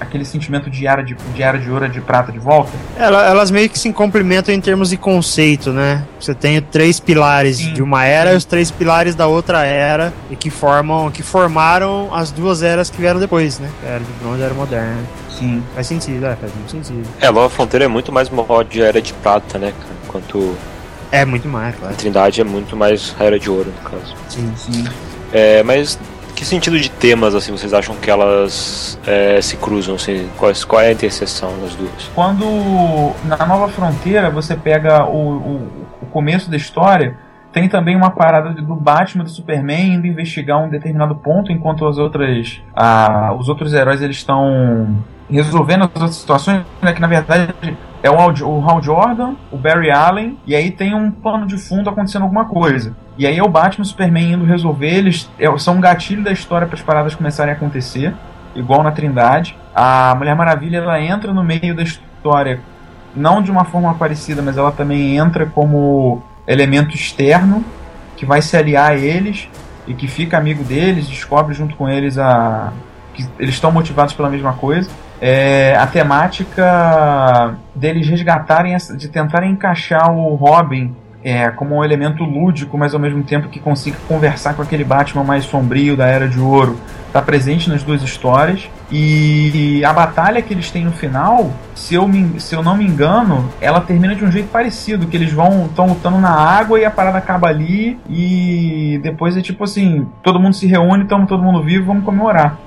aquele 0.00 0.24
sentimento 0.24 0.70
de 0.70 0.86
era 0.86 1.02
de, 1.02 1.14
de 1.14 1.42
era 1.42 1.58
de 1.58 1.70
ouro 1.70 1.88
de 1.88 2.00
prata 2.00 2.32
de 2.32 2.38
volta. 2.38 2.72
Ela, 2.96 3.26
elas 3.26 3.50
meio 3.50 3.68
que 3.68 3.78
se 3.78 3.92
complementam 3.92 4.54
em 4.54 4.60
termos 4.60 4.90
de 4.90 4.96
conceito, 4.96 5.72
né? 5.72 6.04
Você 6.18 6.34
tem 6.34 6.60
três 6.60 6.98
pilares 7.00 7.58
Sim. 7.58 7.72
de 7.72 7.82
uma 7.82 8.04
era 8.04 8.32
e 8.32 8.36
os 8.36 8.44
três 8.44 8.70
pilares 8.70 9.14
da 9.14 9.26
outra 9.26 9.64
era 9.64 10.12
e 10.30 10.36
que 10.36 10.50
formam, 10.50 11.10
que 11.10 11.22
formaram 11.22 12.14
as 12.14 12.30
duas 12.30 12.62
eras 12.62 12.90
que 12.90 13.00
vieram 13.00 13.20
depois, 13.20 13.58
né? 13.58 13.70
Era 13.84 14.00
de 14.00 14.12
bronze 14.20 14.40
e 14.40 14.42
a 14.42 14.46
era 14.46 14.54
moderna. 14.54 15.02
Sim. 15.30 15.62
Faz 15.74 15.86
sentido, 15.86 16.26
é, 16.26 16.36
faz 16.36 16.54
muito 16.54 16.70
sentido. 16.70 17.08
É, 17.20 17.30
Nova 17.30 17.50
Fronteira 17.50 17.84
é 17.84 17.88
muito 17.88 18.12
mais 18.12 18.30
de 18.68 18.82
era 18.82 19.00
de 19.02 19.12
prata, 19.14 19.58
né, 19.58 19.72
cara? 19.72 19.94
Enquanto. 20.04 20.56
É 21.10 21.24
muito 21.24 21.48
mais, 21.48 21.74
claro. 21.76 21.94
A 21.94 21.96
Trindade 21.96 22.40
é 22.40 22.44
muito 22.44 22.76
mais 22.76 23.14
a 23.18 23.24
era 23.24 23.38
de 23.38 23.50
ouro, 23.50 23.72
no 23.82 23.90
caso. 23.90 24.14
Sim, 24.28 24.52
sim. 24.56 24.84
É, 25.32 25.62
mas 25.62 25.98
que 26.34 26.44
sentido 26.44 26.78
de 26.78 26.90
temas 26.90 27.34
assim 27.34 27.52
vocês 27.52 27.72
acham 27.72 27.94
que 27.96 28.10
elas 28.10 28.98
é, 29.06 29.40
se 29.40 29.56
cruzam? 29.56 29.94
Assim, 29.94 30.28
qual, 30.36 30.52
qual 30.66 30.82
é 30.82 30.88
a 30.88 30.92
interseção 30.92 31.52
das 31.60 31.74
duas? 31.74 32.10
Quando 32.14 32.44
na 33.24 33.46
Nova 33.46 33.68
Fronteira 33.68 34.30
você 34.30 34.56
pega 34.56 35.04
o, 35.04 35.36
o, 35.36 35.86
o 36.02 36.06
começo 36.06 36.50
da 36.50 36.56
história, 36.56 37.16
tem 37.52 37.68
também 37.68 37.94
uma 37.94 38.10
parada 38.10 38.50
do 38.50 38.74
Batman 38.74 39.22
do 39.22 39.30
Superman 39.30 39.94
indo 39.94 40.06
investigar 40.08 40.62
um 40.62 40.68
determinado 40.68 41.14
ponto, 41.14 41.52
enquanto 41.52 41.86
as 41.86 41.98
outras, 41.98 42.60
ah, 42.74 43.32
os 43.38 43.48
outros 43.48 43.72
heróis 43.72 44.02
eles 44.02 44.16
estão 44.16 44.98
resolvendo 45.30 45.84
as 45.84 45.90
outras 45.94 46.16
situações, 46.16 46.64
né, 46.82 46.92
que 46.92 47.00
na 47.00 47.06
verdade 47.06 47.54
é 48.04 48.10
o, 48.10 48.16
o 48.16 48.70
Hal 48.70 48.82
Jordan, 48.82 49.34
o 49.50 49.56
Barry 49.56 49.90
Allen, 49.90 50.38
e 50.46 50.54
aí 50.54 50.70
tem 50.70 50.94
um 50.94 51.10
pano 51.10 51.46
de 51.46 51.56
fundo 51.56 51.88
acontecendo 51.88 52.20
alguma 52.20 52.44
coisa. 52.44 52.94
E 53.16 53.26
aí 53.26 53.38
é 53.38 53.42
o 53.42 53.48
Batman 53.48 53.82
e 53.82 53.86
o 53.86 53.88
Superman 53.88 54.32
indo 54.34 54.44
resolver, 54.44 54.94
eles 54.94 55.30
é, 55.38 55.46
são 55.56 55.76
um 55.76 55.80
gatilho 55.80 56.22
da 56.22 56.30
história 56.30 56.66
para 56.66 56.76
as 56.76 56.82
paradas 56.82 57.14
começarem 57.14 57.54
a 57.54 57.56
acontecer, 57.56 58.12
igual 58.54 58.82
na 58.82 58.92
Trindade. 58.92 59.56
A 59.74 60.14
Mulher 60.16 60.36
Maravilha 60.36 60.76
ela 60.76 61.00
entra 61.00 61.32
no 61.32 61.42
meio 61.42 61.74
da 61.74 61.82
história, 61.82 62.60
não 63.16 63.40
de 63.40 63.50
uma 63.50 63.64
forma 63.64 63.94
parecida, 63.94 64.42
mas 64.42 64.58
ela 64.58 64.70
também 64.70 65.16
entra 65.16 65.46
como 65.46 66.22
elemento 66.46 66.94
externo 66.94 67.64
que 68.18 68.26
vai 68.26 68.42
se 68.42 68.54
aliar 68.54 68.90
a 68.90 68.96
eles 68.96 69.48
e 69.86 69.94
que 69.94 70.06
fica 70.06 70.36
amigo 70.36 70.62
deles, 70.62 71.08
descobre 71.08 71.54
junto 71.54 71.74
com 71.74 71.88
eles 71.88 72.18
a 72.18 72.70
que 73.14 73.26
eles 73.38 73.54
estão 73.54 73.72
motivados 73.72 74.12
pela 74.12 74.28
mesma 74.28 74.52
coisa 74.52 74.90
é, 75.20 75.76
a 75.76 75.86
temática 75.86 77.56
deles 77.74 78.08
resgatarem, 78.08 78.76
de 78.96 79.08
tentarem 79.08 79.52
encaixar 79.52 80.10
o 80.10 80.34
Robin 80.34 80.94
é, 81.24 81.50
como 81.50 81.76
um 81.76 81.84
elemento 81.84 82.22
lúdico, 82.22 82.76
mas 82.76 82.92
ao 82.92 83.00
mesmo 83.00 83.22
tempo 83.22 83.48
que 83.48 83.58
consiga 83.58 83.96
conversar 84.06 84.54
com 84.54 84.60
aquele 84.60 84.84
Batman 84.84 85.24
mais 85.24 85.44
sombrio 85.44 85.96
da 85.96 86.06
Era 86.06 86.28
de 86.28 86.38
Ouro, 86.38 86.78
está 87.06 87.22
presente 87.22 87.70
nas 87.70 87.82
duas 87.82 88.02
histórias. 88.02 88.68
E 88.92 89.82
a 89.84 89.92
batalha 89.92 90.42
que 90.42 90.52
eles 90.52 90.70
têm 90.70 90.84
no 90.84 90.92
final, 90.92 91.50
se 91.74 91.94
eu, 91.94 92.06
me, 92.06 92.38
se 92.38 92.54
eu 92.54 92.62
não 92.62 92.76
me 92.76 92.84
engano, 92.84 93.48
ela 93.60 93.80
termina 93.80 94.14
de 94.14 94.22
um 94.22 94.30
jeito 94.30 94.50
parecido, 94.50 95.06
que 95.06 95.16
eles 95.16 95.32
vão 95.32 95.64
estão 95.64 95.86
lutando 95.86 96.18
na 96.18 96.30
água 96.30 96.78
e 96.78 96.84
a 96.84 96.90
parada 96.90 97.16
acaba 97.16 97.48
ali 97.48 97.98
e 98.08 99.00
depois 99.02 99.36
é 99.36 99.40
tipo 99.40 99.64
assim, 99.64 100.06
todo 100.22 100.38
mundo 100.38 100.54
se 100.54 100.66
reúne, 100.66 101.04
estamos 101.04 101.26
todo 101.26 101.42
mundo 101.42 101.62
vivo, 101.62 101.86
vamos 101.86 102.04
comemorar. 102.04 102.58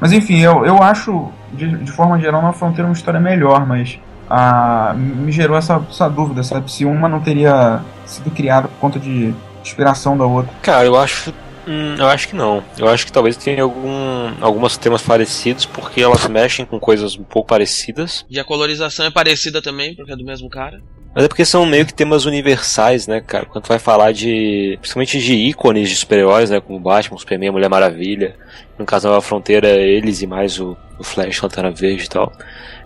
Mas 0.00 0.12
enfim, 0.12 0.40
eu, 0.40 0.64
eu 0.64 0.82
acho, 0.82 1.28
de, 1.52 1.76
de 1.78 1.90
forma 1.90 2.18
geral, 2.20 2.42
na 2.42 2.52
fronteira 2.52 2.86
uma 2.86 2.94
história 2.94 3.20
melhor, 3.20 3.66
mas 3.66 3.98
a, 4.28 4.94
me 4.96 5.32
gerou 5.32 5.56
essa, 5.56 5.84
essa 5.90 6.08
dúvida, 6.08 6.42
sabe? 6.42 6.70
Se 6.70 6.84
uma 6.84 7.08
não 7.08 7.20
teria 7.20 7.80
sido 8.06 8.30
criada 8.30 8.68
por 8.68 8.78
conta 8.78 8.98
de 8.98 9.34
inspiração 9.62 10.16
da 10.16 10.24
outra. 10.24 10.52
Cara, 10.62 10.86
eu 10.86 10.96
acho. 10.96 11.32
Hum, 11.66 11.96
eu 11.98 12.06
acho 12.06 12.28
que 12.28 12.36
não. 12.36 12.62
Eu 12.78 12.88
acho 12.88 13.04
que 13.04 13.12
talvez 13.12 13.36
tenha 13.36 13.62
algum, 13.62 14.32
alguns 14.40 14.76
temas 14.76 15.02
parecidos, 15.02 15.66
porque 15.66 16.00
elas 16.00 16.26
mexem 16.28 16.64
com 16.64 16.78
coisas 16.80 17.16
um 17.16 17.24
pouco 17.24 17.48
parecidas. 17.48 18.24
E 18.30 18.38
a 18.40 18.44
colorização 18.44 19.06
é 19.06 19.10
parecida 19.10 19.60
também, 19.60 19.94
porque 19.94 20.12
é 20.12 20.16
do 20.16 20.24
mesmo 20.24 20.48
cara. 20.48 20.80
Mas 21.14 21.24
é 21.24 21.28
porque 21.28 21.44
são 21.44 21.66
meio 21.66 21.84
que 21.84 21.92
temas 21.92 22.24
universais, 22.24 23.08
né, 23.08 23.20
cara? 23.20 23.44
Quando 23.44 23.66
vai 23.66 23.78
falar 23.78 24.12
de. 24.12 24.78
Principalmente 24.80 25.18
de 25.18 25.34
ícones 25.34 25.88
de 25.88 25.96
super-heróis, 25.96 26.50
né? 26.50 26.60
Como 26.60 26.78
Batman, 26.78 27.18
Superman, 27.18 27.50
Mulher 27.50 27.68
Maravilha. 27.68 28.36
No 28.80 28.86
caso 28.86 29.10
da 29.10 29.20
Fronteira, 29.20 29.68
eles 29.68 30.22
e 30.22 30.26
mais 30.26 30.58
o, 30.58 30.74
o 30.98 31.04
Flash, 31.04 31.42
Lanterna 31.42 31.70
Verde 31.70 32.04
e 32.04 32.08
tal. 32.08 32.32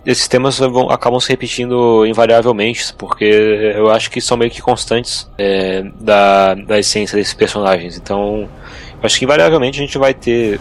Esses 0.05 0.27
temas 0.27 0.59
vão, 0.59 0.89
acabam 0.89 1.19
se 1.21 1.29
repetindo 1.29 2.05
invariavelmente, 2.05 2.93
porque 2.97 3.23
eu 3.23 3.89
acho 3.89 4.11
que 4.11 4.19
são 4.19 4.35
meio 4.35 4.51
que 4.51 4.61
constantes 4.61 5.29
é, 5.37 5.83
da, 5.99 6.53
da 6.53 6.77
essência 6.77 7.17
desses 7.17 7.33
personagens. 7.33 7.97
Então, 7.97 8.49
eu 8.93 8.99
acho 9.05 9.17
que 9.17 9.23
invariavelmente 9.23 9.79
a 9.79 9.85
gente 9.85 9.97
vai 9.97 10.13
ter 10.13 10.59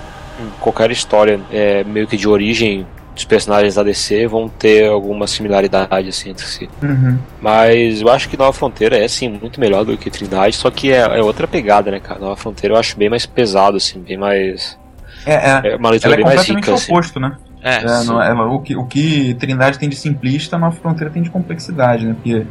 qualquer 0.61 0.91
história 0.93 1.41
é, 1.51 1.83
meio 1.83 2.07
que 2.07 2.17
de 2.17 2.29
origem 2.29 2.87
os 3.17 3.25
personagens 3.25 3.77
da 3.77 3.83
DC 3.83 4.27
vão 4.27 4.49
ter 4.49 4.89
alguma 4.89 5.27
similaridade 5.27 6.09
assim 6.09 6.31
entre 6.31 6.45
si. 6.47 6.69
Uhum. 6.83 7.19
Mas 7.41 8.01
eu 8.01 8.09
acho 8.09 8.29
que 8.29 8.37
Nova 8.37 8.53
Fronteira 8.53 8.97
é 8.97 9.07
sim 9.07 9.29
muito 9.29 9.61
melhor 9.61 9.85
do 9.85 9.97
que 9.97 10.11
Trindade, 10.11 10.57
só 10.57 10.71
que 10.71 10.93
é, 10.93 11.19
é 11.19 11.23
outra 11.23 11.47
pegada, 11.47 11.91
né, 11.91 12.01
cara? 12.01 12.19
Nova 12.19 12.37
Fronteira 12.37 12.75
eu 12.75 12.79
acho 12.79 12.97
bem 12.97 13.09
mais 13.09 13.25
pesado, 13.25 13.77
assim, 13.77 14.01
bem 14.01 14.17
mais. 14.17 14.79
É, 15.27 15.35
é. 15.35 15.73
é 15.73 15.77
uma 15.77 15.91
leitura 15.91 16.15
é 16.15 16.17
bem 16.17 16.25
mais 16.25 16.47
rica. 16.47 16.75
Assim. 16.75 16.93
oposto, 16.93 17.21
né? 17.21 17.37
É, 17.63 17.77
é, 17.77 18.05
não, 18.05 18.23
é, 18.23 18.33
o, 18.33 18.61
que, 18.61 18.77
o 18.77 18.85
que 18.85 19.35
Trindade 19.35 19.79
tem 19.79 19.89
de 19.89 19.97
simplista, 19.97 20.59
Nova 20.59 20.77
Fronteira 20.77 21.13
tem 21.13 21.23
de 21.23 21.31
complexidade, 21.31 22.07
né? 22.07 22.15
Porque 22.15 22.47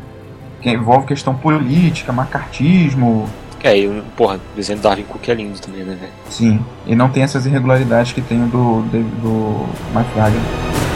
que 0.62 0.70
envolve 0.70 1.06
questão 1.06 1.36
política, 1.36 2.14
macartismo, 2.14 3.30
é, 3.64 3.78
e, 3.78 4.02
porra, 4.18 4.36
o 4.36 4.56
desenho 4.58 4.80
do 4.80 4.82
Darwin 4.82 5.04
Cook 5.04 5.30
é 5.30 5.34
lindo 5.34 5.58
também, 5.60 5.84
né, 5.84 5.96
velho? 5.96 6.12
Sim, 6.30 6.60
e 6.86 6.96
não 6.96 7.10
tem 7.10 7.24
essas 7.24 7.46
irregularidades 7.46 8.12
que 8.12 8.22
tem 8.22 8.44
o 8.44 8.48
do, 8.48 8.82
do, 8.82 9.04
do 9.22 9.66
Mike 9.96 10.93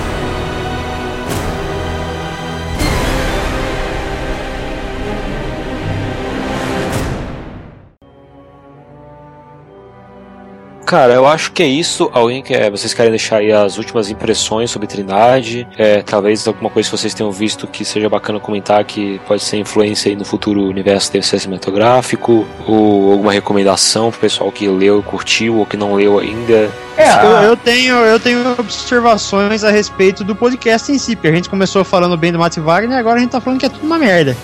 Cara, 10.88 11.15
eu 11.15 11.27
acho 11.27 11.51
que 11.51 11.61
é 11.61 11.67
isso. 11.67 12.09
Alguém 12.13 12.41
quer. 12.41 12.71
Vocês 12.71 12.93
querem 12.93 13.11
deixar 13.11 13.39
aí 13.39 13.51
as 13.51 13.77
últimas 13.77 14.09
impressões 14.09 14.71
sobre 14.71 14.88
Trindade? 14.88 15.67
É, 15.77 16.01
talvez 16.01 16.47
alguma 16.47 16.69
coisa 16.69 16.89
que 16.89 16.97
vocês 16.97 17.13
tenham 17.13 17.29
visto 17.29 17.67
que 17.67 17.83
seja 17.83 18.07
bacana 18.07 18.39
comentar 18.39 18.81
que 18.85 19.19
pode 19.27 19.43
ser 19.43 19.57
influência 19.57 20.09
aí 20.09 20.15
no 20.15 20.23
futuro 20.23 20.61
universo 20.63 21.11
ser 21.21 21.39
cinematográfico? 21.41 22.47
Ou 22.65 23.11
alguma 23.11 23.33
recomendação 23.33 24.11
pro 24.11 24.21
pessoal 24.21 24.49
que 24.49 24.65
leu 24.65 25.01
e 25.01 25.03
curtiu 25.03 25.57
ou 25.57 25.65
que 25.65 25.75
não 25.75 25.93
leu 25.93 26.19
ainda? 26.19 26.71
É, 26.95 27.13
eu, 27.21 27.31
eu, 27.49 27.57
tenho, 27.57 27.95
eu 27.95 28.17
tenho 28.17 28.51
observações 28.57 29.65
a 29.65 29.69
respeito 29.69 30.23
do 30.23 30.38
podcast 30.38 30.89
em 30.89 30.97
si, 30.97 31.17
porque 31.17 31.27
a 31.27 31.35
gente 31.35 31.49
começou 31.49 31.83
falando 31.83 32.15
bem 32.15 32.31
do 32.31 32.39
Matt 32.39 32.59
Wagner 32.59 32.95
e 32.95 32.99
agora 32.99 33.17
a 33.17 33.19
gente 33.19 33.31
tá 33.31 33.41
falando 33.41 33.59
que 33.59 33.65
é 33.65 33.69
tudo 33.69 33.85
uma 33.85 33.99
merda. 33.99 34.38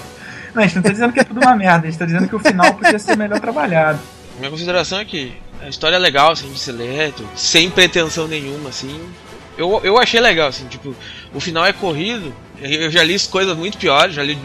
Não, 0.54 0.62
a 0.62 0.66
gente 0.66 0.76
não 0.76 0.84
tá 0.84 0.90
dizendo 0.90 1.14
que 1.14 1.22
é 1.22 1.24
tudo 1.24 1.40
uma 1.40 1.56
merda, 1.56 1.88
a 1.88 1.90
gente 1.90 2.00
tá 2.00 2.06
dizendo 2.06 2.28
que 2.28 2.36
o 2.36 2.40
final 2.40 2.74
podia 2.74 3.00
ser 3.00 3.16
melhor 3.16 3.40
trabalhado. 3.40 4.00
Minha 4.38 4.52
consideração 4.52 5.00
é 5.00 5.06
que 5.06 5.42
a 5.64 5.70
história 5.70 5.96
é 5.96 6.00
legal, 6.00 6.32
assim, 6.32 6.52
de 6.52 6.60
ser 6.60 6.74
lento, 6.74 7.28
sem 7.36 7.70
pretensão 7.70 8.28
nenhuma, 8.28 8.70
assim. 8.70 9.00
Eu, 9.58 9.80
eu 9.84 9.98
achei 9.98 10.20
legal, 10.20 10.48
assim, 10.48 10.68
tipo, 10.68 10.96
o 11.34 11.40
final 11.40 11.66
é 11.66 11.72
corrido. 11.72 12.34
Eu 12.62 12.92
já 12.92 13.04
li 13.04 13.18
coisas 13.28 13.56
muito 13.56 13.78
piores, 13.78 14.16
já 14.16 14.24
li, 14.24 14.38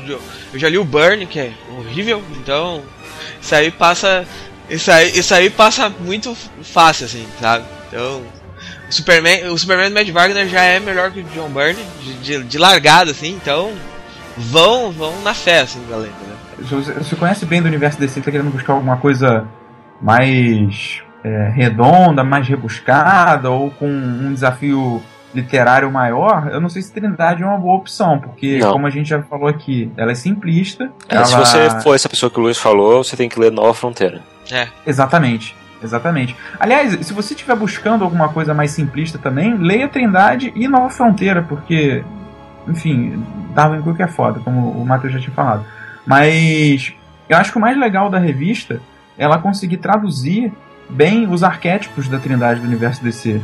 eu 0.53 0.59
já 0.59 0.69
li 0.69 0.79
o 0.79 0.85
Burn, 0.85 1.27
que 1.27 1.39
é 1.39 1.53
horrível, 1.77 2.23
então 2.41 2.83
isso 3.41 3.55
aí 3.55 3.71
passa. 3.71 4.25
Isso 4.69 4.91
aí, 4.91 5.19
isso 5.19 5.35
aí 5.35 5.49
passa 5.51 5.89
muito 5.89 6.37
fácil, 6.63 7.07
assim, 7.07 7.27
sabe? 7.41 7.65
Então. 7.89 8.23
O 8.89 8.93
Superman, 8.93 9.49
o 9.49 9.59
Superman 9.59 9.91
do 9.91 9.95
Matt 9.95 10.11
Wagner 10.11 10.49
já 10.49 10.63
é 10.63 10.81
melhor 10.81 11.11
que 11.11 11.21
o 11.21 11.25
John 11.25 11.51
Byrne, 11.51 11.83
de, 12.03 12.15
de, 12.15 12.45
de 12.45 12.59
largada, 12.59 13.11
assim, 13.11 13.31
então. 13.31 13.73
Vão, 14.37 14.93
vão 14.93 15.21
na 15.23 15.35
fé, 15.35 15.61
assim, 15.61 15.85
galera. 15.89 16.13
Né? 16.13 16.95
Você 16.97 17.17
conhece 17.17 17.45
bem 17.45 17.61
do 17.61 17.67
universo 17.67 17.99
DC, 17.99 18.21
tá 18.21 18.31
querendo 18.31 18.51
buscar 18.51 18.75
alguma 18.75 18.97
coisa 18.97 19.47
mais 20.01 21.03
é, 21.29 21.51
redonda, 21.51 22.25
mais 22.25 22.49
rebuscada 22.49 23.51
ou 23.51 23.71
com 23.71 23.87
um 23.87 24.33
desafio 24.33 25.03
literário 25.35 25.91
maior, 25.91 26.49
eu 26.51 26.61
não 26.61 26.69
sei 26.69 26.81
se 26.81 26.93
Trindade 26.93 27.43
é 27.43 27.47
uma 27.47 27.59
boa 27.59 27.77
opção, 27.77 28.19
porque, 28.19 28.59
não. 28.59 28.73
como 28.73 28.87
a 28.87 28.91
gente 28.91 29.09
já 29.09 29.23
falou 29.23 29.47
aqui, 29.47 29.91
ela 29.97 30.13
é 30.13 30.15
simplista. 30.15 30.91
É, 31.09 31.17
ela... 31.17 31.25
Se 31.27 31.37
você 31.37 31.81
for 31.83 31.95
essa 31.95 32.09
pessoa 32.09 32.31
que 32.31 32.39
o 32.39 32.43
Luiz 32.43 32.59
falou, 32.59 33.05
você 33.05 33.17
tem 33.17 33.29
que 33.29 33.39
ler 33.39 33.53
Nova 33.53 33.75
Fronteira. 33.75 34.23
É. 34.51 34.69
Exatamente. 34.87 35.55
Exatamente. 35.83 36.35
Aliás, 36.59 37.07
se 37.07 37.13
você 37.13 37.35
estiver 37.35 37.55
buscando 37.55 38.03
alguma 38.03 38.31
coisa 38.31 38.53
mais 38.53 38.73
simplista 38.73 39.17
também, 39.19 39.57
leia 39.57 39.87
Trindade 39.87 40.53
e 40.57 40.67
Nova 40.67 40.91
Fronteira, 40.91 41.43
porque, 41.43 42.03
enfim, 42.67 43.23
Darwin 43.55 43.83
Cook 43.83 44.01
é 44.01 44.09
foda, 44.09 44.41
como 44.41 44.71
o 44.71 44.85
Matheus 44.85 45.13
já 45.13 45.21
tinha 45.21 45.35
falado. 45.35 45.65
Mas 46.05 46.93
eu 47.29 47.37
acho 47.37 47.53
que 47.53 47.59
o 47.59 47.61
mais 47.61 47.79
legal 47.79 48.11
da 48.11 48.19
revista 48.19 48.81
é 49.17 49.25
ela 49.25 49.39
conseguir 49.39 49.77
traduzir 49.77 50.53
bem 50.89 51.29
os 51.29 51.43
arquétipos 51.43 52.09
da 52.09 52.19
Trindade 52.19 52.61
do 52.61 52.67
universo 52.67 53.03
DC, 53.03 53.41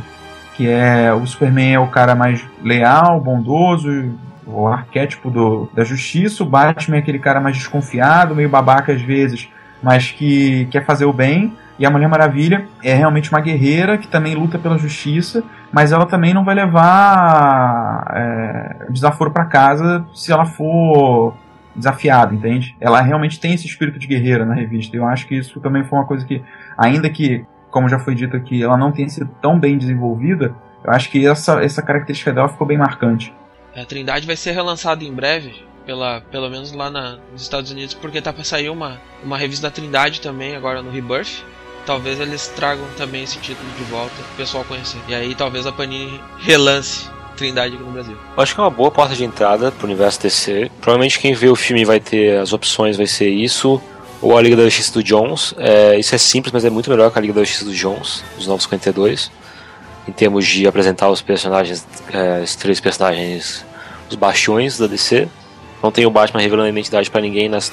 que 0.55 0.69
é 0.69 1.13
o 1.13 1.25
Superman 1.25 1.73
é 1.73 1.79
o 1.79 1.87
cara 1.87 2.15
mais 2.15 2.45
leal, 2.63 3.19
bondoso, 3.19 4.11
o 4.45 4.67
arquétipo 4.67 5.29
do, 5.29 5.69
da 5.73 5.83
justiça, 5.83 6.43
o 6.43 6.45
Batman 6.45 6.97
é 6.97 6.99
aquele 6.99 7.19
cara 7.19 7.41
mais 7.41 7.57
desconfiado, 7.57 8.35
meio 8.35 8.49
babaca 8.49 8.93
às 8.93 9.01
vezes, 9.01 9.49
mas 9.81 10.11
que 10.11 10.65
quer 10.71 10.85
fazer 10.85 11.05
o 11.05 11.13
bem, 11.13 11.53
E 11.77 11.85
a 11.85 11.89
Mulher 11.89 12.07
Maravilha 12.07 12.65
é 12.81 12.93
realmente 12.93 13.29
uma 13.29 13.41
guerreira 13.41 13.97
que 13.97 14.07
também 14.07 14.33
luta 14.33 14.57
pela 14.57 14.77
justiça, 14.77 15.43
mas 15.73 15.91
ela 15.91 16.05
também 16.05 16.33
não 16.33 16.45
vai 16.45 16.55
levar 16.55 18.05
é, 18.15 18.85
desaforo 18.89 19.31
para 19.31 19.43
casa 19.43 20.05
se 20.13 20.31
ela 20.31 20.45
for 20.45 21.35
desafiada, 21.75 22.33
entende? 22.33 22.75
Ela 22.79 23.01
realmente 23.01 23.39
tem 23.39 23.53
esse 23.53 23.67
espírito 23.67 23.99
de 23.99 24.07
guerreira 24.07 24.45
na 24.45 24.53
revista. 24.53 24.95
Eu 24.95 25.05
acho 25.05 25.27
que 25.27 25.35
isso 25.35 25.59
também 25.59 25.83
foi 25.83 25.99
uma 25.99 26.05
coisa 26.05 26.25
que, 26.25 26.41
ainda 26.77 27.09
que, 27.09 27.45
como 27.69 27.89
já 27.89 27.99
foi 27.99 28.15
dito 28.15 28.35
aqui, 28.35 28.63
ela 28.63 28.77
não 28.77 28.91
tenha 28.91 29.09
sido 29.09 29.29
tão 29.41 29.59
bem 29.59 29.77
desenvolvida, 29.77 30.55
eu 30.83 30.91
acho 30.91 31.09
que 31.09 31.25
essa, 31.25 31.63
essa 31.63 31.81
característica 31.81 32.31
dela 32.31 32.47
ficou 32.47 32.67
bem 32.67 32.77
marcante. 32.77 33.33
A 33.75 33.83
Trindade 33.85 34.25
vai 34.25 34.35
ser 34.35 34.51
relançada 34.51 35.03
em 35.03 35.13
breve, 35.13 35.53
pela, 35.85 36.21
pelo 36.21 36.49
menos 36.49 36.71
lá 36.71 36.89
na, 36.89 37.17
nos 37.31 37.41
Estados 37.41 37.71
Unidos, 37.71 37.93
porque 37.93 38.21
tá 38.21 38.31
pra 38.31 38.43
sair 38.43 38.69
uma, 38.69 38.99
uma 39.23 39.37
revista 39.37 39.67
da 39.67 39.71
Trindade 39.71 40.21
também, 40.21 40.55
agora 40.55 40.81
no 40.81 40.91
Rebirth 40.91 41.43
talvez 41.85 42.19
eles 42.19 42.47
tragam 42.47 42.85
também 42.97 43.23
esse 43.23 43.39
título 43.39 43.69
de 43.77 43.83
volta 43.83 44.15
o 44.19 44.35
pessoal 44.35 44.63
conhecer. 44.65 44.99
E 45.07 45.15
aí 45.15 45.35
talvez 45.35 45.65
a 45.67 45.71
Panini 45.71 46.19
relance 46.39 47.09
Trindade 47.35 47.75
aqui 47.75 47.83
no 47.83 47.91
Brasil. 47.91 48.17
Eu 48.35 48.43
acho 48.43 48.53
que 48.53 48.59
é 48.59 48.63
uma 48.63 48.69
boa 48.69 48.89
porta 48.91 49.15
de 49.15 49.23
entrada 49.23 49.71
pro 49.71 49.85
universo 49.85 50.21
DC. 50.21 50.71
Provavelmente 50.81 51.19
quem 51.19 51.33
vê 51.33 51.49
o 51.49 51.55
filme 51.55 51.85
vai 51.85 51.99
ter 51.99 52.39
as 52.39 52.53
opções, 52.53 52.97
vai 52.97 53.07
ser 53.07 53.29
isso. 53.29 53.81
Ou 54.21 54.37
a 54.37 54.41
Liga 54.41 54.55
da 54.55 54.63
Justiça 54.63 54.93
do 54.93 55.03
Jones. 55.03 55.53
É, 55.57 55.99
isso 55.99 56.15
é 56.15 56.17
simples, 56.17 56.51
mas 56.51 56.65
é 56.65 56.69
muito 56.69 56.89
melhor 56.89 57.11
que 57.11 57.19
a 57.19 57.21
Liga 57.21 57.33
da 57.33 57.41
Justiça 57.41 57.65
do 57.65 57.73
Jones, 57.73 58.23
dos 58.37 58.47
Novos 58.47 58.63
52. 58.63 59.31
Em 60.07 60.11
termos 60.11 60.45
de 60.45 60.67
apresentar 60.67 61.09
os 61.09 61.21
personagens, 61.21 61.85
é, 62.11 62.41
os 62.41 62.55
três 62.55 62.79
personagens, 62.79 63.65
os 64.09 64.15
bastiões 64.15 64.77
da 64.77 64.87
DC. 64.87 65.27
Não 65.83 65.91
tem 65.91 66.05
o 66.05 66.09
Batman 66.09 66.41
revelando 66.41 66.67
a 66.67 66.69
identidade 66.69 67.11
para 67.11 67.21
ninguém 67.21 67.49
nas 67.49 67.71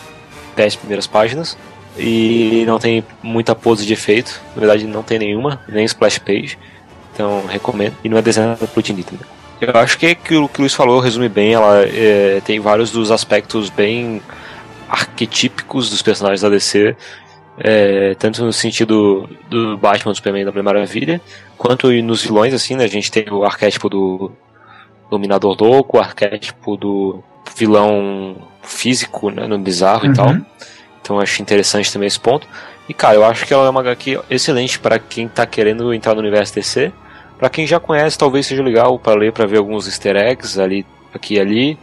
dez 0.57 0.77
primeiras 0.77 1.07
páginas 1.07 1.57
e 1.97 2.65
não 2.67 2.79
tem 2.79 3.05
muita 3.23 3.55
pose 3.55 3.85
de 3.85 3.93
efeito, 3.93 4.41
na 4.55 4.61
verdade 4.61 4.87
não 4.87 5.03
tem 5.03 5.19
nenhuma, 5.19 5.61
nem 5.69 5.85
splash 5.85 6.19
page, 6.19 6.59
então 7.13 7.45
recomendo, 7.47 7.95
e 8.03 8.09
não 8.09 8.17
é 8.17 8.23
desenhada 8.23 8.67
por 8.67 8.83
Tim 8.83 8.95
Little. 8.95 9.19
Eu 9.63 9.81
acho 9.81 9.97
que, 9.97 10.13
que 10.15 10.35
o 10.35 10.49
que 10.49 10.59
o 10.59 10.63
Luiz 10.63 10.75
falou 10.75 10.99
resume 10.99 11.29
bem, 11.29 11.55
ela 11.55 11.83
é, 11.85 12.41
tem 12.45 12.59
vários 12.59 12.91
dos 12.91 13.13
aspectos 13.13 13.71
bem 13.71 14.21
arquetípicos 14.89 15.89
dos 15.89 16.03
personagens 16.03 16.41
da 16.41 16.49
DC, 16.49 16.97
é, 17.59 18.15
tanto 18.19 18.45
no 18.45 18.53
sentido 18.53 19.31
do 19.49 19.79
Batman, 19.79 20.11
do 20.11 20.17
Superman 20.17 20.45
da 20.45 20.51
Mulher 20.51 20.65
Maravilha, 20.65 21.21
quanto 21.57 21.93
nos 22.03 22.25
vilões, 22.25 22.53
assim, 22.53 22.75
né, 22.75 22.83
a 22.83 22.89
gente 22.89 23.11
tem 23.11 23.25
o 23.31 23.45
arquétipo 23.45 23.89
do 23.89 24.33
Dominador 25.09 25.57
Louco, 25.61 25.97
o 25.97 26.01
arquétipo 26.01 26.77
do 26.77 27.23
vilão 27.57 28.37
físico, 28.63 29.31
né, 29.31 29.47
no 29.47 29.59
bizarro 29.61 30.07
uhum. 30.07 30.13
e 30.13 30.15
tal. 30.15 30.37
Então 31.01 31.17
eu 31.17 31.23
acho 31.23 31.41
interessante 31.41 31.93
também 31.93 32.09
esse 32.09 32.19
ponto. 32.19 32.49
E 32.89 32.95
cara, 32.95 33.15
eu 33.15 33.25
acho 33.25 33.47
que 33.47 33.55
ela 33.55 33.67
é 33.67 33.71
uma 33.71 33.81
HQ 33.81 34.21
excelente 34.29 34.79
para 34.79 34.99
quem 34.99 35.29
tá 35.29 35.47
querendo 35.47 35.95
entrar 35.95 36.15
no 36.15 36.21
universo 36.21 36.55
DC. 36.55 36.93
Para 37.43 37.51
quem 37.51 37.67
já 37.67 37.81
conhece, 37.81 38.17
talvez 38.17 38.47
seja 38.47 38.63
legal 38.63 38.97
para 39.01 39.19
ler, 39.19 39.33
para 39.33 39.47
ver 39.47 39.59
alguns 39.59 39.89
easter 39.89 40.15
eggs 40.15 40.61
ali, 40.61 40.87
aqui 41.13 41.35
e 41.35 41.41
ali. 41.41 41.79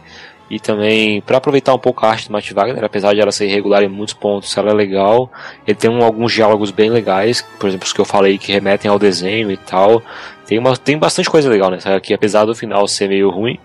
E 0.48 0.58
também 0.58 1.20
para 1.20 1.36
aproveitar 1.36 1.74
um 1.74 1.78
pouco 1.78 2.06
a 2.06 2.08
arte 2.08 2.28
do 2.28 2.32
Matt 2.32 2.50
Wagner, 2.50 2.82
apesar 2.82 3.12
de 3.12 3.20
ela 3.20 3.30
ser 3.30 3.44
irregular 3.44 3.82
em 3.82 3.88
muitos 3.88 4.14
pontos, 4.14 4.56
ela 4.56 4.70
é 4.70 4.72
legal. 4.72 5.30
Ele 5.66 5.74
tem 5.74 5.90
um, 5.90 6.02
alguns 6.02 6.32
diálogos 6.32 6.70
bem 6.70 6.88
legais, 6.88 7.42
por 7.58 7.68
exemplo, 7.68 7.86
os 7.86 7.92
que 7.92 8.00
eu 8.00 8.06
falei 8.06 8.38
que 8.38 8.50
remetem 8.50 8.90
ao 8.90 8.98
desenho 8.98 9.52
e 9.52 9.56
tal. 9.58 10.02
Tem, 10.46 10.58
uma, 10.58 10.74
tem 10.78 10.96
bastante 10.96 11.28
coisa 11.28 11.50
legal 11.50 11.70
nessa 11.70 11.94
aqui, 11.94 12.14
apesar 12.14 12.46
do 12.46 12.54
final 12.54 12.88
ser 12.88 13.10
meio 13.10 13.28
ruim. 13.28 13.58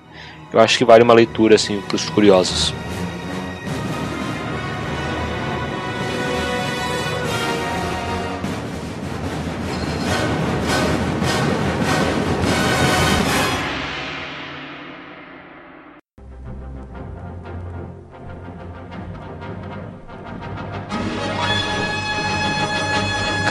Eu 0.51 0.59
acho 0.59 0.77
que 0.77 0.83
vale 0.83 1.01
uma 1.01 1.13
leitura 1.13 1.55
assim 1.55 1.79
para 1.79 1.95
os 1.95 2.09
curiosos. 2.09 2.73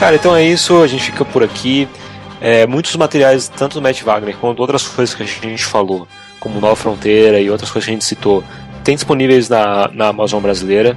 Cara, 0.05 0.17
então 0.17 0.35
é 0.35 0.43
isso, 0.43 0.83
a 0.83 0.85
gente 0.85 1.05
fica 1.05 1.25
por 1.25 1.43
aqui. 1.43 1.89
É, 2.39 2.67
muitos 2.67 2.95
materiais, 2.95 3.47
tanto 3.47 3.73
do 3.73 3.81
Matt 3.81 4.03
Wagner 4.03 4.37
quanto 4.37 4.59
outras 4.59 4.87
coisas 4.87 5.15
que 5.15 5.23
a 5.23 5.25
gente 5.25 5.65
falou, 5.65 6.07
como 6.39 6.59
Nova 6.59 6.75
Fronteira 6.75 7.39
e 7.39 7.49
outras 7.49 7.71
coisas 7.71 7.85
que 7.85 7.89
a 7.89 7.95
gente 7.95 8.05
citou, 8.05 8.43
tem 8.83 8.93
disponíveis 8.93 9.49
na, 9.49 9.89
na 9.91 10.09
Amazon 10.09 10.43
brasileira. 10.43 10.95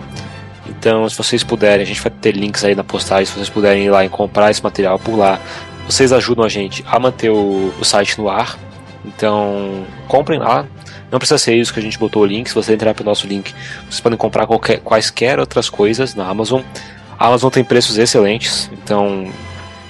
Então, 0.68 1.08
se 1.08 1.16
vocês 1.16 1.42
puderem, 1.42 1.82
a 1.82 1.86
gente 1.86 2.02
vai 2.02 2.10
ter 2.10 2.32
links 2.32 2.62
aí 2.64 2.74
na 2.74 2.84
postagem, 2.84 3.24
se 3.24 3.32
vocês 3.32 3.48
puderem 3.48 3.86
ir 3.86 3.90
lá 3.90 4.04
e 4.04 4.10
comprar 4.10 4.50
esse 4.50 4.62
material 4.62 4.98
por 4.98 5.16
lá, 5.16 5.40
vocês 5.86 6.12
ajudam 6.12 6.44
a 6.44 6.48
gente 6.50 6.84
a 6.86 6.98
manter 6.98 7.30
o, 7.30 7.72
o 7.80 7.84
site 7.86 8.18
no 8.18 8.28
ar. 8.28 8.58
Então, 9.06 9.86
comprem 10.06 10.38
lá. 10.38 10.66
Não 11.10 11.18
precisa 11.18 11.38
ser 11.38 11.56
isso 11.56 11.72
que 11.72 11.80
a 11.80 11.82
gente 11.82 11.98
botou 11.98 12.24
o 12.24 12.26
link. 12.26 12.46
Se 12.46 12.54
você 12.54 12.74
entrar 12.74 12.92
pelo 12.92 13.08
nosso 13.08 13.26
link, 13.26 13.54
vocês 13.88 14.00
podem 14.00 14.18
comprar 14.18 14.46
qualquer, 14.46 14.80
quaisquer 14.80 15.40
outras 15.40 15.70
coisas 15.70 16.14
na 16.14 16.28
Amazon. 16.28 16.60
A 17.18 17.26
Amazon 17.26 17.50
tem 17.50 17.64
preços 17.64 17.98
excelentes, 17.98 18.70
então 18.72 19.30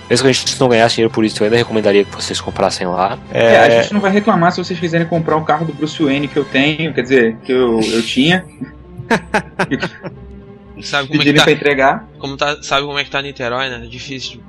mesmo 0.08 0.24
que 0.24 0.30
a 0.30 0.32
gente 0.32 0.58
não 0.58 0.68
ganhasse 0.68 0.94
dinheiro 0.94 1.12
por 1.12 1.24
isso, 1.24 1.42
eu 1.42 1.44
ainda 1.44 1.56
recomendaria 1.56 2.04
que 2.04 2.14
vocês 2.14 2.40
comprassem 2.40 2.86
lá. 2.86 3.18
É... 3.30 3.44
é... 3.44 3.58
a 3.58 3.82
gente 3.82 3.92
não 3.92 4.00
vai 4.00 4.10
reclamar 4.10 4.52
se 4.52 4.64
vocês 4.64 4.80
quiserem 4.80 5.06
comprar 5.06 5.36
o 5.36 5.44
carro 5.44 5.66
do 5.66 5.74
Bruce 5.74 6.02
Wayne 6.02 6.28
que 6.28 6.38
eu 6.38 6.44
tenho, 6.44 6.94
quer 6.94 7.02
dizer, 7.02 7.36
que 7.44 7.52
eu, 7.52 7.78
eu 7.80 8.02
tinha. 8.02 8.44
sabe 10.82 11.08
como 11.08 11.20
é 11.20 11.24
que 11.24 11.34
tá, 11.34 11.42
pra 11.42 11.52
entregar. 11.52 12.08
Como 12.18 12.36
tá, 12.36 12.62
sabe 12.62 12.86
como 12.86 12.98
é 12.98 13.04
que 13.04 13.10
tá 13.10 13.20
Niterói, 13.20 13.68
né? 13.68 13.82
É 13.84 13.86
difícil. 13.86 14.40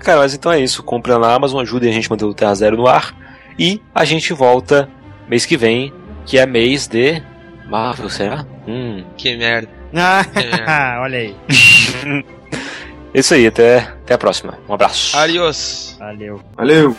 Cara, 0.00 0.20
mas 0.20 0.32
então 0.32 0.50
é 0.50 0.60
isso. 0.60 0.82
Compre 0.82 1.12
na 1.12 1.34
Amazon, 1.34 1.60
ajudem 1.60 1.90
a 1.90 1.92
gente 1.92 2.06
a 2.06 2.10
manter 2.10 2.24
o 2.24 2.32
Terra 2.32 2.54
Zero 2.54 2.76
no 2.76 2.86
ar. 2.86 3.14
E 3.58 3.82
a 3.94 4.04
gente 4.06 4.32
volta 4.32 4.88
mês 5.28 5.44
que 5.44 5.56
vem, 5.56 5.92
que 6.24 6.38
é 6.38 6.46
mês 6.46 6.86
de 6.86 7.22
Marvel, 7.68 8.08
será? 8.08 8.46
Hum. 8.66 9.04
Que 9.16 9.36
merda. 9.36 9.68
Ah, 9.94 11.00
olha 11.02 11.18
aí. 11.18 11.36
Isso 13.12 13.34
aí, 13.34 13.46
até, 13.46 13.78
até 13.78 14.14
a 14.14 14.18
próxima. 14.18 14.58
Um 14.68 14.74
abraço. 14.74 15.16
Adiós. 15.16 15.96
Valeu. 15.98 16.40
Valeu. 16.56 16.96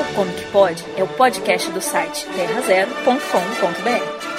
O 0.00 0.14
Comic 0.14 0.44
Pod 0.52 0.84
é 0.96 1.02
o 1.02 1.08
podcast 1.08 1.70
do 1.70 1.80
site 1.80 2.26
terrazero.com.br. 2.26 4.33